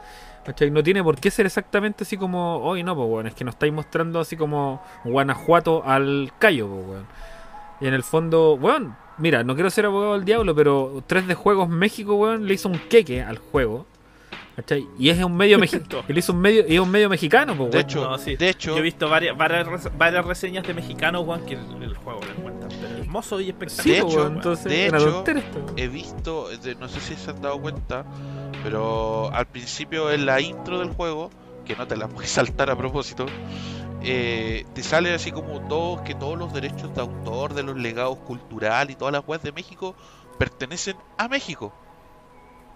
No 0.70 0.82
tiene 0.82 1.04
por 1.04 1.16
qué 1.16 1.30
ser 1.30 1.46
exactamente 1.46 2.04
así 2.04 2.16
como, 2.16 2.58
hoy 2.58 2.82
no, 2.82 2.96
pues 2.96 3.08
weón, 3.08 3.26
es 3.26 3.34
que 3.34 3.44
nos 3.44 3.54
estáis 3.54 3.72
mostrando 3.72 4.20
así 4.20 4.36
como 4.36 4.82
Guanajuato 5.04 5.82
al 5.84 6.32
Cayo, 6.38 6.68
pues 6.68 6.86
weón. 6.88 7.06
Y 7.80 7.86
en 7.86 7.94
el 7.94 8.02
fondo, 8.02 8.54
weón, 8.54 8.96
mira, 9.18 9.44
no 9.44 9.54
quiero 9.54 9.70
ser 9.70 9.86
abogado 9.86 10.14
del 10.14 10.24
diablo, 10.24 10.54
pero 10.54 11.02
3D 11.08 11.34
Juegos 11.34 11.68
México, 11.68 12.14
weón, 12.14 12.46
le 12.46 12.54
hizo 12.54 12.68
un 12.68 12.78
queque 12.78 13.22
al 13.22 13.38
juego. 13.38 13.86
¿Cachai? 14.60 14.86
Y 14.98 15.08
es 15.10 15.22
un 15.22 15.36
medio 15.36 15.58
mexicano. 15.58 16.02
le 16.06 16.18
hizo 16.18 16.32
un 16.32 16.40
medio, 16.40 16.64
y 16.68 16.74
es 16.74 16.80
un 16.80 16.90
medio 16.90 17.08
mexicano, 17.08 17.56
pues 17.56 17.70
De 17.70 17.80
hecho, 17.80 18.02
No, 18.08 18.18
sí. 18.18 18.36
de 18.36 18.48
hecho, 18.50 18.72
Yo 18.72 18.78
he 18.78 18.82
visto 18.82 19.08
varias, 19.08 19.36
varias, 19.36 19.66
res- 19.66 19.90
varias 19.96 20.24
reseñas 20.24 20.66
de 20.66 20.74
mexicanos, 20.74 21.24
Juan, 21.24 21.44
que 21.46 21.54
el, 21.54 21.82
el 21.82 21.96
juego 21.96 22.20
le 22.26 22.34
cuentan. 22.42 22.68
Pero 22.80 22.96
hermoso 22.98 23.40
y 23.40 23.48
espectacular. 23.48 23.96
de 23.96 24.02
pues, 24.02 24.14
hecho, 24.14 24.26
entonces, 24.26 24.64
de 24.64 24.86
hecho, 24.86 25.24
he 25.76 25.88
visto, 25.88 26.48
de- 26.48 26.74
no 26.74 26.88
sé 26.88 27.00
si 27.00 27.14
se 27.16 27.30
han 27.30 27.40
dado 27.42 27.60
cuenta, 27.60 28.04
pero 28.62 29.30
al 29.32 29.46
principio 29.46 30.10
en 30.10 30.26
la 30.26 30.40
intro 30.40 30.78
del 30.78 30.90
juego, 30.90 31.30
que 31.64 31.74
no 31.76 31.86
te 31.86 31.96
la 31.96 32.08
puedes 32.08 32.30
saltar 32.30 32.70
a 32.70 32.76
propósito, 32.76 33.26
eh, 34.02 34.64
te 34.74 34.82
sale 34.82 35.12
así 35.14 35.30
como 35.30 35.60
todos 35.68 36.00
que 36.02 36.14
todos 36.14 36.38
los 36.38 36.52
derechos 36.52 36.94
de 36.94 37.00
autor 37.02 37.54
de 37.54 37.62
los 37.62 37.76
legados 37.76 38.18
culturales 38.18 38.94
y 38.94 38.98
todas 38.98 39.12
las 39.12 39.26
webs 39.26 39.42
de 39.44 39.52
México 39.52 39.94
pertenecen 40.38 40.96
a 41.18 41.28
México. 41.28 41.72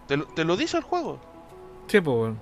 Te 0.07 0.19
lo, 0.19 0.27
te 0.27 0.45
lo 0.45 0.57
dice 0.59 0.77
el 0.77 0.83
juego. 0.83 1.19
Sí, 1.87 2.01
pues, 2.01 2.17
weón. 2.17 2.39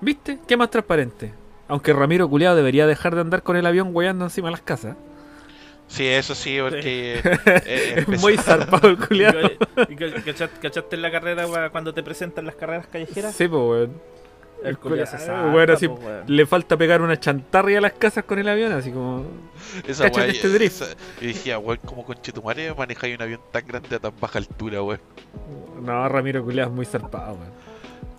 ¿Viste? 0.00 0.38
¿Qué 0.46 0.56
más 0.56 0.70
transparente? 0.70 1.32
Aunque 1.68 1.92
Ramiro 1.92 2.28
Culeado 2.28 2.56
debería 2.56 2.86
dejar 2.86 3.14
de 3.14 3.22
andar 3.22 3.42
con 3.42 3.56
el 3.56 3.66
avión 3.66 3.90
weyando 3.92 4.24
encima 4.24 4.48
de 4.48 4.52
las 4.52 4.60
casas. 4.62 4.96
Sí, 5.88 6.06
eso 6.06 6.34
sí, 6.34 6.58
porque. 6.60 6.82
Sí. 6.82 7.30
eh, 7.66 8.04
Es 8.08 8.20
muy 8.22 8.36
zarpado 8.36 8.88
el 8.88 8.94
¿Y 8.94 8.96
culiado. 9.06 9.38
y 9.88 9.96
cachaste, 10.60 10.96
en 10.96 11.02
la 11.02 11.10
carrera 11.10 11.46
weón, 11.46 11.70
cuando 11.70 11.92
te 11.94 12.02
presentan 12.02 12.46
las 12.46 12.54
carreras 12.54 12.86
callejeras? 12.86 13.34
Sí, 13.34 13.48
pues, 13.48 13.60
weón. 13.62 14.14
El 14.62 14.78
culiao 14.78 15.04
se 15.06 15.16
culiao, 15.18 15.34
salta, 15.36 15.54
weón, 15.54 15.70
así, 15.70 15.88
po, 15.88 15.94
weón. 15.94 16.22
le 16.26 16.46
falta 16.46 16.76
pegar 16.78 17.02
una 17.02 17.20
chantarria 17.20 17.78
a 17.78 17.80
las 17.82 17.92
casas 17.92 18.24
con 18.24 18.38
el 18.38 18.48
avión, 18.48 18.72
así 18.72 18.90
como. 18.90 19.24
Esa 19.86 20.06
weá, 20.08 20.26
este 20.26 20.48
drift. 20.48 20.82
esa- 20.82 20.94
Yo 21.20 21.26
decía, 21.28 21.58
weón, 21.58 21.80
como 21.84 22.04
conchetumare 22.04 22.72
manejáis 22.74 23.16
un 23.16 23.22
avión 23.22 23.40
tan 23.52 23.66
grande 23.66 23.96
a 23.96 23.98
tan 23.98 24.12
baja 24.20 24.38
altura, 24.38 24.82
weón. 24.82 25.00
No, 25.82 26.08
Ramiro 26.08 26.42
culiado 26.44 26.70
es 26.70 26.76
muy 26.76 26.86
zarpado, 26.86 27.34
weón. 27.34 27.63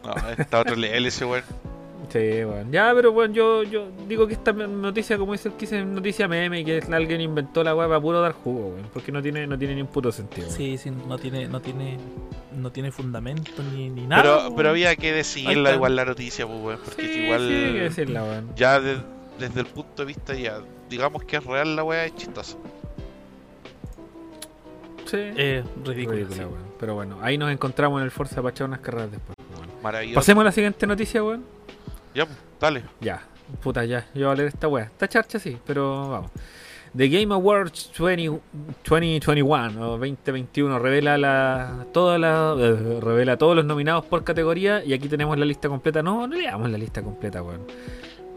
No, 0.05 0.29
está 0.37 0.59
otro 0.59 0.75
level 0.75 1.05
ese 1.05 1.25
weón. 1.25 1.43
Sí, 2.11 2.19
weón. 2.19 2.71
Ya, 2.71 2.91
pero 2.93 3.11
bueno, 3.11 3.33
yo, 3.33 3.63
yo 3.63 3.87
digo 4.07 4.27
que 4.27 4.33
esta 4.35 4.53
noticia, 4.53 5.17
como 5.17 5.31
dice 5.33 5.47
el 5.49 5.53
que 5.55 5.61
dice 5.61 5.83
noticia 5.83 6.27
meme, 6.27 6.59
y 6.61 6.65
que 6.65 6.83
alguien 6.91 7.19
inventó 7.21 7.63
la 7.63 7.75
weá 7.75 7.87
para 7.87 7.99
puro 7.99 8.21
dar 8.21 8.31
jugo, 8.33 8.67
weón. 8.69 8.87
Porque 8.93 9.11
no 9.11 9.21
tiene, 9.21 9.47
no 9.47 9.57
tiene 9.57 9.75
ni 9.75 9.81
un 9.81 9.87
puto 9.87 10.11
sentido. 10.11 10.47
weón. 10.47 10.57
Sí, 10.57 10.77
sí, 10.77 10.91
no 10.91 11.17
tiene, 11.17 11.47
no 11.47 11.59
tiene, 11.61 11.97
no 12.55 12.71
tiene 12.71 12.91
fundamento 12.91 13.51
ni, 13.73 13.89
ni 13.89 14.05
nada. 14.05 14.21
Pero, 14.21 14.37
weón. 14.37 14.55
pero 14.55 14.69
había 14.69 14.95
que 14.95 15.11
decirla 15.11 15.73
igual 15.73 15.95
la 15.95 16.05
noticia, 16.05 16.45
pues, 16.45 16.59
weón. 16.61 16.79
Porque 16.85 17.01
Sí, 17.01 17.09
es 17.11 17.17
igual. 17.17 17.39
sí, 17.47 17.53
hay 17.53 17.73
que 17.73 17.79
decirla, 17.81 18.23
weón. 18.23 18.49
ya 18.55 18.79
de- 18.79 19.15
desde 19.39 19.59
el 19.59 19.65
punto 19.65 20.03
de 20.03 20.05
vista, 20.05 20.33
ya, 20.33 20.59
digamos 20.89 21.23
que 21.25 21.35
es 21.37 21.43
real 21.43 21.75
la 21.75 21.83
weá, 21.83 22.05
es 22.05 22.15
chistosa. 22.15 22.55
Sí. 25.05 25.17
Eh, 25.17 25.63
ridículo. 25.83 26.17
Sí. 26.29 26.41
Pero 26.79 26.95
bueno, 26.95 27.17
ahí 27.21 27.37
nos 27.37 27.51
encontramos 27.51 27.99
en 27.99 28.05
el 28.05 28.11
Forza 28.11 28.37
para 28.37 28.49
echar 28.49 28.67
unas 28.67 28.79
carreras 28.79 29.11
después. 29.11 29.35
Maravilloso. 29.81 30.15
Pasemos 30.19 30.41
a 30.41 30.45
la 30.45 30.51
siguiente 30.51 30.87
noticia, 30.87 31.23
weón. 31.23 31.43
Ya, 32.13 32.27
dale. 32.59 32.83
Ya, 33.01 33.21
puta, 33.61 33.85
ya. 33.85 34.07
Yo 34.15 34.27
voy 34.27 34.33
a 34.33 34.35
leer 34.37 34.47
esta 34.49 34.67
weá. 34.67 34.85
Está 34.85 35.07
charcha, 35.07 35.37
sí, 35.39 35.57
pero 35.65 36.09
vamos. 36.09 36.31
The 36.97 37.09
Game 37.09 37.33
Awards 37.33 37.91
20 37.99 38.39
2021 38.89 39.81
o 39.81 39.97
2021 39.97 40.79
revela 40.79 41.17
la, 41.17 41.85
toda 41.91 42.17
la, 42.17 42.55
eh, 42.57 42.99
revela 43.01 43.37
todos 43.37 43.53
los 43.55 43.65
nominados 43.65 44.05
por 44.05 44.23
categoría 44.23 44.81
y 44.83 44.93
aquí 44.93 45.09
tenemos 45.09 45.37
la 45.37 45.45
lista 45.45 45.67
completa. 45.67 46.01
No, 46.01 46.25
no 46.25 46.35
leamos 46.35 46.69
la 46.69 46.77
lista 46.77 47.01
completa, 47.01 47.43
weón. 47.43 47.61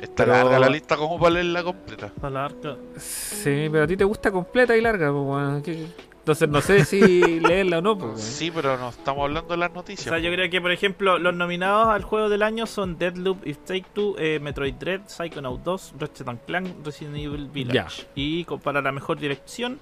Está 0.01 0.25
Pero- 0.25 0.33
larga 0.37 0.59
la 0.59 0.69
lista 0.69 0.97
como 0.97 1.19
para 1.19 1.35
leerla 1.35 1.63
completa. 1.63 2.07
Está 2.07 2.31
larga. 2.31 2.77
Sí, 2.97 3.69
pero 3.71 3.85
a 3.85 3.87
ti 3.87 3.97
te 3.97 4.05
gusta 4.05 4.31
completa 4.33 4.77
y 4.77 4.81
larga, 4.81 5.11
pues, 5.13 5.25
weón. 5.25 5.63
¿Qué- 5.63 5.87
Entonces 6.29 6.49
no 6.51 6.61
sé 6.61 6.85
si 6.85 7.01
leerla 7.41 7.79
o 7.79 7.81
no, 7.81 7.97
pues. 7.97 8.21
Sí, 8.21 8.51
pero 8.55 8.77
no 8.77 8.91
estamos 8.91 9.25
hablando 9.25 9.49
de 9.55 9.57
las 9.57 9.71
O 9.71 9.75
noticias. 9.77 10.05
sea, 10.11 10.19
yo 10.19 10.31
creo 10.31 10.51
que, 10.51 10.61
por 10.61 10.71
ejemplo, 10.73 11.19
los 11.19 11.35
nominados 11.35 11.89
al 11.89 12.03
juego 12.03 12.29
del 12.29 12.43
año 12.43 12.67
son 12.67 12.99
Deadloop, 12.99 13.47
If 13.47 13.57
Take 13.65 13.87
Two, 13.95 14.15
eh, 14.19 14.39
Metroid 14.39 14.75
Dread, 14.75 15.01
Psychonaut 15.07 15.63
2, 15.63 15.95
Ratchet 15.99 16.29
and 16.29 16.39
Clank, 16.47 16.85
Resident 16.85 17.17
Evil 17.17 17.49
Village. 17.49 18.09
Y 18.15 18.45
para 18.45 18.83
la 18.83 18.93
mejor 18.93 19.19
dirección, 19.19 19.79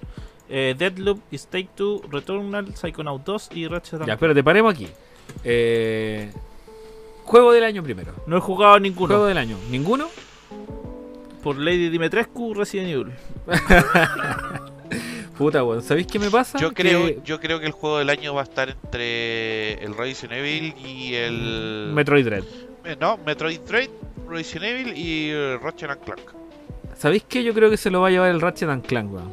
eh, 0.47 0.73
Deadloop, 0.77 1.19
If 1.31 1.47
Take 1.47 1.67
Two, 1.75 2.01
Returnal, 2.09 2.73
Psychonaut 2.77 3.25
2 3.25 3.49
y 3.53 3.67
Ratchet 3.67 3.93
and 3.95 4.01
Ya, 4.03 4.05
Clank. 4.05 4.19
pero 4.21 4.33
te 4.33 4.41
paremos 4.41 4.73
aquí. 4.73 4.87
Eh, 5.43 6.31
juego 7.25 7.51
del 7.51 7.65
año 7.65 7.83
primero. 7.83 8.13
No 8.25 8.37
he 8.37 8.39
jugado 8.39 8.79
ninguno. 8.79 9.07
Juego 9.07 9.25
del 9.25 9.37
año. 9.37 9.57
¿Ninguno? 9.69 10.07
Por 11.43 11.57
Lady 11.57 11.89
Dimitrescu, 11.89 12.53
Resident 12.53 12.87
Evil. 12.89 13.11
Puta, 15.37 15.63
weón. 15.63 15.81
¿Sabéis 15.83 16.07
qué 16.07 16.17
me 16.19 16.29
pasa? 16.31 16.57
Yo 16.57 16.69
Que- 16.69 16.83
creo, 16.83 17.23
yo 17.23 17.39
creo 17.39 17.59
que 17.59 17.67
el 17.67 17.71
juego 17.71 17.99
del 17.99 18.09
año 18.09 18.33
va 18.33 18.41
a 18.41 18.43
estar 18.43 18.69
entre 18.69 19.73
el 19.83 19.95
Resident 19.95 20.33
Evil 20.39 20.73
y 20.83 21.13
el. 21.15 21.91
Metroid 21.93 22.25
Dread. 22.25 22.43
Eh, 22.85 22.95
No, 22.99 23.17
Metroid 23.17 23.59
Dread, 23.61 23.89
Resident 24.27 24.63
Evil 24.65 24.97
y 24.97 25.29
eh, 25.31 25.59
Ratchet 25.61 25.89
and 25.91 26.03
Clank. 26.03 26.21
¿Sabéis 26.97 27.23
qué? 27.29 27.43
Yo 27.43 27.53
creo 27.53 27.69
que 27.69 27.77
se 27.77 27.91
lo 27.91 28.01
va 28.01 28.07
a 28.07 28.11
llevar 28.11 28.31
el 28.31 28.41
Ratchet 28.41 28.69
and 28.69 28.85
Clank, 28.85 29.13
weón. 29.13 29.31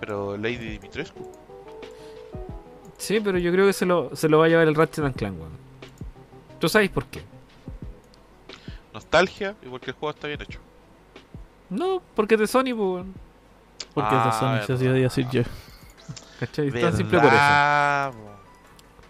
Pero 0.00 0.36
Lady 0.36 0.56
Dimitrescu. 0.56 1.28
Sí, 2.98 3.18
pero 3.20 3.38
yo 3.38 3.50
creo 3.50 3.66
que 3.66 3.72
se 3.72 3.84
lo, 3.86 4.14
se 4.14 4.28
lo 4.28 4.38
va 4.38 4.46
a 4.46 4.48
llevar 4.48 4.68
el 4.68 4.74
Ratchet 4.76 5.04
and 5.04 5.16
Clank, 5.16 5.38
weón. 5.40 5.52
¿Tú 6.60 6.68
sabes 6.68 6.90
por 6.90 7.04
qué? 7.06 7.20
Nostalgia 8.94 9.56
y 9.64 9.68
porque 9.68 9.90
el 9.90 9.96
juego 9.96 10.10
está 10.14 10.28
bien 10.28 10.40
hecho. 10.42 10.60
No, 11.72 12.02
porque 12.14 12.34
es 12.34 12.40
de 12.40 12.46
Sony, 12.46 12.64
pues, 12.64 12.76
weón. 12.78 13.14
Porque 13.94 14.10
Ah, 14.12 14.18
es 14.18 14.24
de 14.24 14.32
Sony, 14.40 14.66
se 14.78 14.84
verdad. 14.84 14.94
hacía 14.94 15.02
decir 15.02 15.26
yo. 15.30 15.42
¿Cachai? 16.40 16.70
Tan 16.72 16.96
simple 16.96 17.18
por 17.20 17.28
eso. 17.32 18.18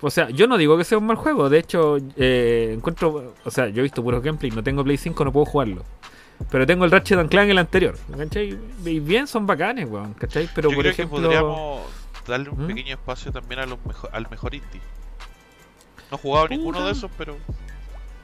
O 0.04 0.10
sea, 0.10 0.28
yo 0.30 0.46
no 0.48 0.56
digo 0.58 0.76
que 0.76 0.84
sea 0.84 0.98
un 0.98 1.06
mal 1.06 1.16
juego. 1.16 1.48
De 1.48 1.58
hecho, 1.58 1.96
eh, 2.16 2.72
encuentro. 2.76 3.34
O 3.44 3.50
sea, 3.50 3.68
yo 3.68 3.80
he 3.80 3.82
visto 3.84 4.02
puro 4.02 4.20
gameplay. 4.20 4.50
No 4.50 4.62
tengo 4.62 4.82
Play 4.82 4.96
5, 4.96 5.24
no 5.24 5.32
puedo 5.32 5.46
jugarlo. 5.46 5.84
Pero 6.50 6.66
tengo 6.66 6.84
el 6.84 6.90
Ratchet 6.90 7.18
and 7.18 7.30
Clank 7.30 7.50
el 7.50 7.58
anterior. 7.58 7.96
¿Cachai? 8.18 8.58
Y 8.84 9.00
bien, 9.00 9.26
son 9.28 9.46
bacanes, 9.46 9.88
weón. 9.88 10.14
¿Cachai? 10.14 10.48
Pero 10.54 10.70
Yo 10.70 10.74
por 10.74 10.82
creo 10.82 10.92
ejemplo. 10.92 11.18
que 11.18 11.22
podríamos 11.26 11.82
darle 12.26 12.50
un 12.50 12.64
¿Mm? 12.64 12.66
pequeño 12.66 12.94
espacio 12.94 13.30
también 13.30 13.60
a 13.60 13.66
los 13.66 13.78
mejo- 13.86 14.08
al 14.12 14.28
mejor 14.28 14.54
indie. 14.54 14.80
No 16.10 16.16
he 16.16 16.20
jugado 16.20 16.48
ninguno 16.48 16.84
de 16.84 16.92
esos, 16.92 17.10
pero 17.16 17.36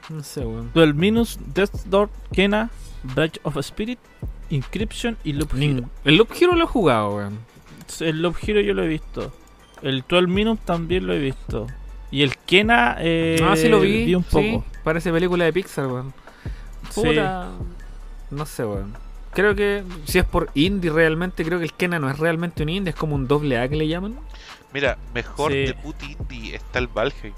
No 0.09 0.23
sé, 0.23 0.41
weón. 0.41 0.71
12 0.73 0.93
Minus, 0.93 1.39
Death 1.53 1.85
Door, 1.85 2.09
Kena, 2.33 2.69
Bridge 3.03 3.39
of 3.43 3.57
Spirit, 3.57 3.99
Inscription 4.49 5.17
y 5.23 5.33
Loop 5.33 5.53
Hero. 5.55 5.89
El 6.03 6.15
Loop 6.15 6.31
Hero 6.39 6.55
lo 6.55 6.63
he 6.63 6.67
jugado, 6.67 7.15
weón. 7.15 7.39
El 7.99 8.21
Loop 8.21 8.35
Hero 8.45 8.61
yo 8.61 8.73
lo 8.73 8.83
he 8.83 8.87
visto. 8.87 9.31
El 9.81 10.03
12 10.07 10.27
Minutes 10.27 10.65
también 10.65 11.05
lo 11.07 11.13
he 11.13 11.19
visto. 11.19 11.67
Y 12.11 12.23
el 12.23 12.35
Kena 12.37 12.97
eh, 12.99 13.39
ah, 13.43 13.55
sí 13.55 13.69
lo 13.69 13.79
vi. 13.81 14.13
un 14.15 14.23
poco. 14.23 14.39
sí, 14.41 14.63
parece 14.83 15.11
película 15.11 15.45
de 15.45 15.53
Pixar, 15.53 15.85
weón. 15.87 16.13
Sí. 16.89 17.01
Puta. 17.01 17.49
No 18.31 18.45
sé, 18.45 18.65
weón. 18.65 18.93
Creo 19.31 19.53
que 19.53 19.83
si 20.05 20.17
es 20.17 20.25
por 20.25 20.49
indie 20.55 20.89
realmente, 20.91 21.45
creo 21.45 21.59
que 21.59 21.65
el 21.65 21.73
Kena 21.73 21.99
no 21.99 22.09
es 22.09 22.17
realmente 22.17 22.63
un 22.63 22.69
indie, 22.69 22.89
es 22.91 22.95
como 22.95 23.13
un 23.15 23.27
doble 23.27 23.59
A 23.59 23.69
que 23.69 23.75
le 23.75 23.87
llaman. 23.87 24.17
mira, 24.73 24.97
mejor 25.13 25.51
Sí. 25.51 25.57
debut 25.65 25.95
indie 26.01 26.55
está 26.55 26.79
el 26.79 26.87
Valheim. 26.87 27.33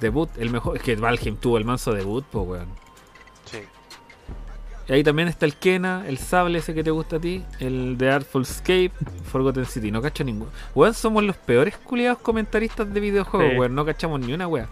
Debut, 0.00 0.28
el 0.38 0.50
mejor. 0.50 0.76
Es 0.76 0.82
que 0.82 0.96
Valheim 0.96 1.36
tuvo 1.36 1.58
el 1.58 1.64
manso 1.64 1.92
debut, 1.92 2.24
pues, 2.30 2.46
weón. 2.46 2.68
Sí. 3.50 3.58
Y 4.88 4.92
ahí 4.92 5.02
también 5.04 5.28
está 5.28 5.44
el 5.46 5.54
Kena, 5.56 6.04
el 6.06 6.18
Sable 6.18 6.58
ese 6.58 6.72
que 6.74 6.82
te 6.84 6.90
gusta 6.90 7.16
a 7.16 7.20
ti, 7.20 7.44
el 7.60 7.98
de 7.98 8.10
Artful 8.10 8.42
Escape, 8.42 8.92
Forgotten 9.30 9.66
City. 9.66 9.90
No 9.90 10.00
cacho 10.00 10.24
ninguno. 10.24 10.50
Weón, 10.74 10.94
somos 10.94 11.22
los 11.24 11.36
peores 11.36 11.76
culiados 11.76 12.18
comentaristas 12.18 12.92
de 12.92 13.00
videojuegos, 13.00 13.50
Sí. 13.52 13.58
weón. 13.58 13.74
No 13.74 13.84
cachamos 13.84 14.20
ni 14.20 14.32
una 14.32 14.46
weá. 14.46 14.68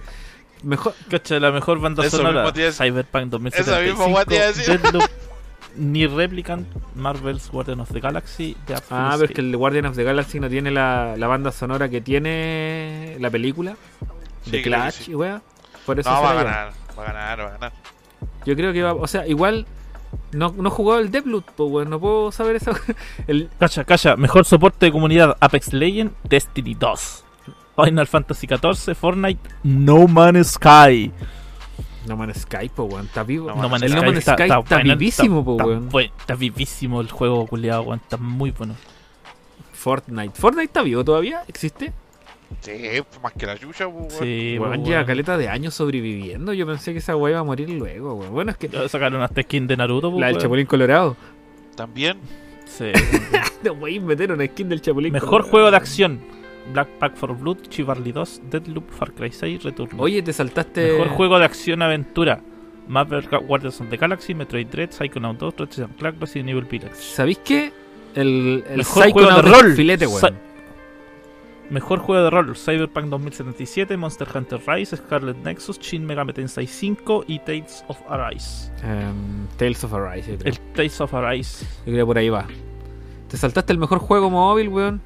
Mejor. 0.63 0.95
Cacha, 1.11 1.39
la 1.39 1.53
mejor 1.53 1.81
banda 1.81 2.05
Eso 2.05 2.17
sonora 2.17 2.51
decir. 2.51 2.73
Cyberpunk 2.73 3.27
2075 3.31 3.61
Esa 3.77 3.81
misma 3.87 4.07
weá 4.15 4.25
te 4.25 4.35
iba 4.37 4.45
a 4.45 4.47
decir. 4.49 4.81
Deadloop, 4.81 5.11
ni 5.77 6.07
Replicant 6.07 6.67
Marvel's 6.95 7.51
Guardian 7.51 7.81
of 7.81 7.93
the 7.93 8.01
Galaxy 8.01 8.57
The 8.67 8.75
Artful 8.77 8.97
Ah, 8.99 9.11
pero 9.17 9.25
es 9.27 9.31
que 9.33 9.43
el 9.43 9.51
de 9.51 9.57
Guardian 9.59 9.85
of 9.85 9.95
the 9.97 10.03
Galaxy 10.05 10.41
no 10.41 10.49
tiene 10.49 10.71
la, 10.71 11.15
la 11.19 11.27
banda 11.27 11.53
sonora 11.53 11.91
que 11.91 12.01
tiene 12.01 13.19
la 13.21 13.29
película 13.31 13.77
Sí, 14.47 14.51
de 14.53 14.63
Clash 14.63 14.95
sí. 14.95 15.11
y 15.13 15.15
weá. 15.15 15.43
Por 15.85 16.01
eso 16.01 16.11
No, 16.11 16.17
se 16.17 16.23
va 16.23 16.31
a 16.31 16.35
ganar, 16.35 16.73
va 16.99 17.03
a 17.03 17.07
ganar, 17.07 17.41
va 17.41 17.47
a 17.47 17.51
ganar. 17.51 17.73
Yo 18.45 18.57
creo 18.57 18.73
que 18.73 18.83
va. 18.83 18.95
O 18.95 19.07
sea, 19.07 19.27
igual. 19.27 19.67
No, 20.33 20.55
no 20.57 20.69
he 20.69 20.73
jugado 20.73 21.01
el 21.01 21.11
Deathloop, 21.11 21.45
pues, 21.57 21.71
weón. 21.71 21.91
No 21.91 22.01
puedo 22.01 22.33
saber 22.33 22.57
eso. 22.57 22.73
El, 23.27 23.51
Cacha, 23.59 23.85
cacha, 23.85 24.17
mejor 24.17 24.45
soporte 24.45 24.87
de 24.87 24.93
comunidad 24.93 25.37
Apex 25.41 25.73
Legends 25.73 26.15
Destiny 26.25 26.75
2 26.75 27.25
Final 27.85 28.07
Fantasy 28.07 28.47
XIV 28.47 28.95
Fortnite 28.95 29.51
No 29.65 30.07
Man's 30.07 30.53
Sky 30.53 31.13
No 32.07 32.17
Man's 32.17 32.43
Sky, 32.43 32.71
pues, 32.75 32.93
weón. 32.93 33.07
Está 33.07 33.25
vivo. 33.25 33.49
No 33.49 33.63
No 33.63 33.69
Man's 33.69 33.83
el 33.83 33.91
Sky 33.91 34.01
No 34.01 34.07
Man's 34.07 34.25
Sky 34.25 34.43
está, 34.45 34.79
vivísimo, 34.83 35.41
está 35.41 35.65
weón. 35.65 35.89
Está 36.19 36.35
vivísimo 36.35 37.01
el 37.01 37.11
juego, 37.11 37.47
culiado, 37.47 37.83
weón. 37.83 38.01
Está 38.03 38.17
muy 38.17 38.53
bueno. 38.53 38.75
Fortnite. 39.73 40.33
¿Fortnite 40.35 40.65
está 40.67 40.83
vivo 40.83 41.05
todavía? 41.05 41.43
¿Existe? 41.49 41.93
Sí, 42.61 42.73
más 43.23 43.33
que 43.33 43.47
la 43.47 43.55
yuya, 43.57 43.87
weón. 43.87 44.11
Sí, 44.11 44.57
Weón, 44.59 44.85
lleva 44.85 44.97
weón. 44.99 45.07
caleta 45.07 45.37
de 45.39 45.49
años 45.49 45.75
sobreviviendo. 45.75 46.53
Yo 46.53 46.67
pensé 46.67 46.93
que 46.93 46.99
esa 46.99 47.17
weá 47.17 47.33
iba 47.33 47.41
a 47.41 47.45
morir 47.45 47.69
luego, 47.71 48.15
weón. 48.15 48.33
Bueno, 48.33 48.51
es 48.53 48.57
que. 48.57 48.69
Sacaron 48.89 49.21
hasta 49.23 49.43
skin 49.43 49.67
de 49.67 49.77
Naruto, 49.77 50.11
pues, 50.11 50.21
La 50.21 50.27
del 50.27 50.35
weón. 50.37 50.43
Chapulín 50.43 50.67
Colorado. 50.67 51.17
También, 51.77 52.19
Sí. 52.67 52.87
No, 53.63 53.73
weón, 53.75 54.07
metieron 54.07 54.39
una 54.41 54.47
skin 54.49 54.69
del 54.69 54.81
Chapulín 54.81 55.13
Mejor 55.13 55.29
Colorado. 55.29 55.51
juego 55.51 55.71
de 55.71 55.77
acción 55.77 56.21
Black 56.73 56.89
Pack 56.99 57.15
for 57.17 57.37
Blood, 57.37 57.59
Chivalry 57.69 58.11
2, 58.13 58.43
Deadloop, 58.51 58.91
Far 58.91 59.13
Cry 59.13 59.31
6, 59.31 59.63
Return. 59.63 59.91
Oye, 59.99 60.21
te 60.23 60.33
saltaste. 60.33 60.93
Mejor 60.93 61.09
juego 61.11 61.39
de 61.39 61.45
acción 61.45 61.81
aventura 61.83 62.41
Marvel 62.89 63.29
Guardians 63.47 63.81
of 63.81 63.89
the 63.89 63.97
Galaxy, 63.97 64.35
Metroid 64.35 64.67
Dread, 64.67 64.91
Psychonaut 64.91 65.39
2, 65.39 65.55
Ratchet 65.59 65.85
and 65.85 65.97
Clank, 65.97 66.21
Resident 66.21 66.51
Evil 66.51 66.65
Village. 66.65 66.95
¿Sabéis 66.97 67.39
qué? 67.45 67.73
El, 68.17 68.65
el 68.69 68.79
Mejor 68.79 69.11
juego 69.13 69.33
de 69.35 69.43
rol. 69.43 69.73
filete, 69.75 70.07
Sa- 70.07 70.27
weón. 70.29 70.39
Mejor 71.69 71.99
juego 71.99 72.23
de 72.23 72.31
rol, 72.31 72.55
Cyberpunk 72.57 73.07
2077, 73.07 73.97
Monster 73.97 74.29
Hunter 74.33 74.61
Rise, 74.67 74.97
Scarlet 74.97 75.37
Nexus, 75.39 75.81
Shin 75.81 76.07
Megami 76.07 76.33
Tensei 76.33 76.67
5 76.67 77.25
y 77.27 77.41
Tales 77.41 77.85
of 77.89 77.99
Arise. 78.09 78.71
Em, 78.85 79.49
Tales 79.57 79.83
of 79.83 79.93
Arise, 79.95 80.31
yo 80.33 80.39
creo. 80.39 80.53
El 80.53 80.61
Tales 80.75 81.01
of 81.01 81.13
Arise. 81.15 81.65
Yo 81.79 81.85
creo 81.93 81.97
que 81.99 82.07
por 82.07 82.19
ahí 82.19 82.29
va. 82.29 82.47
Te 83.29 83.37
saltaste 83.37 83.73
el 83.73 83.79
mejor 83.81 83.99
juego 83.99 84.31
móvil, 84.31 84.69
weón. 84.69 85.01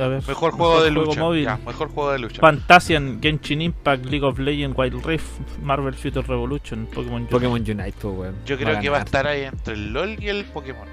A 0.00 0.06
ver, 0.06 0.22
Mejor 0.26 0.52
juego 0.52 0.82
de 0.82 0.90
juego 0.90 1.04
lucha. 1.10 1.20
móvil. 1.20 1.44
Ya, 1.44 1.58
mejor 1.66 1.88
juego 1.90 2.12
de 2.12 2.18
lucha. 2.18 2.40
Fantasian, 2.40 3.18
Genshin 3.20 3.60
Impact, 3.60 4.06
League 4.06 4.24
of 4.24 4.38
Legends, 4.38 4.74
Wild 4.78 5.04
Rift, 5.04 5.26
Marvel 5.62 5.92
Future 5.92 6.26
Revolution, 6.26 6.86
Pokémon 6.86 7.16
Unite. 7.16 7.30
Pokémon 7.30 7.60
Unite, 7.60 8.06
weón. 8.06 8.34
Yo 8.46 8.56
creo 8.56 8.80
que 8.80 8.88
va 8.88 8.98
a 8.98 9.02
estar 9.02 9.26
ahí 9.26 9.42
entre 9.42 9.74
el 9.74 9.92
LOL 9.92 10.16
y 10.18 10.28
el 10.28 10.46
Pokémon. 10.46 10.88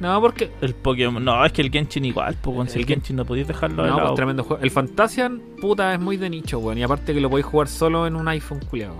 No, 0.00 0.20
porque. 0.20 0.50
El 0.60 0.74
Pokémon, 0.74 1.24
no, 1.24 1.44
es 1.44 1.52
que 1.52 1.62
el 1.62 1.70
Genshin 1.70 2.04
igual, 2.04 2.36
pues, 2.42 2.72
si 2.72 2.78
El 2.78 2.82
el 2.82 2.88
Genshin 2.88 3.16
no 3.16 3.24
podéis 3.24 3.46
dejarlo 3.48 3.82
de 3.84 3.90
No, 3.90 3.96
lado. 3.96 4.08
pues 4.08 4.16
tremendo 4.16 4.42
juego. 4.44 4.62
El 4.62 4.70
Fantasian, 4.70 5.40
puta, 5.60 5.94
es 5.94 6.00
muy 6.00 6.16
de 6.16 6.28
nicho, 6.30 6.58
weón. 6.58 6.78
Y 6.78 6.82
aparte 6.82 7.14
que 7.14 7.20
lo 7.20 7.30
podéis 7.30 7.46
jugar 7.46 7.68
solo 7.68 8.06
en 8.06 8.16
un 8.16 8.26
iPhone 8.28 8.60
culiado. 8.68 8.96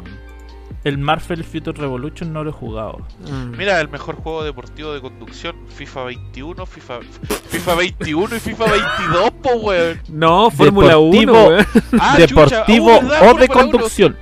El 0.85 0.99
Marvel 0.99 1.43
Future 1.45 1.81
Revolution 1.81 2.31
no 2.33 2.45
lo 2.45 2.51
he 2.51 2.53
jugado. 2.53 2.99
Mm. 3.27 3.57
Mira, 3.57 3.81
el 3.81 3.89
mejor 3.89 4.17
juego 4.17 4.45
deportivo 4.45 4.93
de 4.93 5.01
conducción, 5.01 5.57
FIFA 5.69 6.05
21, 6.05 6.67
FIFA, 6.67 7.01
FIFA 7.49 7.75
21 7.75 8.37
y 8.37 8.41
FIFA 8.41 8.65
22, 8.67 9.31
po, 9.43 9.51
weón. 9.55 10.01
No, 10.11 10.51
Fórmula 10.51 10.99
1, 10.99 11.11
Deportivo. 11.11 11.49
weón. 11.49 11.67
Ah, 11.99 12.17
Deportivo 12.19 12.45
chucha, 12.45 12.65
oh, 12.83 13.09
¿verdad? 13.09 13.31
o 13.33 13.35
de 13.39 13.47
Fórmula 13.47 13.65
uno. 13.65 14.15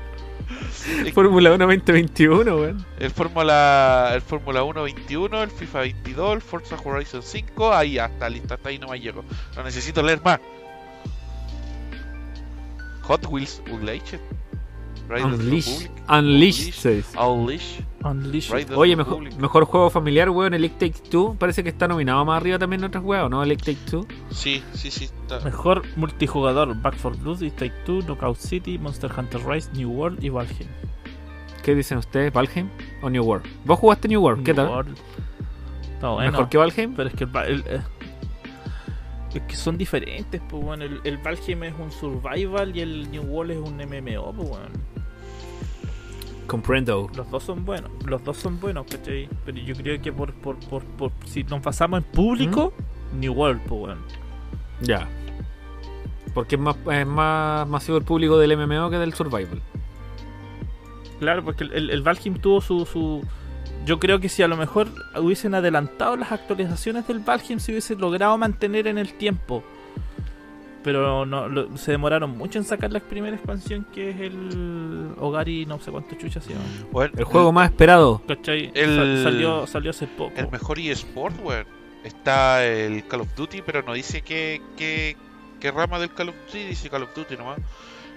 Fórmula 1.14 1.52
1 1.52 1.66
2021, 1.66 2.56
weón. 2.56 2.86
El 2.98 3.10
Fórmula 3.10 4.10
el 4.14 4.20
Fórmula 4.20 4.62
1 4.64 4.82
21, 4.82 5.42
el 5.42 5.50
FIFA 5.50 5.80
22, 5.80 6.34
el 6.34 6.40
Forza 6.42 6.76
Horizon 6.82 7.22
5, 7.22 7.72
ahí 7.72 7.98
hasta 7.98 8.28
lista, 8.28 8.54
hasta 8.54 8.68
ahí 8.68 8.78
no 8.78 8.88
me 8.88 9.00
llego. 9.00 9.24
No 9.56 9.62
necesito 9.62 10.02
leer 10.02 10.20
más. 10.22 10.40
Hot 13.02 13.26
Wheels 13.26 13.62
Unleashed. 13.70 14.20
Unleash. 15.20 15.88
Unleash, 16.08 16.72
se 16.72 16.94
dice. 16.96 17.18
Unleash. 17.18 17.80
Unleashed. 18.04 18.52
Riders 18.52 18.76
Oye, 18.76 18.96
mejor, 18.96 19.32
mejor 19.36 19.64
juego 19.64 19.88
familiar, 19.90 20.28
weón, 20.30 20.54
el 20.54 20.64
It 20.64 20.72
Takes 20.78 21.08
Two. 21.10 21.36
Parece 21.38 21.62
que 21.62 21.68
está 21.68 21.86
nominado 21.86 22.24
más 22.24 22.38
arriba 22.38 22.58
también 22.58 22.80
en 22.80 22.86
otros 22.86 23.04
juegos, 23.04 23.30
¿no? 23.30 23.42
El 23.42 23.52
It 23.52 23.60
Takes 23.62 23.90
Two. 23.90 24.06
Sí, 24.30 24.62
sí, 24.72 24.90
sí. 24.90 25.04
Está. 25.04 25.38
Mejor 25.40 25.82
multijugador, 25.96 26.74
Back 26.82 26.96
4 27.00 27.20
Blood, 27.22 27.42
It 27.42 27.54
Take 27.54 27.74
Two, 27.84 28.00
Knockout 28.02 28.38
City, 28.38 28.78
Monster 28.78 29.10
Hunter 29.16 29.40
Rise, 29.46 29.70
New 29.74 29.90
World 29.90 30.22
y 30.24 30.30
Valheim. 30.30 30.68
¿Qué 31.62 31.74
dicen 31.76 31.98
ustedes? 31.98 32.32
¿Valheim 32.32 32.68
o 33.02 33.08
New 33.10 33.22
World? 33.24 33.46
¿Vos 33.64 33.78
jugaste 33.78 34.08
New 34.08 34.20
World? 34.20 34.42
¿Qué 34.44 34.52
New 34.52 34.64
tal? 34.64 34.74
World. 34.74 34.98
¿Mejor 36.32 36.48
que 36.48 36.58
Valheim? 36.58 36.94
Pero 36.94 37.08
es 37.08 37.14
que 37.14 37.24
el, 37.24 37.30
el- 37.46 37.64
eh, 37.68 37.80
es 39.34 39.42
que 39.42 39.54
son 39.56 39.78
diferentes, 39.78 40.42
pues 40.48 40.62
bueno. 40.62 40.84
El, 40.84 41.00
el 41.04 41.18
Valheim 41.18 41.62
es 41.62 41.74
un 41.78 41.90
survival 41.92 42.76
y 42.76 42.80
el 42.80 43.10
New 43.12 43.22
World 43.22 43.52
es 43.52 43.58
un 43.58 43.76
MMO, 43.76 44.32
pues 44.34 44.48
bueno. 44.48 44.66
Comprendo. 46.46 47.08
Los 47.14 47.30
dos 47.30 47.42
son 47.44 47.64
buenos, 47.64 47.90
los 48.04 48.22
dos 48.24 48.36
son 48.36 48.60
buenos, 48.60 48.86
¿cachai? 48.90 49.28
Pero 49.44 49.58
yo 49.58 49.74
creo 49.74 50.00
que 50.02 50.12
por, 50.12 50.32
por, 50.34 50.56
por, 50.56 50.82
por- 50.84 51.12
si 51.26 51.44
nos 51.44 51.62
basamos 51.62 51.98
en 51.98 52.04
público, 52.10 52.72
New 53.18 53.32
World, 53.32 53.60
pues 53.66 53.80
bueno. 53.80 54.00
Ya. 54.80 55.08
Porque 56.34 56.56
es 56.56 56.60
más, 56.60 56.76
es 56.90 57.06
más 57.06 57.66
masivo 57.68 57.98
el 57.98 58.04
público 58.04 58.38
del 58.38 58.56
MMO 58.56 58.90
que 58.90 58.98
del 58.98 59.14
Survival. 59.14 59.60
Claro, 61.20 61.44
porque 61.44 61.64
el, 61.64 61.72
el, 61.72 61.90
el 61.90 62.02
Valheim 62.02 62.34
tuvo 62.38 62.60
su, 62.60 62.84
su. 62.84 63.22
Yo 63.86 63.98
creo 63.98 64.18
que 64.20 64.28
si 64.28 64.42
a 64.42 64.48
lo 64.48 64.56
mejor 64.56 64.88
hubiesen 65.20 65.54
adelantado 65.54 66.16
las 66.16 66.32
actualizaciones 66.32 67.06
del 67.06 67.20
Valheim, 67.20 67.58
se 67.60 67.72
hubiese 67.72 67.94
logrado 67.96 68.36
mantener 68.38 68.86
en 68.88 68.98
el 68.98 69.14
tiempo. 69.14 69.62
Pero 70.84 71.24
no, 71.24 71.48
lo- 71.48 71.76
se 71.76 71.92
demoraron 71.92 72.36
mucho 72.36 72.58
en 72.58 72.64
sacar 72.64 72.90
la 72.92 72.98
primera 73.00 73.36
expansión 73.36 73.86
que 73.94 74.10
es 74.10 74.20
el 74.20 75.10
Hogar 75.18 75.48
y 75.48 75.64
no 75.64 75.78
sé 75.80 75.90
cuánto 75.92 76.16
chucha 76.16 76.40
se 76.40 76.50
llama. 76.54 76.64
Bueno, 76.90 77.12
El 77.16 77.24
juego 77.24 77.52
más 77.52 77.70
esperado. 77.70 78.20
¿Cachai? 78.26 78.72
El- 78.74 79.22
salió, 79.22 79.66
salió 79.66 79.90
hace 79.90 80.06
poco. 80.08 80.32
El 80.36 80.50
mejor 80.50 80.78
eSport, 80.78 81.36
weón. 81.44 81.66
Está 82.04 82.64
el 82.66 83.06
Call 83.06 83.20
of 83.20 83.34
Duty, 83.36 83.62
pero 83.64 83.82
no 83.82 83.92
dice 83.92 84.22
qué, 84.22 84.60
qué, 84.76 85.16
qué 85.60 85.70
rama 85.70 86.00
del 86.00 86.12
Call 86.12 86.30
of 86.30 86.34
Duty, 86.46 86.64
dice 86.64 86.90
Call 86.90 87.04
of 87.04 87.14
Duty 87.14 87.36
nomás. 87.36 87.58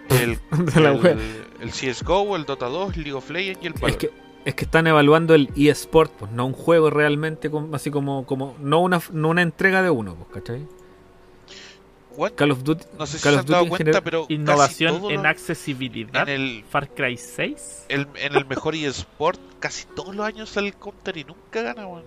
El, 0.10 0.40
De 0.74 0.82
la 0.82 0.92
el, 0.92 1.20
el 1.62 1.70
CSGO, 1.70 2.36
el 2.36 2.46
Dota 2.46 2.66
2, 2.68 2.98
League 2.98 3.14
of 3.14 3.30
Legends 3.30 3.64
y 3.64 3.68
el 3.68 3.74
Es 3.76 3.82
Valorant. 3.82 4.02
que, 4.02 4.12
es 4.46 4.56
que 4.56 4.66
están 4.66 4.88
evaluando 4.88 5.36
el 5.36 5.50
eSport, 5.56 6.12
pues 6.14 6.32
no 6.32 6.48
un 6.48 6.54
juego 6.54 6.90
realmente, 6.90 7.52
como- 7.52 7.76
así 7.76 7.92
como, 7.92 8.26
como 8.26 8.56
no 8.60 8.80
una 8.80 9.00
no 9.12 9.30
una 9.30 9.44
entrega 9.44 9.84
de 9.84 9.92
uno, 9.92 10.16
pues, 10.16 10.30
¿cachai? 10.34 10.66
What? 12.18 12.32
Call 12.36 12.52
of 12.52 12.64
Duty, 12.64 12.86
No 12.98 13.06
sé 13.06 13.18
si 13.18 13.24
Call 13.24 13.34
se 13.34 13.40
han 13.42 13.46
dado 13.46 13.68
cuenta, 13.68 14.02
pero 14.02 14.26
Innovación 14.30 15.12
en 15.12 15.26
accesibilidad. 15.26 16.28
en 16.30 16.42
el, 16.42 16.64
Far 16.64 16.90
Cry 16.90 17.18
6. 17.18 17.86
el- 17.90 18.08
en 18.16 18.36
el 18.36 18.46
mejor 18.46 18.74
eSport, 18.76 19.40
casi 19.60 19.86
todos 19.96 20.16
los 20.16 20.26
años 20.26 20.50
sale 20.50 20.68
el 20.68 20.76
Counter 20.76 21.18
y 21.18 21.24
nunca 21.26 21.62
gana, 21.62 21.86
weón. 21.88 22.04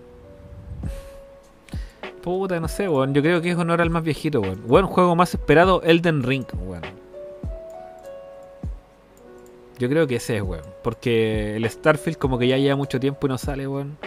puta, 2.23 2.59
no 2.59 2.67
sé, 2.67 2.89
weón. 2.89 3.13
Yo 3.13 3.21
creo 3.21 3.41
que 3.41 3.51
es 3.51 3.55
honor 3.57 3.81
al 3.81 3.89
más 3.89 4.03
viejito, 4.03 4.41
weón. 4.41 4.61
Weón, 4.65 4.87
juego 4.87 5.15
más 5.15 5.33
esperado, 5.33 5.81
Elden 5.83 6.23
Ring, 6.23 6.45
weón. 6.65 6.81
Yo 9.77 9.87
creo 9.87 10.05
que 10.07 10.15
ese 10.17 10.37
es, 10.37 10.41
weón. 10.43 10.65
Porque 10.83 11.55
el 11.55 11.69
Starfield 11.69 12.17
como 12.17 12.37
que 12.37 12.47
ya 12.47 12.57
lleva 12.57 12.75
mucho 12.75 12.99
tiempo 12.99 13.27
y 13.27 13.29
no 13.29 13.37
sale, 13.37 13.67
weón. 13.67 13.97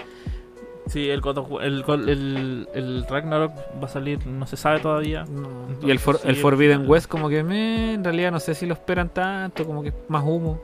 Sí, 0.88 1.08
el, 1.10 1.22
el, 1.62 1.84
el, 2.08 2.68
el 2.74 3.06
Ragnarok 3.08 3.52
va 3.80 3.86
a 3.86 3.88
salir, 3.88 4.26
no 4.26 4.46
se 4.46 4.56
sabe 4.56 4.80
todavía. 4.80 5.24
No. 5.24 5.48
Entonces, 5.68 5.84
Y 5.88 5.90
el, 5.90 5.98
For- 5.98 6.18
sí, 6.18 6.28
el 6.28 6.36
Forbidden. 6.36 6.88
West 6.90 7.06
como 7.08 7.28
que 7.28 7.42
me, 7.44 7.94
en 7.94 8.02
realidad 8.04 8.32
no 8.32 8.40
sé 8.40 8.54
si 8.54 8.66
lo 8.66 8.74
esperan 8.74 9.08
tanto, 9.08 9.64
como 9.64 9.82
que 9.82 9.90
es 9.90 9.94
más 10.08 10.24
humo. 10.24 10.60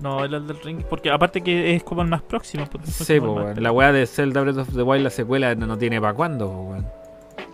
No, 0.00 0.24
el 0.24 0.34
Elden 0.34 0.56
Ring, 0.62 0.82
porque 0.88 1.10
aparte 1.10 1.40
que 1.42 1.74
es 1.76 1.82
como 1.84 2.02
el 2.02 2.08
más 2.08 2.22
próximo. 2.22 2.66
pues, 2.70 2.84
Sí, 2.94 3.20
po, 3.20 3.34
más 3.34 3.44
weón. 3.44 3.62
La 3.62 3.72
weá 3.72 3.92
de 3.92 4.06
Zelda 4.06 4.40
Breath 4.40 4.58
of 4.58 4.74
the 4.74 4.82
Wild, 4.82 5.04
la 5.04 5.10
secuela, 5.10 5.54
no, 5.54 5.66
no 5.66 5.78
tiene 5.78 6.00
para 6.00 6.14
cuándo, 6.14 6.48
po, 6.50 6.60
weón. 6.70 6.86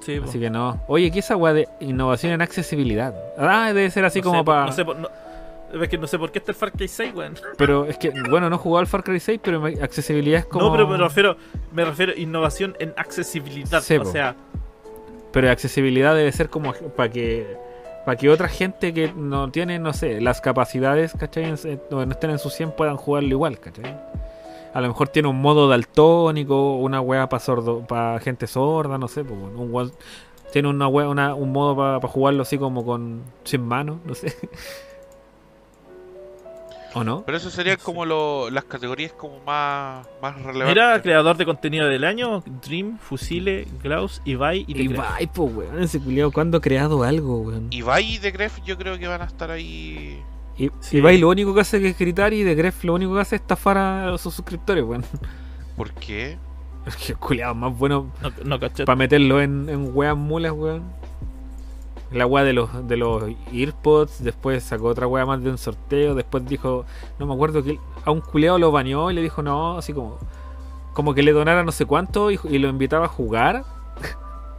Sí, 0.01 0.19
po. 0.21 0.29
Así 0.29 0.41
que 0.41 0.51
no. 0.51 0.81
Oye, 0.89 1.11
¿qué 1.11 1.19
es 1.19 1.27
esa 1.27 1.37
weá 1.37 1.53
de 1.53 1.69
innovación 1.81 2.33
en 2.33 2.43
accesibilidad? 2.43 3.15
Ah, 3.37 3.73
debe 3.75 3.91
ser 3.91 4.05
así 4.05 4.21
No 4.21 4.25
como 4.31 4.45
para... 4.45 4.67
No 4.67 4.73
sé, 4.73 4.85
por- 4.85 4.97
no- 4.99 5.09
es 5.73 5.89
que 5.89 5.99
no 5.99 6.07
sé 6.07 6.19
por 6.19 6.31
qué 6.33 6.39
está 6.39 6.53
el 6.53 6.57
Far 6.57 6.73
Cry 6.73 6.89
6, 6.89 7.13
weón. 7.15 7.35
Pero 7.57 7.85
es 7.87 7.97
que, 7.99 8.11
bueno, 8.29 8.49
no 8.51 8.57
he 8.57 8.59
jugado 8.59 8.81
al 8.81 8.87
Far 8.87 9.03
Cry 9.05 9.21
6, 9.21 9.41
pero 9.43 9.65
accesibilidad 9.83 10.41
es 10.41 10.47
como... 10.47 10.67
No, 10.67 10.73
pero 10.73 10.87
me 10.89 10.97
refiero, 10.97 11.37
me 11.73 11.85
refiero 11.85 12.13
a 12.13 12.17
innovación 12.17 12.77
en 12.81 12.93
accesibilidad. 12.97 13.81
Sí, 13.83 13.97
o 13.97 14.05
sea, 14.05 14.35
Pero 15.33 15.51
accesibilidad 15.51 16.15
debe 16.15 16.33
ser 16.33 16.49
como 16.51 16.73
para 16.73 17.11
que 17.11 17.57
para 18.05 18.17
que 18.17 18.31
otra 18.31 18.49
gente 18.49 18.95
que 18.95 19.13
no 19.13 19.51
tiene, 19.51 19.79
no 19.79 19.93
sé, 19.93 20.23
las 20.23 20.41
capacidades, 20.41 21.13
¿cachai? 21.19 21.53
O 21.53 22.05
no 22.07 22.13
estén 22.13 22.31
en 22.31 22.39
su 22.39 22.49
100 22.49 22.73
puedan 22.73 22.97
jugarlo 22.97 23.29
igual, 23.29 23.61
¿cachai? 23.61 23.95
A 24.73 24.81
lo 24.81 24.89
mejor 24.89 25.09
tiene 25.09 25.29
un 25.29 25.41
modo 25.41 25.69
daltónico, 25.69 26.77
una 26.77 27.01
weá 27.03 27.29
para 27.29 27.41
sordo, 27.41 27.87
para 27.87 28.19
gente 28.21 28.47
sorda, 28.47 28.97
no 28.97 29.07
sé, 29.07 29.21
un 29.21 29.93
tiene 30.51 30.69
una 30.69 30.89
weá, 30.89 31.09
una- 31.09 31.35
un 31.35 31.53
modo 31.53 31.77
para 31.77 32.01
jugarlo 32.09 32.43
así 32.43 32.57
como 32.57 32.85
con 32.85 33.23
sin 33.45 33.63
mano, 33.67 34.01
no 34.05 34.15
sé. 34.15 34.35
¿O 36.95 37.05
no? 37.05 37.23
Pero 37.25 37.37
eso 37.39 37.51
serían 37.51 37.79
como 37.83 38.05
lo- 38.05 38.51
las 38.51 38.65
categorías 38.65 39.13
como 39.13 39.39
más, 39.45 40.07
más 40.21 40.35
relevantes. 40.43 40.69
mira, 40.69 41.01
creador 41.03 41.37
de 41.37 41.45
contenido 41.47 41.87
del 41.87 42.05
año, 42.05 42.43
Dream, 42.67 42.99
Fusile, 42.99 43.67
Klaus, 43.83 44.21
Ibai 44.25 44.65
y 44.67 44.75
The 44.75 44.83
Gref. 44.85 44.93
Ibai, 44.99 45.27
pues, 45.33 45.55
weón, 45.55 45.83
ese 45.83 46.01
culiao, 46.01 46.33
¿cuándo 46.33 46.59
ha 46.59 46.61
creado 46.61 47.03
algo, 47.05 47.43
weón? 47.43 47.69
Ibai 47.71 48.15
y 48.15 48.19
The 48.19 48.31
Gref 48.33 48.59
yo 48.65 48.77
creo 48.77 48.99
que 48.99 49.07
van 49.07 49.23
a 49.23 49.27
estar 49.27 49.51
ahí. 49.51 50.21
Y, 50.59 50.71
Sí. 50.81 50.99
Ibai 50.99 51.17
lo 51.19 51.29
único 51.29 51.55
que 51.55 51.61
hace 51.61 51.87
es 51.89 51.99
gritar 51.99 52.33
y 52.35 52.43
de 52.43 52.55
Gref 52.55 52.83
lo 52.85 52.95
único 52.95 53.15
que 53.15 53.21
hace 53.21 53.37
es 53.37 53.43
estafar 53.43 53.79
a 53.79 54.19
sus 54.19 54.35
suscriptores, 54.35 54.85
weón. 54.85 55.05
¿Por 55.77 55.93
qué? 55.93 56.39
Es 56.87 56.97
que 56.97 57.15
culiado 57.15 57.55
más 57.55 57.77
bueno 57.79 58.11
No, 58.23 58.59
no 58.59 58.59
para 58.59 58.97
meterlo 58.97 59.41
en, 59.43 59.69
en 59.69 59.91
weas 59.95 60.17
mulas, 60.17 60.53
weón. 60.53 60.83
La 62.13 62.27
wea 62.27 62.43
de 62.43 62.53
los, 62.53 62.89
de 62.89 62.97
los 62.97 63.23
Earpods, 63.53 64.23
después 64.25 64.65
sacó 64.65 64.89
otra 64.89 65.07
wea 65.07 65.25
más 65.27 65.43
de 65.45 65.51
un 65.51 65.59
sorteo, 65.59 66.15
después 66.17 66.45
dijo, 66.47 66.85
no 67.21 67.27
me 67.27 67.35
acuerdo 67.35 67.63
que 67.63 67.79
a 68.05 68.11
un 68.11 68.21
culiado 68.21 68.59
lo 68.59 68.73
baneó 68.73 69.11
y 69.11 69.15
le 69.15 69.23
dijo 69.23 69.43
no, 69.43 69.79
así 69.79 69.93
como, 69.93 70.19
como 70.93 71.15
que 71.15 71.23
le 71.23 71.33
donara 71.33 71.63
no 71.63 71.71
sé 71.71 71.87
cuánto 71.87 72.31
y, 72.33 72.41
y 72.49 72.59
lo 72.59 72.69
invitaba 72.69 73.05
a 73.05 73.09
jugar. 73.09 73.63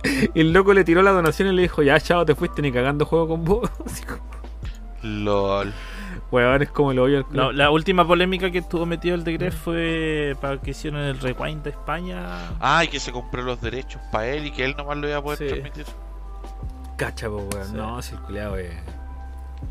y 0.34 0.40
el 0.40 0.53
loco 0.53 0.73
le 0.73 0.86
tiró 0.86 1.02
la 1.02 1.11
donación 1.11 1.49
y 1.49 1.52
le 1.52 1.64
dijo, 1.64 1.82
ya 1.84 1.99
chao, 1.99 2.26
te 2.26 2.36
fuiste 2.36 2.61
ni 2.61 2.72
cagando 2.72 3.06
juego 3.06 3.28
con 3.28 3.44
vos. 3.44 3.69
Así 3.86 4.03
como, 4.06 4.22
LOL. 5.02 5.73
weón, 6.32 6.61
es 6.61 6.69
como 6.69 6.94
lo 6.94 7.03
oye 7.03 7.18
el 7.18 7.26
No, 7.32 7.52
la 7.52 7.69
última 7.69 8.07
polémica 8.07 8.49
que 8.49 8.60
estuvo 8.60 8.86
metido 8.86 9.15
el 9.15 9.23
The 9.26 9.34
Gref 9.34 9.56
fue 9.56 10.38
para 10.40 10.57
que 10.61 10.72
hicieron 10.72 11.02
el 11.02 11.19
rewind 11.19 11.64
de 11.64 11.72
España. 11.72 12.52
Ah, 12.61 12.84
y 12.86 12.88
que 12.88 12.99
se 13.02 13.11
compró 13.11 13.41
los 13.41 13.60
derechos 13.60 14.02
para 14.11 14.28
él 14.28 14.45
y 14.45 14.52
que 14.52 14.64
él 14.64 14.76
nomás 14.78 14.98
lo 14.98 15.07
iba 15.10 15.18
a 15.18 15.22
poder 15.22 15.38
Sí. 15.40 15.48
transmitir. 15.48 15.86
Cacha, 16.97 17.27
po, 17.27 17.38
weón. 17.53 17.68
Sí. 17.68 17.73
No, 17.76 18.01
si 18.01 18.13
el 18.15 18.22
culiao 18.22 18.55
es. 18.57 18.73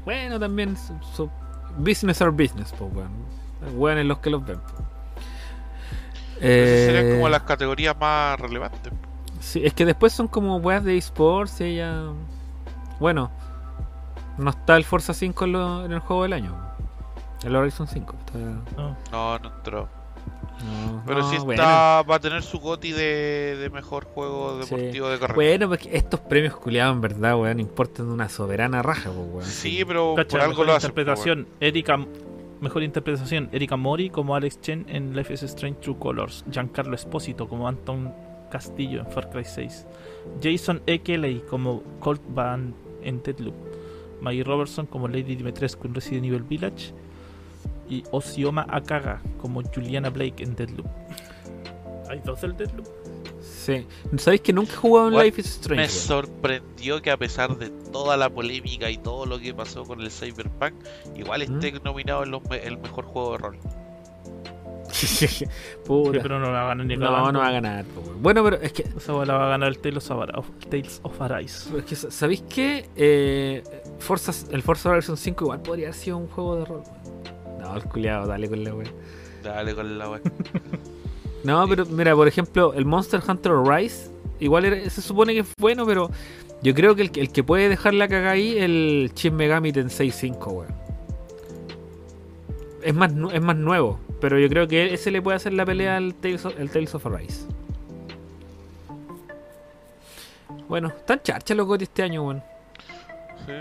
Bueno, 0.05 0.39
también 0.41 0.77
su, 0.77 0.95
su- 1.15 1.31
business 1.77 2.21
are 2.23 2.31
business, 2.31 2.73
pues, 2.79 2.93
weón. 2.95 3.11
Weón 3.77 3.99
es 3.99 4.07
los 4.07 4.19
que 4.19 4.31
los 4.31 4.45
ven. 4.45 4.59
po. 4.59 4.83
Serían 6.41 7.07
Eh, 7.07 7.13
como 7.15 7.29
las 7.29 7.43
categorías 7.43 7.97
más 7.99 8.41
relevantes. 8.41 8.93
sí, 9.41 9.63
es 9.65 9.75
que 9.75 9.85
después 9.85 10.13
son 10.13 10.27
como 10.29 10.57
weas 10.57 10.83
de 10.85 10.97
esports 10.97 11.61
y 11.61 11.77
ya. 11.77 12.05
Bueno, 12.99 13.31
no 14.39 14.51
está 14.51 14.77
el 14.77 14.85
Forza 14.85 15.13
5 15.15 15.45
en, 15.45 15.53
lo- 15.53 15.85
en 15.85 15.93
el 15.93 15.99
juego 16.01 16.23
del 16.23 16.33
año. 16.33 16.57
El 17.43 17.55
Horizon 17.57 17.87
5. 17.87 18.15
está- 18.27 18.39
No. 18.39 18.97
No, 19.13 19.39
no 19.39 19.49
entró. 19.57 19.89
No, 20.65 21.03
Pero 21.07 21.21
no, 21.21 21.31
sí 21.31 21.37
bueno. 21.39 21.63
está, 21.63 22.03
va 22.03 22.17
a 22.17 22.21
tener 22.21 22.43
su 22.43 22.59
goti 22.61 22.93
de, 22.93 23.57
de 23.59 23.71
mejor 23.71 24.05
juego 24.05 24.63
Sí. 24.63 24.75
deportivo 24.75 25.09
de 25.09 25.19
carrera. 25.19 25.35
Bueno, 25.35 25.69
porque 25.69 25.97
estos 25.97 26.21
premios 26.21 26.57
culiados 26.57 26.95
en 26.95 27.01
verdad, 27.01 27.39
weón, 27.39 27.61
importan 27.61 28.07
de 28.09 28.13
una 28.13 28.29
soberana 28.29 28.83
raja, 28.83 29.11
pues, 29.11 29.29
weón. 29.33 29.45
Sí, 29.45 29.85
pero 29.87 30.15
Cacha, 30.15 30.29
por 30.31 30.41
algo 30.41 30.51
mejor 30.53 30.67
lo 30.67 30.73
hacen. 30.75 30.91
pues, 30.93 31.03
interpretación, 31.07 31.47
Erika, 31.61 31.99
mejor 32.61 32.83
interpretación, 32.83 33.49
Erika 33.53 33.77
Mori 33.77 34.11
como 34.11 34.35
Alex 34.37 34.61
Chen 34.61 34.85
en 34.89 35.17
Life 35.17 35.33
is 35.33 35.43
Strange 35.45 35.79
True 35.81 35.97
Colors, 35.99 36.45
Giancarlo 36.51 36.95
Espósito 36.95 37.49
como 37.49 37.67
Anton 37.67 38.13
Castillo 38.51 39.01
en 39.01 39.07
Far 39.07 39.31
Cry 39.31 39.45
6, 39.45 39.87
Jason 40.43 40.83
E. 40.87 40.99
Kelly 41.01 41.43
como 41.49 41.83
Colt 42.01 42.21
Van 42.29 42.75
en 43.03 43.23
Deadloop, 43.23 43.55
Maggie 44.21 44.45
Robertson 44.45 44.85
como 44.87 45.09
Lady 45.09 45.37
Dimitrescu 45.37 45.87
en 45.87 45.95
Resident 45.95 46.27
Evil 46.27 46.43
Village 46.43 46.93
y 47.91 48.03
Osioma 48.13 48.65
Akaga 48.71 49.21
como 49.39 49.63
Juliana 49.63 50.09
Blake 50.09 50.43
en 50.43 50.55
Deadloop. 50.57 50.87
¿Hay 52.09 52.21
dos 52.25 52.41
del 52.41 52.57
Deadloop? 52.57 52.87
Sí. 53.43 53.87
¿Sabéis 54.17 54.41
que 54.41 54.53
nunca 54.53 54.73
he 54.73 54.77
jugado 54.77 55.09
en 55.09 55.15
What? 55.15 55.25
Life 55.25 55.41
is 55.43 55.47
Strange? 55.49 55.83
Me 55.83 55.89
sorprendió 55.89 57.03
que 57.03 57.11
a 57.11 57.17
pesar 57.17 57.57
de 57.59 57.69
toda 57.93 58.17
la 58.17 58.31
polémica 58.31 58.91
y 58.91 58.97
todo 58.97 59.27
lo 59.27 59.39
que 59.39 59.53
pasó 59.53 59.85
con 59.85 60.01
el 60.01 60.11
Cyberpunk, 60.11 60.73
igual 61.15 61.41
¿Mm? 61.47 61.55
esté 61.55 61.73
nominado 61.85 62.23
en 62.25 62.31
los 62.31 62.43
me- 62.49 62.65
el 62.65 62.79
mejor 62.79 63.05
juego 63.05 63.33
de 63.33 63.39
rol. 63.39 63.59
Sí, 64.93 65.47
pero 66.21 66.41
no 66.41 66.47
la 66.47 66.51
va 66.53 66.63
a 66.63 66.69
ganar 66.69 66.87
ni 66.87 66.97
No, 66.97 67.31
no 67.33 67.39
va 67.39 67.47
a 67.49 67.53
ganar. 67.53 67.85
Bueno, 68.21 68.43
pero 68.43 68.57
es 68.57 68.73
que, 68.73 68.83
Esa 68.97 69.13
bola 69.13 69.35
va 69.35 69.47
a 69.47 69.49
ganar 69.51 69.69
el 69.69 69.79
Tales 69.79 70.11
of, 70.11 70.49
Tales 70.69 71.01
of 71.05 71.21
Arise. 71.23 71.79
es 71.79 71.85
que 71.85 71.95
¿sabéis 71.97 72.43
qué? 72.49 72.89
Eh, 72.97 73.63
Forza, 74.01 74.33
el 74.51 74.63
Forza 74.63 74.91
Horizon 74.91 75.17
5 75.17 75.45
igual 75.45 75.63
podría 75.63 75.87
haber 75.87 75.95
sido 75.95 76.17
un 76.19 76.27
juego 76.27 76.57
de 76.57 76.65
rol. 76.65 76.83
No, 77.61 77.77
el 77.77 77.85
culiado, 77.85 78.27
dale 78.27 78.49
con 78.49 78.65
la 78.65 78.75
weón. 78.75 78.93
Dale 79.43 79.75
con 79.75 79.99
la 79.99 80.11
wea. 80.11 80.21
No, 81.45 81.67
pero 81.67 81.87
mira, 81.87 82.15
por 82.15 82.29
ejemplo, 82.29 82.75
el 82.75 82.85
Monster 82.85 83.23
Hunter 83.27 83.53
Rise, 83.65 84.11
igual 84.41 84.67
era- 84.67 84.91
se 84.91 85.01
supone 85.01 85.33
que 85.33 85.41
es 85.41 85.49
bueno, 85.59 85.87
pero 85.87 86.11
yo 86.63 86.75
creo 86.75 86.95
que 86.95 87.01
el, 87.01 87.11
que- 87.11 87.23
el 87.23 87.33
que 87.33 87.43
puede 87.43 87.71
dejar 87.71 87.95
la 87.95 88.09
caga 88.09 88.33
ahí 88.33 88.59
es 88.59 88.65
el 88.65 89.11
Shin 89.15 89.35
Megami 89.37 89.73
Tensei 89.73 90.11
5, 90.11 90.51
weón. 90.51 90.75
Es 92.83 92.95
más, 92.95 93.11
es 93.33 93.41
más 93.41 93.57
nuevo, 93.57 93.99
pero 94.21 94.39
yo 94.39 94.49
creo 94.51 94.69
que 94.69 94.93
ese 94.93 95.11
le 95.11 95.23
puede 95.23 95.37
hacer 95.37 95.55
la 95.55 95.65
pelea 95.65 95.97
al 95.97 96.15
Tales 96.15 96.45
of, 96.45 96.59
el 96.61 96.69
Tales 96.71 96.95
of 96.95 97.07
Arise. 97.07 97.47
Bueno, 100.69 100.89
están 100.89 101.21
charchas 101.23 101.57
los 101.57 101.67
gotis 101.67 101.89
este 101.89 102.03
año, 102.03 102.23
weón. 102.25 102.43
Sí. 103.47 103.53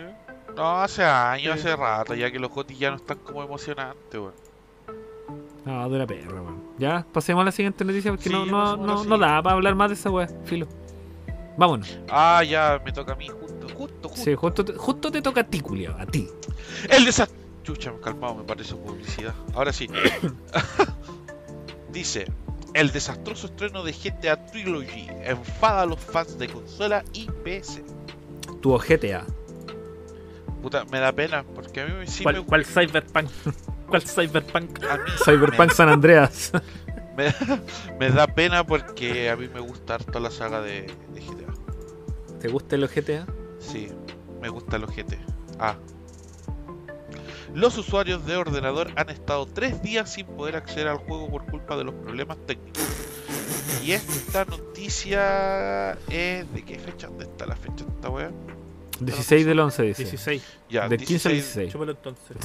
No, 0.60 0.81
hace 0.81 1.06
años, 1.06 1.57
hace 1.57 1.73
rato, 1.73 2.14
ya 2.15 2.30
que 2.30 2.38
los 2.38 2.52
gotis 2.52 2.77
ya 2.77 2.90
no 2.90 2.98
están 2.98 3.18
como 3.19 3.41
emocionantes, 3.41 4.19
weón. 4.19 4.34
No, 5.64 5.90
de 5.90 5.98
la 5.98 6.06
perra, 6.06 6.41
weón. 6.41 6.61
Ya, 6.77 7.06
pasemos 7.14 7.44
a 7.44 7.45
la 7.45 7.53
siguiente 7.53 7.86
noticia 7.86 8.11
porque 8.11 8.26
Sí, 8.26 8.30
no, 8.30 8.45
no, 8.45 8.76
no, 8.76 9.06
no 9.06 9.18
da 9.18 9.41
para 9.41 9.56
hablar 9.56 9.76
más 9.76 9.90
de 9.90 9.94
esa 9.94 10.11
weá, 10.11 10.27
filo. 10.44 10.68
Vámonos. 11.56 11.98
Ah, 12.10 12.44
ya, 12.44 12.81
me 12.84 12.91
toca 12.91 13.14
a 13.14 13.15
mí, 13.15 13.30
justo, 13.30 13.69
justo, 13.73 14.10
justo. 14.10 14.22
Sí, 14.22 14.36
justo 14.36 14.65
te, 14.65 14.73
justo 14.73 15.10
te 15.10 15.22
toca 15.22 15.40
a 15.40 15.44
ti, 15.45 15.61
culiao, 15.61 15.98
a 15.98 16.06
ti. 16.06 16.27
El 16.90 17.06
desastre. 17.06 17.40
Chucha, 17.64 17.94
calmado, 18.03 18.36
me 18.36 18.44
parece 18.44 18.76
publicidad. 18.76 19.34
Ahora 19.53 19.72
sí. 19.72 19.88
Dice: 21.94 22.26
El 22.73 22.91
desastroso 22.91 23.48
estreno 23.48 23.81
de 23.81 23.94
GTA 23.94 24.45
Trilogy 24.48 25.07
enfada 25.23 25.84
a 25.84 25.86
los 25.86 25.99
fans 26.02 26.38
de 26.38 26.49
consola 26.49 27.06
y 27.14 27.27
PC. 27.45 27.81
Tu 28.61 28.77
GTA. 28.77 29.26
Puta, 30.61 30.86
me 30.86 30.99
da 30.99 31.11
pena, 31.11 31.44
porque 31.44 31.81
a 31.81 31.86
mí 31.86 32.07
sí 32.07 32.23
¿Cuál, 32.23 32.38
me 32.38 32.45
cuál 32.45 32.65
Cyberpunk? 32.65 33.30
¿Cuál 33.88 34.02
Cyberpunk? 34.02 34.84
a 34.84 34.98
mí 34.98 35.03
Cyberpunk 35.23 35.72
San 35.72 35.90
Andreas. 35.90 36.52
me, 37.18 37.34
me 37.99 38.10
da 38.10 38.27
pena 38.27 38.65
porque 38.65 39.30
a 39.30 39.36
mí 39.36 39.48
me 39.48 39.61
gusta 39.61 39.95
harto 39.95 40.19
la 40.19 40.31
saga 40.31 40.61
de, 40.61 40.91
de 41.14 41.22
GTA. 41.22 41.53
¿Te 42.40 42.48
gusta 42.49 42.76
el 42.76 42.88
GTA? 42.88 43.26
Sí, 43.60 43.90
me 44.41 44.49
gusta 44.49 44.77
los 44.77 44.90
GT. 44.95 45.18
Ah. 45.60 45.76
Los 47.53 47.77
usuarios 47.77 48.26
de 48.26 48.38
ordenador 48.38 48.91
han 48.95 49.10
estado 49.10 49.45
tres 49.45 49.81
días 49.81 50.14
sin 50.14 50.26
poder 50.27 50.56
acceder 50.56 50.88
al 50.88 50.98
juego 50.98 51.30
por 51.30 51.45
culpa 51.45 51.76
de 51.77 51.84
los 51.84 51.95
problemas 51.95 52.38
técnicos. 52.45 52.84
Y 53.84 53.94
esta 53.94 54.45
noticia 54.45 55.94
es... 56.10 56.53
¿De 56.53 56.64
qué 56.64 56.77
fecha? 56.77 57.07
¿Dónde 57.07 57.26
está 57.26 57.45
la 57.45 57.56
fecha 57.56 57.86
de 57.86 57.91
esta 57.91 58.10
wea? 58.10 58.31
16 59.00 59.46
del 59.46 59.60
11 59.60 59.84
dice. 59.84 60.04
16. 60.04 60.44
Ya, 60.70 60.88
Del 60.90 61.00
15 61.00 61.28
al 61.30 61.34
16 61.36 61.56
16. 61.56 61.72
Chúpalo 61.72 61.92
entonces. 61.92 62.38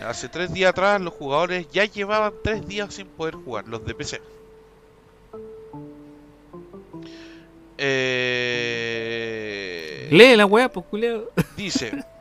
Hace 0.06 0.28
tres 0.28 0.52
días 0.52 0.70
atrás 0.70 1.00
los 1.00 1.14
jugadores 1.14 1.66
ya 1.70 1.84
llevaban 1.84 2.32
tres 2.42 2.66
días 2.66 2.92
sin 2.94 3.06
poder 3.06 3.34
jugar, 3.34 3.68
los 3.68 3.84
de 3.84 3.94
PC. 3.94 4.20
Eh... 7.78 8.54
Lee 10.10 10.36
la 10.36 10.46
weá, 10.46 10.68
pues 10.68 10.86
culiao. 10.86 11.30
Dice, 11.56 11.92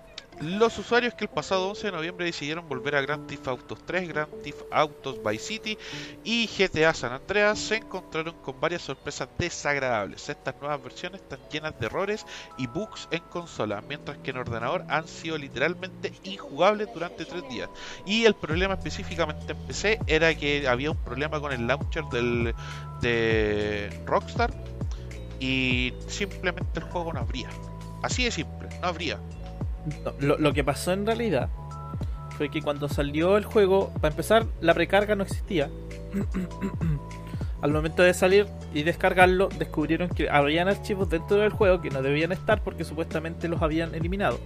los 0.43 0.77
usuarios 0.77 1.13
que 1.13 1.23
el 1.23 1.29
pasado 1.29 1.69
11 1.69 1.87
de 1.87 1.91
noviembre 1.93 2.25
decidieron 2.25 2.67
volver 2.67 2.95
a 2.95 3.01
Grand 3.01 3.25
Theft 3.27 3.47
Autos 3.47 3.79
3, 3.85 4.09
Grand 4.09 4.41
Theft 4.43 4.63
Autos 4.71 5.17
Vice 5.23 5.43
City 5.43 5.77
y 6.23 6.47
GTA 6.47 6.93
San 6.93 7.13
Andreas 7.13 7.57
se 7.57 7.77
encontraron 7.77 8.35
con 8.41 8.59
varias 8.59 8.81
sorpresas 8.81 9.29
desagradables. 9.37 10.27
Estas 10.27 10.55
nuevas 10.59 10.83
versiones 10.83 11.21
están 11.21 11.39
llenas 11.49 11.79
de 11.79 11.85
errores 11.85 12.25
y 12.57 12.67
bugs 12.67 13.07
en 13.11 13.21
consola, 13.29 13.81
mientras 13.87 14.17
que 14.17 14.31
en 14.31 14.37
ordenador 14.37 14.83
han 14.89 15.07
sido 15.07 15.37
literalmente 15.37 16.11
injugables 16.23 16.89
durante 16.93 17.25
tres 17.25 17.47
días. 17.49 17.69
Y 18.05 18.25
el 18.25 18.35
problema 18.35 18.73
específicamente 18.73 19.53
en 19.53 19.57
PC 19.65 19.99
era 20.07 20.35
que 20.35 20.67
había 20.67 20.91
un 20.91 20.97
problema 20.97 21.39
con 21.39 21.53
el 21.53 21.67
launcher 21.67 22.03
del, 22.11 22.53
de 23.01 24.01
Rockstar 24.05 24.53
y 25.39 25.93
simplemente 26.07 26.79
el 26.79 26.85
juego 26.85 27.13
no 27.13 27.21
abría. 27.21 27.49
Así 28.01 28.25
de 28.25 28.31
simple, 28.31 28.67
no 28.81 28.87
abría. 28.87 29.19
No, 30.03 30.13
lo, 30.19 30.37
lo 30.37 30.53
que 30.53 30.63
pasó 30.63 30.91
en 30.93 31.05
realidad 31.05 31.49
fue 32.37 32.49
que 32.49 32.61
cuando 32.61 32.87
salió 32.89 33.37
el 33.37 33.45
juego, 33.45 33.91
para 34.01 34.09
empezar, 34.13 34.45
la 34.61 34.73
precarga 34.73 35.15
no 35.15 35.23
existía. 35.23 35.69
Al 37.61 37.71
momento 37.71 38.03
de 38.03 38.13
salir 38.13 38.47
y 38.73 38.83
descargarlo, 38.83 39.47
descubrieron 39.57 40.09
que 40.09 40.29
habían 40.29 40.67
archivos 40.67 41.09
dentro 41.09 41.37
del 41.37 41.49
juego 41.51 41.79
que 41.81 41.89
no 41.89 42.01
debían 42.01 42.33
estar 42.33 42.61
porque 42.61 42.83
supuestamente 42.83 43.47
los 43.47 43.61
habían 43.61 43.95
eliminado. 43.95 44.37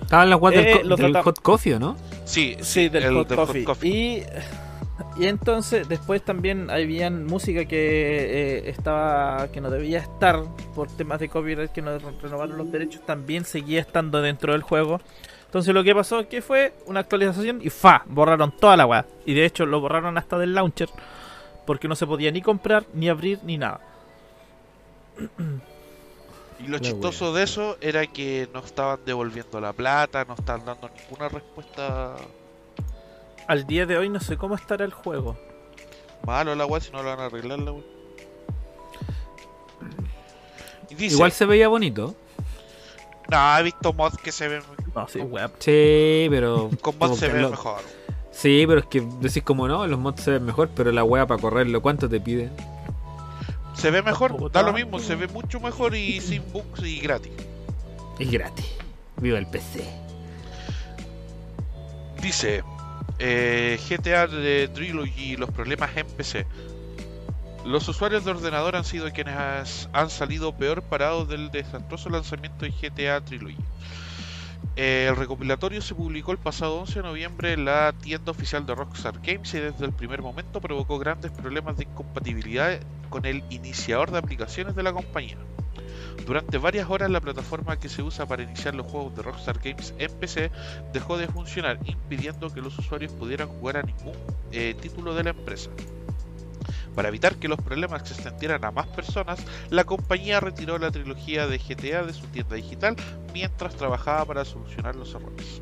Estaban 0.00 0.30
las 0.30 0.38
Eh, 0.52 0.56
del, 0.56 0.76
co- 0.78 0.82
lo 0.88 0.96
del 0.96 1.12
trata- 1.12 1.22
Hot 1.24 1.40
Coffee, 1.40 1.74
¿o 1.74 1.78
¿no? 1.78 1.96
Sí, 2.24 2.56
Sí, 2.60 2.88
del, 2.88 3.04
el 3.04 3.14
hot, 3.14 3.28
del 3.28 3.36
hot 3.38 3.46
coffee. 3.48 3.64
coffee. 3.64 3.90
Y, 3.90 4.22
y 5.16 5.26
entonces 5.26 5.88
después 5.88 6.24
también 6.24 6.70
habían 6.70 7.24
música 7.24 7.64
que 7.66 7.78
eh, 7.78 8.68
estaba 8.70 9.48
que 9.52 9.60
no 9.60 9.70
debía 9.70 9.98
estar 9.98 10.42
por 10.74 10.90
temas 10.90 11.20
de 11.20 11.28
copyright 11.28 11.70
que 11.70 11.82
no 11.82 11.98
re- 11.98 12.04
renovaron 12.20 12.58
los 12.58 12.70
derechos, 12.72 13.04
también 13.06 13.44
seguía 13.44 13.80
estando 13.80 14.20
dentro 14.22 14.52
del 14.52 14.62
juego. 14.62 15.00
Entonces 15.46 15.72
lo 15.72 15.84
que 15.84 15.94
pasó 15.94 16.20
es 16.20 16.26
que 16.26 16.42
fue 16.42 16.72
una 16.86 17.00
actualización 17.00 17.60
y 17.62 17.70
fa, 17.70 18.02
borraron 18.06 18.50
toda 18.56 18.76
la 18.76 18.86
weá. 18.86 19.06
Y 19.24 19.34
de 19.34 19.44
hecho 19.44 19.66
lo 19.66 19.80
borraron 19.80 20.18
hasta 20.18 20.36
del 20.36 20.52
launcher 20.52 20.88
porque 21.64 21.86
no 21.86 21.94
se 21.94 22.06
podía 22.06 22.32
ni 22.32 22.42
comprar, 22.42 22.84
ni 22.92 23.08
abrir, 23.08 23.38
ni 23.44 23.56
nada. 23.56 23.80
Y 26.58 26.66
lo 26.66 26.72
La 26.78 26.80
chistoso 26.80 27.32
de 27.32 27.44
eso 27.44 27.76
era 27.80 28.06
que 28.06 28.48
no 28.52 28.60
estaban 28.60 28.98
devolviendo 29.06 29.60
la 29.60 29.72
plata, 29.72 30.24
no 30.24 30.34
estaban 30.34 30.64
dando 30.64 30.90
ninguna 30.90 31.28
respuesta 31.28 32.16
Al 33.46 33.66
día 33.66 33.86
de 33.86 33.96
hoy 33.98 34.08
no 34.08 34.20
sé 34.20 34.36
cómo 34.36 34.54
estará 34.54 34.84
el 34.84 34.92
juego. 34.92 35.36
malo 36.26 36.54
la 36.54 36.64
web 36.66 36.82
si 36.82 36.90
no 36.90 37.02
lo 37.02 37.10
van 37.10 37.20
a 37.20 37.24
arreglar 37.26 37.58
la 37.58 37.72
web. 37.72 37.84
Y 40.90 40.94
dice, 40.94 41.14
Igual 41.14 41.32
se 41.32 41.44
veía 41.46 41.68
bonito. 41.68 42.14
no, 43.30 43.58
he 43.58 43.62
visto 43.62 43.92
mods 43.92 44.16
que 44.18 44.32
se 44.32 44.48
ven 44.48 44.62
No, 44.94 45.08
sí, 45.08 45.20
weá. 45.20 45.48
Sí, 45.58 46.26
pero. 46.30 46.70
con 46.80 46.96
mods 46.98 47.18
se 47.18 47.28
lo- 47.32 47.50
mejor. 47.50 47.80
Sí, 48.30 48.64
pero 48.66 48.80
es 48.80 48.86
que 48.86 49.00
decís 49.20 49.42
como 49.44 49.68
no, 49.68 49.86
los 49.86 49.98
mods 49.98 50.22
se 50.22 50.32
ven 50.32 50.44
mejor, 50.44 50.68
pero 50.74 50.90
la 50.90 51.04
weá 51.04 51.24
para 51.26 51.40
correrlo, 51.40 51.80
¿cuánto 51.82 52.08
te 52.08 52.20
pide? 52.20 52.50
Se 53.74 53.90
ve 53.90 54.02
mejor, 54.02 54.50
da 54.50 54.62
lo 54.62 54.72
mismo, 54.72 54.98
se 54.98 55.14
ve 55.14 55.28
mucho 55.28 55.60
mejor 55.60 55.94
y 55.94 56.20
sin 56.20 56.42
bugs 56.52 56.82
y 56.84 56.98
gratis. 57.00 57.32
Es 58.18 58.30
gratis. 58.30 58.66
Viva 59.18 59.38
el 59.38 59.46
PC. 59.46 59.84
Dice 62.20 62.62
eh, 63.26 63.78
GTA 63.88 64.26
de 64.26 64.68
Trilogy, 64.68 65.36
los 65.36 65.50
problemas 65.50 65.96
en 65.96 66.06
PC. 66.06 66.46
Los 67.64 67.88
usuarios 67.88 68.26
de 68.26 68.32
ordenador 68.32 68.76
han 68.76 68.84
sido 68.84 69.10
quienes 69.12 69.88
han 69.94 70.10
salido 70.10 70.54
peor 70.54 70.82
parados 70.82 71.26
del 71.26 71.50
desastroso 71.50 72.10
lanzamiento 72.10 72.66
de 72.66 72.72
GTA 72.72 73.24
Trilogy. 73.24 73.56
Eh, 74.76 75.06
el 75.08 75.16
recopilatorio 75.16 75.80
se 75.80 75.94
publicó 75.94 76.32
el 76.32 76.38
pasado 76.38 76.76
11 76.80 76.96
de 76.96 77.02
noviembre 77.02 77.52
en 77.54 77.64
la 77.64 77.94
tienda 77.98 78.30
oficial 78.30 78.66
de 78.66 78.74
Rockstar 78.74 79.18
Games 79.22 79.54
y 79.54 79.60
desde 79.60 79.86
el 79.86 79.92
primer 79.94 80.20
momento 80.20 80.60
provocó 80.60 80.98
grandes 80.98 81.30
problemas 81.30 81.78
de 81.78 81.84
incompatibilidad 81.84 82.78
con 83.08 83.24
el 83.24 83.42
iniciador 83.48 84.10
de 84.10 84.18
aplicaciones 84.18 84.74
de 84.74 84.82
la 84.82 84.92
compañía. 84.92 85.38
Durante 86.26 86.58
varias 86.58 86.88
horas 86.88 87.10
la 87.10 87.20
plataforma 87.20 87.78
que 87.78 87.88
se 87.88 88.02
usa 88.02 88.26
para 88.26 88.42
iniciar 88.42 88.74
los 88.74 88.86
juegos 88.86 89.14
de 89.14 89.22
Rockstar 89.22 89.58
Games 89.58 89.94
en 89.98 90.10
PC 90.12 90.50
dejó 90.92 91.18
de 91.18 91.28
funcionar, 91.28 91.78
impidiendo 91.84 92.52
que 92.52 92.62
los 92.62 92.78
usuarios 92.78 93.12
pudieran 93.12 93.48
jugar 93.48 93.76
a 93.76 93.82
ningún 93.82 94.14
eh, 94.52 94.74
título 94.80 95.14
de 95.14 95.24
la 95.24 95.30
empresa. 95.30 95.70
Para 96.94 97.08
evitar 97.08 97.36
que 97.36 97.48
los 97.48 97.60
problemas 97.60 98.08
se 98.08 98.14
extendieran 98.14 98.64
a 98.64 98.70
más 98.70 98.86
personas, 98.86 99.44
la 99.70 99.84
compañía 99.84 100.40
retiró 100.40 100.78
la 100.78 100.90
trilogía 100.90 101.46
de 101.46 101.58
GTA 101.58 102.04
de 102.04 102.12
su 102.12 102.26
tienda 102.28 102.56
digital 102.56 102.96
mientras 103.32 103.74
trabajaba 103.74 104.24
para 104.24 104.44
solucionar 104.44 104.94
los 104.94 105.12
errores. 105.14 105.60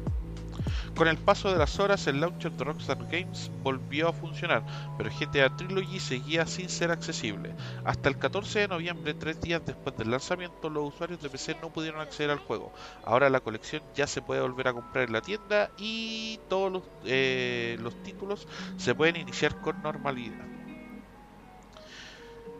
Con 0.96 1.08
el 1.08 1.16
paso 1.16 1.50
de 1.50 1.58
las 1.58 1.78
horas, 1.80 2.06
el 2.06 2.20
launcher 2.20 2.52
de 2.52 2.64
Rockstar 2.64 2.98
Games 3.10 3.50
volvió 3.62 4.08
a 4.08 4.12
funcionar, 4.12 4.62
pero 4.98 5.10
GTA 5.10 5.56
Trilogy 5.56 5.98
seguía 5.98 6.46
sin 6.46 6.68
ser 6.68 6.90
accesible. 6.90 7.54
Hasta 7.84 8.08
el 8.08 8.18
14 8.18 8.60
de 8.60 8.68
noviembre, 8.68 9.14
tres 9.14 9.40
días 9.40 9.62
después 9.64 9.96
del 9.96 10.10
lanzamiento, 10.10 10.68
los 10.68 10.92
usuarios 10.94 11.22
de 11.22 11.30
PC 11.30 11.56
no 11.62 11.72
pudieron 11.72 12.00
acceder 12.00 12.30
al 12.30 12.38
juego. 12.38 12.72
Ahora 13.04 13.30
la 13.30 13.40
colección 13.40 13.82
ya 13.94 14.06
se 14.06 14.22
puede 14.22 14.42
volver 14.42 14.68
a 14.68 14.74
comprar 14.74 15.06
en 15.06 15.12
la 15.12 15.22
tienda 15.22 15.70
y 15.78 16.38
todos 16.48 16.70
los, 16.70 16.82
eh, 17.04 17.78
los 17.80 18.02
títulos 18.02 18.46
se 18.76 18.94
pueden 18.94 19.16
iniciar 19.16 19.60
con 19.60 19.82
normalidad. 19.82 20.44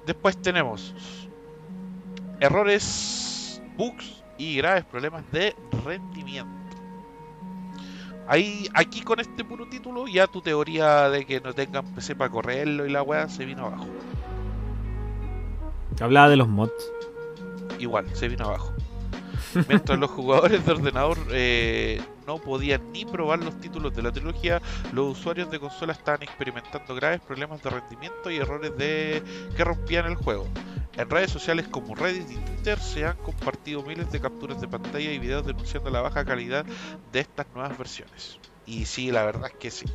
Después 0.07 0.41
tenemos 0.41 0.95
errores, 2.41 3.63
bugs 3.77 4.25
y 4.37 4.57
graves 4.57 4.85
problemas 4.85 5.31
de 5.31 5.55
rendimiento. 5.85 6.62
Ahí, 8.29 8.69
aquí 8.75 9.03
con 9.03 9.21
este 9.21 9.45
puro 9.45 9.67
título, 9.67 10.07
ya 10.07 10.27
tu 10.27 10.41
teoría 10.41 11.11
de 11.11 11.25
que 11.25 11.41
no 11.41 11.53
tengan 11.53 11.85
PC 11.95 12.15
para 12.15 12.31
correrlo 12.31 12.87
y 12.87 12.91
la 12.91 13.03
weá 13.03 13.29
se 13.29 13.45
vino 13.45 13.67
abajo. 13.67 13.87
Hablaba 16.01 16.29
de 16.29 16.37
los 16.37 16.49
mods. 16.49 16.93
Igual, 17.79 18.07
se 18.15 18.29
vino 18.29 18.45
abajo. 18.45 18.73
Mientras 19.69 19.99
los 19.99 20.11
jugadores 20.11 20.65
de 20.65 20.73
ordenador 20.73 21.19
eh, 21.31 22.01
no 22.27 22.39
podían 22.39 22.93
ni 22.93 23.05
probar 23.05 23.43
los 23.43 23.59
títulos 23.61 23.95
de 23.95 24.03
la 24.03 24.13
trilogía, 24.13 24.61
los 24.93 25.19
usuarios 25.19 25.51
de 25.51 25.61
consola 25.61 25.93
estaban 25.93 26.23
experimentando 26.23 26.95
graves 26.95 27.21
problemas 27.21 27.63
de 27.63 27.71
rendimiento 27.71 28.31
y 28.31 28.37
errores 28.37 28.77
de 28.77 29.23
que 29.57 29.65
rompían 29.65 30.07
el 30.07 30.17
juego. 30.17 30.47
En 30.97 31.09
redes 31.09 31.31
sociales 31.31 31.67
como 31.69 31.95
Reddit 31.95 32.31
y 32.31 32.37
Twitter 32.37 32.79
se 32.79 33.07
han 33.07 33.17
compartido 33.17 33.83
miles 33.83 34.11
de 34.13 34.21
capturas 34.21 34.61
de 34.61 34.69
pantalla 34.69 35.11
y 35.11 35.19
videos 35.19 35.47
denunciando 35.47 35.91
la 35.91 36.03
baja 36.03 36.25
calidad 36.25 36.67
de 37.13 37.21
estas 37.21 37.47
nuevas 37.55 37.77
versiones. 37.79 38.39
Y 38.67 38.85
sí, 38.85 39.11
la 39.11 39.25
verdad 39.25 39.51
es 39.51 39.57
que 39.57 39.71
sí. 39.71 39.87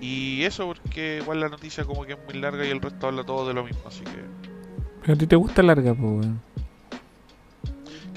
Y 0.00 0.44
eso 0.44 0.66
porque 0.66 1.18
igual 1.20 1.40
la 1.40 1.48
noticia 1.48 1.84
como 1.84 2.04
que 2.04 2.12
es 2.12 2.18
muy 2.24 2.34
larga 2.34 2.64
y 2.64 2.70
el 2.70 2.80
resto 2.80 3.08
habla 3.08 3.24
todo 3.24 3.46
de 3.46 3.54
lo 3.54 3.64
mismo, 3.64 3.82
así 3.86 4.04
que... 4.04 4.22
Pero 5.02 5.12
a 5.12 5.16
ti 5.16 5.26
te 5.26 5.36
gusta 5.36 5.62
larga, 5.62 5.94
pues. 5.94 6.26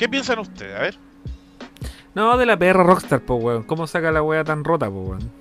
¿Qué 0.02 0.10
piensan 0.10 0.40
ustedes? 0.40 0.76
A 0.76 0.80
ver. 0.82 0.98
No, 2.15 2.36
de 2.36 2.48
la 2.48 2.57
PR 2.57 2.73
Rockstar, 2.73 3.22
pues, 3.22 3.44
weón. 3.44 3.61
¿Cómo 3.61 3.86
saca 3.86 4.11
la 4.11 4.23
weá 4.23 4.44
tan 4.44 4.64
rota, 4.64 4.90
pues, 4.90 5.10
weón? 5.10 5.32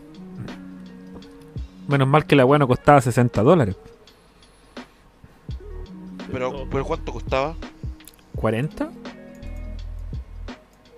Menos 1.89 2.07
mal 2.07 2.27
que 2.27 2.37
la 2.37 2.45
weá 2.45 2.59
no 2.59 2.69
costaba 2.69 3.01
60 3.01 3.43
dólares. 3.43 3.75
Pero, 6.31 6.67
pero 6.71 6.85
¿cuánto 6.85 7.11
costaba? 7.11 7.55
¿40? 8.37 8.91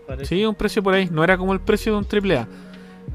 Parece. 0.09 0.27
Sí, 0.35 0.45
un 0.45 0.57
precio 0.57 0.83
por 0.83 0.95
ahí. 0.95 1.09
No 1.09 1.23
era 1.23 1.39
como 1.39 1.53
el 1.53 1.61
precio 1.61 1.93
de 1.93 1.99
un 1.99 2.05
AAA. 2.05 2.49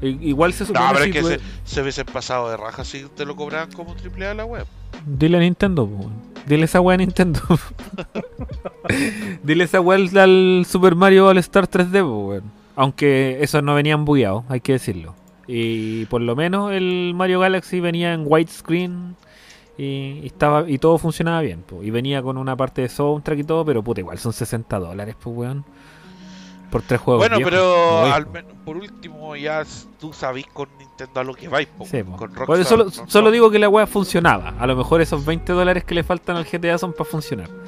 Igual 0.00 0.54
se 0.54 0.64
supone 0.64 0.86
No, 0.86 0.92
pero 0.94 1.04
es 1.04 1.12
que 1.12 1.20
tú- 1.20 1.28
se, 1.28 1.40
se 1.66 1.82
hubiesen 1.82 2.06
pasado 2.06 2.48
de 2.48 2.56
raja 2.56 2.86
si 2.86 3.02
te 3.14 3.26
lo 3.26 3.36
cobraban 3.36 3.70
como 3.72 3.94
triple 3.96 4.26
A 4.26 4.32
la 4.32 4.46
web. 4.46 4.64
Dile 5.04 5.36
a 5.36 5.40
Nintendo, 5.40 5.86
po, 5.86 5.94
weón. 5.94 6.12
Dile 6.46 6.64
esa 6.64 6.80
weá 6.80 6.94
a 6.94 6.96
Nintendo. 6.96 7.38
Dile 9.42 9.64
esa 9.64 9.80
weá 9.80 9.98
al, 9.98 10.64
Super 10.66 10.94
Mario 10.94 11.26
All 11.26 11.38
Star 11.38 11.68
3D, 11.68 12.02
po, 12.02 12.28
weón. 12.28 12.52
Aunque 12.76 13.38
esos 13.42 13.62
no 13.62 13.74
venían 13.74 14.04
bugueados, 14.04 14.44
hay 14.48 14.60
que 14.60 14.72
decirlo. 14.72 15.14
Y 15.46 16.06
por 16.06 16.20
lo 16.20 16.36
menos 16.36 16.72
el 16.72 17.12
Mario 17.14 17.40
Galaxy 17.40 17.80
venía 17.80 18.12
en 18.12 18.24
widescreen 18.26 19.16
y, 19.76 20.20
y 20.22 20.26
estaba 20.26 20.68
y 20.68 20.78
todo 20.78 20.98
funcionaba 20.98 21.40
bien. 21.40 21.62
po. 21.62 21.82
Y 21.82 21.90
venía 21.90 22.22
con 22.22 22.36
una 22.36 22.56
parte 22.56 22.82
de 22.82 22.88
soundtrack 22.88 23.38
y 23.40 23.44
todo, 23.44 23.64
pero 23.64 23.82
puta, 23.82 24.00
igual 24.00 24.18
son 24.18 24.32
60 24.32 24.78
dólares, 24.78 25.16
pues, 25.20 25.36
weón. 25.36 25.64
Por 26.70 26.82
tres 26.82 27.00
juegos. 27.00 27.22
Bueno, 27.22 27.36
viejos. 27.36 27.50
pero 27.52 28.06
No, 28.08 28.14
al 28.14 28.26
menos, 28.26 28.52
por 28.64 28.76
último 28.76 29.36
ya 29.36 29.64
tú 29.98 30.12
sabís 30.12 30.46
con 30.48 30.68
Nintendo 30.78 31.20
a 31.20 31.24
lo 31.24 31.34
que 31.34 31.48
vais, 31.48 31.68
po, 31.68 31.86
Sí, 31.86 32.02
po. 32.02 32.16
con 32.16 32.34
Rockstar. 32.34 32.64
solo, 32.64 32.84
no- 32.84 32.90
solo 32.90 33.26
no- 33.26 33.30
digo 33.30 33.50
que 33.50 33.58
la 33.58 33.68
weá 33.68 33.86
funcionaba. 33.86 34.54
A 34.58 34.66
lo 34.66 34.76
mejor 34.76 35.00
esos 35.00 35.24
20 35.24 35.52
dólares 35.52 35.84
que 35.84 35.94
le 35.94 36.02
faltan 36.02 36.36
al 36.36 36.44
GTA 36.44 36.76
son 36.78 36.92
para 36.92 37.04
funcionar. 37.08 37.48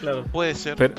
Claro. 0.00 0.24
Puede 0.32 0.54
ser. 0.54 0.76
Pero, 0.76 0.94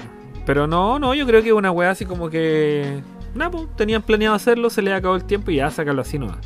pero 0.46 0.68
no, 0.68 1.00
no, 1.00 1.14
yo 1.14 1.26
creo 1.26 1.44
que 1.44 1.54
una 1.54 1.72
weá 1.72 1.92
así 1.92 2.06
como 2.06 2.30
que. 2.30 3.02
Nada, 3.36 3.52
pues, 3.52 3.68
tenían 3.78 4.02
planeado 4.02 4.36
hacerlo, 4.36 4.70
se 4.70 4.82
les 4.82 4.94
acabó 4.94 5.16
el 5.16 5.24
tiempo 5.24 5.52
y 5.52 5.58
ya 5.58 5.70
sacarlo 5.72 6.02
así 6.02 6.20
nomás. 6.20 6.38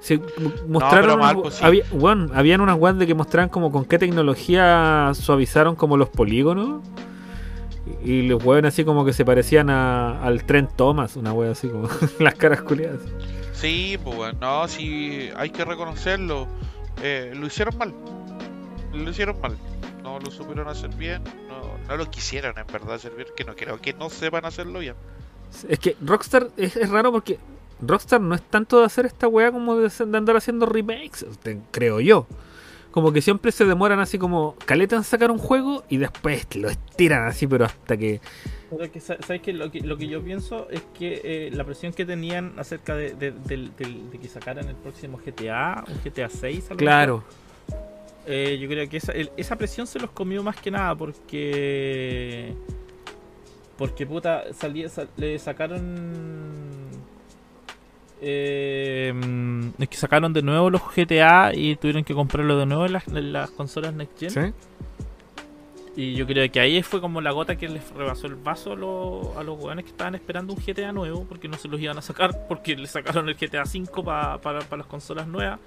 Se 0.00 0.20
mostraron. 0.66 1.42
pues, 1.42 1.54
sí. 1.54 1.64
había- 1.64 1.84
weón, 1.92 2.30
habían 2.34 2.60
unas 2.60 2.76
weas 2.78 2.98
de 2.98 3.06
que 3.06 3.14
mostraban 3.14 3.48
como 3.48 3.70
con 3.70 3.84
qué 3.84 3.98
tecnología 3.98 5.12
suavizaron 5.14 5.76
como 5.76 5.96
los 5.96 6.08
polígonos. 6.08 6.82
Y, 8.04 8.10
y 8.12 8.28
los 8.28 8.44
weones 8.44 8.74
así 8.74 8.84
como 8.84 9.04
que 9.04 9.12
se 9.12 9.24
parecían 9.24 9.70
a- 9.70 10.22
al 10.22 10.44
tren 10.44 10.68
Thomas, 10.76 11.16
una 11.16 11.32
wea 11.32 11.50
así 11.52 11.68
como 11.68 11.88
las 12.20 12.34
caras 12.34 12.62
culiadas. 12.62 13.00
Sí, 13.52 13.98
pues 14.02 14.16
bueno, 14.16 14.38
no, 14.40 14.68
sí, 14.68 15.28
hay 15.36 15.50
que 15.50 15.64
reconocerlo. 15.64 16.46
Eh, 17.02 17.32
lo 17.36 17.46
hicieron 17.46 17.76
mal. 17.78 17.94
Lo 18.92 19.10
hicieron 19.10 19.40
mal. 19.40 19.56
No 20.02 20.18
lo 20.18 20.30
supieron 20.30 20.68
hacer 20.68 20.90
bien. 20.96 21.22
No, 21.48 21.62
no 21.88 21.96
lo 21.96 22.10
quisieron 22.10 22.58
en 22.58 22.66
verdad 22.66 22.94
hacer 22.94 23.12
bien. 23.14 23.28
Que 23.36 23.44
no 23.44 23.54
creo 23.54 23.80
que 23.80 23.92
no 23.94 24.10
sepan 24.10 24.44
hacerlo 24.44 24.80
bien. 24.80 24.94
Es 25.68 25.78
que 25.78 25.96
Rockstar 26.04 26.48
es, 26.56 26.76
es 26.76 26.88
raro 26.90 27.12
porque 27.12 27.38
Rockstar 27.80 28.20
no 28.20 28.34
es 28.34 28.42
tanto 28.42 28.80
de 28.80 28.86
hacer 28.86 29.06
esta 29.06 29.28
weá 29.28 29.52
como 29.52 29.76
de, 29.76 29.88
de 29.88 30.16
andar 30.18 30.36
haciendo 30.36 30.66
remakes, 30.66 31.24
creo 31.70 32.00
yo. 32.00 32.26
Como 32.92 33.12
que 33.12 33.20
siempre 33.22 33.50
se 33.52 33.64
demoran 33.64 33.98
así 34.00 34.18
como 34.18 34.54
caleta 34.66 34.94
en 34.96 35.02
sacar 35.02 35.30
un 35.30 35.38
juego 35.38 35.82
y 35.88 35.96
después 35.96 36.46
lo 36.54 36.68
estiran 36.68 37.26
así, 37.26 37.46
pero 37.46 37.64
hasta 37.64 37.96
que. 37.96 38.20
Pero 38.70 38.92
que, 38.92 39.00
¿sabes 39.00 39.40
qué? 39.42 39.52
Lo, 39.52 39.70
que 39.70 39.80
lo 39.80 39.96
que 39.96 40.06
yo 40.06 40.22
pienso 40.22 40.68
es 40.70 40.82
que 40.98 41.20
eh, 41.24 41.50
la 41.52 41.64
presión 41.64 41.92
que 41.92 42.04
tenían 42.06 42.52
acerca 42.58 42.94
de, 42.94 43.14
de- 43.14 43.32
que 44.20 44.28
sacaran 44.28 44.68
el 44.68 44.76
próximo 44.76 45.18
GTA, 45.18 45.84
un 45.88 45.98
GTA 46.04 46.28
6, 46.28 46.66
a 46.68 46.70
lo 46.74 46.76
Claro, 46.76 47.24
eh, 48.26 48.58
yo 48.60 48.68
creo 48.68 48.88
que 48.88 48.98
esa, 48.98 49.12
el- 49.12 49.30
esa 49.36 49.56
presión 49.56 49.86
se 49.86 49.98
los 49.98 50.10
comió 50.10 50.42
más 50.42 50.56
que 50.56 50.70
nada 50.70 50.94
porque. 50.94 52.52
Porque 53.78 54.06
puta, 54.06 54.52
salía, 54.52 54.88
sal- 54.90 55.08
le 55.16 55.38
sacaron. 55.38 56.90
Eh, 58.22 59.12
es 59.78 59.88
que 59.88 59.96
sacaron 59.96 60.32
de 60.32 60.42
nuevo 60.42 60.70
los 60.70 60.82
GTA 60.94 61.52
y 61.54 61.76
tuvieron 61.76 62.04
que 62.04 62.14
comprarlo 62.14 62.56
de 62.56 62.66
nuevo 62.66 62.86
en 62.86 62.92
las, 62.92 63.08
en 63.08 63.32
las 63.32 63.50
consolas 63.50 63.92
Next 63.94 64.18
Gen. 64.18 64.30
¿sí? 64.30 64.40
Y 65.94 66.14
yo 66.14 66.26
creo 66.26 66.50
que 66.50 66.60
ahí 66.60 66.82
fue 66.82 67.00
como 67.00 67.20
la 67.20 67.32
gota 67.32 67.56
que 67.56 67.68
les 67.68 67.90
rebasó 67.90 68.26
el 68.26 68.36
vaso 68.36 68.72
a 68.72 68.76
los, 68.76 69.36
a 69.36 69.42
los 69.42 69.58
weones 69.60 69.84
que 69.84 69.90
estaban 69.90 70.14
esperando 70.14 70.54
un 70.54 70.60
GTA 70.64 70.92
nuevo, 70.92 71.26
porque 71.28 71.48
no 71.48 71.58
se 71.58 71.68
los 71.68 71.80
iban 71.80 71.98
a 71.98 72.02
sacar, 72.02 72.46
porque 72.48 72.76
le 72.76 72.86
sacaron 72.86 73.28
el 73.28 73.34
GTA 73.34 73.66
5 73.66 74.04
para 74.04 74.38
para 74.38 74.60
las 74.76 74.86
consolas 74.86 75.26
nuevas. 75.26 75.58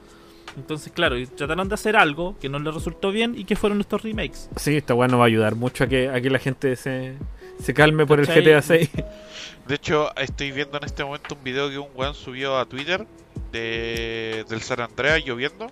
Entonces, 0.57 0.91
claro, 0.93 1.17
y 1.17 1.27
trataron 1.27 1.67
de 1.67 1.75
hacer 1.75 1.97
algo 1.97 2.37
que 2.39 2.47
no 2.47 2.59
les 2.59 2.73
resultó 2.73 3.11
bien 3.11 3.37
y 3.37 3.43
que 3.43 3.55
fueron 3.55 3.81
estos 3.81 4.01
remakes. 4.01 4.49
Sí, 4.55 4.77
esta 4.77 4.93
weá 4.93 5.07
no 5.09 5.17
va 5.17 5.25
a 5.25 5.27
ayudar 5.27 5.55
mucho 5.55 5.83
a 5.83 5.87
que, 5.87 6.09
a 6.09 6.21
que 6.21 6.29
la 6.29 6.39
gente 6.39 6.75
se, 6.77 7.15
se 7.61 7.73
calme 7.73 8.05
por 8.05 8.19
el. 8.19 8.25
GTA 8.25 8.61
6. 8.61 8.89
De 9.67 9.75
hecho, 9.75 10.15
estoy 10.15 10.51
viendo 10.51 10.77
en 10.77 10.83
este 10.83 11.03
momento 11.03 11.35
un 11.35 11.43
video 11.43 11.69
que 11.69 11.77
un 11.79 11.87
weón 11.95 12.13
subió 12.13 12.57
a 12.59 12.65
Twitter 12.65 13.05
de, 13.51 14.45
del 14.47 14.61
San 14.61 14.79
Andreas 14.81 15.23
lloviendo. 15.25 15.71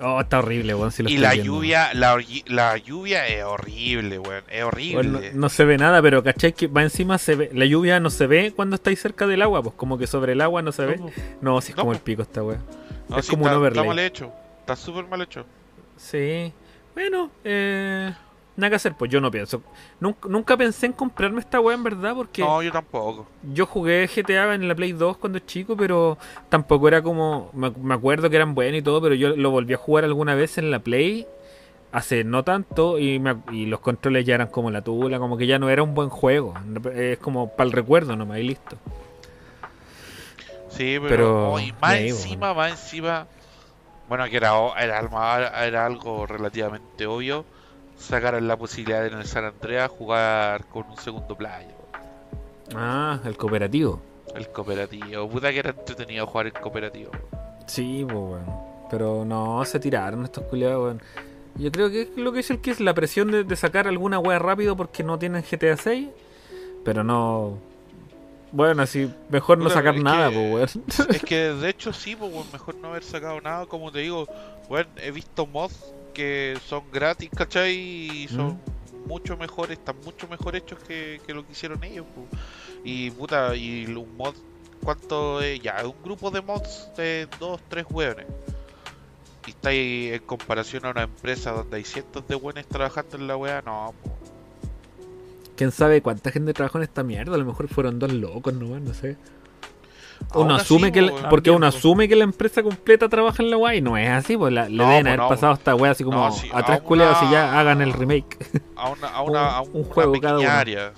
Oh, 0.00 0.20
está 0.20 0.40
horrible, 0.40 0.74
weón. 0.74 0.90
Si 0.90 1.02
lo 1.02 1.08
y 1.08 1.14
estoy 1.14 1.22
la 1.22 1.32
viendo. 1.32 1.52
lluvia, 1.52 1.94
la, 1.94 2.18
la 2.46 2.76
lluvia 2.76 3.26
es 3.28 3.44
horrible, 3.44 4.18
weón. 4.18 4.44
Es 4.48 4.62
horrible. 4.64 4.94
Bueno, 4.94 5.20
no, 5.20 5.40
no 5.40 5.48
se 5.48 5.64
ve 5.64 5.76
nada, 5.78 6.00
pero 6.02 6.22
¿cachai? 6.22 6.52
Que 6.52 6.66
va 6.66 6.82
encima 6.82 7.18
se 7.18 7.34
ve. 7.36 7.50
La 7.52 7.64
lluvia 7.66 8.00
no 8.00 8.10
se 8.10 8.26
ve 8.26 8.52
cuando 8.54 8.76
estáis 8.76 9.00
cerca 9.00 9.26
del 9.26 9.42
agua, 9.42 9.62
pues 9.62 9.74
como 9.76 9.98
que 9.98 10.06
sobre 10.06 10.32
el 10.32 10.40
agua 10.40 10.62
no 10.62 10.72
se 10.72 10.86
ve. 10.86 11.00
No, 11.40 11.60
si 11.60 11.70
es 11.72 11.76
No, 11.76 11.82
como 11.82 11.92
el 11.92 11.98
pico 12.00 12.22
esta 12.22 12.42
weá. 12.42 12.58
No, 13.08 13.18
es 13.18 13.28
como 13.28 13.42
un 13.42 13.48
está, 13.48 13.58
overlay. 13.58 13.78
está 13.80 13.88
mal 13.88 13.98
hecho. 13.98 14.32
Está 14.60 14.76
súper 14.76 15.06
mal 15.06 15.20
hecho. 15.22 15.44
Sí. 15.96 16.52
Bueno, 16.94 17.30
eh, 17.44 18.12
nada 18.56 18.70
que 18.70 18.76
hacer, 18.76 18.94
pues 18.96 19.10
yo 19.10 19.20
no 19.20 19.30
pienso. 19.30 19.62
Nunca, 20.00 20.28
nunca 20.28 20.56
pensé 20.56 20.86
en 20.86 20.92
comprarme 20.92 21.40
esta 21.40 21.60
weá 21.60 21.74
en 21.74 21.82
verdad, 21.84 22.14
porque 22.14 22.42
No, 22.42 22.62
yo 22.62 22.72
tampoco. 22.72 23.28
yo 23.42 23.66
jugué 23.66 24.06
GTA 24.08 24.54
en 24.54 24.68
la 24.68 24.74
Play 24.74 24.92
2 24.92 25.16
cuando 25.18 25.38
chico, 25.40 25.76
pero 25.76 26.18
tampoco 26.48 26.88
era 26.88 27.02
como. 27.02 27.50
Me, 27.54 27.70
me 27.70 27.94
acuerdo 27.94 28.30
que 28.30 28.36
eran 28.36 28.54
buenos 28.54 28.78
y 28.80 28.82
todo, 28.82 29.00
pero 29.02 29.14
yo 29.14 29.36
lo 29.36 29.50
volví 29.50 29.74
a 29.74 29.78
jugar 29.78 30.04
alguna 30.04 30.34
vez 30.34 30.58
en 30.58 30.70
la 30.70 30.80
Play. 30.80 31.26
Hace 31.92 32.24
no 32.24 32.42
tanto 32.42 32.98
y, 32.98 33.18
me 33.18 33.36
y 33.52 33.66
los 33.66 33.80
controles 33.80 34.24
ya 34.24 34.34
eran 34.36 34.48
como 34.48 34.70
la 34.70 34.82
tula, 34.82 35.18
como 35.18 35.36
que 35.36 35.46
ya 35.46 35.58
no 35.58 35.68
era 35.70 35.82
un 35.82 35.94
buen 35.94 36.08
juego. 36.08 36.54
Es 36.94 37.18
como 37.18 37.54
para 37.54 37.66
el 37.66 37.72
recuerdo 37.72 38.16
nomás 38.16 38.38
y 38.38 38.44
listo. 38.44 38.80
Sí, 40.68 40.98
pero, 41.00 41.08
Pero, 41.08 41.52
oh, 41.52 41.60
y 41.60 41.72
más 41.80 42.00
ahí, 42.00 42.02
encima, 42.02 42.54
más 42.54 42.70
encima, 42.72 43.28
Bueno, 44.08 44.24
que 44.28 44.36
era, 44.36 44.52
era, 44.78 45.66
era 45.66 45.86
algo 45.86 46.26
relativamente 46.26 47.06
obvio. 47.06 47.46
Sacaron 48.02 48.48
la 48.48 48.56
posibilidad 48.56 49.00
de 49.02 49.08
en 49.08 49.14
el 49.18 49.26
San 49.26 49.44
Andreas 49.44 49.90
jugar 49.90 50.64
con 50.66 50.84
un 50.90 50.96
segundo 50.96 51.36
player. 51.36 51.74
Ah, 52.74 53.20
el 53.24 53.36
cooperativo. 53.36 54.00
El 54.34 54.48
cooperativo. 54.48 55.28
Puta 55.28 55.50
que 55.52 55.58
era 55.60 55.70
entretenido 55.70 56.26
jugar 56.26 56.46
en 56.48 56.52
cooperativo. 56.54 57.12
Sí, 57.66 58.02
pues, 58.04 58.16
weón. 58.16 58.46
Pero 58.90 59.24
no, 59.24 59.64
se 59.64 59.78
tiraron 59.78 60.24
estos 60.24 60.44
culiados, 60.44 60.82
weón. 60.84 61.02
Yo 61.56 61.70
creo 61.70 61.90
que 61.90 62.02
es 62.02 62.08
lo 62.16 62.32
que 62.32 62.40
es 62.40 62.50
el 62.50 62.60
que 62.60 62.70
es 62.70 62.80
la 62.80 62.94
presión 62.94 63.30
de, 63.30 63.44
de 63.44 63.56
sacar 63.56 63.86
alguna 63.86 64.18
wea 64.18 64.38
rápido 64.38 64.76
porque 64.76 65.02
no 65.04 65.18
tienen 65.18 65.42
GTA 65.48 65.76
6. 65.76 66.08
Pero 66.84 67.04
no. 67.04 67.58
Bueno, 68.50 68.82
así, 68.82 69.10
mejor 69.30 69.58
no 69.58 69.70
sacar 69.70 69.96
nada, 69.96 70.28
que- 70.30 70.34
pues, 70.52 70.76
weón. 70.76 70.84
Es 71.10 71.22
que 71.22 71.36
de 71.54 71.68
hecho 71.68 71.92
sí, 71.92 72.16
pues 72.16 72.32
weón, 72.32 72.46
mejor 72.52 72.74
no 72.76 72.88
haber 72.88 73.04
sacado 73.04 73.40
nada, 73.40 73.66
como 73.66 73.92
te 73.92 74.00
digo, 74.00 74.26
bueno, 74.68 74.90
he 74.96 75.10
visto 75.10 75.46
mods 75.46 75.94
que 76.12 76.58
son 76.66 76.84
gratis, 76.92 77.30
¿cachai? 77.34 77.74
Y 77.74 78.28
son 78.28 78.58
mucho 79.06 79.36
mejores, 79.36 79.78
están 79.78 79.96
mucho 80.04 80.28
mejor 80.28 80.56
hechos 80.56 80.78
que, 80.86 81.20
que 81.26 81.34
lo 81.34 81.46
que 81.46 81.52
hicieron 81.52 81.82
ellos, 81.84 82.06
pues. 82.14 82.42
Y 82.84 83.10
puta, 83.10 83.54
y 83.54 83.86
un 83.86 84.16
mod, 84.16 84.34
¿cuánto 84.82 85.40
es? 85.40 85.60
Ya, 85.60 85.84
un 85.84 85.94
grupo 86.02 86.30
de 86.30 86.40
mods 86.40 86.90
de 86.96 87.28
dos, 87.38 87.60
tres 87.68 87.86
hueones. 87.90 88.26
Y 89.46 89.50
está 89.50 89.70
ahí 89.70 90.10
en 90.12 90.22
comparación 90.22 90.86
a 90.86 90.90
una 90.90 91.02
empresa 91.02 91.50
donde 91.52 91.76
hay 91.78 91.84
cientos 91.84 92.26
de 92.28 92.36
hueones 92.36 92.66
trabajando 92.66 93.16
en 93.16 93.26
la 93.26 93.36
wea, 93.36 93.62
no, 93.62 93.94
pues. 94.02 94.14
¿Quién 95.56 95.70
sabe 95.70 96.00
cuánta 96.00 96.30
gente 96.30 96.54
trabajó 96.54 96.78
en 96.78 96.84
esta 96.84 97.02
mierda? 97.02 97.34
A 97.34 97.38
lo 97.38 97.44
mejor 97.44 97.68
fueron 97.68 97.98
dos 97.98 98.12
locos 98.12 98.54
nomás, 98.54 98.80
no 98.82 98.94
sé. 98.94 99.16
Uno 100.34 100.54
asume 100.56 100.92
que 100.92 101.02
pues, 101.02 101.22
la- 101.22 101.28
porque 101.28 101.50
uno 101.50 101.66
pues. 101.66 101.76
asume 101.76 102.08
que 102.08 102.16
la 102.16 102.24
empresa 102.24 102.62
completa 102.62 103.08
trabaja 103.08 103.42
en 103.42 103.50
la 103.50 103.56
weá 103.56 103.74
y 103.74 103.80
no 103.80 103.96
es 103.96 104.08
así, 104.08 104.36
pues 104.36 104.52
la- 104.52 104.68
le 104.68 104.76
No, 104.76 104.84
deben 104.88 105.02
pues, 105.02 105.06
haber 105.08 105.18
no, 105.20 105.28
pasado 105.28 105.52
esta 105.54 105.74
weá 105.74 105.90
así 105.92 106.04
como 106.04 106.18
No, 106.18 106.32
sí, 106.32 106.48
a 106.52 106.62
tres 106.64 106.80
y 106.88 107.30
ya 107.30 107.58
hagan 107.58 107.80
el 107.82 107.92
remake. 107.92 108.38
a 108.76 108.88
una, 108.90 109.08
a 109.08 109.22
una, 109.22 109.48
a 109.56 109.60
un- 109.62 109.70
un 109.72 109.80
una 109.84 109.94
juego 109.94 110.20
cada 110.20 110.38
uno. 110.38 110.50
área. 110.50 110.92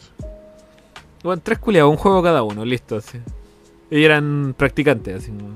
Bueno, 1.23 1.41
tres 1.43 1.59
culiados, 1.59 1.91
un 1.91 1.97
juego 1.97 2.23
cada 2.23 2.43
uno, 2.43 2.65
listo, 2.65 2.97
así. 2.97 3.19
Y 3.91 4.05
eran 4.05 4.55
practicantes, 4.57 5.17
así. 5.23 5.31
como- 5.31 5.55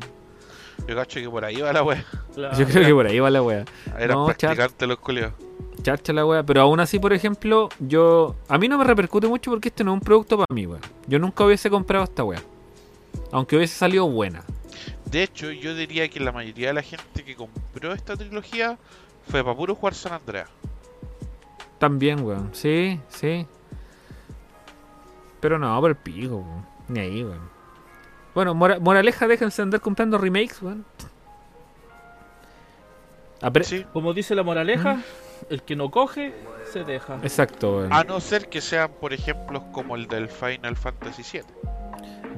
Yo 0.86 0.95
cacho 0.97 1.20
que 1.20 1.28
por 1.28 1.45
ahí 1.45 1.57
va 1.61 1.73
la 1.73 1.82
wea. 1.82 2.05
La- 2.36 2.53
Yo 2.55 2.65
creo 2.66 2.86
que 2.86 2.95
por 2.95 3.07
ahí 3.07 3.19
va 3.19 3.31
la 3.31 3.43
weá. 3.43 3.65
Eran 3.99 4.16
No, 4.16 4.27
chat. 4.28 4.39
practicantes 4.55 4.89
los 4.89 4.99
culiados. 4.99 5.35
Charcha 5.82 6.12
la 6.12 6.24
weá. 6.24 6.43
Pero 6.43 6.62
aún 6.62 6.81
así, 6.81 6.99
por 6.99 7.12
ejemplo, 7.12 7.69
yo. 7.78 8.35
A 8.49 8.59
mí 8.59 8.66
no 8.69 8.78
me 8.78 8.85
repercute 8.85 9.27
mucho 9.28 9.51
porque 9.51 9.69
este 9.69 9.85
no 9.85 9.93
es 9.93 9.95
un 9.95 10.01
producto 10.01 10.36
para 10.36 10.47
mí, 10.55 10.66
weá. 10.66 10.81
Yo 11.07 11.19
nunca 11.19 11.45
hubiese 11.45 11.69
comprado 11.70 12.05
esta 12.05 12.24
weá. 12.24 12.40
Aunque 13.32 13.56
hubiese 13.56 13.74
salido 13.76 14.09
buena. 14.09 14.43
De 15.06 15.22
hecho, 15.22 15.51
yo 15.51 15.74
diría 15.74 16.09
que 16.09 16.20
la 16.20 16.32
mayoría 16.32 16.68
de 16.68 16.74
la 16.74 16.82
gente 16.82 17.24
que 17.24 17.35
compró 17.35 17.93
esta 17.93 18.16
trilogía 18.16 18.78
fue 19.30 19.43
para 19.43 19.56
puro 19.56 19.74
jugar 19.74 19.94
San 19.94 20.12
Andreas. 20.12 20.48
También, 21.78 22.20
weón. 22.24 22.51
Sí, 22.52 23.01
sí. 23.09 23.47
Pero 25.40 25.59
no, 25.59 25.80
por 25.80 25.90
el 25.90 25.97
pico, 25.97 26.36
weón. 26.36 26.66
Ni 26.89 27.01
ahí, 27.01 27.24
weón. 27.24 27.48
Bueno, 28.35 28.55
mora- 28.55 28.78
moraleja, 28.78 29.26
déjense 29.26 29.62
andar 29.62 29.80
comprando 29.80 30.18
remakes, 30.18 30.60
weón. 30.62 30.85
Apre- 33.40 33.64
Sí. 33.64 33.85
Como 33.93 34.12
dice 34.14 34.35
la 34.35 34.43
moraleja, 34.43 34.94
Mm. 34.94 35.02
el 35.51 35.62
que 35.62 35.76
no 35.76 35.90
coge, 35.90 36.35
se 36.72 36.85
deja. 36.85 37.18
Exacto, 37.22 37.78
weón. 37.78 37.93
A 37.93 38.05
no 38.05 38.20
ser 38.20 38.48
que 38.48 38.60
sean, 38.60 38.90
por 39.01 39.12
ejemplo, 39.12 39.64
como 39.72 39.94
el 39.97 40.09
del 40.09 40.28
Final 40.28 40.76
Fantasy 40.76 41.22
VII. 41.22 41.44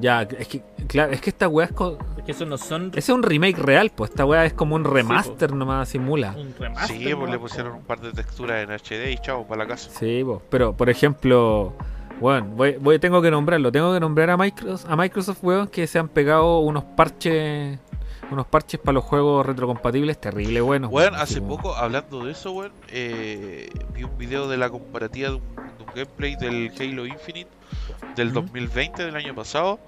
Ya, 0.01 0.22
es 0.22 0.48
que, 0.48 0.62
claro, 0.89 1.12
es 1.12 1.20
que 1.20 1.31
esta 1.31 1.47
weá 1.48 1.66
es. 1.66 1.72
co- 1.72 1.98
Es 2.16 2.24
que 2.24 2.32
esos 2.32 2.48
no 2.48 2.56
son 2.59 2.89
Ese 2.89 2.98
es 2.98 3.09
un 3.10 3.22
remake 3.22 3.59
real, 3.59 3.90
pues 3.94 4.10
esta 4.10 4.24
weá 4.24 4.44
es 4.44 4.52
como 4.52 4.74
un 4.77 4.85
remaster 4.85 5.52
nomás, 5.55 5.89
simula. 5.89 6.35
un 6.39 6.55
remaster. 6.59 6.97
Sí, 6.97 7.14
pues 7.14 7.31
le 7.31 7.39
pusieron 7.39 7.72
un 7.74 7.82
par 7.82 8.01
de 8.01 8.12
texturas 8.12 8.62
en 8.62 8.70
HD 8.70 9.12
y 9.12 9.18
chao, 9.18 9.47
para 9.47 9.64
la 9.64 9.68
casa. 9.68 9.90
Sí, 9.90 10.22
po. 10.24 10.43
pero 10.51 10.74
por 10.77 10.89
ejemplo, 10.89 11.74
bueno, 12.20 12.47
voy, 12.55 12.77
voy- 12.81 12.98
tengo 12.98 13.20
que 13.22 13.31
nombrarlo, 13.31 13.70
tengo 13.72 13.93
que 13.93 14.01
nombrar 14.01 14.31
a 14.31 14.36
Microsoft, 14.36 14.90
a 14.90 14.97
Microsoft, 14.97 15.39
weón, 15.43 15.68
que 15.68 15.86
se 15.86 15.98
han 15.98 16.09
pegado 16.09 16.60
unos 16.60 16.85
parches, 16.85 17.78
unos 18.31 18.47
parches 18.47 18.78
para 18.81 18.93
los 18.94 19.05
juegos 19.05 19.44
retrocompatibles 19.44 20.20
terrible 20.20 20.60
buenos. 20.60 20.90
Bueno, 20.90 21.16
hace 21.16 21.40
poco, 21.43 21.74
hablando 21.74 22.24
de 22.24 22.32
eso, 22.32 22.52
weón, 22.52 22.72
eh, 22.89 23.68
vi 23.94 24.05
un 24.05 24.16
video 24.16 24.48
de 24.48 24.56
la 24.56 24.70
comparativa 24.70 25.31
de 25.31 25.35
un, 25.36 25.43
de 25.56 25.82
un 25.85 25.90
gameplay 25.94 26.36
del 26.36 26.70
Halo 26.78 27.06
Infinite 27.06 27.51
del 28.16 28.28
Ujú. 28.28 28.40
2020, 28.42 29.04
del 29.04 29.16
año 29.16 29.34
pasado, 29.34 29.78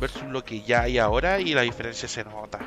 versus 0.00 0.22
lo 0.24 0.44
que 0.44 0.62
ya 0.62 0.82
hay 0.82 0.98
ahora 0.98 1.40
y 1.40 1.54
la 1.54 1.62
diferencia 1.62 2.08
se 2.08 2.24
nota. 2.24 2.58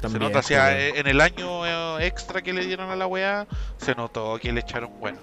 también, 0.00 0.12
se 0.12 0.18
nota, 0.28 0.38
o 0.38 0.42
sea, 0.42 0.78
eh, 0.80 0.98
en 0.98 1.06
el 1.06 1.20
año 1.20 1.66
eh, 1.66 2.06
extra 2.06 2.40
que 2.42 2.52
le 2.52 2.64
dieron 2.66 2.90
a 2.90 2.96
la 2.96 3.06
weá, 3.06 3.46
se 3.76 3.94
notó 3.94 4.38
que 4.40 4.52
le 4.52 4.60
echaron 4.60 4.90
bueno. 4.98 5.18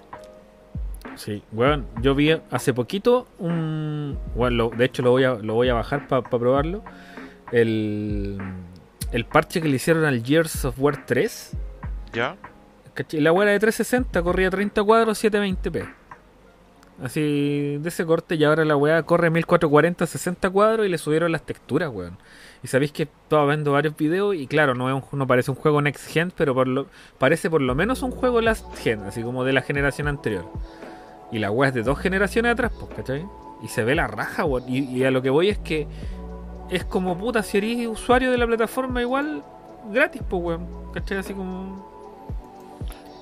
Sí, 1.16 1.42
weón, 1.52 1.86
yo 2.00 2.14
vi 2.14 2.30
hace 2.50 2.72
poquito 2.72 3.26
un, 3.38 4.16
bueno, 4.36 4.56
lo- 4.56 4.70
de 4.70 4.84
hecho 4.84 5.02
lo 5.02 5.10
voy 5.10 5.24
a, 5.24 5.34
lo 5.34 5.54
voy 5.54 5.68
a 5.68 5.74
bajar 5.74 6.06
para 6.06 6.22
probarlo, 6.22 6.84
el, 7.50 8.38
el 9.10 9.24
parche 9.24 9.60
que 9.60 9.68
le 9.68 9.76
hicieron 9.76 10.04
al 10.04 10.22
Gears 10.24 10.64
of 10.64 10.76
War 10.78 11.04
3. 11.06 11.52
¿Ya? 12.12 12.36
La 13.12 13.32
weá 13.32 13.48
de 13.50 13.58
360 13.58 14.22
corría 14.22 14.50
30 14.50 14.82
cuadros 14.82 15.22
720p. 15.22 15.88
Así 17.02 17.76
de 17.78 17.88
ese 17.88 18.04
corte 18.04 18.34
y 18.34 18.42
ahora 18.44 18.64
la 18.64 18.76
weá 18.76 19.00
corre 19.04 19.30
1440 19.30 20.04
60 20.06 20.50
cuadros 20.50 20.84
y 20.84 20.88
le 20.88 20.98
subieron 20.98 21.30
las 21.30 21.42
texturas, 21.42 21.90
weón. 21.92 22.16
Y 22.64 22.66
sabéis 22.66 22.90
que 22.90 23.04
estaba 23.04 23.46
viendo 23.46 23.70
varios 23.72 23.96
videos 23.96 24.34
y 24.34 24.48
claro, 24.48 24.74
no, 24.74 24.88
es 24.96 25.04
un- 25.12 25.18
no 25.18 25.26
parece 25.28 25.52
un 25.52 25.56
juego 25.56 25.80
next 25.80 26.08
gen, 26.08 26.32
pero 26.36 26.54
por 26.54 26.66
lo, 26.66 26.86
parece 27.18 27.48
por 27.50 27.60
lo 27.60 27.74
menos 27.76 28.02
un 28.02 28.10
juego 28.10 28.40
last 28.40 28.66
gen, 28.78 29.02
así 29.04 29.22
como 29.22 29.44
de 29.44 29.52
la 29.52 29.62
generación 29.62 30.08
anterior. 30.08 30.44
Y 31.30 31.38
la 31.38 31.52
weá 31.52 31.68
es 31.68 31.74
de 31.74 31.84
dos 31.84 31.98
generaciones 32.00 32.52
atrás, 32.52 32.72
pues, 32.80 32.92
¿cachai? 32.96 33.24
Y 33.62 33.68
se 33.68 33.84
ve 33.84 33.94
la 33.94 34.08
raja, 34.08 34.44
weón. 34.44 34.68
Y, 34.68 34.78
y 34.80 35.04
a 35.04 35.12
lo 35.12 35.22
que 35.22 35.30
voy 35.30 35.50
es 35.50 35.58
que 35.58 35.86
es 36.70 36.84
como 36.84 37.16
puta, 37.16 37.44
si 37.44 37.58
eres 37.58 37.86
usuario 37.86 38.32
de 38.32 38.38
la 38.38 38.46
plataforma 38.46 39.00
igual, 39.02 39.44
gratis, 39.92 40.22
pues, 40.28 40.42
weón. 40.42 40.66
¿Cachai? 40.92 41.18
Así 41.18 41.32
como... 41.32 41.86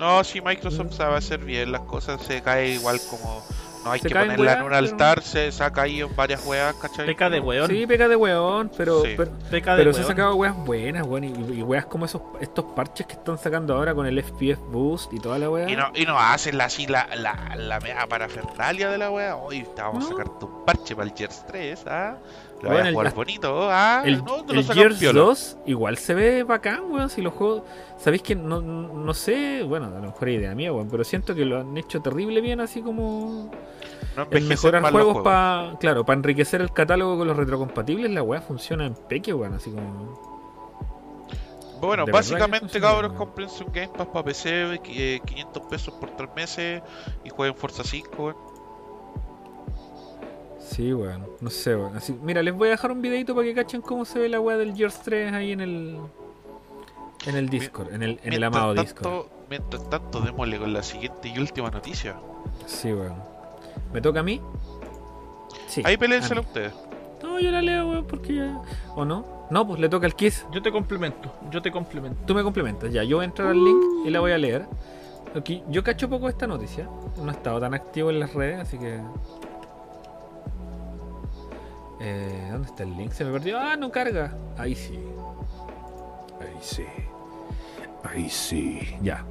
No, 0.01 0.23
si 0.25 0.41
Microsoft 0.41 0.93
sabe 0.93 1.17
hacer 1.17 1.41
bien 1.45 1.73
las 1.73 1.83
cosas, 1.83 2.23
se 2.23 2.43
cae 2.43 2.75
igual 2.75 2.99
como. 3.11 3.43
No 3.87 3.93
hay 3.93 4.01
Se 4.01 4.09
que 4.09 4.15
ponerla 4.15 4.53
en 4.55 4.59
un 4.59 4.65
pero- 4.65 4.77
altar, 4.77 5.23
se 5.23 5.53
saca 5.53 5.83
ahí 5.83 6.01
en 6.01 6.15
varias 6.17 6.45
weas, 6.45 6.75
¿cachai? 6.75 7.07
Peca 7.07 7.31
de 7.31 7.41
weón. 7.41 7.69
Sí, 7.71 7.87
pega 7.87 8.09
de 8.09 8.17
weón, 8.17 8.71
pero, 8.77 9.03
Sí. 9.03 9.15
pero, 9.17 9.31
Peca 9.51 9.77
de 9.77 9.79
pero 9.83 9.93
se 9.95 10.01
han 10.01 10.07
sacado 10.09 10.35
weas 10.35 10.57
buenas, 10.57 11.07
weón. 11.07 11.25
Y, 11.25 11.59
y 11.59 11.63
weas 11.63 11.87
como 11.87 12.05
esos 12.05 12.21
estos 12.41 12.65
parches 12.75 13.07
que 13.07 13.15
están 13.15 13.39
sacando 13.39 13.75
ahora 13.77 13.95
con 13.95 14.05
el 14.07 14.19
FPS 14.23 14.59
Boost 14.71 15.13
y 15.13 15.21
toda 15.21 15.39
la 15.39 15.49
wea. 15.49 15.71
Y 15.71 15.77
no, 15.77 15.91
y 15.95 16.05
no 16.05 16.19
hacen 16.19 16.59
la, 16.59 16.65
así 16.65 16.87
la, 16.87 17.07
la, 17.17 17.55
la 17.57 17.79
mea 17.81 18.07
parafernalia 18.09 18.91
de 18.91 18.99
la 18.99 19.11
wea. 19.11 19.37
Hoy 19.37 19.63
te 19.75 19.81
vamos 19.83 20.01
No. 20.03 20.07
a 20.07 20.11
sacar 20.19 20.39
tu 20.39 20.65
parche 20.65 20.95
para 20.97 21.09
el 21.09 21.15
Gears 21.17 21.47
3, 21.47 21.85
¿ah? 21.87 22.17
Lo 22.63 22.71
Bueno, 22.71 22.75
voy 22.75 22.79
a 22.79 22.89
el- 22.89 22.95
jugar 22.95 23.15
bonito, 23.15 23.69
¿ah? 23.71 24.03
el 24.05 24.25
no, 24.25 24.45
el 24.49 24.65
Gears 24.65 24.99
piola. 24.99 25.21
2 25.21 25.59
igual 25.67 25.99
se 25.99 26.15
ve 26.15 26.43
bacán, 26.43 26.91
weón. 26.91 27.11
Si 27.11 27.21
los 27.21 27.35
juegos. 27.35 27.63
Sabéis 27.99 28.23
que 28.23 28.35
no, 28.35 28.61
no 28.61 29.15
sé, 29.15 29.63
bueno, 29.63 29.87
a 29.87 29.91
lo 29.91 30.01
mejor 30.01 30.29
idea 30.31 30.55
mía, 30.55 30.73
weón. 30.73 30.89
Pero 30.91 31.05
siento 31.05 31.35
que 31.35 31.45
lo 31.45 31.61
han 31.61 31.77
hecho 31.77 32.01
terrible 32.01 32.41
bien, 32.41 32.61
así 32.61 32.81
como. 32.83 33.51
No 34.17 34.27
mejorar 34.41 34.81
los 34.83 34.91
juegos 34.91 35.23
para. 35.23 35.75
Claro, 35.81 36.05
para 36.07 36.17
enriquecer 36.17 36.63
el 36.63 36.73
catálogo 36.73 37.19
con 37.19 37.29
los 37.29 37.37
retrocompatibles, 37.37 38.11
la 38.11 38.23
wea 38.23 38.41
funciona 38.41 38.87
en 38.87 38.95
peque, 38.95 39.35
weón. 39.35 39.53
Así 39.55 39.71
como. 39.71 40.37
Bueno, 41.81 42.07
básicamente, 42.11 42.81
cabros, 42.81 43.11
bien. 43.11 43.19
cómprense 43.19 43.63
un 43.63 43.71
Game 43.71 43.89
Pass 43.89 44.07
para 44.07 44.25
PC, 44.25 44.81
eh, 44.87 45.21
500 45.27 45.63
pesos 45.65 45.93
por 45.95 46.09
3 46.17 46.31
meses 46.35 46.83
y 47.23 47.29
jueguen 47.29 47.55
Forza 47.55 47.85
5, 47.85 48.09
weón. 48.17 48.37
Sí, 50.69 50.93
weón. 50.93 51.27
No 51.41 51.51
sé, 51.51 51.77
weón. 51.77 51.97
Así, 51.97 52.13
mira, 52.23 52.43
les 52.43 52.55
voy 52.55 52.69
a 52.69 52.73
dejar 52.73 52.91
un 52.93 53.01
videito 53.01 53.35
para 53.35 53.47
que 53.47 53.55
cachen 53.55 53.81
cómo 53.81 54.05
se 54.05 54.19
ve 54.19 54.29
la 54.29 54.41
weá 54.41 54.57
del 54.57 54.75
Gears 54.75 55.01
3 55.03 55.33
ahí 55.33 55.53
en 55.53 55.61
el. 55.61 55.99
En 57.27 57.37
el 57.37 57.49
Discord, 57.49 57.93
en 57.95 58.03
el, 58.03 58.11
en 58.23 58.33
el 58.33 58.41
Mientras 58.41 58.55
amado 58.55 58.75
tanto, 58.75 58.83
Discord. 58.83 59.27
Mientras 59.49 59.91
tanto, 59.91 60.21
démosle 60.21 60.59
con 60.59 60.73
la 60.73 60.83
siguiente 60.83 61.29
y 61.29 61.39
última 61.39 61.71
noticia. 61.71 62.17
Sí, 62.67 62.93
weón. 62.93 63.15
¿Me 63.93 64.01
toca 64.01 64.21
a 64.21 64.23
mí? 64.23 64.41
Sí. 65.69 65.83
Ahí 65.85 65.95
a 65.95 65.99
pelénsela 65.99 66.41
mí. 66.41 66.47
ustedes. 66.47 66.73
No, 67.23 67.41
yo 67.41 67.51
la 67.51 67.63
leo, 67.63 67.89
weón, 67.89 68.05
porque 68.07 68.35
ya. 68.35 68.61
¿O 68.95 69.05
no? 69.05 69.25
No, 69.51 69.67
pues 69.67 69.81
le 69.81 69.89
toca 69.89 70.07
al 70.07 70.15
Kiss. 70.15 70.45
Yo 70.53 70.61
te 70.61 70.73
complemento, 70.73 71.33
yo 71.51 71.63
te 71.63 71.71
complemento. 71.71 72.21
Tú 72.27 72.35
me 72.35 72.43
complementas. 72.43 72.93
Ya, 72.93 73.05
yo 73.05 73.17
voy 73.17 73.25
a 73.25 73.27
entrar 73.27 73.49
al 73.49 73.65
link 73.65 73.81
y 74.05 74.11
la 74.11 74.21
voy 74.21 74.33
a 74.33 74.39
leer. 74.39 74.67
Aquí, 75.37 75.63
yo 75.69 75.85
cacho 75.85 76.09
poco 76.09 76.29
esta 76.29 76.47
noticia. 76.47 76.89
No 77.17 77.29
he 77.29 77.35
estado 77.35 77.61
tan 77.61 77.75
activo 77.75 78.11
en 78.11 78.21
las 78.21 78.35
redes, 78.35 78.61
así 78.61 78.79
que. 78.79 79.01
Eh, 82.01 82.49
¿Dónde 82.51 82.69
está 82.69 82.83
el 82.83 82.97
link? 82.97 83.13
Se 83.13 83.25
me 83.25 83.33
perdió. 83.33 83.59
Ah, 83.59 83.77
no 83.77 83.91
carga. 83.91 84.37
Ahí 84.57 84.75
sí. 84.75 84.99
Ahí 86.41 86.59
sí. 86.61 86.85
Ahí 88.05 88.29
sí. 88.29 88.97
Ya. 89.03 89.25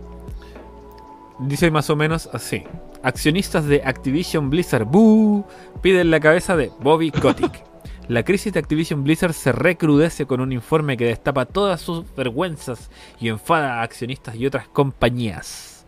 Dice 1.39 1.69
más 1.69 1.89
o 1.89 1.95
menos 1.95 2.29
así. 2.33 2.63
Accionistas 3.03 3.65
de 3.65 3.83
Activision 3.83 4.49
Blizzard 4.49 4.85
Boo 4.85 5.45
piden 5.81 6.09
la 6.09 6.19
cabeza 6.19 6.55
de 6.55 6.71
Bobby 6.79 7.11
Kotick. 7.11 7.63
La 8.07 8.23
crisis 8.23 8.53
de 8.53 8.59
Activision 8.59 9.03
Blizzard 9.03 9.33
se 9.33 9.51
recrudece 9.51 10.27
con 10.27 10.39
un 10.39 10.51
informe 10.51 10.95
que 10.95 11.05
destapa 11.05 11.47
todas 11.47 11.81
sus 11.81 12.05
vergüenzas 12.15 12.91
y 13.19 13.29
enfada 13.29 13.79
a 13.79 13.81
accionistas 13.81 14.35
y 14.35 14.45
otras 14.45 14.67
compañías. 14.67 15.87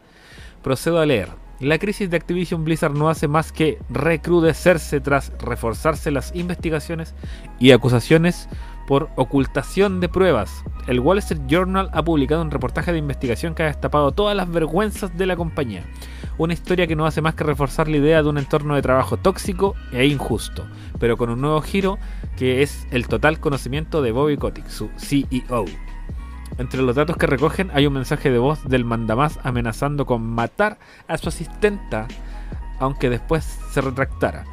Procedo 0.63 0.99
a 0.99 1.05
leer. 1.05 1.29
La 1.59 1.79
crisis 1.79 2.07
de 2.09 2.17
Activision 2.17 2.63
Blizzard 2.63 2.93
no 2.93 3.09
hace 3.09 3.27
más 3.27 3.51
que 3.51 3.79
recrudecerse 3.89 4.99
tras 4.99 5.31
reforzarse 5.39 6.11
las 6.11 6.35
investigaciones 6.35 7.15
y 7.59 7.71
acusaciones 7.71 8.47
por 8.88 9.09
ocultación 9.15 9.99
de 9.99 10.07
pruebas. 10.07 10.63
El 10.85 10.99
Wall 10.99 11.17
Street 11.17 11.41
Journal 11.47 11.89
ha 11.93 12.03
publicado 12.03 12.43
un 12.43 12.51
reportaje 12.51 12.91
de 12.91 12.99
investigación 12.99 13.55
que 13.55 13.63
ha 13.63 13.67
destapado 13.67 14.11
todas 14.11 14.38
las 14.38 14.51
vergüenzas 14.51 15.17
de 15.17 15.25
la 15.25 15.35
compañía. 15.35 15.84
Una 16.38 16.53
historia 16.53 16.85
que 16.85 16.95
no 16.95 17.07
hace 17.07 17.21
más 17.21 17.34
que 17.34 17.43
reforzar 17.43 17.88
la 17.88 17.97
idea 17.97 18.21
de 18.21 18.29
un 18.29 18.38
entorno 18.38 18.75
de 18.75 18.84
trabajo 18.84 19.17
tóxico 19.17 19.73
e 19.91 20.05
injusto, 20.05 20.63
pero 20.99 21.17
con 21.17 21.31
un 21.31 21.41
nuevo 21.41 21.61
giro 21.61 21.97
que 22.38 22.61
es 22.61 22.88
el 22.91 23.07
total 23.07 23.39
conocimiento 23.39 24.03
de 24.03 24.11
Bobby 24.11 24.38
Kotick, 24.38 24.67
su 24.67 24.91
CEO. 24.97 25.65
Entre 26.57 26.81
los 26.81 26.95
datos 26.95 27.17
que 27.17 27.27
recogen 27.27 27.69
hay 27.73 27.85
un 27.85 27.93
mensaje 27.93 28.31
de 28.31 28.39
voz 28.39 28.67
del 28.67 28.84
mandamás 28.84 29.39
amenazando 29.43 30.05
con 30.05 30.23
matar 30.23 30.77
a 31.07 31.17
su 31.17 31.29
asistenta, 31.29 32.07
aunque 32.79 33.09
después 33.09 33.43
se 33.71 33.81
retractara 33.81 34.45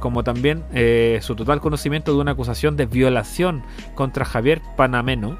como 0.00 0.24
también 0.24 0.64
eh, 0.72 1.20
su 1.22 1.36
total 1.36 1.60
conocimiento 1.60 2.12
de 2.12 2.20
una 2.20 2.32
acusación 2.32 2.76
de 2.76 2.86
violación 2.86 3.62
contra 3.94 4.24
Javier 4.24 4.60
Panameno. 4.76 5.38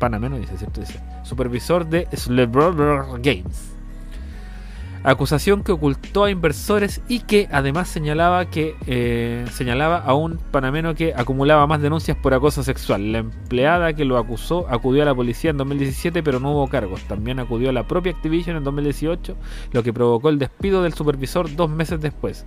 Panameno 0.00 0.38
dice, 0.38 0.56
¿cierto? 0.56 0.80
Dice, 0.80 1.00
supervisor 1.22 1.86
de 1.86 2.08
Slebrover 2.16 3.20
Games. 3.20 3.77
Acusación 5.04 5.62
que 5.62 5.72
ocultó 5.72 6.24
a 6.24 6.30
inversores 6.30 7.00
y 7.08 7.20
que 7.20 7.48
además 7.52 7.88
señalaba 7.88 8.46
que 8.46 8.74
eh, 8.86 9.44
señalaba 9.52 9.98
a 9.98 10.14
un 10.14 10.38
panameno 10.50 10.94
que 10.94 11.14
acumulaba 11.14 11.66
más 11.66 11.80
denuncias 11.80 12.16
por 12.16 12.34
acoso 12.34 12.62
sexual. 12.62 13.12
La 13.12 13.18
empleada 13.18 13.92
que 13.92 14.04
lo 14.04 14.18
acusó 14.18 14.66
acudió 14.68 15.02
a 15.02 15.06
la 15.06 15.14
policía 15.14 15.50
en 15.50 15.56
2017 15.56 16.22
pero 16.22 16.40
no 16.40 16.52
hubo 16.52 16.68
cargos. 16.68 17.02
También 17.02 17.38
acudió 17.38 17.70
a 17.70 17.72
la 17.72 17.86
propia 17.86 18.12
Activision 18.12 18.56
en 18.56 18.64
2018, 18.64 19.36
lo 19.72 19.82
que 19.82 19.92
provocó 19.92 20.28
el 20.28 20.38
despido 20.38 20.82
del 20.82 20.94
supervisor 20.94 21.54
dos 21.54 21.70
meses 21.70 22.00
después 22.00 22.44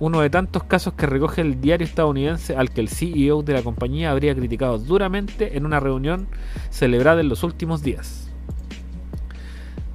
uno 0.00 0.20
de 0.20 0.30
tantos 0.30 0.64
casos 0.64 0.94
que 0.94 1.06
recoge 1.06 1.40
el 1.40 1.60
diario 1.60 1.86
estadounidense 1.86 2.56
al 2.56 2.70
que 2.70 2.80
el 2.80 2.88
CEO 2.88 3.42
de 3.42 3.52
la 3.52 3.62
compañía 3.62 4.10
habría 4.10 4.34
criticado 4.34 4.78
duramente 4.78 5.56
en 5.56 5.64
una 5.64 5.80
reunión 5.80 6.26
celebrada 6.70 7.20
en 7.20 7.28
los 7.28 7.44
últimos 7.44 7.82
días. 7.82 8.28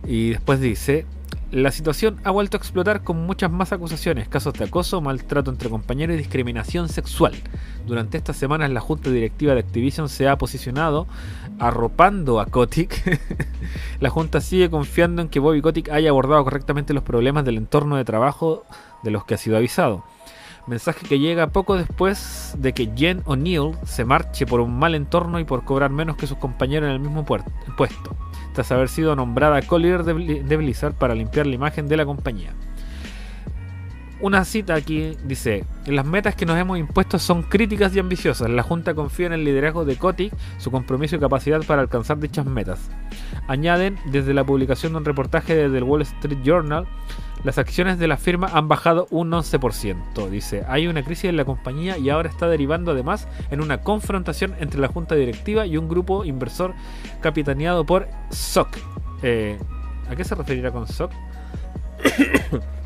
Y 0.08 0.30
después 0.30 0.60
dice, 0.62 1.06
la 1.52 1.72
situación 1.72 2.20
ha 2.24 2.32
vuelto 2.32 2.58
a 2.58 2.60
explotar 2.60 3.02
con 3.04 3.26
muchas 3.26 3.52
más 3.52 3.72
acusaciones, 3.72 4.28
casos 4.28 4.54
de 4.54 4.66
acoso, 4.66 5.02
maltrato 5.02 5.50
entre 5.50 5.70
compañeros 5.70 6.14
y 6.16 6.18
discriminación 6.18 6.90
sexual. 6.90 7.34
Durante 7.88 8.18
estas 8.18 8.38
semanas 8.38 8.70
la 8.70 8.82
junta 8.82 9.10
directiva 9.10 9.54
de 9.54 9.62
Activision 9.62 10.10
se 10.10 10.28
ha 10.28 10.38
posicionado 10.38 11.08
arropando 11.58 12.40
a 12.40 12.46
Kotick. 12.46 13.20
la 14.00 14.10
junta 14.10 14.42
sigue 14.42 14.70
confiando 14.70 15.22
en 15.22 15.30
que 15.30 15.40
Bobby 15.40 15.62
Kotick 15.62 15.90
haya 15.90 16.12
abordado 16.12 16.44
correctamente 16.44 16.94
los 16.94 17.04
problemas 17.04 17.46
del 17.46 17.58
entorno 17.58 17.96
de 17.96 18.06
trabajo 18.06 18.64
de 19.02 19.12
los 19.12 19.26
que 19.26 19.34
ha 19.34 19.38
sido 19.38 19.58
avisado. 19.58 20.04
Mensaje 20.68 21.08
que 21.08 21.18
llega 21.18 21.48
poco 21.48 21.78
después 21.78 22.54
de 22.60 22.74
que 22.74 22.92
Jen 22.96 23.24
O'Neill 23.26 23.72
se 23.86 24.06
marche 24.06 24.46
por 24.46 24.60
un 24.60 24.78
mal 24.78 24.94
entorno 24.94 25.40
y 25.40 25.44
por 25.44 25.64
cobrar 25.64 25.90
menos 25.90 26.16
que 26.16 26.28
sus 26.28 26.38
compañeros 26.38 26.90
en 26.90 26.94
el 26.94 27.00
mismo 27.00 27.26
puesto, 27.26 28.16
tras 28.54 28.72
haber 28.72 28.90
sido 28.90 29.16
nombrada 29.16 29.62
co-líder 29.62 30.04
de 30.04 30.58
Blizzard 30.58 30.94
para 30.94 31.16
limpiar 31.16 31.48
la 31.48 31.56
imagen 31.56 31.88
de 31.88 31.98
la 31.98 32.06
compañía. 32.06 32.54
Una 34.22 34.44
cita 34.44 34.76
aquí 34.76 35.16
dice, 35.24 35.64
las 35.86 36.06
metas 36.06 36.36
que 36.36 36.46
nos 36.46 36.58
hemos 36.58 36.78
impuesto 36.78 37.18
son 37.20 37.42
críticas 37.42 37.96
y 37.96 38.00
ambiciosas. 38.00 38.50
La 38.50 38.64
Junta 38.64 38.94
confía 38.94 39.28
en 39.28 39.34
el 39.34 39.46
liderazgo 39.46 39.86
de 39.86 39.96
Kotick, 39.96 40.34
su 40.58 40.72
compromiso 40.72 41.16
y 41.16 41.20
capacidad 41.20 41.64
para 41.64 41.82
alcanzar 41.82 42.20
dichas 42.20 42.46
metas. 42.46 42.90
Añaden, 43.48 43.98
desde 44.12 44.34
la 44.34 44.44
publicación 44.44 44.92
de 44.92 44.98
un 44.98 45.06
reportaje 45.06 45.56
desde 45.56 45.78
el 45.78 45.86
Wall 45.86 46.02
Street 46.02 46.40
Journal, 46.44 46.86
las 47.44 47.58
acciones 47.58 48.00
de 48.00 48.08
la 48.08 48.18
firma 48.18 48.50
han 48.54 48.68
bajado 48.68 49.08
un 49.12 49.32
11%. 49.32 50.30
Dice, 50.30 50.64
hay 50.68 50.88
una 50.88 51.04
crisis 51.04 51.26
en 51.26 51.38
la 51.38 51.46
compañía 51.46 51.98
y 51.98 52.10
ahora 52.10 52.30
está 52.30 52.48
derivando 52.48 52.92
además 52.92 53.28
en 53.52 53.62
una 53.62 53.82
confrontación 53.82 54.56
entre 54.60 54.80
la 54.80 54.88
junta 54.88 55.16
directiva 55.16 55.66
y 55.66 55.78
un 55.78 55.88
grupo 55.88 56.26
inversor 56.26 56.74
capitaneado 57.22 57.86
por 57.86 58.08
SOC. 58.30 58.78
Eh, 59.24 59.58
¿A 60.10 60.16
qué 60.16 60.24
se 60.24 60.36
referirá 60.36 60.72
con 60.72 60.88
SOC? 60.88 61.12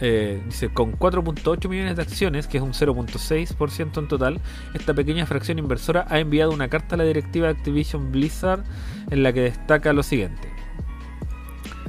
Eh, 0.00 0.42
dice, 0.44 0.70
con 0.70 0.98
4.8 0.98 1.68
millones 1.68 1.96
de 1.96 2.02
acciones, 2.02 2.48
que 2.48 2.58
es 2.58 2.62
un 2.62 2.72
0.6% 2.72 3.98
en 3.98 4.08
total, 4.08 4.40
esta 4.74 4.92
pequeña 4.92 5.24
fracción 5.24 5.58
inversora 5.60 6.04
ha 6.10 6.18
enviado 6.18 6.50
una 6.50 6.68
carta 6.68 6.96
a 6.96 6.98
la 6.98 7.04
directiva 7.04 7.46
de 7.46 7.52
Activision 7.52 8.10
Blizzard 8.10 8.64
en 9.10 9.22
la 9.22 9.32
que 9.32 9.42
destaca 9.42 9.92
lo 9.92 10.02
siguiente. 10.02 10.48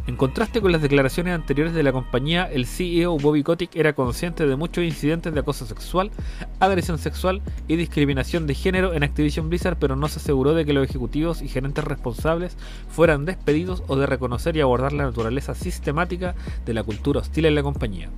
En 0.07 0.17
contraste 0.17 0.61
con 0.61 0.71
las 0.71 0.83
declaraciones 0.83 1.33
anteriores 1.33 1.73
de 1.73 1.81
la 1.81 1.91
compañía, 1.91 2.47
el 2.51 2.67
CEO 2.67 3.17
Bobby 3.17 3.41
Kotick 3.41 3.75
era 3.75 3.93
consciente 3.93 4.45
de 4.45 4.55
muchos 4.55 4.83
incidentes 4.83 5.33
de 5.33 5.39
acoso 5.39 5.65
sexual, 5.65 6.11
agresión 6.59 6.99
sexual 6.99 7.41
y 7.67 7.75
discriminación 7.75 8.45
de 8.45 8.53
género 8.53 8.93
en 8.93 9.01
Activision 9.01 9.49
Blizzard, 9.49 9.77
pero 9.79 9.95
no 9.95 10.07
se 10.07 10.19
aseguró 10.19 10.53
de 10.53 10.63
que 10.63 10.73
los 10.73 10.87
ejecutivos 10.87 11.41
y 11.41 11.47
gerentes 11.47 11.83
responsables 11.83 12.55
fueran 12.87 13.25
despedidos 13.25 13.81
o 13.87 13.95
de 13.95 14.05
reconocer 14.05 14.55
y 14.55 14.61
abordar 14.61 14.93
la 14.93 15.05
naturaleza 15.05 15.55
sistemática 15.55 16.35
de 16.67 16.75
la 16.75 16.83
cultura 16.83 17.21
hostil 17.21 17.45
en 17.45 17.55
la 17.55 17.63
compañía. 17.63 18.11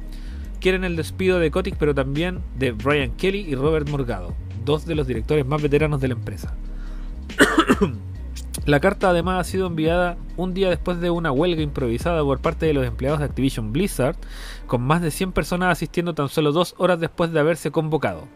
Quieren 0.59 0.84
el 0.84 0.97
despido 0.97 1.39
de 1.39 1.51
Kotick, 1.51 1.77
pero 1.77 1.95
también 1.95 2.41
de 2.59 2.73
Brian 2.73 3.11
Kelly 3.11 3.45
y 3.47 3.55
Robert 3.55 3.88
Morgado, 3.88 4.34
dos 4.65 4.85
de 4.85 4.95
los 4.95 5.07
directores 5.07 5.45
más 5.45 5.61
veteranos 5.61 6.01
de 6.01 6.09
la 6.09 6.15
empresa. 6.15 6.53
La 8.68 8.81
carta 8.81 9.11
además 9.11 9.39
ha 9.39 9.49
sido 9.49 9.65
enviada 9.65 10.18
un 10.35 10.53
día 10.53 10.69
después 10.69 10.99
de 10.99 11.10
una 11.10 11.31
huelga 11.31 11.61
improvisada 11.61 12.22
por 12.22 12.41
parte 12.41 12.65
de 12.65 12.73
los 12.73 12.85
empleados 12.85 13.19
de 13.19 13.26
Activision 13.26 13.72
Blizzard, 13.72 14.18
con 14.68 14.81
más 14.81 15.02
de 15.02 15.10
100 15.10 15.31
personas 15.31 15.72
asistiendo 15.72 16.14
tan 16.14 16.27
solo 16.27 16.52
dos 16.52 16.76
horas 16.77 16.99
después 16.99 17.31
de 17.31 17.39
haberse 17.39 17.72
convocado. 17.72 18.27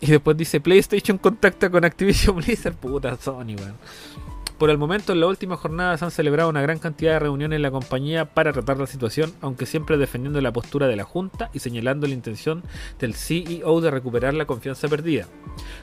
Y 0.00 0.06
después 0.06 0.36
dice 0.36 0.60
PlayStation 0.60 1.18
contacta 1.18 1.68
con 1.68 1.84
Activision 1.84 2.36
Blizzard, 2.44 2.76
puta 2.76 3.16
Sony, 3.16 3.56
weón. 3.58 3.74
Por 4.58 4.70
el 4.70 4.78
momento, 4.78 5.12
en 5.12 5.20
la 5.20 5.26
última 5.26 5.58
jornada 5.58 5.98
se 5.98 6.04
han 6.06 6.10
celebrado 6.10 6.48
una 6.48 6.62
gran 6.62 6.78
cantidad 6.78 7.12
de 7.12 7.18
reuniones 7.18 7.56
en 7.56 7.62
la 7.62 7.70
compañía 7.70 8.24
para 8.24 8.54
tratar 8.54 8.78
la 8.78 8.86
situación, 8.86 9.34
aunque 9.42 9.66
siempre 9.66 9.98
defendiendo 9.98 10.40
la 10.40 10.52
postura 10.52 10.88
de 10.88 10.96
la 10.96 11.04
Junta 11.04 11.50
y 11.52 11.58
señalando 11.58 12.06
la 12.06 12.14
intención 12.14 12.62
del 12.98 13.12
CEO 13.12 13.82
de 13.82 13.90
recuperar 13.90 14.32
la 14.32 14.46
confianza 14.46 14.88
perdida. 14.88 15.26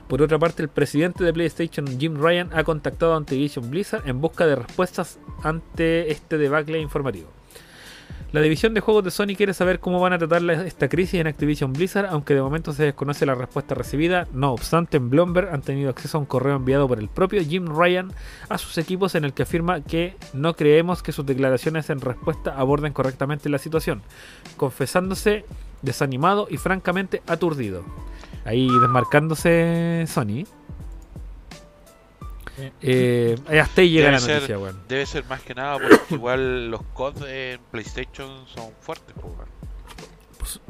Por 0.07 0.23
otra 0.23 0.39
parte, 0.39 0.63
el 0.63 0.69
presidente 0.69 1.23
de 1.23 1.33
PlayStation, 1.33 1.85
Jim 1.99 2.15
Ryan, 2.15 2.49
ha 2.51 2.63
contactado 2.63 3.13
a 3.13 3.17
Activision 3.17 3.69
Blizzard 3.69 4.07
en 4.07 4.19
busca 4.19 4.47
de 4.47 4.55
respuestas 4.55 5.19
ante 5.43 6.11
este 6.11 6.39
debacle 6.39 6.79
informativo. 6.79 7.32
La 8.33 8.41
división 8.41 8.73
de 8.73 8.81
juegos 8.81 9.03
de 9.03 9.11
Sony 9.11 9.35
quiere 9.37 9.53
saber 9.53 9.79
cómo 9.79 9.99
van 9.99 10.13
a 10.13 10.17
tratar 10.17 10.41
esta 10.65 10.89
crisis 10.89 11.19
en 11.19 11.27
Activision 11.27 11.71
Blizzard, 11.71 12.07
aunque 12.07 12.33
de 12.33 12.41
momento 12.41 12.73
se 12.73 12.81
desconoce 12.81 13.27
la 13.27 13.35
respuesta 13.35 13.75
recibida. 13.75 14.27
No 14.33 14.53
obstante, 14.53 14.97
en 14.97 15.11
Bloomberg 15.11 15.53
han 15.53 15.61
tenido 15.61 15.91
acceso 15.91 16.17
a 16.17 16.21
un 16.21 16.25
correo 16.25 16.55
enviado 16.55 16.87
por 16.87 16.97
el 16.97 17.09
propio 17.09 17.43
Jim 17.43 17.67
Ryan 17.67 18.11
a 18.49 18.57
sus 18.57 18.79
equipos 18.79 19.13
en 19.13 19.23
el 19.23 19.33
que 19.33 19.43
afirma 19.43 19.81
que 19.81 20.15
no 20.33 20.55
creemos 20.55 21.03
que 21.03 21.11
sus 21.11 21.27
declaraciones 21.27 21.91
en 21.91 22.01
respuesta 22.01 22.55
aborden 22.57 22.91
correctamente 22.91 23.49
la 23.49 23.59
situación, 23.59 24.01
confesándose 24.57 25.45
desanimado 25.83 26.47
y 26.49 26.57
francamente 26.57 27.21
aturdido. 27.27 27.83
Ahí 28.45 28.67
desmarcándose 28.67 30.05
Sony. 30.07 30.45
Eh, 32.81 33.35
hasta 33.61 33.81
ahí 33.81 33.89
llega 33.89 34.05
Debe 34.07 34.11
la 34.13 34.19
ser- 34.19 34.35
noticia, 34.35 34.59
weón. 34.59 34.81
Debe 34.87 35.05
ser 35.05 35.25
más 35.25 35.41
que 35.41 35.55
nada 35.55 35.77
porque 35.79 35.97
igual 36.15 36.69
los 36.69 36.83
codes 36.93 37.23
en 37.55 37.61
PlayStation 37.71 38.47
son 38.47 38.71
fuertes, 38.79 39.13
pues, 39.19 39.25
weón. 39.33 39.53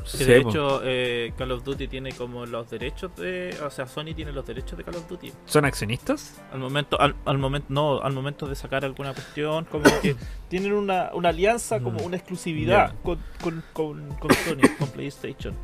Que 0.03 0.05
Sí, 0.05 0.23
de 0.25 0.37
hecho, 0.37 0.81
eh, 0.83 1.33
Call 1.35 1.51
of 1.51 1.63
Duty 1.63 1.87
tiene 1.87 2.11
como 2.11 2.45
los 2.45 2.69
derechos 2.69 3.15
de. 3.15 3.57
O 3.65 3.71
sea, 3.71 3.87
Sony 3.87 4.13
tiene 4.15 4.31
los 4.31 4.45
derechos 4.45 4.77
de 4.77 4.83
Call 4.83 4.95
of 4.97 5.07
Duty. 5.09 5.33
¿Son 5.45 5.65
accionistas? 5.65 6.39
Al 6.53 6.59
momento, 6.59 7.01
al, 7.01 7.15
al 7.25 7.39
momento, 7.39 7.67
no, 7.69 7.99
al 7.99 8.13
momento 8.13 8.45
de 8.47 8.53
sacar 8.55 8.85
alguna 8.85 9.13
cuestión, 9.13 9.65
como 9.65 9.85
que 10.01 10.15
tienen 10.47 10.73
una, 10.73 11.09
una 11.15 11.29
alianza, 11.29 11.79
como 11.81 11.99
Mm. 12.01 12.05
una 12.05 12.17
exclusividad 12.17 12.91
Ya. 12.91 12.95
con, 13.01 13.19
con, 13.41 13.63
con, 13.73 14.07
con 14.19 14.31
Sony, 14.31 14.61
con 14.77 14.89
PlayStation. 14.89 15.55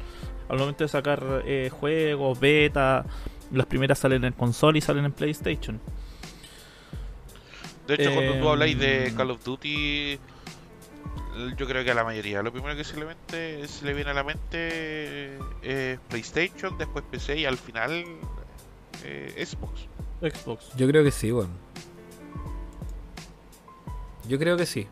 Al 0.50 0.58
momento 0.58 0.84
de 0.84 0.88
sacar 0.88 1.44
eh, 1.46 1.70
juegos, 1.72 2.40
beta, 2.40 3.06
las 3.52 3.68
primeras 3.68 4.00
salen 4.00 4.24
en 4.26 4.34
consola 4.34 4.80
y 4.80 4.82
salen 4.82 5.06
en 5.06 5.12
PlayStation. 5.12 5.80
De 7.90 7.96
hecho, 8.04 8.14
cuando 8.14 8.34
tú 8.34 8.40
Em, 8.40 8.48
habláis 8.48 8.80
de 8.80 9.14
Call 9.18 9.32
of 9.32 9.44
Duty, 9.44 10.20
yo 11.58 11.68
creo 11.68 11.84
que 11.84 11.92
a 11.92 11.94
la 11.94 12.04
mayoría 12.04 12.42
lo 12.44 12.52
primero 12.52 12.76
que 12.76 12.84
se 12.84 12.98
le, 12.98 13.06
mente- 13.06 13.68
se 13.68 13.86
le 13.86 13.94
viene 13.94 14.12
a 14.12 14.14
la 14.14 14.24
mente 14.24 15.38
es 15.62 16.00
PlayStation, 16.10 16.78
después 16.78 17.04
PC 17.10 17.38
y 17.40 17.46
al 17.46 17.58
final 17.58 18.04
eh, 19.04 19.46
Xbox. 19.46 19.82
Xbox. 20.22 20.76
Yo 20.76 20.88
creo 20.88 21.04
que 21.04 21.12
sí, 21.12 21.32
weón. 21.32 21.50
Yo 24.28 24.38
creo 24.38 24.58
que 24.58 24.66
sí. 24.66 24.88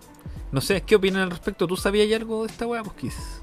No 0.51 0.61
sé, 0.61 0.81
¿qué 0.81 0.95
opinan 0.95 1.23
al 1.23 1.31
respecto? 1.31 1.67
¿Tú 1.67 1.75
sabías 1.75 2.11
algo 2.19 2.45
de 2.45 2.51
esta 2.51 2.65
weá, 2.65 2.81
pues, 2.83 2.95
Kiss? 2.97 3.41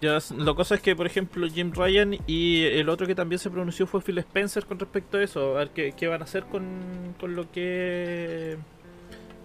Ya, 0.00 0.18
la 0.36 0.54
cosa 0.54 0.76
es 0.76 0.80
que, 0.80 0.96
por 0.96 1.06
ejemplo, 1.06 1.46
Jim 1.46 1.72
Ryan 1.74 2.16
y 2.26 2.62
el 2.64 2.88
otro 2.88 3.06
que 3.06 3.14
también 3.14 3.38
se 3.38 3.50
pronunció 3.50 3.86
fue 3.86 4.00
Phil 4.00 4.16
Spencer 4.18 4.64
con 4.64 4.78
respecto 4.78 5.18
a 5.18 5.22
eso. 5.22 5.56
A 5.56 5.58
ver 5.58 5.70
qué, 5.70 5.92
qué 5.92 6.08
van 6.08 6.22
a 6.22 6.24
hacer 6.24 6.44
con, 6.44 7.14
con 7.18 7.36
lo 7.36 7.50
que 7.50 8.56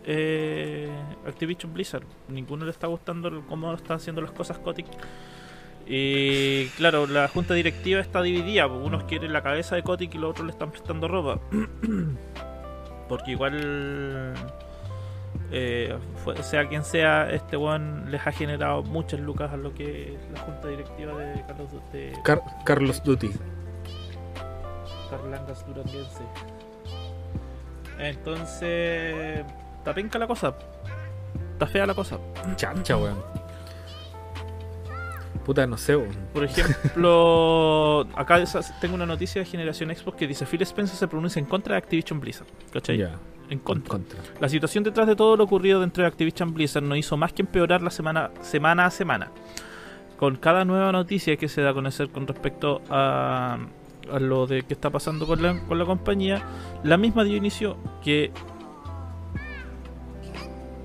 eh, 0.06 0.90
Activision 1.28 1.74
Blizzard. 1.74 2.06
Ninguno 2.30 2.66
le 2.66 2.72
está 2.72 2.88
gustando 2.88 3.44
cómo 3.48 3.74
están 3.74 3.98
haciendo 3.98 4.22
las 4.22 4.32
cosas 4.32 4.60
Kotick. 4.60 4.88
Y 5.88 6.68
claro, 6.78 7.06
la 7.08 7.28
junta 7.28 7.54
directiva 7.54 8.02
está 8.02 8.22
dividida. 8.22 8.68
Unos 8.68 9.04
quieren 9.04 9.34
la 9.34 9.42
cabeza 9.42 9.76
de 9.76 9.84
Kotick 9.84 10.14
y 10.16 10.18
los 10.18 10.32
otros 10.32 10.46
le 10.46 10.52
están 10.52 10.72
prestando 10.72 11.08
ropa. 11.08 11.40
Porque 13.10 13.32
igual, 13.32 14.34
eh, 15.52 15.96
fue- 16.24 16.42
sea 16.44 16.68
quien 16.68 16.84
sea, 16.84 17.30
este 17.32 17.56
one 17.56 18.10
les 18.10 18.26
ha 18.26 18.32
generado 18.32 18.84
muchas 18.84 19.20
lucas 19.20 19.52
a 19.54 19.58
lo 19.58 19.74
que 19.74 20.16
es 20.16 20.32
la 20.34 20.40
junta 20.42 20.68
directiva 20.68 21.14
de 21.18 21.42
Carlos 21.46 21.70
de 21.94 22.14
Car- 22.24 22.42
Carlos 22.66 23.04
Duty. 23.04 23.32
Carlangas 25.10 25.66
Duranguense. 25.68 26.24
Entonces, 28.00 29.46
está 29.78 29.94
penca 29.94 30.20
la 30.20 30.28
cosa. 30.28 30.54
Está 31.54 31.68
fea 31.68 31.86
la 31.86 31.94
cosa. 31.94 32.18
Chancha, 32.56 32.98
weón. 32.98 33.18
Puta, 35.46 35.66
no 35.68 35.78
sé, 35.78 35.96
weón. 35.96 36.12
Por 36.34 36.44
ejemplo, 36.44 38.02
acá 38.16 38.44
tengo 38.82 38.96
una 38.96 39.06
noticia 39.06 39.42
de 39.42 39.46
Generación 39.46 39.96
Xbox 39.96 40.18
que 40.18 40.28
dice 40.28 40.46
Phil 40.46 40.62
Spencer 40.64 40.98
se 40.98 41.08
pronuncia 41.08 41.40
en 41.40 41.46
contra 41.46 41.76
de 41.76 41.78
Activision 41.78 42.20
Blizzard. 42.20 42.48
¿Cachai? 42.74 42.98
Ya, 42.98 43.12
En 43.48 43.54
en 43.54 43.60
contra. 43.60 43.90
contra. 43.90 44.20
La 44.40 44.50
situación 44.50 44.84
detrás 44.84 45.08
de 45.08 45.16
todo 45.16 45.38
lo 45.38 45.44
ocurrido 45.44 45.82
dentro 45.82 46.04
de 46.04 46.08
Activision 46.08 46.54
Blizzard 46.54 46.84
no 46.84 46.96
hizo 46.96 47.18
más 47.18 47.34
que 47.34 47.42
empeorar 47.42 47.82
la 47.82 47.92
semana, 47.92 48.32
semana 48.42 48.86
a 48.86 48.92
semana. 48.92 49.32
Con 50.18 50.38
cada 50.38 50.66
nueva 50.66 50.92
noticia 50.92 51.36
que 51.38 51.48
se 51.50 51.62
da 51.62 51.72
a 51.72 51.74
conocer 51.74 52.10
con 52.10 52.26
respecto 52.26 52.82
a, 52.90 53.58
a 54.12 54.20
lo 54.20 54.48
de 54.48 54.64
que 54.64 54.74
está 54.74 54.90
pasando 54.90 55.28
con 55.28 55.42
la, 55.42 55.60
con 55.68 55.78
la 55.78 55.86
compañía, 55.86 56.44
la 56.84 56.98
misma 56.98 57.24
dio 57.24 57.36
inicio 57.36 57.78
que 58.04 58.32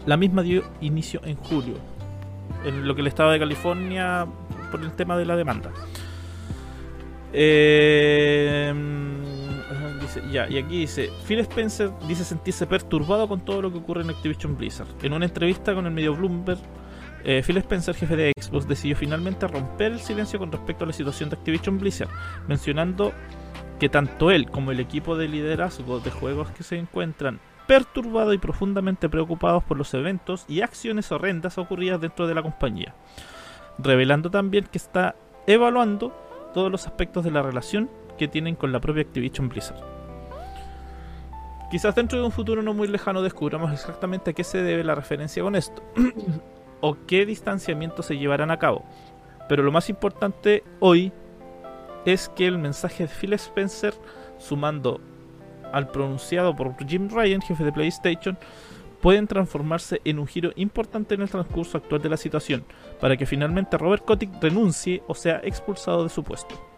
la 0.07 0.17
misma 0.17 0.43
dio 0.43 0.65
inicio 0.81 1.21
en 1.25 1.37
julio, 1.37 1.75
en 2.65 2.87
lo 2.87 2.95
que 2.95 3.03
el 3.03 3.07
estado 3.07 3.31
de 3.31 3.39
California 3.39 4.27
por 4.71 4.81
el 4.81 4.93
tema 4.93 5.17
de 5.17 5.27
la 5.27 5.37
demanda. 5.37 5.71
Eh, 7.33 8.73
y 10.31 10.39
aquí 10.39 10.79
dice, 10.79 11.11
Phil 11.27 11.41
Spencer 11.41 11.91
dice 12.07 12.25
sentirse 12.25 12.67
perturbado 12.67 13.29
con 13.29 13.45
todo 13.45 13.63
lo 13.63 13.73
que 13.73 13.79
ocurre 13.79 14.03
en 14.03 14.11
Activision 14.11 14.57
Blizzard. 14.57 14.89
En 15.03 15.13
una 15.13 15.27
entrevista 15.27 15.75
con 15.75 15.87
el 15.87 15.93
medio 15.93 16.15
Bloomberg, 16.15 16.61
eh, 17.25 17.43
Phil 17.45 17.59
Spencer, 17.59 17.95
jefe 17.95 18.17
de 18.17 18.33
Xbox, 18.41 18.67
decidió 18.67 18.97
finalmente 18.97 19.47
romper 19.47 19.93
el 19.93 20.01
silencio 20.01 20.39
con 20.39 20.51
respecto 20.51 20.85
a 20.85 20.87
la 20.87 20.93
situación 20.93 21.29
de 21.29 21.37
Activision 21.37 21.79
Blizzard, 21.79 22.11
mencionando 22.49 23.13
que 23.79 23.89
tanto 23.89 24.31
él 24.31 24.51
como 24.51 24.73
el 24.73 24.81
equipo 24.81 25.17
de 25.17 25.29
liderazgo 25.29 26.01
de 26.01 26.11
juegos 26.11 26.51
que 26.51 26.63
se 26.63 26.77
encuentran 26.77 27.41
perturbados 27.67 28.35
y 28.35 28.39
profundamente 28.39 29.09
preocupados 29.09 29.63
por 29.63 29.77
los 29.77 29.95
eventos 29.95 30.45
y 30.49 30.61
acciones 30.61 31.13
horrendas 31.13 31.57
ocurridas 31.57 32.01
dentro 32.01 32.27
de 32.27 32.35
la 32.35 32.43
compañía, 32.43 32.95
revelando 33.79 34.31
también 34.31 34.65
que 34.65 34.79
está 34.79 35.15
evaluando 35.47 36.13
todos 36.53 36.71
los 36.71 36.87
aspectos 36.87 37.25
de 37.25 37.31
la 37.31 37.43
relación 37.43 37.91
que 38.19 38.29
tienen 38.29 38.57
con 38.57 38.73
la 38.73 38.81
propia 38.81 39.03
Activision 39.03 39.49
Blizzard. 39.49 40.00
Quizás 41.71 41.95
dentro 41.95 42.19
de 42.19 42.25
un 42.25 42.33
futuro 42.33 42.63
no 42.63 42.75
muy 42.75 42.89
lejano 42.89 43.23
descubramos 43.23 43.73
exactamente 43.73 44.31
a 44.31 44.33
qué 44.33 44.43
se 44.43 44.61
debe 44.61 44.83
la 44.83 44.97
referencia 44.97 45.43
con 45.43 45.55
esto, 45.55 45.83
o 46.81 46.97
qué 47.07 47.25
distanciamientos 47.25 48.07
se 48.07 48.19
llevarán 48.19 48.51
a 48.51 48.59
cabo. 48.59 48.85
Pero 49.49 49.63
lo 49.63 49.71
más 49.71 49.89
importante 49.89 50.65
hoy 50.81 51.13
es 52.05 52.29
que 52.31 52.47
el 52.47 52.59
mensaje 52.59 53.05
de 53.05 53.09
Phil 53.09 53.35
Spencer, 53.35 53.95
sumando 54.39 55.01
al 55.73 55.89
pronunciado 55.89 56.57
por 56.57 56.77
Jim 56.85 57.09
Ryan, 57.09 57.41
jefe 57.41 57.63
de 57.63 57.73
PlayStation, 57.73 58.37
pueden 59.01 59.29
transformarse 59.29 60.01
en 60.05 60.19
un 60.19 60.27
giro 60.27 60.51
importante 60.57 61.15
en 61.15 61.23
el 61.23 61.31
transcurso 61.31 61.79
actual 61.79 62.03
de 62.03 62.09
la 62.09 62.17
situación, 62.17 62.65
para 63.01 63.17
que 63.17 63.27
finalmente 63.27 63.79
Robert 63.79 64.05
Kotick 64.05 64.43
renuncie 64.43 65.03
o 65.07 65.15
sea 65.15 65.41
expulsado 65.45 66.03
de 66.03 66.11
su 66.11 66.25
puesto. 66.25 66.70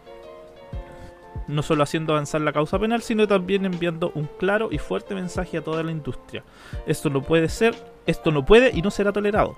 No 1.47 1.61
solo 1.61 1.83
haciendo 1.83 2.13
avanzar 2.13 2.41
la 2.41 2.53
causa 2.53 2.79
penal, 2.79 3.01
sino 3.01 3.27
también 3.27 3.65
enviando 3.65 4.11
un 4.15 4.29
claro 4.39 4.69
y 4.71 4.77
fuerte 4.77 5.15
mensaje 5.15 5.57
a 5.57 5.63
toda 5.63 5.83
la 5.83 5.91
industria. 5.91 6.43
Esto 6.85 7.09
no 7.09 7.21
puede 7.21 7.49
ser, 7.49 7.75
esto 8.05 8.31
no 8.31 8.45
puede 8.45 8.71
y 8.73 8.81
no 8.81 8.91
será 8.91 9.11
tolerado. 9.11 9.57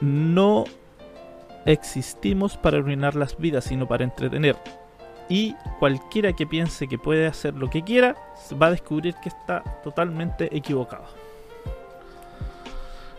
No 0.00 0.64
existimos 1.64 2.56
para 2.56 2.78
arruinar 2.78 3.16
las 3.16 3.38
vidas, 3.38 3.64
sino 3.64 3.86
para 3.86 4.04
entretener. 4.04 4.56
Y 5.28 5.54
cualquiera 5.78 6.32
que 6.32 6.46
piense 6.46 6.86
que 6.86 6.98
puede 6.98 7.26
hacer 7.26 7.54
lo 7.54 7.68
que 7.68 7.82
quiera, 7.82 8.14
va 8.60 8.66
a 8.66 8.70
descubrir 8.70 9.14
que 9.16 9.28
está 9.28 9.62
totalmente 9.82 10.54
equivocado. 10.56 11.25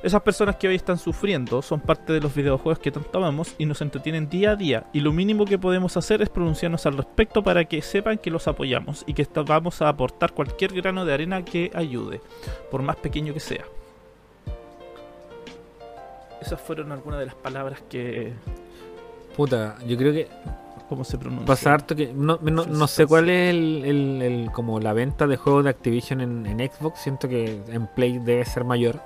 Esas 0.03 0.21
personas 0.21 0.55
que 0.57 0.67
hoy 0.67 0.75
están 0.75 0.99
sufriendo 0.99 1.61
son 1.61 1.79
parte 1.79 2.13
de 2.13 2.21
los 2.21 2.33
videojuegos 2.33 2.79
que 2.79 2.91
tanto 2.91 3.17
amamos 3.17 3.55
y 3.57 3.65
nos 3.65 3.81
entretienen 3.81 4.29
día 4.29 4.51
a 4.51 4.55
día. 4.55 4.85
Y 4.93 4.99
lo 4.99 5.11
mínimo 5.11 5.43
que 5.45 5.57
podemos 5.57 5.97
hacer 5.97 6.21
es 6.21 6.29
pronunciarnos 6.29 6.85
al 6.85 6.95
respecto 6.97 7.43
para 7.43 7.65
que 7.65 7.81
sepan 7.81 8.17
que 8.19 8.29
los 8.29 8.47
apoyamos 8.47 9.03
y 9.07 9.13
que 9.13 9.27
vamos 9.45 9.81
a 9.81 9.89
aportar 9.89 10.33
cualquier 10.33 10.73
grano 10.73 11.03
de 11.03 11.13
arena 11.13 11.43
que 11.43 11.71
ayude, 11.73 12.21
por 12.69 12.83
más 12.83 12.95
pequeño 12.97 13.33
que 13.33 13.39
sea. 13.39 13.65
Esas 16.41 16.61
fueron 16.61 16.91
algunas 16.91 17.19
de 17.19 17.25
las 17.25 17.35
palabras 17.35 17.81
que. 17.89 18.33
Puta, 19.35 19.77
yo 19.87 19.97
creo 19.97 20.13
que 20.13 20.27
¿Cómo 20.87 21.03
se 21.03 21.17
pronuncia? 21.17 21.45
pasa 21.47 21.73
harto 21.73 21.95
que. 21.95 22.13
No, 22.13 22.37
no, 22.41 22.65
no 22.65 22.87
sé 22.87 23.07
cuál 23.07 23.29
es 23.29 23.49
el, 23.49 23.83
el- 23.83 24.21
el- 24.21 24.51
como 24.51 24.79
la 24.79 24.93
venta 24.93 25.25
de 25.25 25.35
juegos 25.37 25.63
de 25.63 25.71
Activision 25.71 26.21
en, 26.21 26.45
en 26.45 26.59
Xbox. 26.71 26.99
Siento 27.01 27.27
que 27.27 27.59
en 27.67 27.87
Play 27.87 28.19
debe 28.19 28.45
ser 28.45 28.63
mayor. 28.63 29.01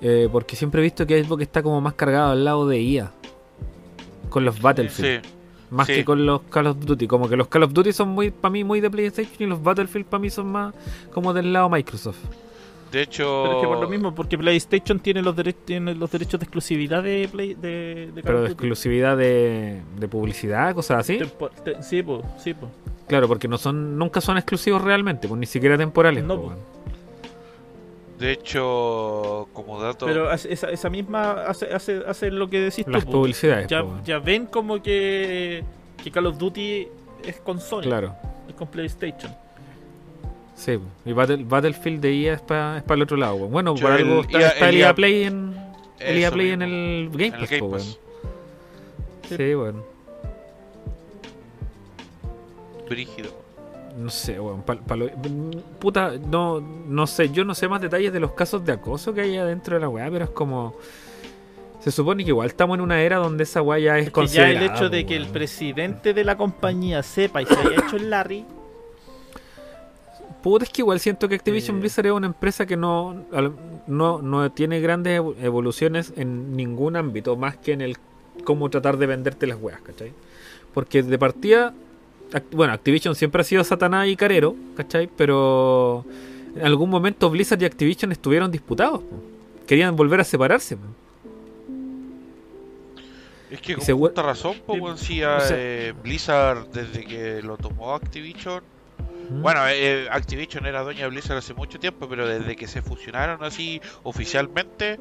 Eh, 0.00 0.28
porque 0.30 0.56
siempre 0.56 0.80
he 0.80 0.84
visto 0.84 1.06
que 1.06 1.22
Xbox 1.22 1.42
está 1.42 1.62
como 1.62 1.80
más 1.80 1.94
cargado 1.94 2.32
al 2.32 2.44
lado 2.44 2.66
de 2.68 2.80
IA. 2.80 3.10
Con 4.28 4.44
los 4.44 4.60
Battlefield. 4.60 5.22
Sí. 5.24 5.30
Más 5.70 5.86
sí. 5.86 5.94
que 5.94 6.04
con 6.04 6.24
los 6.26 6.42
Call 6.42 6.66
of 6.68 6.78
Duty. 6.84 7.06
Como 7.06 7.28
que 7.28 7.36
los 7.36 7.48
Call 7.48 7.62
of 7.64 7.72
Duty 7.72 7.92
son 7.92 8.08
muy, 8.08 8.30
para 8.30 8.50
mí, 8.52 8.64
muy 8.64 8.80
de 8.80 8.90
PlayStation 8.90 9.34
y 9.38 9.46
los 9.46 9.62
Battlefield 9.62 10.06
para 10.06 10.20
mí 10.20 10.30
son 10.30 10.46
más 10.52 10.74
como 11.12 11.32
del 11.32 11.52
lado 11.52 11.68
Microsoft. 11.70 12.18
De 12.92 13.02
hecho, 13.02 13.42
Pero 13.44 13.56
es 13.56 13.62
que 13.62 13.66
por 13.68 13.80
lo 13.80 13.88
mismo, 13.88 14.14
porque 14.14 14.38
PlayStation 14.38 15.00
tiene 15.00 15.20
los, 15.20 15.34
dere- 15.34 15.54
tiene 15.64 15.96
los 15.96 16.12
derechos 16.12 16.38
de 16.38 16.44
exclusividad 16.44 17.02
de, 17.02 17.28
Play, 17.32 17.54
de, 17.54 18.10
de 18.14 18.22
Call 18.22 18.22
Pero 18.22 18.40
de 18.42 18.46
exclusividad 18.46 19.16
de, 19.16 19.80
de 19.98 20.08
publicidad, 20.08 20.72
cosas 20.76 21.00
así. 21.00 21.18
Tempo- 21.18 21.50
sí, 21.80 22.02
pues, 22.04 22.22
sí, 22.38 22.54
pues. 22.54 22.70
Claro, 23.08 23.26
porque 23.26 23.48
no 23.48 23.58
son, 23.58 23.98
nunca 23.98 24.20
son 24.20 24.36
exclusivos 24.36 24.80
realmente, 24.80 25.26
pues 25.26 25.40
ni 25.40 25.46
siquiera 25.46 25.76
temporales. 25.76 26.22
No, 26.22 26.36
po, 26.36 26.42
po. 26.50 26.54
De 28.18 28.32
hecho, 28.32 29.48
como 29.52 29.80
dato, 29.80 30.06
Pero 30.06 30.30
esa, 30.32 30.70
esa 30.70 30.90
misma 30.90 31.32
hace, 31.46 31.72
hace, 31.72 32.02
hace 32.06 32.30
lo 32.30 32.48
que 32.48 32.60
decís 32.60 32.86
Las 32.88 33.04
tú. 33.04 33.10
publicidades. 33.12 33.66
Ya, 33.68 33.84
ya 34.04 34.18
ven 34.18 34.46
como 34.46 34.82
que, 34.82 35.64
que 36.02 36.10
Call 36.10 36.26
of 36.26 36.38
Duty 36.38 36.88
es 37.24 37.40
con 37.40 37.60
Sony, 37.60 37.82
Claro. 37.82 38.14
es 38.48 38.54
con 38.54 38.68
PlayStation. 38.68 39.34
Sí, 40.54 40.78
y 41.04 41.12
Battle- 41.12 41.42
Battlefield 41.44 42.00
de 42.00 42.14
IA 42.14 42.34
es 42.34 42.40
para 42.42 42.76
es 42.78 42.82
pa 42.84 42.94
el 42.94 43.02
otro 43.02 43.16
lado. 43.16 43.36
Bueno, 43.48 43.74
Yo 43.74 43.82
por 43.82 43.92
el 43.98 44.06
algo 44.06 44.20
está, 44.20 44.40
IA 44.40 44.48
está 44.48 44.68
el 44.68 44.76
IA 44.76 44.94
Play 44.94 45.22
en 45.24 45.56
el 45.98 46.16
EA 46.18 46.26
eso 46.28 46.34
Play 46.36 46.50
en 46.50 46.62
el 46.62 47.08
Game 47.10 47.26
en 47.26 47.34
el 47.34 47.40
Pass. 47.40 47.50
Game 47.50 47.60
po, 47.60 47.70
Pass. 47.72 47.98
weón. 49.30 49.36
Sí, 49.38 49.54
bueno. 49.54 49.84
Brígido. 52.88 53.43
No 53.96 54.10
sé, 54.10 54.40
weón. 54.40 54.62
puta, 55.78 56.12
no, 56.30 56.60
no 56.60 57.06
sé. 57.06 57.28
Yo 57.30 57.44
no 57.44 57.54
sé 57.54 57.68
más 57.68 57.80
detalles 57.80 58.12
de 58.12 58.20
los 58.20 58.32
casos 58.32 58.64
de 58.64 58.72
acoso 58.72 59.14
que 59.14 59.20
hay 59.22 59.36
adentro 59.36 59.74
de 59.76 59.80
la 59.80 59.88
weá, 59.88 60.10
pero 60.10 60.24
es 60.24 60.30
como. 60.30 60.74
Se 61.80 61.90
supone 61.90 62.24
que 62.24 62.30
igual 62.30 62.48
estamos 62.48 62.76
en 62.76 62.80
una 62.80 63.00
era 63.02 63.18
donde 63.18 63.44
esa 63.44 63.60
weá 63.62 63.78
ya 63.78 63.98
es, 63.98 64.06
Es 64.06 64.12
que 64.12 64.26
ya 64.26 64.50
el 64.50 64.62
hecho 64.62 64.88
de 64.88 65.04
que 65.04 65.16
el 65.16 65.26
presidente 65.26 66.14
de 66.14 66.24
la 66.24 66.36
compañía 66.36 67.02
sepa 67.02 67.42
y 67.42 67.46
se 67.46 67.54
haya 67.54 67.76
hecho 67.86 67.96
el 67.96 68.08
Larry, 68.10 68.44
Puta, 70.42 70.64
es 70.64 70.70
que 70.70 70.82
igual 70.82 71.00
siento 71.00 71.28
que 71.28 71.34
Activision 71.36 71.76
Eh. 71.76 71.80
Blizzard 71.80 72.06
es 72.06 72.12
una 72.12 72.26
empresa 72.26 72.66
que 72.66 72.76
no, 72.76 73.14
no, 73.86 74.20
no 74.20 74.52
tiene 74.52 74.80
grandes 74.80 75.18
evo- 75.20 75.34
evoluciones 75.42 76.12
en 76.16 76.54
ningún 76.56 76.96
ámbito, 76.96 77.36
más 77.36 77.56
que 77.56 77.72
en 77.72 77.80
el 77.80 77.96
cómo 78.44 78.68
tratar 78.68 78.98
de 78.98 79.06
venderte 79.06 79.46
las 79.46 79.58
weas, 79.60 79.80
¿cachai? 79.80 80.12
Porque 80.74 81.02
de 81.02 81.18
partida, 81.18 81.72
Act- 82.34 82.52
bueno, 82.54 82.72
Activision 82.72 83.14
siempre 83.14 83.40
ha 83.40 83.44
sido 83.44 83.62
Satanás 83.64 84.08
y 84.08 84.16
Carero, 84.16 84.54
¿cachai? 84.76 85.08
Pero 85.16 86.04
en 86.56 86.66
algún 86.66 86.90
momento 86.90 87.30
Blizzard 87.30 87.62
y 87.62 87.64
Activision 87.64 88.12
estuvieron 88.12 88.50
disputados, 88.50 89.00
po. 89.00 89.22
querían 89.66 89.94
volver 89.96 90.20
a 90.20 90.24
separarse. 90.24 90.76
po. 90.76 90.82
Es 93.50 93.60
que 93.60 93.74
con 93.76 93.84
justa 93.98 94.22
razón, 94.22 94.56
po, 94.66 94.96
sí, 94.96 95.22
o 95.22 95.40
sea- 95.40 95.56
eh, 95.56 95.94
Blizzard 96.02 96.66
desde 96.72 97.04
que 97.04 97.40
lo 97.42 97.56
tomó 97.56 97.94
Activision, 97.94 98.62
¿Mm? 99.30 99.42
bueno, 99.42 99.60
eh, 99.68 100.08
Activision 100.10 100.66
era 100.66 100.82
dueña 100.82 101.02
de 101.02 101.08
Blizzard 101.10 101.38
hace 101.38 101.54
mucho 101.54 101.78
tiempo, 101.78 102.08
pero 102.08 102.26
desde 102.26 102.56
que 102.56 102.66
se 102.66 102.82
fusionaron 102.82 103.44
así 103.44 103.80
oficialmente, 104.02 104.98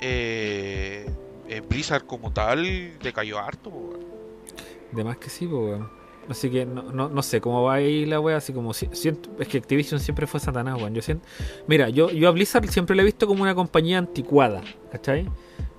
eh, 0.00 1.08
eh, 1.48 1.62
Blizzard 1.66 2.04
como 2.04 2.30
tal 2.32 2.98
decayó 3.02 3.38
harto, 3.38 3.70
po. 3.70 3.98
De 4.92 5.02
más 5.04 5.16
que 5.16 5.30
sí, 5.30 5.46
pues. 5.46 5.80
Así 6.28 6.50
que 6.50 6.66
no, 6.66 6.82
no, 6.92 7.08
no 7.08 7.22
sé 7.22 7.40
cómo 7.40 7.62
va 7.62 7.74
a 7.74 7.80
ir 7.80 8.06
la 8.08 8.20
wea, 8.20 8.36
así 8.36 8.52
como 8.52 8.74
si- 8.74 8.88
siento, 8.92 9.30
es 9.38 9.48
que 9.48 9.56
Activision 9.58 9.98
siempre 9.98 10.26
fue 10.26 10.38
Satanás, 10.40 10.76
weón. 10.76 10.94
Yo 10.94 11.00
siento, 11.00 11.26
mira, 11.66 11.88
yo, 11.88 12.10
yo 12.10 12.28
a 12.28 12.32
Blizzard 12.32 12.68
siempre 12.68 12.94
lo 12.94 13.02
he 13.02 13.04
visto 13.06 13.26
como 13.26 13.42
una 13.42 13.54
compañía 13.54 13.96
anticuada, 13.98 14.60
¿cachai? 14.92 15.26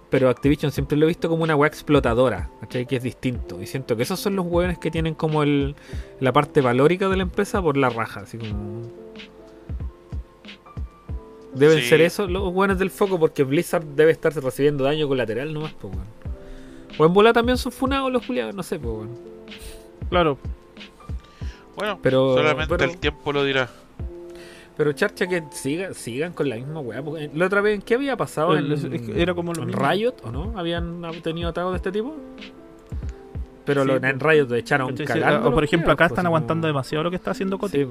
Pero 0.09 0.27
Activision 0.27 0.71
siempre 0.71 0.97
lo 0.97 1.05
he 1.05 1.07
visto 1.07 1.29
como 1.29 1.43
una 1.43 1.55
wea 1.55 1.67
explotadora, 1.67 2.49
¿cachai? 2.61 2.87
Que 2.87 2.95
es 2.95 3.03
distinto. 3.03 3.61
Y 3.61 3.67
siento 3.67 3.95
que 3.95 4.01
esos 4.01 4.19
son 4.19 4.35
los 4.35 4.45
weones 4.47 4.79
que 4.79 4.89
tienen 4.89 5.13
como 5.13 5.43
el, 5.43 5.75
la 6.19 6.33
parte 6.33 6.61
valórica 6.61 7.09
de 7.09 7.17
la 7.17 7.21
empresa 7.23 7.61
por 7.61 7.77
la 7.77 7.89
raja, 7.89 8.21
así 8.21 8.39
como. 8.39 8.81
Deben 11.53 11.79
Sí. 11.79 11.89
ser 11.89 12.01
esos 12.01 12.29
los 12.29 12.51
buenos 12.53 12.77
del 12.79 12.89
foco 12.89 13.19
porque 13.19 13.43
Blizzard 13.43 13.83
debe 13.83 14.11
estar 14.11 14.33
recibiendo 14.33 14.83
daño 14.83 15.07
colateral 15.07 15.53
nomás, 15.53 15.73
pues, 15.73 15.93
weón. 15.93 16.07
O 16.97 17.05
en 17.05 17.13
bola 17.13 17.33
también 17.33 17.57
son 17.57 17.71
funados 17.71 18.11
los 18.11 18.25
juliados, 18.25 18.55
no 18.55 18.63
sé, 18.63 18.79
pues, 18.79 18.93
weón. 18.95 19.09
Claro. 20.09 20.37
Bueno, 21.75 21.99
Pero- 22.01 22.33
solamente 22.35 22.75
pero- 22.77 22.91
el 22.91 22.97
tiempo 22.97 23.31
lo 23.31 23.43
dirá. 23.43 23.69
Pero 24.75 24.93
charcha 24.93 25.27
que 25.27 25.43
siga, 25.51 25.93
sigan 25.93 26.31
con 26.33 26.47
la 26.49 26.55
misma 26.55 26.79
weá. 26.79 27.01
porque 27.03 27.29
La 27.33 27.45
otra 27.47 27.59
vez, 27.61 27.75
¿en 27.75 27.81
qué 27.81 27.95
había 27.95 28.15
pasado? 28.15 28.55
El- 28.57 28.71
en, 28.71 29.17
era 29.19 29.33
como 29.33 29.53
lo 29.53 29.63
en. 29.63 29.73
Riot 29.73 30.15
o 30.23 30.31
no? 30.31 30.53
¿Habían 30.57 31.01
tenido 31.21 31.49
ataques 31.49 31.71
de 31.71 31.75
este 31.77 31.91
tipo? 31.91 32.15
Pero 33.65 33.81
Sí, 33.83 33.87
lo- 33.87 33.99
pues. 33.99 34.11
en 34.13 34.19
Riot 34.19 34.47
lo 34.49 34.55
echaron 34.55 34.95
cagando. 34.95 35.49
o 35.49 35.53
por 35.53 35.63
ejemplo, 35.65 35.91
acá 35.91 36.05
pues, 36.05 36.11
están 36.11 36.25
así 36.25 36.27
aguantando 36.27 36.61
como- 36.63 36.67
demasiado 36.69 37.03
lo 37.03 37.09
que 37.09 37.17
está 37.17 37.31
haciendo 37.31 37.59
Coti. 37.59 37.83
Sí. 37.85 37.87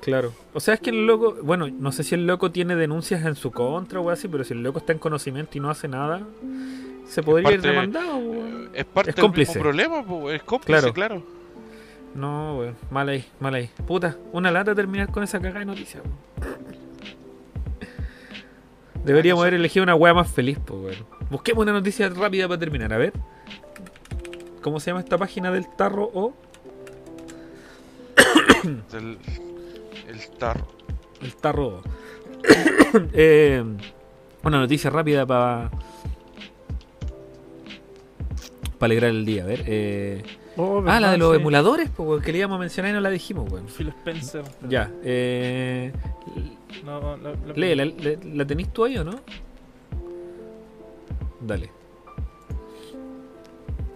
Claro. 0.00 0.32
O 0.52 0.58
sea, 0.58 0.74
es 0.74 0.80
que 0.80 0.90
el 0.90 1.06
loco, 1.06 1.36
bueno, 1.42 1.68
no 1.68 1.92
sé 1.92 2.02
si 2.02 2.16
el 2.16 2.26
loco 2.26 2.50
tiene 2.50 2.74
denuncias 2.74 3.24
en 3.24 3.36
su 3.36 3.52
contra 3.52 4.00
o 4.00 4.10
así, 4.10 4.26
pero 4.26 4.42
si 4.42 4.52
el 4.52 4.62
loco 4.62 4.80
está 4.80 4.92
en 4.92 4.98
conocimiento 4.98 5.56
y 5.56 5.60
no 5.60 5.70
hace 5.70 5.86
nada, 5.86 6.22
se 7.06 7.22
podría 7.22 7.52
ir 7.52 7.60
demandado. 7.62 8.16
weón. 8.16 8.70
Es 8.74 8.84
parte 8.84 9.10
Es 9.10 9.16
del 9.16 9.22
cómplice. 9.24 9.50
mismo 9.52 9.62
problema, 9.62 10.34
es 10.34 10.42
cómplice, 10.42 10.80
Claro. 10.80 10.92
claro. 10.94 11.22
No, 12.14 12.58
weón, 12.58 12.76
mal 12.90 13.08
ahí, 13.08 13.24
mal 13.40 13.54
ahí. 13.54 13.70
Puta, 13.86 14.16
una 14.32 14.50
lata 14.50 14.74
terminar 14.74 15.10
con 15.10 15.22
esa 15.22 15.38
cagada 15.40 15.60
de 15.60 15.66
noticias. 15.66 16.02
weón. 16.04 16.62
Deberíamos 19.04 19.42
haber 19.42 19.54
elegido 19.54 19.82
una 19.82 19.94
weá 19.96 20.14
más 20.14 20.30
feliz, 20.30 20.58
pues, 20.64 20.80
weón. 20.80 21.06
Busquemos 21.30 21.62
una 21.62 21.72
noticia 21.72 22.08
rápida 22.08 22.46
para 22.46 22.58
terminar, 22.60 22.92
a 22.92 22.98
ver. 22.98 23.12
¿Cómo 24.62 24.78
se 24.78 24.90
llama 24.90 25.00
esta 25.00 25.18
página 25.18 25.50
del 25.50 25.66
tarro 25.76 26.08
o 26.14 26.34
Del, 28.92 29.18
el 30.08 30.28
tarro. 30.38 30.66
el 31.20 31.34
tarro 31.36 31.66
O? 31.66 31.82
Eh, 33.14 33.64
una 34.44 34.58
noticia 34.60 34.90
rápida 34.90 35.24
para 35.26 35.70
para 38.82 38.90
alegrar 38.90 39.10
el 39.12 39.24
día, 39.24 39.44
a 39.44 39.46
ver. 39.46 39.62
Eh, 39.68 40.22
Oh, 40.56 40.82
ah, 40.86 40.98
la 41.00 41.12
de 41.12 41.18
los 41.18 41.30
sí. 41.34 41.40
emuladores, 41.40 41.88
pues, 41.96 42.22
que 42.22 42.32
le 42.32 42.38
íbamos 42.38 42.56
a 42.56 42.58
mencionar 42.58 42.90
y 42.90 42.94
no 42.94 43.00
la 43.00 43.08
dijimos, 43.10 43.50
weón. 43.50 43.66
Phil 43.68 43.88
Spencer. 43.88 44.42
Ya, 44.68 44.90
eh, 45.04 45.92
No, 46.84 47.16
la, 47.16 47.30
la- 47.30 47.52
Lee, 47.54 47.74
¿la, 47.76 47.84
la, 47.86 48.18
la 48.34 48.44
tenés 48.44 48.70
tú 48.72 48.84
ahí 48.84 48.98
o 48.98 49.04
no? 49.04 49.12
Dale. 51.40 51.70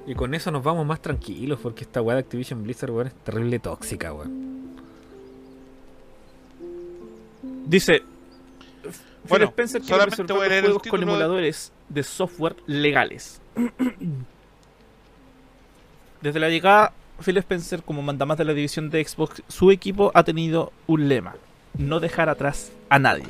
Y 0.06 0.14
con 0.14 0.32
eso 0.34 0.50
nos 0.52 0.62
vamos 0.62 0.86
más 0.86 1.02
tranquilos, 1.02 1.58
porque 1.60 1.82
esta 1.82 2.00
weá 2.00 2.14
de 2.14 2.20
Activision 2.20 2.62
Blizzard, 2.62 2.90
weón, 2.92 3.08
es 3.08 3.14
terrible 3.16 3.58
tóxica, 3.58 4.12
weón. 4.14 4.76
Dice. 7.66 8.02
Bueno, 9.28 9.46
Phil 9.46 9.64
Spencer 9.66 9.82
solamente 9.82 10.22
resolver 10.22 10.36
voy 10.36 10.46
a 10.46 10.48
leer 10.48 10.64
el 10.64 10.90
con 10.90 11.02
emuladores 11.02 11.72
de 11.88 12.02
software 12.04 12.56
legales. 12.66 13.42
Desde 16.22 16.40
la 16.40 16.48
llegada 16.48 16.92
Phil 17.24 17.36
Spencer 17.38 17.82
como 17.82 18.02
mandamás 18.02 18.38
de 18.38 18.44
la 18.44 18.54
división 18.54 18.90
de 18.90 19.04
Xbox, 19.04 19.42
su 19.48 19.70
equipo 19.70 20.10
ha 20.14 20.24
tenido 20.24 20.72
un 20.86 21.08
lema: 21.08 21.36
no 21.78 22.00
dejar 22.00 22.28
atrás 22.28 22.72
a 22.88 22.98
nadie. 22.98 23.26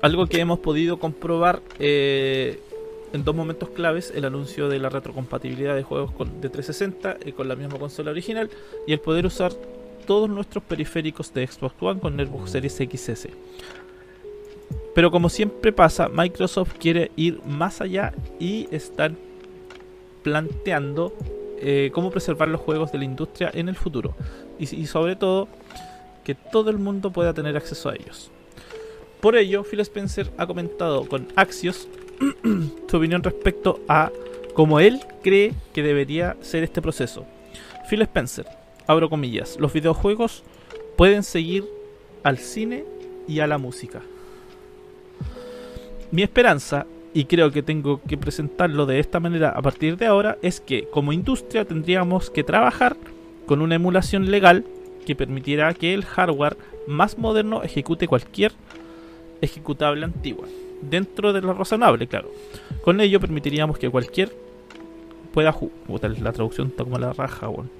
Algo 0.00 0.26
que 0.26 0.40
hemos 0.40 0.58
podido 0.58 0.98
comprobar 0.98 1.60
eh, 1.78 2.60
en 3.12 3.24
dos 3.24 3.34
momentos 3.34 3.70
claves: 3.70 4.12
el 4.14 4.24
anuncio 4.24 4.68
de 4.68 4.78
la 4.78 4.88
retrocompatibilidad 4.88 5.74
de 5.74 5.82
juegos 5.82 6.12
con, 6.12 6.40
de 6.40 6.48
360 6.48 7.18
y 7.28 7.32
con 7.32 7.48
la 7.48 7.56
misma 7.56 7.78
consola 7.78 8.10
original, 8.10 8.50
y 8.86 8.92
el 8.92 9.00
poder 9.00 9.26
usar 9.26 9.52
todos 10.06 10.28
nuestros 10.28 10.64
periféricos 10.64 11.32
de 11.32 11.46
Xbox 11.46 11.74
One 11.80 12.00
con 12.00 12.16
Xbox 12.16 12.50
Series 12.50 12.74
XS. 12.74 13.28
Pero 14.94 15.10
como 15.10 15.28
siempre 15.28 15.72
pasa, 15.72 16.08
Microsoft 16.08 16.74
quiere 16.78 17.10
ir 17.16 17.40
más 17.44 17.80
allá 17.80 18.12
y 18.38 18.68
están 18.70 19.16
planteando 20.22 21.14
eh, 21.62 21.90
cómo 21.94 22.10
preservar 22.10 22.48
los 22.48 22.60
juegos 22.60 22.92
de 22.92 22.98
la 22.98 23.04
industria 23.04 23.50
en 23.54 23.68
el 23.68 23.76
futuro. 23.76 24.14
Y, 24.58 24.64
y 24.74 24.86
sobre 24.86 25.16
todo, 25.16 25.48
que 26.24 26.34
todo 26.34 26.70
el 26.70 26.78
mundo 26.78 27.10
pueda 27.12 27.32
tener 27.32 27.56
acceso 27.56 27.88
a 27.88 27.94
ellos. 27.94 28.30
Por 29.20 29.36
ello, 29.36 29.62
Phil 29.62 29.80
Spencer 29.80 30.30
ha 30.36 30.46
comentado 30.46 31.06
con 31.06 31.28
Axios 31.36 31.88
su 32.88 32.96
opinión 32.96 33.22
respecto 33.22 33.80
a 33.88 34.10
cómo 34.54 34.80
él 34.80 35.00
cree 35.22 35.54
que 35.72 35.82
debería 35.82 36.36
ser 36.40 36.64
este 36.64 36.82
proceso. 36.82 37.24
Phil 37.88 38.02
Spencer, 38.02 38.46
abro 38.86 39.08
comillas, 39.08 39.56
los 39.60 39.72
videojuegos 39.72 40.42
pueden 40.96 41.22
seguir 41.22 41.64
al 42.22 42.38
cine 42.38 42.84
y 43.28 43.40
a 43.40 43.46
la 43.46 43.58
música. 43.58 44.02
Mi 46.10 46.22
esperanza, 46.22 46.86
y 47.14 47.24
creo 47.26 47.50
que 47.50 47.62
tengo 47.62 48.00
que 48.06 48.16
presentarlo 48.16 48.86
de 48.86 48.98
esta 48.98 49.20
manera 49.20 49.50
a 49.50 49.62
partir 49.62 49.96
de 49.96 50.06
ahora, 50.06 50.38
es 50.42 50.60
que 50.60 50.88
como 50.88 51.12
industria 51.12 51.64
tendríamos 51.64 52.30
que 52.30 52.44
trabajar 52.44 52.96
con 53.46 53.60
una 53.60 53.74
emulación 53.74 54.30
legal 54.30 54.64
que 55.04 55.16
permitirá 55.16 55.74
que 55.74 55.94
el 55.94 56.04
hardware 56.04 56.56
más 56.86 57.18
moderno 57.18 57.62
ejecute 57.62 58.08
cualquier 58.08 58.52
ejecutable 59.40 60.04
antigua, 60.04 60.46
dentro 60.80 61.32
de 61.32 61.40
lo 61.42 61.52
razonable, 61.52 62.06
claro. 62.06 62.30
Con 62.82 63.00
ello 63.00 63.20
permitiríamos 63.20 63.78
que 63.78 63.90
cualquier 63.90 64.32
pueda 65.32 65.52
jugar. 65.52 65.72
La 66.20 66.32
traducción 66.32 66.68
está 66.68 66.84
como 66.84 66.98
la 66.98 67.12
raja, 67.12 67.48
weón. 67.48 67.70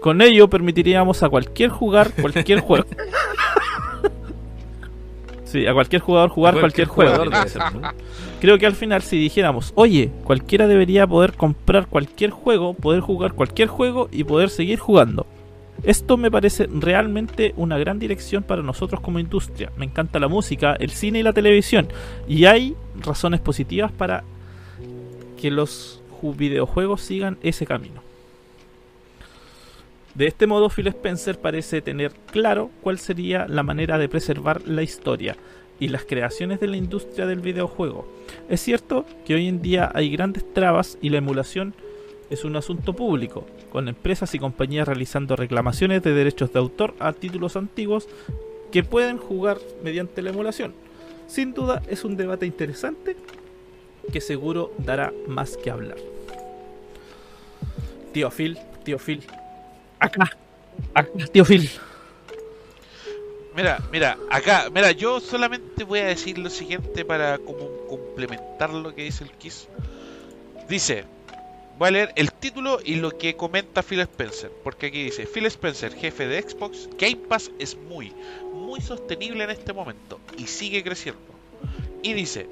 Con 0.00 0.22
ello 0.22 0.48
permitiríamos 0.48 1.22
a 1.22 1.28
cualquier 1.28 1.70
jugar 1.70 2.12
cualquier 2.20 2.60
juego. 2.66 2.86
Sí, 5.50 5.66
a 5.66 5.72
cualquier 5.74 6.00
jugador 6.00 6.30
jugar 6.30 6.58
cualquier, 6.60 6.86
juego. 6.86 7.10
jugador 7.24 7.48
ser, 7.48 7.62
¿no? 7.74 7.90
Creo 8.40 8.56
que 8.58 8.66
al 8.66 8.74
final 8.74 9.02
si 9.02 9.18
dijéramos, 9.18 9.72
oye, 9.74 10.10
cualquiera 10.22 10.68
debería 10.68 11.06
poder 11.08 11.32
comprar 11.34 11.86
cualquier 11.88 12.30
juego, 12.30 12.74
poder 12.74 13.00
jugar 13.00 13.32
cualquier 13.32 13.66
juego 13.68 14.08
y 14.12 14.22
poder 14.24 14.48
seguir 14.50 14.78
jugando. 14.78 15.26
Esto 15.82 16.16
me 16.16 16.30
parece 16.30 16.68
realmente 16.72 17.52
una 17.56 17.78
gran 17.78 17.98
dirección 17.98 18.42
para 18.44 18.62
nosotros 18.62 19.00
como 19.00 19.18
industria. 19.18 19.72
Me 19.76 19.86
encanta 19.86 20.18
la 20.20 20.28
música, 20.28 20.74
el 20.78 20.90
cine 20.90 21.18
y 21.20 21.22
la 21.22 21.32
televisión. 21.32 21.88
Y 22.28 22.44
hay 22.44 22.76
razones 23.02 23.40
positivas 23.40 23.90
para 23.90 24.22
que 25.40 25.50
los 25.50 26.00
ju- 26.22 26.36
videojuegos 26.36 27.00
sigan 27.00 27.38
ese 27.42 27.66
camino. 27.66 28.02
De 30.14 30.26
este 30.26 30.46
modo, 30.46 30.68
Phil 30.68 30.88
Spencer 30.88 31.38
parece 31.38 31.82
tener 31.82 32.12
claro 32.32 32.70
cuál 32.82 32.98
sería 32.98 33.46
la 33.46 33.62
manera 33.62 33.96
de 33.98 34.08
preservar 34.08 34.66
la 34.66 34.82
historia 34.82 35.36
y 35.78 35.88
las 35.88 36.04
creaciones 36.04 36.60
de 36.60 36.66
la 36.66 36.76
industria 36.76 37.26
del 37.26 37.40
videojuego. 37.40 38.06
Es 38.48 38.60
cierto 38.60 39.06
que 39.24 39.34
hoy 39.34 39.48
en 39.48 39.62
día 39.62 39.90
hay 39.94 40.10
grandes 40.10 40.44
trabas 40.52 40.98
y 41.00 41.10
la 41.10 41.18
emulación 41.18 41.74
es 42.28 42.44
un 42.44 42.54
asunto 42.56 42.92
público, 42.92 43.46
con 43.72 43.88
empresas 43.88 44.34
y 44.34 44.38
compañías 44.38 44.86
realizando 44.86 45.36
reclamaciones 45.36 46.02
de 46.02 46.12
derechos 46.12 46.52
de 46.52 46.58
autor 46.58 46.94
a 46.98 47.12
títulos 47.12 47.56
antiguos 47.56 48.08
que 48.70 48.84
pueden 48.84 49.16
jugar 49.16 49.58
mediante 49.82 50.22
la 50.22 50.30
emulación. 50.30 50.74
Sin 51.26 51.54
duda 51.54 51.82
es 51.88 52.04
un 52.04 52.16
debate 52.16 52.46
interesante 52.46 53.16
que 54.12 54.20
seguro 54.20 54.72
dará 54.78 55.12
más 55.26 55.56
que 55.56 55.70
hablar. 55.70 55.96
Tío 58.12 58.30
Phil, 58.30 58.58
tío 58.84 58.98
Phil. 58.98 59.22
Acá, 60.00 60.30
acá, 60.94 61.10
tío 61.32 61.44
Phil. 61.44 61.70
Mira, 63.54 63.78
mira, 63.92 64.16
acá, 64.30 64.68
mira, 64.72 64.92
yo 64.92 65.20
solamente 65.20 65.84
voy 65.84 65.98
a 65.98 66.06
decir 66.06 66.38
lo 66.38 66.48
siguiente 66.48 67.04
para 67.04 67.38
como 67.38 67.68
complementar 67.88 68.70
lo 68.70 68.94
que 68.94 69.02
dice 69.02 69.24
el 69.24 69.30
Kiss. 69.32 69.68
Dice, 70.68 71.04
voy 71.78 71.88
a 71.88 71.90
leer 71.90 72.12
el 72.16 72.32
título 72.32 72.78
y 72.84 72.94
lo 72.94 73.10
que 73.10 73.36
comenta 73.36 73.82
Phil 73.82 74.00
Spencer, 74.00 74.50
porque 74.62 74.86
aquí 74.86 75.02
dice, 75.02 75.26
Phil 75.26 75.46
Spencer, 75.46 75.92
jefe 75.92 76.28
de 76.28 76.40
Xbox, 76.40 76.88
Game 76.96 77.16
Pass 77.28 77.50
es 77.58 77.76
muy, 77.76 78.12
muy 78.54 78.80
sostenible 78.80 79.44
en 79.44 79.50
este 79.50 79.72
momento 79.72 80.20
y 80.38 80.46
sigue 80.46 80.82
creciendo. 80.82 81.20
Y 82.02 82.14
dice, 82.14 82.46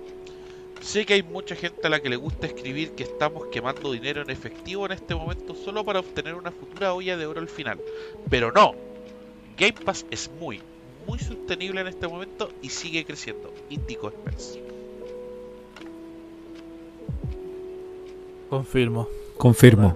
Sé 0.80 1.05
que 1.05 1.14
hay 1.14 1.22
mucha 1.22 1.55
gente 1.55 1.86
a 1.86 1.90
la 1.90 2.00
que 2.00 2.09
le 2.09 2.16
gusta 2.16 2.46
escribir 2.46 2.92
que 2.92 3.02
estamos 3.02 3.46
quemando 3.48 3.92
dinero 3.92 4.22
en 4.22 4.30
efectivo 4.30 4.86
en 4.86 4.92
este 4.92 5.14
momento 5.14 5.55
solo 5.55 5.84
para 5.84 6.00
obtener 6.00 6.34
una 6.34 6.50
futura 6.50 6.94
olla 6.94 7.16
de 7.16 7.26
oro 7.26 7.40
al 7.40 7.48
final. 7.48 7.80
Pero 8.30 8.52
no, 8.52 8.74
Game 9.59 9.74
Pass 9.84 10.06
es 10.10 10.30
muy, 10.40 10.60
muy 11.06 11.18
sostenible 11.18 11.80
en 11.80 11.88
este 11.88 12.06
momento 12.06 12.50
y 12.62 12.68
sigue 12.68 13.05
creciendo, 13.05 13.52
indicó 13.70 14.10
Spence. 14.10 14.62
Confirmo. 18.48 19.09
Confirmo. 19.36 19.94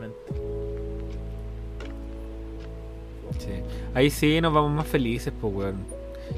Ahí 3.95 4.09
sí 4.11 4.41
nos 4.41 4.53
vamos 4.55 4.73
más 4.73 4.87
felices, 4.87 5.33
pues, 5.39 5.55
weón. 5.55 5.92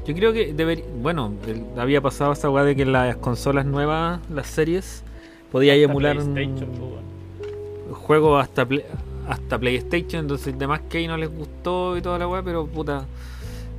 Yo 0.05 0.13
creo 0.15 0.33
que 0.33 0.53
debería. 0.53 0.85
Bueno, 1.01 1.33
había 1.77 2.01
pasado 2.01 2.33
esa 2.33 2.49
weá 2.49 2.63
de 2.63 2.75
que 2.75 2.81
en 2.83 2.91
las 2.91 3.15
consolas 3.17 3.65
nuevas, 3.65 4.19
las 4.29 4.47
series, 4.47 5.03
podía 5.51 5.73
Hasta 5.73 5.83
emular 5.85 6.17
un 6.17 6.33
PlayStation, 6.33 6.69
po, 6.71 6.85
weón. 6.85 7.93
juego 8.01 8.37
hasta, 8.37 8.65
Play- 8.65 8.85
hasta 9.27 9.57
PlayStation. 9.59 10.21
Entonces, 10.21 10.57
demás 10.57 10.81
que 10.89 10.99
ahí 10.99 11.07
no 11.07 11.17
les 11.17 11.29
gustó 11.29 11.97
y 11.97 12.01
toda 12.01 12.17
la 12.19 12.27
weá, 12.27 12.41
pero 12.43 12.65
puta. 12.67 13.05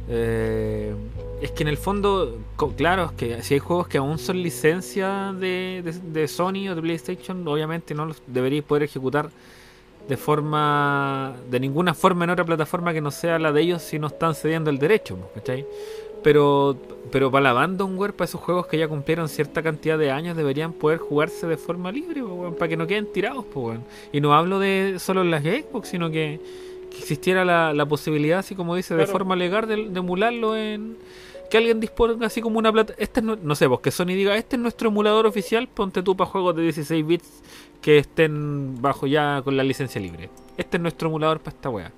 eh, 0.08 0.94
es 1.42 1.50
que 1.50 1.64
en 1.64 1.68
el 1.68 1.76
fondo, 1.76 2.38
claro, 2.76 3.06
es 3.06 3.12
que 3.12 3.42
si 3.42 3.54
hay 3.54 3.60
juegos 3.60 3.88
que 3.88 3.98
aún 3.98 4.18
son 4.18 4.42
licencia 4.42 5.32
de, 5.38 5.82
de, 5.84 5.92
de 6.20 6.28
Sony 6.28 6.68
o 6.70 6.74
de 6.74 6.80
PlayStation, 6.80 7.46
obviamente 7.46 7.94
no 7.94 8.06
los 8.06 8.22
deberíais 8.26 8.64
poder 8.64 8.84
ejecutar 8.84 9.28
de 10.08 10.16
forma 10.16 11.34
de 11.50 11.58
ninguna 11.58 11.92
forma 11.92 12.24
en 12.24 12.30
otra 12.30 12.44
plataforma 12.44 12.92
que 12.94 13.00
no 13.00 13.10
sea 13.10 13.38
la 13.40 13.50
de 13.52 13.60
ellos 13.62 13.82
si 13.82 13.98
no 13.98 14.06
están 14.06 14.34
cediendo 14.36 14.70
el 14.70 14.78
derecho, 14.78 15.16
po, 15.16 15.28
¿cachai? 15.34 15.66
Pero 16.26 16.76
pero 17.12 17.30
para 17.30 17.44
la 17.44 17.50
abandonware, 17.50 18.12
para 18.12 18.24
esos 18.24 18.40
juegos 18.40 18.66
que 18.66 18.76
ya 18.76 18.88
cumplieron 18.88 19.28
cierta 19.28 19.62
cantidad 19.62 19.96
de 19.96 20.10
años, 20.10 20.36
deberían 20.36 20.72
poder 20.72 20.98
jugarse 20.98 21.46
de 21.46 21.56
forma 21.56 21.92
libre, 21.92 22.20
para 22.58 22.68
que 22.68 22.76
no 22.76 22.88
queden 22.88 23.06
tirados, 23.12 23.44
weón. 23.54 23.84
Y 24.12 24.20
no 24.20 24.34
hablo 24.34 24.58
de 24.58 24.96
solo 24.98 25.20
en 25.20 25.30
las 25.30 25.44
Xbox, 25.44 25.88
sino 25.88 26.10
que, 26.10 26.40
que 26.90 26.98
existiera 26.98 27.44
la, 27.44 27.72
la 27.72 27.86
posibilidad, 27.86 28.40
así 28.40 28.56
como 28.56 28.74
dice, 28.74 28.96
de 28.96 29.06
forma 29.06 29.36
legal 29.36 29.68
de, 29.68 29.88
de 29.88 29.98
emularlo 30.00 30.56
en 30.56 30.96
que 31.48 31.58
alguien 31.58 31.78
disponga 31.78 32.26
así 32.26 32.40
como 32.40 32.58
una 32.58 32.72
plata, 32.72 32.92
este 32.98 33.20
es, 33.20 33.26
no 33.26 33.54
sé, 33.54 33.68
pues 33.68 33.80
que 33.80 33.92
Sony 33.92 34.06
diga, 34.06 34.36
este 34.36 34.56
es 34.56 34.62
nuestro 34.62 34.88
emulador 34.88 35.26
oficial, 35.26 35.68
ponte 35.68 36.02
tú 36.02 36.16
para 36.16 36.28
juegos 36.28 36.56
de 36.56 36.62
16 36.62 37.06
bits 37.06 37.42
que 37.80 37.98
estén 37.98 38.82
bajo 38.82 39.06
ya 39.06 39.42
con 39.44 39.56
la 39.56 39.62
licencia 39.62 40.00
libre. 40.00 40.28
Este 40.56 40.76
es 40.76 40.82
nuestro 40.82 41.06
emulador 41.08 41.38
para 41.38 41.54
esta 41.54 41.70
wea. 41.70 41.92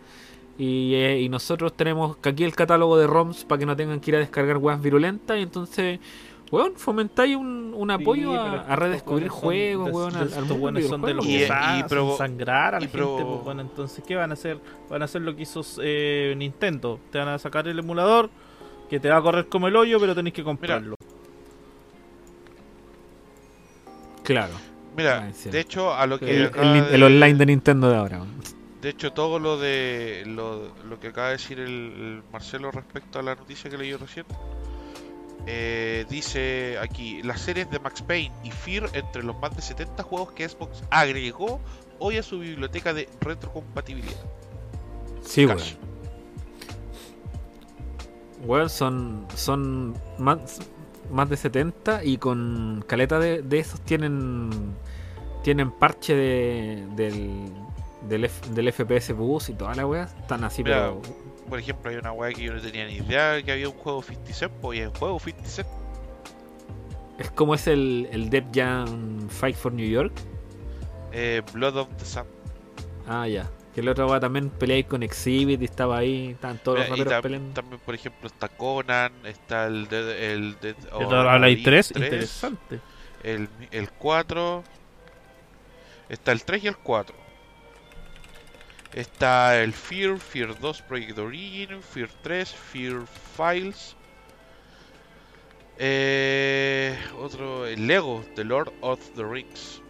Y, 0.58 0.94
eh, 0.96 1.20
y 1.20 1.28
nosotros 1.28 1.72
tenemos 1.76 2.16
que 2.16 2.30
aquí 2.30 2.42
el 2.42 2.54
catálogo 2.54 2.98
de 2.98 3.06
ROMs 3.06 3.44
para 3.44 3.60
que 3.60 3.66
no 3.66 3.76
tengan 3.76 4.00
que 4.00 4.10
ir 4.10 4.16
a 4.16 4.18
descargar 4.18 4.56
weas 4.56 4.82
virulentas 4.82 5.38
y 5.38 5.42
entonces, 5.42 6.00
weón, 6.50 6.72
fomentáis 6.74 7.36
un, 7.36 7.72
un 7.76 7.90
apoyo 7.92 8.32
Sí, 8.32 8.36
a, 8.66 8.74
redescubrir 8.74 9.28
juegos, 9.28 9.92
weón, 9.92 10.16
al, 10.16 10.28
mundo 10.46 10.72
del 10.72 10.88
son 10.88 11.02
de 11.02 11.14
los 11.14 11.24
que 11.24 11.46
sangrar 12.16 12.74
a 12.74 12.80
la 12.80 12.88
gente, 12.88 12.98
pues, 12.98 13.44
bueno, 13.44 13.60
entonces 13.60 14.02
¿qué 14.04 14.16
van 14.16 14.30
a 14.30 14.34
hacer? 14.34 14.58
Van 14.90 15.00
a 15.02 15.04
hacer 15.04 15.22
lo 15.22 15.36
que 15.36 15.42
hizo 15.42 15.62
eh, 15.80 16.34
Nintendo, 16.36 16.98
te 17.12 17.18
van 17.18 17.28
a 17.28 17.38
sacar 17.38 17.68
el 17.68 17.78
emulador 17.78 18.28
que 18.90 18.98
te 18.98 19.08
va 19.08 19.18
a 19.18 19.22
correr 19.22 19.46
como 19.46 19.68
el 19.68 19.76
hoyo, 19.76 20.00
pero 20.00 20.12
tenés 20.12 20.32
que 20.32 20.42
comprarlo. 20.42 20.96
Claro. 24.24 24.54
Mira, 24.96 25.28
Ah, 25.28 25.50
de 25.50 25.60
hecho, 25.60 25.94
a 25.94 26.04
lo 26.08 26.18
que 26.18 26.46
El, 26.46 26.50
el 26.90 27.02
online 27.04 27.34
de 27.34 27.46
Nintendo 27.46 27.88
de 27.88 27.96
ahora. 27.96 28.22
De 28.82 28.90
hecho, 28.90 29.12
todo 29.12 29.38
lo 29.38 29.58
de 29.58 30.22
lo, 30.26 30.72
lo 30.84 31.00
que 31.00 31.08
acaba 31.08 31.28
de 31.28 31.32
decir 31.34 31.58
el, 31.58 31.68
el 31.68 32.22
Marcelo 32.32 32.70
respecto 32.70 33.18
a 33.18 33.22
la 33.22 33.34
noticia 33.34 33.68
que 33.68 33.76
leyó 33.76 33.98
recién, 33.98 34.24
eh, 35.46 36.04
dice 36.10 36.78
aquí, 36.78 37.22
las 37.22 37.40
series 37.40 37.70
de 37.70 37.78
Max 37.78 38.02
Payne 38.02 38.34
y 38.44 38.50
Fear 38.50 38.90
entre 38.92 39.22
los 39.22 39.38
más 39.40 39.56
de 39.56 39.62
70 39.62 40.02
juegos 40.02 40.32
que 40.32 40.48
Xbox 40.48 40.82
agregó 40.90 41.58
hoy 41.98 42.18
a 42.18 42.22
su 42.22 42.38
biblioteca 42.40 42.92
de 42.92 43.08
retrocompatibilidad. 43.20 44.20
Sí, 45.22 45.46
weón. 45.46 45.58
Weón, 48.44 48.70
son, 48.70 49.26
son 49.34 49.96
más, 50.18 50.60
más 51.10 51.28
de 51.28 51.36
70 51.36 52.04
y 52.04 52.18
con 52.18 52.84
caleta 52.86 53.18
de, 53.18 53.42
de 53.42 53.58
esos 53.58 53.80
tienen 53.80 54.76
tienen 55.42 55.70
parche 55.70 56.14
de, 56.14 56.86
del, 56.94 57.50
del, 58.02 58.24
F- 58.24 58.50
del 58.50 58.72
FPS 58.72 59.12
Bus 59.12 59.48
y 59.48 59.54
toda 59.54 59.74
la 59.74 59.86
weá. 59.86 60.04
Están 60.04 60.44
así, 60.44 60.62
Mira, 60.62 60.76
pero. 60.76 61.02
Por 61.48 61.58
ejemplo, 61.58 61.90
hay 61.90 61.96
una 61.96 62.12
weá 62.12 62.32
que 62.32 62.42
yo 62.42 62.52
no 62.52 62.60
tenía 62.60 62.86
ni 62.86 62.96
idea 62.96 63.42
que 63.42 63.52
había 63.52 63.68
un 63.68 63.74
juego 63.76 64.02
50 64.02 64.32
Cent, 64.34 64.52
pues 64.60 64.78
hay 64.80 64.86
un 64.86 64.94
juego 64.94 65.18
50 65.18 65.48
Cent. 65.48 65.68
Es 67.18 67.30
como 67.32 67.54
es 67.54 67.66
el, 67.66 68.08
el 68.12 68.30
Jam 68.54 69.28
Fight 69.28 69.56
for 69.56 69.72
New 69.72 69.88
York. 69.88 70.12
eh, 71.12 71.42
Blood 71.52 71.76
of 71.76 71.88
the 71.96 72.04
Sun. 72.04 72.24
Ah, 73.08 73.26
ya. 73.26 73.48
Que 73.74 73.80
el 73.80 73.88
otro 73.88 74.06
weá 74.08 74.20
también 74.20 74.50
peleáis 74.50 74.86
con 74.86 75.02
Exhibit 75.02 75.60
y 75.62 75.64
estaba 75.64 75.98
ahí. 75.98 76.28
Estaban 76.32 76.58
todos 76.58 76.78
los 76.80 76.90
Mira, 76.90 77.00
y 77.00 77.04
raperos 77.04 77.18
tam- 77.18 77.22
peleando. 77.22 77.54
también, 77.54 77.80
por 77.84 77.94
ejemplo, 77.94 78.26
está 78.26 78.48
Conan, 78.48 79.12
está 79.24 79.66
el 79.66 79.88
Dead, 79.88 80.10
el 80.10 80.58
Dead 80.60 80.76
or 80.92 81.02
Ahora 81.04 81.32
hay 81.34 81.42
Alive 81.54 81.62
tres, 81.64 81.90
interesante. 81.96 82.80
el, 83.22 83.48
el 83.70 83.90
4, 83.92 84.62
está 86.08 86.32
el 86.32 86.42
3 86.44 86.64
y 86.64 86.68
el 86.68 86.76
4. 86.76 87.16
Está 88.94 89.60
el 89.62 89.72
Fear, 89.72 90.18
Fear 90.18 90.58
2 90.58 90.82
Project 90.82 91.18
Origin, 91.18 91.82
Fear 91.82 92.08
3, 92.22 92.50
Fear 92.54 93.02
Files. 93.36 93.94
Eh, 95.78 96.98
otro, 97.20 97.66
el 97.66 97.86
Lego, 97.86 98.24
The 98.34 98.44
Lord 98.44 98.72
of 98.80 98.98
the 99.14 99.22
Rings. 99.24 99.80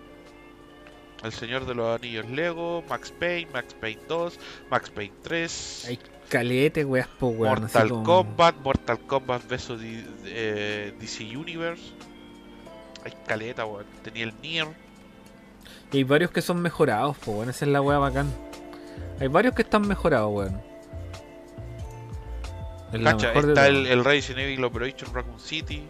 El 1.22 1.32
Señor 1.32 1.66
de 1.66 1.74
los 1.74 1.98
Anillos 1.98 2.28
Lego, 2.28 2.84
Max 2.88 3.10
Payne, 3.18 3.50
Max 3.52 3.74
Payne 3.74 4.00
2, 4.08 4.38
Max 4.70 4.90
Payne 4.90 5.14
3. 5.22 5.84
Hay 5.88 5.98
calete, 6.28 6.84
weas, 6.84 7.08
po, 7.08 7.28
weón. 7.28 7.64
así 7.64 7.78
Mortal 7.78 7.88
como- 7.88 8.04
Kombat, 8.04 8.56
Mortal 8.56 8.98
Kombat 9.00 9.42
vs 9.48 9.68
D- 9.80 10.04
eh, 10.26 10.94
DC 11.00 11.24
Universe. 11.36 11.82
Hay 13.04 13.12
caleta, 13.26 13.64
weón. 13.64 13.86
Tenía 14.02 14.24
el 14.24 14.34
Nier. 14.42 14.68
Y 15.92 15.96
hay 15.98 16.04
varios 16.04 16.30
que 16.30 16.42
son 16.42 16.60
mejorados, 16.60 17.16
po, 17.18 17.32
weón. 17.32 17.48
Esa 17.50 17.64
es 17.64 17.70
la 17.70 17.80
weá 17.80 17.98
bacán. 17.98 18.32
Hay 19.20 19.28
varios 19.28 19.54
que 19.54 19.62
están 19.62 19.86
mejorados, 19.86 20.32
weón. 20.32 20.60
Es 22.92 23.02
Cacha, 23.02 23.32
está 23.32 23.66
el, 23.66 23.86
el 23.86 24.04
Resident 24.04 24.40
Evil 24.46 24.64
Operation 24.64 25.12
Raccoon 25.12 25.38
City. 25.38 25.88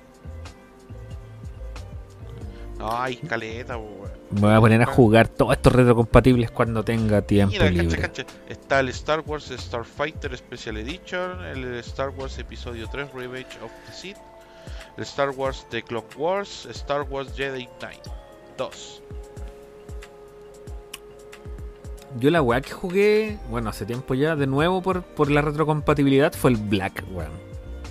Hay 2.81 3.17
caleta, 3.17 3.77
weón. 3.77 4.11
Me 4.31 4.41
voy 4.41 4.53
a 4.53 4.61
poner 4.61 4.83
a 4.83 4.87
jugar 4.87 5.29
todos 5.29 5.53
estos 5.53 5.73
retrocompatibles 5.73 6.51
cuando 6.51 6.85
tenga 6.85 7.23
tiempo 7.23 7.53
Mira, 7.53 7.71
libre. 7.71 7.99
cacha, 7.99 8.25
cacha. 8.25 8.39
Está 8.49 8.81
el 8.81 8.89
Star 8.91 9.21
Wars 9.21 9.53
Starfighter 9.57 10.37
Special 10.37 10.77
Edition, 10.77 11.45
el 11.45 11.75
Star 11.77 12.11
Wars 12.11 12.39
Episodio 12.39 12.89
3 12.89 13.13
Revenge 13.15 13.59
of 13.65 13.71
the 13.87 13.93
Sith, 13.93 14.19
el 14.97 15.03
Star 15.05 15.31
Wars 15.31 15.67
The 15.71 15.83
Clone 15.83 16.07
Wars, 16.17 16.67
Star 16.71 17.03
Wars 17.03 17.35
Jedi 17.37 17.69
Knight 17.81 18.07
2. 18.57 19.03
Yo 22.17 22.31
la 22.31 22.41
weá 22.43 22.61
que 22.61 22.73
jugué, 22.73 23.39
bueno, 23.49 23.71
hace 23.71 23.85
tiempo 23.87 24.15
ya, 24.15 24.35
de 24.35 24.47
nuevo 24.47 24.81
por, 24.83 25.03
por 25.03 25.31
la 25.31 25.43
retrocompatibilidad, 25.43 26.33
fue 26.33 26.51
el 26.51 26.57
Black, 26.57 27.05
weón. 27.11 27.33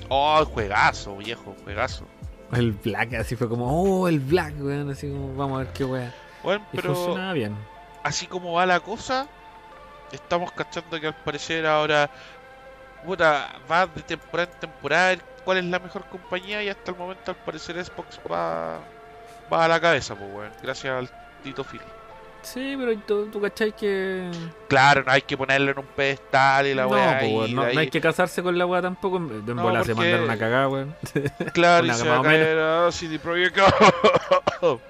Oh, 0.09 0.43
juegazo, 0.45 1.17
viejo, 1.17 1.55
juegazo. 1.63 2.05
El 2.51 2.71
Black, 2.71 3.13
así 3.15 3.35
fue 3.35 3.47
como, 3.49 3.67
oh, 3.69 4.07
el 4.07 4.19
Black, 4.19 4.55
weón. 4.59 4.89
Así 4.89 5.09
como, 5.09 5.35
vamos 5.35 5.55
a 5.57 5.63
ver 5.65 5.73
qué 5.73 5.85
weá. 5.85 6.15
Bueno, 6.43 6.65
Y 6.71 6.77
pero 6.77 6.95
funcionaba 6.95 7.33
bien. 7.33 7.67
así 8.03 8.25
como 8.27 8.53
va 8.53 8.65
la 8.65 8.79
cosa, 8.79 9.27
estamos 10.11 10.51
cachando 10.53 10.99
que 10.99 11.07
al 11.07 11.15
parecer 11.23 11.65
ahora 11.65 12.09
puta, 13.05 13.59
va 13.69 13.85
de 13.87 14.01
temporada 14.01 14.49
en 14.53 14.59
temporada 14.59 15.17
cuál 15.45 15.57
es 15.59 15.65
la 15.65 15.79
mejor 15.79 16.05
compañía 16.09 16.63
y 16.63 16.69
hasta 16.69 16.91
el 16.91 16.97
momento 16.97 17.31
al 17.31 17.37
parecer 17.37 17.83
Xbox 17.83 18.19
va, 18.31 18.79
va 19.51 19.65
a 19.65 19.67
la 19.67 19.79
cabeza, 19.79 20.15
pues 20.15 20.29
weón, 20.33 20.51
gracias 20.61 20.93
al 20.93 21.09
Tito 21.43 21.63
Phil. 21.63 21.81
Sí, 22.53 22.75
pero 22.77 22.97
tú, 22.99 23.25
tú 23.31 23.41
cachai 23.41 23.73
que. 23.73 24.29
Claro, 24.69 25.03
no 25.03 25.11
hay 25.11 25.21
que 25.21 25.35
ponerlo 25.37 25.71
en 25.71 25.79
un 25.79 25.85
pedestal 25.85 26.67
y 26.67 26.73
la 26.73 26.83
no, 26.83 26.89
weá. 26.89 27.19
po, 27.19 27.45
y 27.45 27.53
no, 27.53 27.63
no 27.73 27.79
hay 27.79 27.89
que 27.89 27.99
casarse 27.99 28.41
con 28.41 28.57
la 28.57 28.65
weá 28.65 28.81
tampoco. 28.81 29.19
De 29.19 29.53
No, 29.53 29.63
bola 29.63 29.83
se 29.83 29.93
porque- 29.93 30.09
mandaron 30.11 30.29
a 30.29 30.37
cagar, 30.37 30.67
weón. 30.69 30.95
Claro, 31.53 31.85
y 31.85 31.89
una 31.89 31.97
se 31.97 32.03
más 32.05 32.11
va 32.13 32.15
a 32.17 32.19
o 32.21 32.23
menos. 32.23 32.37
caer 32.45 32.59
a 32.59 32.91
CD 32.91 33.19
Projekt. 33.19 33.57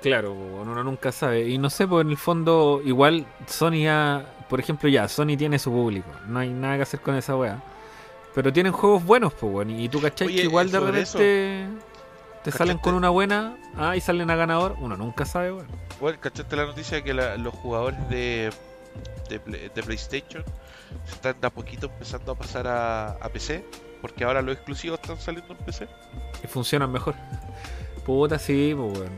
Claro, 0.01 0.33
po, 0.33 0.61
uno 0.61 0.83
nunca 0.83 1.11
sabe. 1.11 1.47
Y 1.47 1.57
no 1.57 1.69
sé, 1.69 1.87
pues 1.87 2.05
en 2.05 2.11
el 2.11 2.17
fondo, 2.17 2.81
igual 2.85 3.25
Sony 3.47 3.83
ya. 3.83 4.25
Por 4.49 4.59
ejemplo, 4.59 4.87
ya, 4.87 5.07
Sony 5.07 5.35
tiene 5.37 5.59
su 5.59 5.71
público. 5.71 6.07
No 6.27 6.39
hay 6.39 6.49
nada 6.49 6.77
que 6.77 6.83
hacer 6.83 6.99
con 7.01 7.15
esa 7.15 7.35
weá. 7.35 7.61
Pero 8.33 8.53
tienen 8.53 8.71
juegos 8.71 9.03
buenos, 9.03 9.33
pues, 9.33 9.51
weón. 9.51 9.71
Y 9.71 9.89
tú 9.89 9.99
cachai 9.99 10.27
Oye, 10.27 10.37
que 10.37 10.43
igual 10.43 10.71
de 10.71 10.79
repente. 10.79 11.67
Te 12.43 12.51
salen 12.51 12.77
con 12.77 12.93
una 12.93 13.09
buena, 13.09 13.57
ah, 13.75 13.95
y 13.97 14.01
salen 14.01 14.29
a 14.29 14.35
ganador. 14.35 14.75
Uno 14.79 14.95
nunca 14.95 15.25
sabe, 15.25 15.51
weón. 15.51 15.67
Bueno, 15.99 16.17
¿cachaste 16.21 16.55
la 16.55 16.65
noticia 16.65 17.03
que 17.03 17.13
la- 17.13 17.35
los 17.37 17.53
jugadores 17.55 17.99
de, 18.09 18.51
de, 19.29 19.39
de 19.73 19.83
PlayStation 19.83 20.43
se 21.05 21.15
están 21.15 21.39
de 21.41 21.47
a 21.47 21.49
poquito 21.49 21.87
empezando 21.87 22.31
a 22.31 22.35
pasar 22.35 22.67
a, 22.67 23.07
a 23.11 23.29
PC? 23.29 23.65
Porque 24.01 24.23
ahora 24.23 24.41
los 24.41 24.55
exclusivos 24.55 24.99
están 25.01 25.19
saliendo 25.19 25.53
en 25.53 25.65
PC. 25.65 25.87
Y 26.43 26.47
funcionan 26.47 26.91
mejor. 26.91 27.15
Puta, 28.05 28.39
sí, 28.39 28.73
pues, 28.77 28.97
weón. 28.99 29.11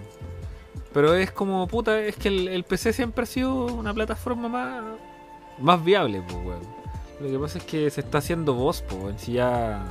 Pero 0.94 1.14
es 1.14 1.32
como, 1.32 1.68
puta, 1.68 2.00
es 2.00 2.16
que 2.16 2.30
el, 2.30 2.48
el 2.48 2.64
PC 2.64 2.94
siempre 2.94 3.24
ha 3.24 3.28
sido 3.28 3.66
una 3.66 3.94
plataforma 3.94 4.48
más, 4.50 4.84
más 5.60 5.84
viable, 5.84 6.24
pues, 6.28 6.44
weón. 6.46 6.80
Lo 7.20 7.30
que 7.30 7.38
pasa 7.38 7.58
es 7.60 7.64
que 7.66 7.90
se 7.92 8.02
está 8.02 8.18
haciendo 8.20 8.54
voz, 8.54 8.82
pues. 8.82 9.22
Si 9.22 9.34
ya. 9.34 9.84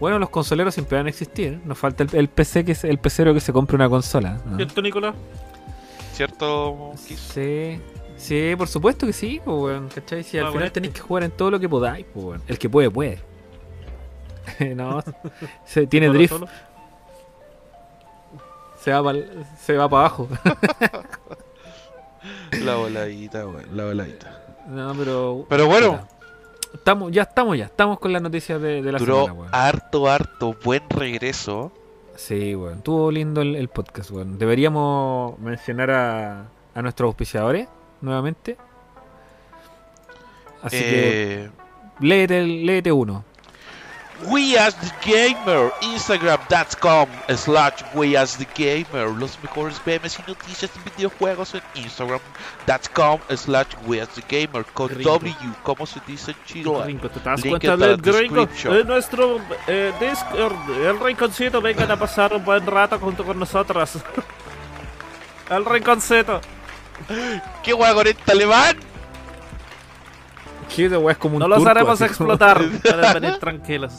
Bueno, 0.00 0.18
los 0.18 0.28
consoleros 0.30 0.74
siempre 0.74 0.98
van 0.98 1.06
a 1.06 1.10
existir. 1.10 1.60
Nos 1.64 1.78
falta 1.78 2.02
el, 2.04 2.10
el 2.14 2.28
PC 2.28 2.64
que 2.64 2.72
es 2.72 2.84
el 2.84 2.98
pecero 2.98 3.32
que 3.34 3.40
se 3.40 3.52
compre 3.52 3.76
una 3.76 3.88
consola. 3.88 4.38
¿no? 4.44 4.56
¿Cierto, 4.56 4.82
Nicolás? 4.82 5.14
¿cierto, 6.12 6.92
Kiss? 7.06 7.18
Sí, 7.34 7.80
sí, 8.16 8.54
por 8.56 8.68
supuesto 8.68 9.06
que 9.06 9.12
sí, 9.12 9.40
pues, 9.44 9.56
weón, 9.56 9.88
¿cachai? 9.88 10.22
Si 10.24 10.38
al 10.38 10.44
Ah, 10.44 10.48
final 10.48 10.60
bueno. 10.62 10.72
tenéis 10.72 10.94
que 10.94 11.00
jugar 11.00 11.22
en 11.24 11.30
todo 11.30 11.50
lo 11.50 11.60
que 11.60 11.68
podáis, 11.68 12.06
pues, 12.12 12.24
weón. 12.26 12.42
El 12.48 12.58
que 12.58 12.68
puede, 12.70 12.90
puede. 12.90 13.20
no, 14.76 15.02
se, 15.66 15.86
tiene 15.86 16.08
drift, 16.08 16.32
solo. 16.34 16.48
se 18.80 18.92
va 18.92 19.02
para 19.02 19.18
se 19.60 19.76
va 19.76 19.88
para 19.88 20.00
abajo. 20.06 20.28
La 22.62 22.76
voladita, 22.76 23.46
weón, 23.46 23.64
la 23.76 23.84
voladita. 23.84 24.40
no, 24.68 24.94
pero. 24.94 25.46
Pero 25.48 25.66
bueno. 25.66 26.08
Estamos, 26.76 27.10
ya 27.12 27.22
estamos, 27.22 27.56
ya 27.58 27.64
estamos 27.66 27.98
con 27.98 28.12
las 28.12 28.22
noticias 28.22 28.60
de, 28.60 28.82
de 28.82 28.92
la 28.92 28.98
Duró 28.98 29.22
semana, 29.24 29.32
weón. 29.40 29.48
harto, 29.54 30.08
harto, 30.08 30.54
buen 30.64 30.82
regreso. 30.90 31.72
Sí, 32.16 32.54
weón. 32.54 32.78
Estuvo 32.78 33.10
lindo 33.10 33.40
el, 33.42 33.56
el 33.56 33.68
podcast, 33.68 34.10
weón. 34.10 34.38
Deberíamos 34.38 35.38
mencionar 35.38 35.90
a, 35.90 36.46
a 36.74 36.82
nuestros 36.82 37.08
auspiciadores 37.08 37.68
nuevamente. 38.00 38.56
Así 40.62 40.78
que 40.78 41.44
Eh, 41.44 41.50
léete, 42.00 42.38
el- 42.40 42.66
léete 42.66 42.92
uno. 42.92 43.24
We 44.24 44.56
as 44.56 44.74
the 44.76 44.90
Gamer, 45.04 45.70
Instagram.com 45.82 47.08
slash 47.36 47.84
We 47.94 48.16
as 48.16 48.36
the 48.36 48.46
Gamer, 48.54 49.10
los 49.10 49.38
mejores 49.42 49.80
memes 49.84 50.18
y 50.18 50.22
noticias 50.26 50.70
de 50.72 50.90
videojuegos 50.90 51.54
en 51.54 51.60
Instagram.com 51.74 53.20
slash 53.36 53.66
We 53.86 54.00
as 54.00 54.08
the 54.08 54.22
Gamer, 54.26 54.64
con 54.64 54.88
Gringo. 54.88 55.18
W, 55.18 55.34
como 55.62 55.86
se 55.86 56.00
dice 56.06 56.30
en 56.30 56.36
Chile. 56.46 56.84
Rinco, 56.86 57.10
¿te 57.10 57.20
das 57.20 57.44
Link 57.44 57.50
cuenta 57.50 57.76
del 57.76 57.96
gringo? 57.98 58.48
En 58.64 58.86
nuestro 58.86 59.38
eh, 59.66 59.92
Discord, 60.00 60.70
el 60.70 60.98
rinconcito, 60.98 61.60
vengan 61.60 61.90
a 61.90 61.96
pasar 61.96 62.32
un 62.32 62.44
buen 62.44 62.66
rato 62.66 62.98
junto 62.98 63.22
con 63.22 63.38
nosotros. 63.38 63.98
el 65.50 65.64
rinconcito. 65.64 66.40
¿Qué 67.62 67.74
alemán? 70.84 70.90
Que 70.90 70.96
weón 70.98 71.10
es 71.12 71.18
como 71.18 71.36
un 71.36 71.40
No 71.40 71.48
los 71.48 71.58
turco, 71.58 71.70
haremos 71.70 72.00
así 72.00 72.14
como- 72.14 72.32
explotar. 72.32 72.58
Pueden 72.82 73.14
venir 73.14 73.38
tranquilos. 73.38 73.92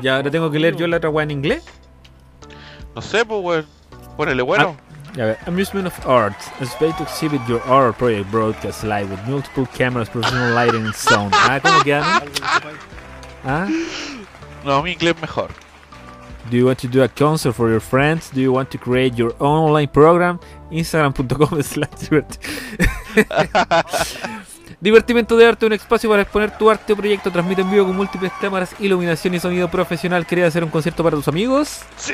Ya, 0.00 0.16
ahora 0.16 0.30
tengo 0.30 0.50
que 0.50 0.58
leer 0.58 0.76
yo 0.76 0.86
la 0.86 0.96
otra 0.96 1.10
weá 1.10 1.24
en 1.24 1.30
inglés. 1.30 1.64
No 2.94 3.02
sé, 3.02 3.24
pues 3.24 3.40
weón. 3.42 3.66
Ponele 4.16 4.42
bueno. 4.42 4.76
Ya, 5.14 5.24
a 5.24 5.26
ver. 5.26 5.38
Amusement 5.46 5.86
of 5.86 6.06
Arts. 6.06 6.50
A 6.60 6.64
space 6.64 6.94
to 6.96 7.02
exhibit 7.04 7.40
your 7.46 7.60
art 7.68 7.96
project 7.98 8.30
broadcast 8.30 8.82
live 8.84 9.10
with 9.10 9.20
multiple 9.26 9.66
cameras, 9.76 10.08
professional 10.08 10.54
lighting 10.54 10.84
and 10.86 10.94
sound. 10.94 11.32
Ah, 11.34 11.60
¿cómo 11.62 11.82
queda? 11.82 12.00
no? 12.20 12.22
Ah. 13.44 13.66
No, 14.64 14.82
mi 14.84 14.92
inglés 14.92 15.16
mejor. 15.20 15.50
Do 16.50 16.56
you 16.58 16.66
want 16.66 16.78
to 16.80 16.88
do 16.88 17.02
a 17.02 17.08
concert 17.08 17.54
for 17.54 17.70
your 17.70 17.80
friends? 17.80 18.30
Do 18.32 18.40
you 18.40 18.52
want 18.52 18.68
to 18.70 18.78
create 18.78 19.14
your 19.16 19.34
own 19.38 19.70
online 19.70 19.88
program? 19.88 20.38
Instagram.com 20.70 21.62
slash 21.62 21.88
diverti- 22.10 22.38
Divertimento 24.80 25.36
de 25.36 25.46
arte, 25.46 25.64
un 25.66 25.72
espacio 25.72 26.10
para 26.10 26.22
exponer 26.22 26.50
tu 26.58 26.68
arte 26.68 26.92
o 26.92 26.96
proyecto. 26.96 27.30
Transmite 27.30 27.60
en 27.62 27.70
vivo 27.70 27.86
con 27.86 27.96
múltiples 27.96 28.32
cámaras, 28.40 28.74
iluminación 28.80 29.34
y 29.34 29.38
sonido 29.40 29.70
profesional. 29.70 30.26
¿Querías 30.26 30.48
hacer 30.48 30.64
un 30.64 30.70
concierto 30.70 31.04
para 31.04 31.16
tus 31.16 31.28
amigos? 31.28 31.82
¡Sí! 31.96 32.12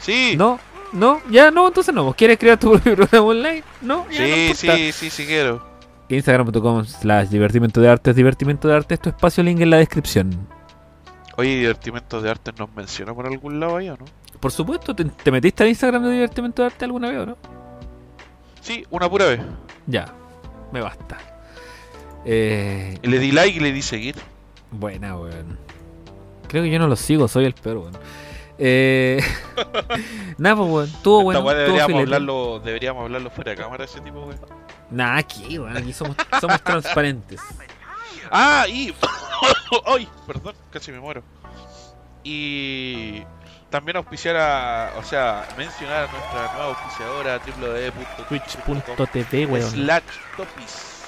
Sí. 0.00 0.34
No, 0.36 0.58
no, 0.92 1.20
ya 1.30 1.50
no, 1.52 1.68
entonces 1.68 1.94
no. 1.94 2.12
¿Quieres 2.14 2.36
crear 2.38 2.58
tu 2.58 2.70
propio 2.72 2.96
programa 2.96 3.26
online? 3.28 3.62
No, 3.80 4.06
ya 4.10 4.16
Sí, 4.18 4.52
sí, 4.54 4.92
sí, 4.92 5.10
sí 5.10 5.24
quiero. 5.26 5.64
Instagram.com 6.08 6.84
slash 6.84 7.28
divertimento 7.28 7.80
de 7.80 7.88
arte. 7.88 8.12
Divertimento 8.12 8.66
de 8.68 8.74
arte 8.74 8.94
es 8.94 9.00
tu 9.00 9.08
espacio, 9.10 9.42
link 9.44 9.60
en 9.60 9.70
la 9.70 9.76
descripción. 9.78 10.48
Oye, 11.36 11.56
divertimentos 11.56 12.22
de 12.22 12.30
arte 12.30 12.52
nos 12.58 12.72
menciona 12.74 13.14
por 13.14 13.26
algún 13.26 13.58
lado 13.58 13.76
ahí 13.76 13.88
o 13.88 13.96
no? 13.96 14.04
Por 14.40 14.52
supuesto, 14.52 14.94
¿te, 14.94 15.04
te 15.04 15.30
metiste 15.30 15.62
al 15.62 15.68
Instagram 15.68 16.04
de 16.04 16.12
divertimento 16.12 16.62
de 16.62 16.66
arte 16.66 16.84
alguna 16.84 17.10
vez 17.10 17.18
o 17.18 17.26
no? 17.26 17.36
Sí, 18.60 18.84
una 18.90 19.10
pura 19.10 19.26
vez. 19.26 19.40
Ya, 19.86 20.06
me 20.72 20.80
basta. 20.80 21.18
Eh, 22.24 22.98
le 23.02 23.18
di 23.18 23.32
like 23.32 23.58
y 23.58 23.60
le 23.60 23.72
di 23.72 23.82
seguir. 23.82 24.16
buena, 24.70 25.16
weón. 25.16 25.58
Creo 26.48 26.62
que 26.62 26.70
yo 26.70 26.78
no 26.78 26.88
lo 26.88 26.96
sigo, 26.96 27.28
soy 27.28 27.44
el 27.44 27.52
peor, 27.52 27.78
weón. 27.78 27.98
Eh, 28.58 29.20
nada, 30.38 30.56
pues, 30.56 30.70
weón. 30.70 30.88
Estuvo 30.88 31.22
bueno. 31.24 31.42
deberíamos 31.42 32.00
hablarlo, 32.00 32.60
deberíamos 32.64 33.02
hablarlo 33.04 33.30
fuera 33.30 33.50
de 33.50 33.56
cámara 33.58 33.84
ese 33.84 34.00
tipo, 34.00 34.20
weón. 34.20 34.38
Nah, 34.90 35.18
aquí, 35.18 35.58
weón. 35.58 35.76
Aquí 35.76 35.92
somos, 35.92 36.16
somos 36.40 36.62
transparentes. 36.62 37.40
Ah, 38.30 38.66
y. 38.68 38.94
¡Ay! 39.86 40.08
Perdón, 40.26 40.54
casi 40.70 40.92
me 40.92 41.00
muero. 41.00 41.22
Y. 42.22 43.24
También 43.70 43.96
auspiciar 43.96 44.36
a. 44.36 44.92
O 44.96 45.02
sea, 45.02 45.48
mencionar 45.58 46.04
a 46.08 46.12
nuestra 46.12 46.52
nueva 46.54 46.64
auspiciadora 46.66 47.38
www.twitch.com 47.38 48.96
Twitch.tv, 48.96 49.46
weón. 49.46 49.70
slash 49.70 50.02
topis. 50.36 51.04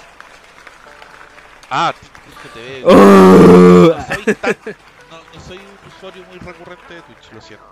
Ah, 1.71 1.93
twitch.tv. 1.99 2.83
¡Oh! 2.87 3.95
No 3.97 4.07
soy 4.15 4.35
tan- 4.35 4.57
no, 5.11 5.19
no 5.35 5.41
soy 5.41 5.59
un 5.59 5.79
usuario 5.97 6.25
muy 6.29 6.39
recurrente 6.39 6.95
de 6.95 7.03
Twitch, 7.03 7.33
lo 7.33 7.41
siento. 7.41 7.65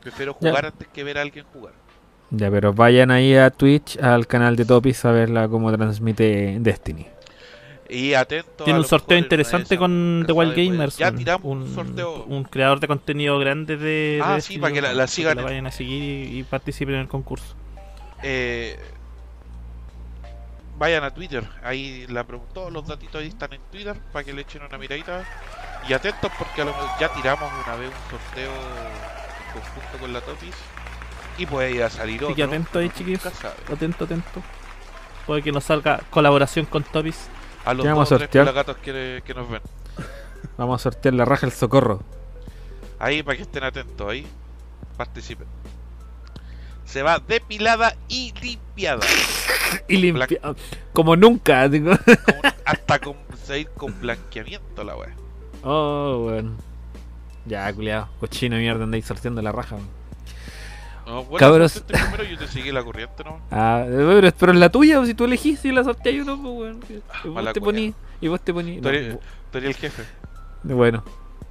Prefiero 0.00 0.36
Ya. 0.40 0.48
jugar 0.50 0.66
antes 0.66 0.86
que 0.88 1.02
ver 1.04 1.18
a 1.18 1.22
alguien 1.22 1.44
jugar. 1.52 1.74
Ya, 2.30 2.50
pero 2.50 2.72
vayan 2.72 3.10
ahí 3.10 3.36
a 3.36 3.50
Twitch, 3.50 3.98
al 3.98 4.26
canal 4.26 4.56
de 4.56 4.64
Topis, 4.64 5.04
a 5.04 5.12
verla 5.12 5.48
cómo 5.48 5.70
transmite 5.72 6.56
Destiny. 6.60 7.06
Y 7.88 8.14
atento 8.14 8.64
Tiene 8.64 8.78
a 8.78 8.80
un 8.80 8.86
sorteo 8.86 9.16
interesante 9.16 9.78
con 9.78 10.24
The 10.26 10.32
Wild 10.32 10.56
Gamers. 10.56 10.98
Ya 10.98 11.12
tiramos 11.12 11.44
un, 11.44 11.62
un, 11.62 11.74
sorteo. 11.74 12.24
un 12.24 12.42
creador 12.42 12.80
de 12.80 12.88
contenido 12.88 13.38
grande 13.38 13.76
de. 13.76 14.20
Ah, 14.24 14.34
de 14.34 14.40
sí, 14.40 14.54
Destiny, 14.54 14.60
para 14.60 14.74
que 14.74 14.82
la- 14.82 14.92
la 14.94 15.06
sigan 15.06 15.38
en- 15.38 15.44
vayan 15.44 15.66
a 15.68 15.70
seguir 15.70 16.02
y, 16.02 16.38
y 16.40 16.42
participen 16.42 16.96
en 16.96 17.02
el 17.02 17.08
concurso. 17.08 17.54
Eh, 18.24 18.76
vayan 20.78 21.04
a 21.04 21.14
Twitter, 21.14 21.44
ahí 21.62 22.06
la 22.08 22.24
todos 22.52 22.72
los 22.72 22.86
datitos 22.88 23.20
ahí 23.22 23.28
están 23.28 23.52
en 23.52 23.60
Twitter 23.70 23.96
para 24.12 24.24
que 24.24 24.32
le 24.32 24.42
echen 24.42 24.62
una 24.62 24.78
miradita. 24.78 25.24
Y 25.88 25.92
atentos 25.92 26.32
porque 26.36 26.62
a 26.62 26.64
lo 26.64 26.72
mejor 26.72 26.88
ya 26.98 27.08
tiramos 27.12 27.48
una 27.64 27.76
vez 27.76 27.88
un 27.88 28.10
sorteo 28.18 28.50
en 28.50 29.52
conjunto 29.60 29.98
con 30.00 30.12
la 30.12 30.20
Topis 30.20 30.54
y 31.38 31.46
puede 31.46 31.72
ir 31.72 31.82
a 31.82 31.90
salir 31.90 32.16
Así 32.16 32.24
otro. 32.24 32.36
que 32.36 32.42
atento 32.42 32.78
ahí, 32.78 32.90
chiquillos. 32.90 33.26
Atento, 33.72 34.04
atento. 34.04 34.42
Puede 35.26 35.42
que 35.42 35.52
nos 35.52 35.64
salga 35.64 36.00
colaboración 36.10 36.66
con 36.66 36.82
Topis. 36.84 37.28
A 37.64 37.74
los 37.74 37.82
¿Qué 37.84 37.88
vamos 37.90 38.08
dos 38.08 38.12
a 38.12 38.14
o 38.14 38.18
tres 38.18 38.28
sortear? 38.28 38.44
pelagatos 38.46 38.76
que, 38.78 39.22
que 39.24 39.34
nos 39.34 39.48
ven. 39.50 39.60
Vamos 40.56 40.80
a 40.80 40.82
sortear 40.84 41.14
la 41.14 41.24
raja 41.24 41.46
del 41.46 41.52
socorro. 41.52 42.00
Ahí 42.98 43.22
para 43.22 43.36
que 43.36 43.42
estén 43.42 43.64
atentos, 43.64 44.08
ahí 44.08 44.24
participen. 44.96 45.46
Se 46.84 47.02
va 47.02 47.18
depilada 47.18 47.96
y 48.08 48.32
limpiada. 48.40 49.00
Y 49.88 49.96
limpia. 49.96 50.40
Como 50.92 51.16
nunca. 51.16 51.68
digo. 51.68 51.90
Como- 51.96 52.54
hasta 52.64 53.00
con, 53.00 53.16
con 53.76 54.00
blanqueamiento 54.00 54.84
la 54.84 54.96
wea. 54.96 55.14
Oh, 55.64 56.26
weón. 56.28 56.56
Ya, 57.46 57.72
culiado. 57.72 58.08
Cochino 58.20 58.54
de 58.54 58.62
mierda 58.62 58.84
andáis 58.84 59.04
sorteando 59.06 59.42
la 59.42 59.50
raja. 59.50 59.76
No, 61.06 61.24
bueno, 61.24 61.38
Cabros. 61.38 61.72
sorteate 61.72 62.02
primero 62.04 62.24
yo 62.24 62.36
te 62.36 62.48
seguí 62.48 62.72
la 62.72 62.82
corriente, 62.82 63.22
¿no? 63.24 63.40
Ah, 63.50 63.84
pero, 63.86 64.32
pero 64.36 64.52
es 64.52 64.58
la 64.58 64.70
tuya, 64.70 65.04
si 65.06 65.14
tú 65.14 65.24
elegís 65.24 65.60
si 65.60 65.70
la 65.70 65.84
sorteas 65.84 66.16
uno, 66.22 66.36
pues, 66.42 66.54
weón. 66.54 66.80
Y 67.24 67.28
vos 67.28 67.52
te 67.52 67.60
ponís. 67.60 67.94
Y 68.20 68.28
vos 68.28 68.40
te 68.40 68.52
ponís. 68.52 68.82
Tú 68.82 68.88
no, 68.88 68.88
eres, 68.88 69.18
eres 69.52 69.64
el 69.68 69.74
jefe. 69.74 70.02
Bueno, 70.64 71.04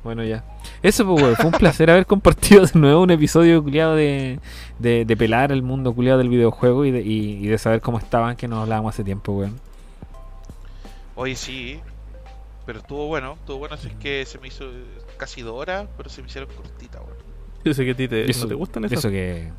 bueno 0.04 0.24
ya. 0.26 0.44
Eso 0.84 1.06
pues 1.06 1.24
weón, 1.24 1.36
fue 1.38 1.46
un 1.46 1.52
placer 1.54 1.90
haber 1.90 2.06
compartido 2.06 2.66
de 2.66 2.78
nuevo 2.78 3.02
un 3.04 3.12
episodio 3.12 3.64
culiado 3.64 3.96
de, 3.96 4.40
de, 4.80 5.06
de 5.06 5.18
pelar 5.18 5.52
el 5.54 5.62
mundo 5.62 5.94
culiado 5.94 6.18
del 6.18 6.30
videojuego 6.30 6.84
y 6.84 6.92
de, 6.92 7.02
y, 7.02 7.46
y 7.46 7.48
de 7.48 7.58
saber 7.58 7.80
cómo 7.80 7.98
estaban 7.98 8.36
que 8.36 8.48
nos 8.50 8.60
hablábamos 8.64 8.94
hace 8.94 9.04
tiempo, 9.06 9.32
weón. 9.32 9.60
Oye, 11.16 11.36
sí. 11.36 11.80
Pero 12.66 12.80
estuvo 12.80 13.08
bueno, 13.08 13.34
estuvo 13.40 13.60
bueno. 13.60 13.76
Así 13.76 13.88
es 13.88 13.96
que 13.96 14.26
se 14.26 14.38
me 14.40 14.50
hizo 14.50 14.66
casi 15.18 15.42
dos 15.44 15.54
horas, 15.56 15.88
pero 15.96 16.10
se 16.10 16.22
me 16.22 16.28
hicieron 16.28 16.50
cortitas, 16.54 17.02
weón. 17.02 17.15
Yo 17.66 17.74
sé 17.74 17.84
que 17.86 17.92
a 17.92 17.96
ti 17.96 18.08
te, 18.08 18.30
Eso- 18.30 18.44
no 18.44 18.48
te 18.50 18.54
gustan 18.56 18.86
esas. 18.86 19.00
Eso 19.00 19.10
que. 19.10 19.52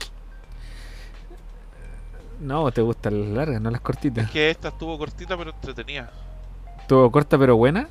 No, 2.40 2.70
te 2.70 2.82
gustan 2.82 3.20
las 3.20 3.30
largas, 3.30 3.60
no 3.60 3.70
las 3.70 3.80
cortitas. 3.80 4.26
Es 4.26 4.30
que 4.30 4.50
esta 4.50 4.68
estuvo 4.68 4.96
cortita, 4.98 5.36
pero 5.36 5.50
entretenida. 5.50 6.10
Estuvo 6.80 7.10
corta 7.10 7.38
pero 7.38 7.56
buena, 7.56 7.88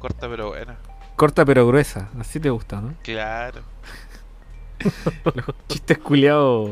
Corta, 0.00 0.28
pero 0.28 0.48
buena. 0.48 0.76
corta 1.14 1.44
pero 1.44 1.66
gruesa. 1.66 2.08
Así 2.18 2.40
te 2.40 2.50
gusta, 2.50 2.80
¿no? 2.80 2.94
Claro. 3.02 3.60
Chistes 5.68 5.98
culiados 5.98 6.70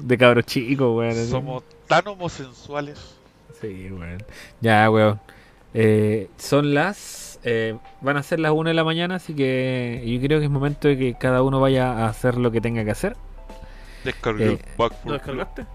de 0.00 0.18
cabros 0.18 0.46
chicos, 0.46 0.96
weón. 0.96 1.26
Somos 1.28 1.62
tan 1.86 2.06
homosensuales. 2.08 3.14
Sí, 3.60 3.90
weón. 3.90 4.22
Ya, 4.60 4.90
weón. 4.90 5.20
Eh, 5.74 6.28
son 6.38 6.72
las. 6.74 7.27
Eh, 7.44 7.76
van 8.00 8.16
a 8.16 8.22
ser 8.22 8.40
las 8.40 8.52
1 8.52 8.68
de 8.70 8.74
la 8.74 8.84
mañana, 8.84 9.16
así 9.16 9.34
que 9.34 10.02
yo 10.06 10.20
creo 10.20 10.38
que 10.38 10.46
es 10.46 10.50
momento 10.50 10.88
de 10.88 10.96
que 10.98 11.14
cada 11.14 11.42
uno 11.42 11.60
vaya 11.60 11.92
a 11.92 12.08
hacer 12.08 12.36
lo 12.36 12.50
que 12.50 12.60
tenga 12.60 12.84
que 12.84 12.90
hacer. 12.90 13.16
Descargué 14.04 14.44
Eh, 14.44 14.52
el 14.52 14.60
Back 14.76 14.92
¿Lo 14.92 14.98
for 14.98 15.12
descargaste? 15.12 15.66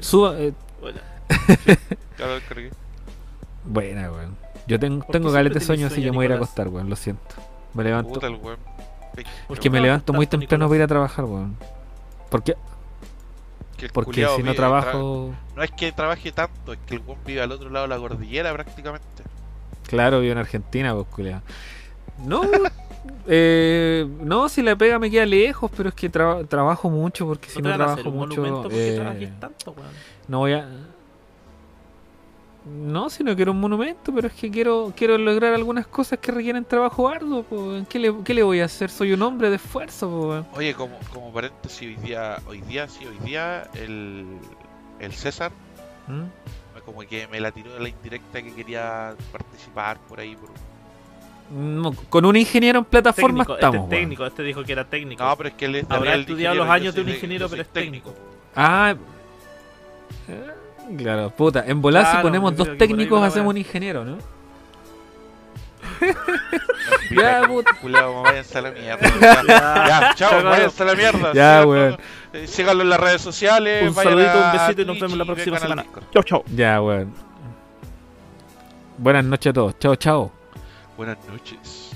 Suba. 0.00 0.38
eh, 0.38 0.52
Bueno. 0.80 1.00
Ya 2.18 2.26
lo 2.26 2.34
descargué. 2.34 2.70
buena, 3.64 4.10
weón. 4.10 4.36
Yo 4.66 4.78
tengo, 4.78 5.04
¿Por 5.04 5.12
tengo 5.12 5.32
de 5.32 5.60
sueño, 5.60 5.86
así 5.86 6.02
que 6.02 6.10
me 6.10 6.16
voy 6.16 6.24
a 6.24 6.26
ir 6.26 6.32
a 6.32 6.36
acostar, 6.36 6.68
weón. 6.68 6.88
Lo 6.90 6.96
siento. 6.96 7.34
Me 7.74 7.84
levanto. 7.84 8.12
Puta 8.12 8.26
el 8.26 8.34
weón. 8.34 8.58
¿Por 9.48 9.56
que 9.56 9.62
qué 9.62 9.70
me 9.70 9.80
levanto 9.80 10.12
muy 10.12 10.26
temprano 10.26 10.66
para 10.68 10.76
ir 10.76 10.82
a 10.82 10.86
trabajar, 10.86 11.24
weón. 11.24 11.56
¿Por 12.28 12.42
qué? 12.42 12.54
Porque 13.92 14.26
si 14.36 14.42
no 14.42 14.54
trabajo. 14.54 15.30
tra- 15.30 15.56
No 15.56 15.62
es 15.62 15.70
que 15.70 15.90
trabaje 15.92 16.32
tanto, 16.32 16.72
es 16.74 16.78
que 16.86 16.94
el 16.96 17.02
weón 17.06 17.18
vive 17.24 17.40
al 17.40 17.50
otro 17.52 17.70
lado 17.70 17.86
de 17.86 17.94
la 17.94 17.98
cordillera 17.98 18.52
prácticamente. 18.52 19.06
Claro, 19.90 20.20
vivo 20.20 20.32
en 20.32 20.38
Argentina, 20.38 20.94
pues, 20.94 21.06
culiao. 21.08 21.42
No, 22.24 22.42
eh, 23.26 24.06
no, 24.20 24.48
si 24.48 24.62
la 24.62 24.76
pega 24.76 24.98
me 24.98 25.10
queda 25.10 25.26
lejos, 25.26 25.70
pero 25.76 25.88
es 25.88 25.94
que 25.94 26.10
tra- 26.10 26.46
trabajo 26.48 26.88
mucho, 26.88 27.26
porque 27.26 27.50
si 27.50 27.60
¿No 27.60 27.74
trabajo 27.74 28.10
mucho, 28.10 28.68
eh, 28.70 29.32
tanto, 29.38 29.74
no 30.28 30.38
voy 30.38 30.52
a... 30.52 30.68
No, 32.66 33.08
si 33.08 33.24
no 33.24 33.34
quiero 33.34 33.52
un 33.52 33.60
monumento, 33.60 34.12
pero 34.14 34.28
es 34.28 34.34
que 34.34 34.50
quiero 34.50 34.92
quiero 34.94 35.16
lograr 35.16 35.54
algunas 35.54 35.86
cosas 35.86 36.18
que 36.18 36.30
requieren 36.30 36.62
trabajo 36.66 37.08
arduo. 37.08 37.42
Pues. 37.42 37.88
¿Qué, 37.88 37.98
le, 37.98 38.14
¿Qué 38.22 38.34
le 38.34 38.42
voy 38.42 38.60
a 38.60 38.66
hacer? 38.66 38.90
Soy 38.90 39.12
un 39.14 39.22
hombre 39.22 39.48
de 39.48 39.56
esfuerzo. 39.56 40.44
Pues. 40.52 40.58
Oye, 40.58 40.74
como, 40.74 40.98
como 41.12 41.32
paréntesis, 41.32 41.80
hoy 41.88 41.96
día, 41.96 42.36
hoy 42.46 42.60
día, 42.60 42.86
sí, 42.86 43.06
hoy 43.06 43.16
día, 43.26 43.66
el, 43.74 44.26
el 45.00 45.12
César, 45.14 45.52
¿Mm? 46.06 46.24
Como 46.92 47.06
que 47.06 47.28
me 47.28 47.40
la 47.40 47.52
tiró 47.52 47.72
de 47.72 47.80
la 47.80 47.88
indirecta 47.88 48.42
que 48.42 48.52
quería 48.52 49.14
participar 49.30 49.98
por 50.08 50.18
ahí. 50.18 50.34
Por... 50.36 50.50
No, 51.56 51.92
con 52.08 52.24
un 52.24 52.36
ingeniero 52.36 52.80
en 52.80 52.84
plataforma 52.84 53.44
Técnico, 53.44 53.54
estamos. 53.54 53.84
este 53.84 53.94
es 53.94 54.00
técnico, 54.00 54.26
este 54.26 54.42
dijo 54.42 54.64
que 54.64 54.72
era 54.72 54.84
técnico. 54.84 55.24
No, 55.24 55.36
pero 55.36 55.48
es 55.50 55.54
que 55.54 55.64
él 55.66 55.86
Habrá 55.88 56.14
estudiado 56.16 56.56
los 56.56 56.68
años 56.68 56.94
de 56.94 57.02
un 57.02 57.08
ingeniero, 57.08 57.48
pero 57.48 57.62
es 57.62 57.68
técnico. 57.68 58.14
Ah, 58.56 58.94
eh, 60.28 60.96
claro, 60.96 61.30
puta. 61.30 61.64
En 61.66 61.80
volar 61.80 62.16
si 62.16 62.22
ponemos 62.22 62.56
dos 62.56 62.76
técnicos 62.76 63.22
hacemos 63.22 63.50
un 63.50 63.58
ingeniero, 63.58 64.04
¿no? 64.04 64.18
Ya, 67.10 67.42
puta. 67.46 67.72
Culeado, 67.80 68.22
váyanse 68.22 68.58
a 68.58 68.62
la 68.62 68.70
mierda. 68.70 69.00
Ya, 69.20 69.42
ya, 69.88 70.14
chao, 70.14 70.30
Chao, 70.30 70.44
váyanse 70.44 70.82
a 70.82 70.86
la 70.86 70.94
mierda. 70.94 71.32
Ya, 71.32 71.62
síganlo- 71.62 71.68
weón. 71.70 71.96
eh, 72.32 72.46
Síganlo 72.46 72.82
en 72.82 72.88
las 72.90 73.00
redes 73.00 73.20
sociales. 73.22 73.88
Un 73.88 73.94
saludito, 73.94 74.32
un 74.38 74.52
besito 74.52 74.82
y 74.82 74.84
nos 74.84 75.00
vemos 75.00 75.18
la 75.18 75.24
próxima 75.24 75.58
semana. 75.58 75.84
Chau, 76.12 76.22
chau. 76.22 76.44
Ya, 76.54 76.80
weón. 76.80 77.12
Buenas 78.98 79.24
noches 79.24 79.50
a 79.50 79.52
todos. 79.54 79.78
Chao, 79.78 79.96
chao. 79.96 80.32
Buenas 80.96 81.16
noches. 81.28 81.89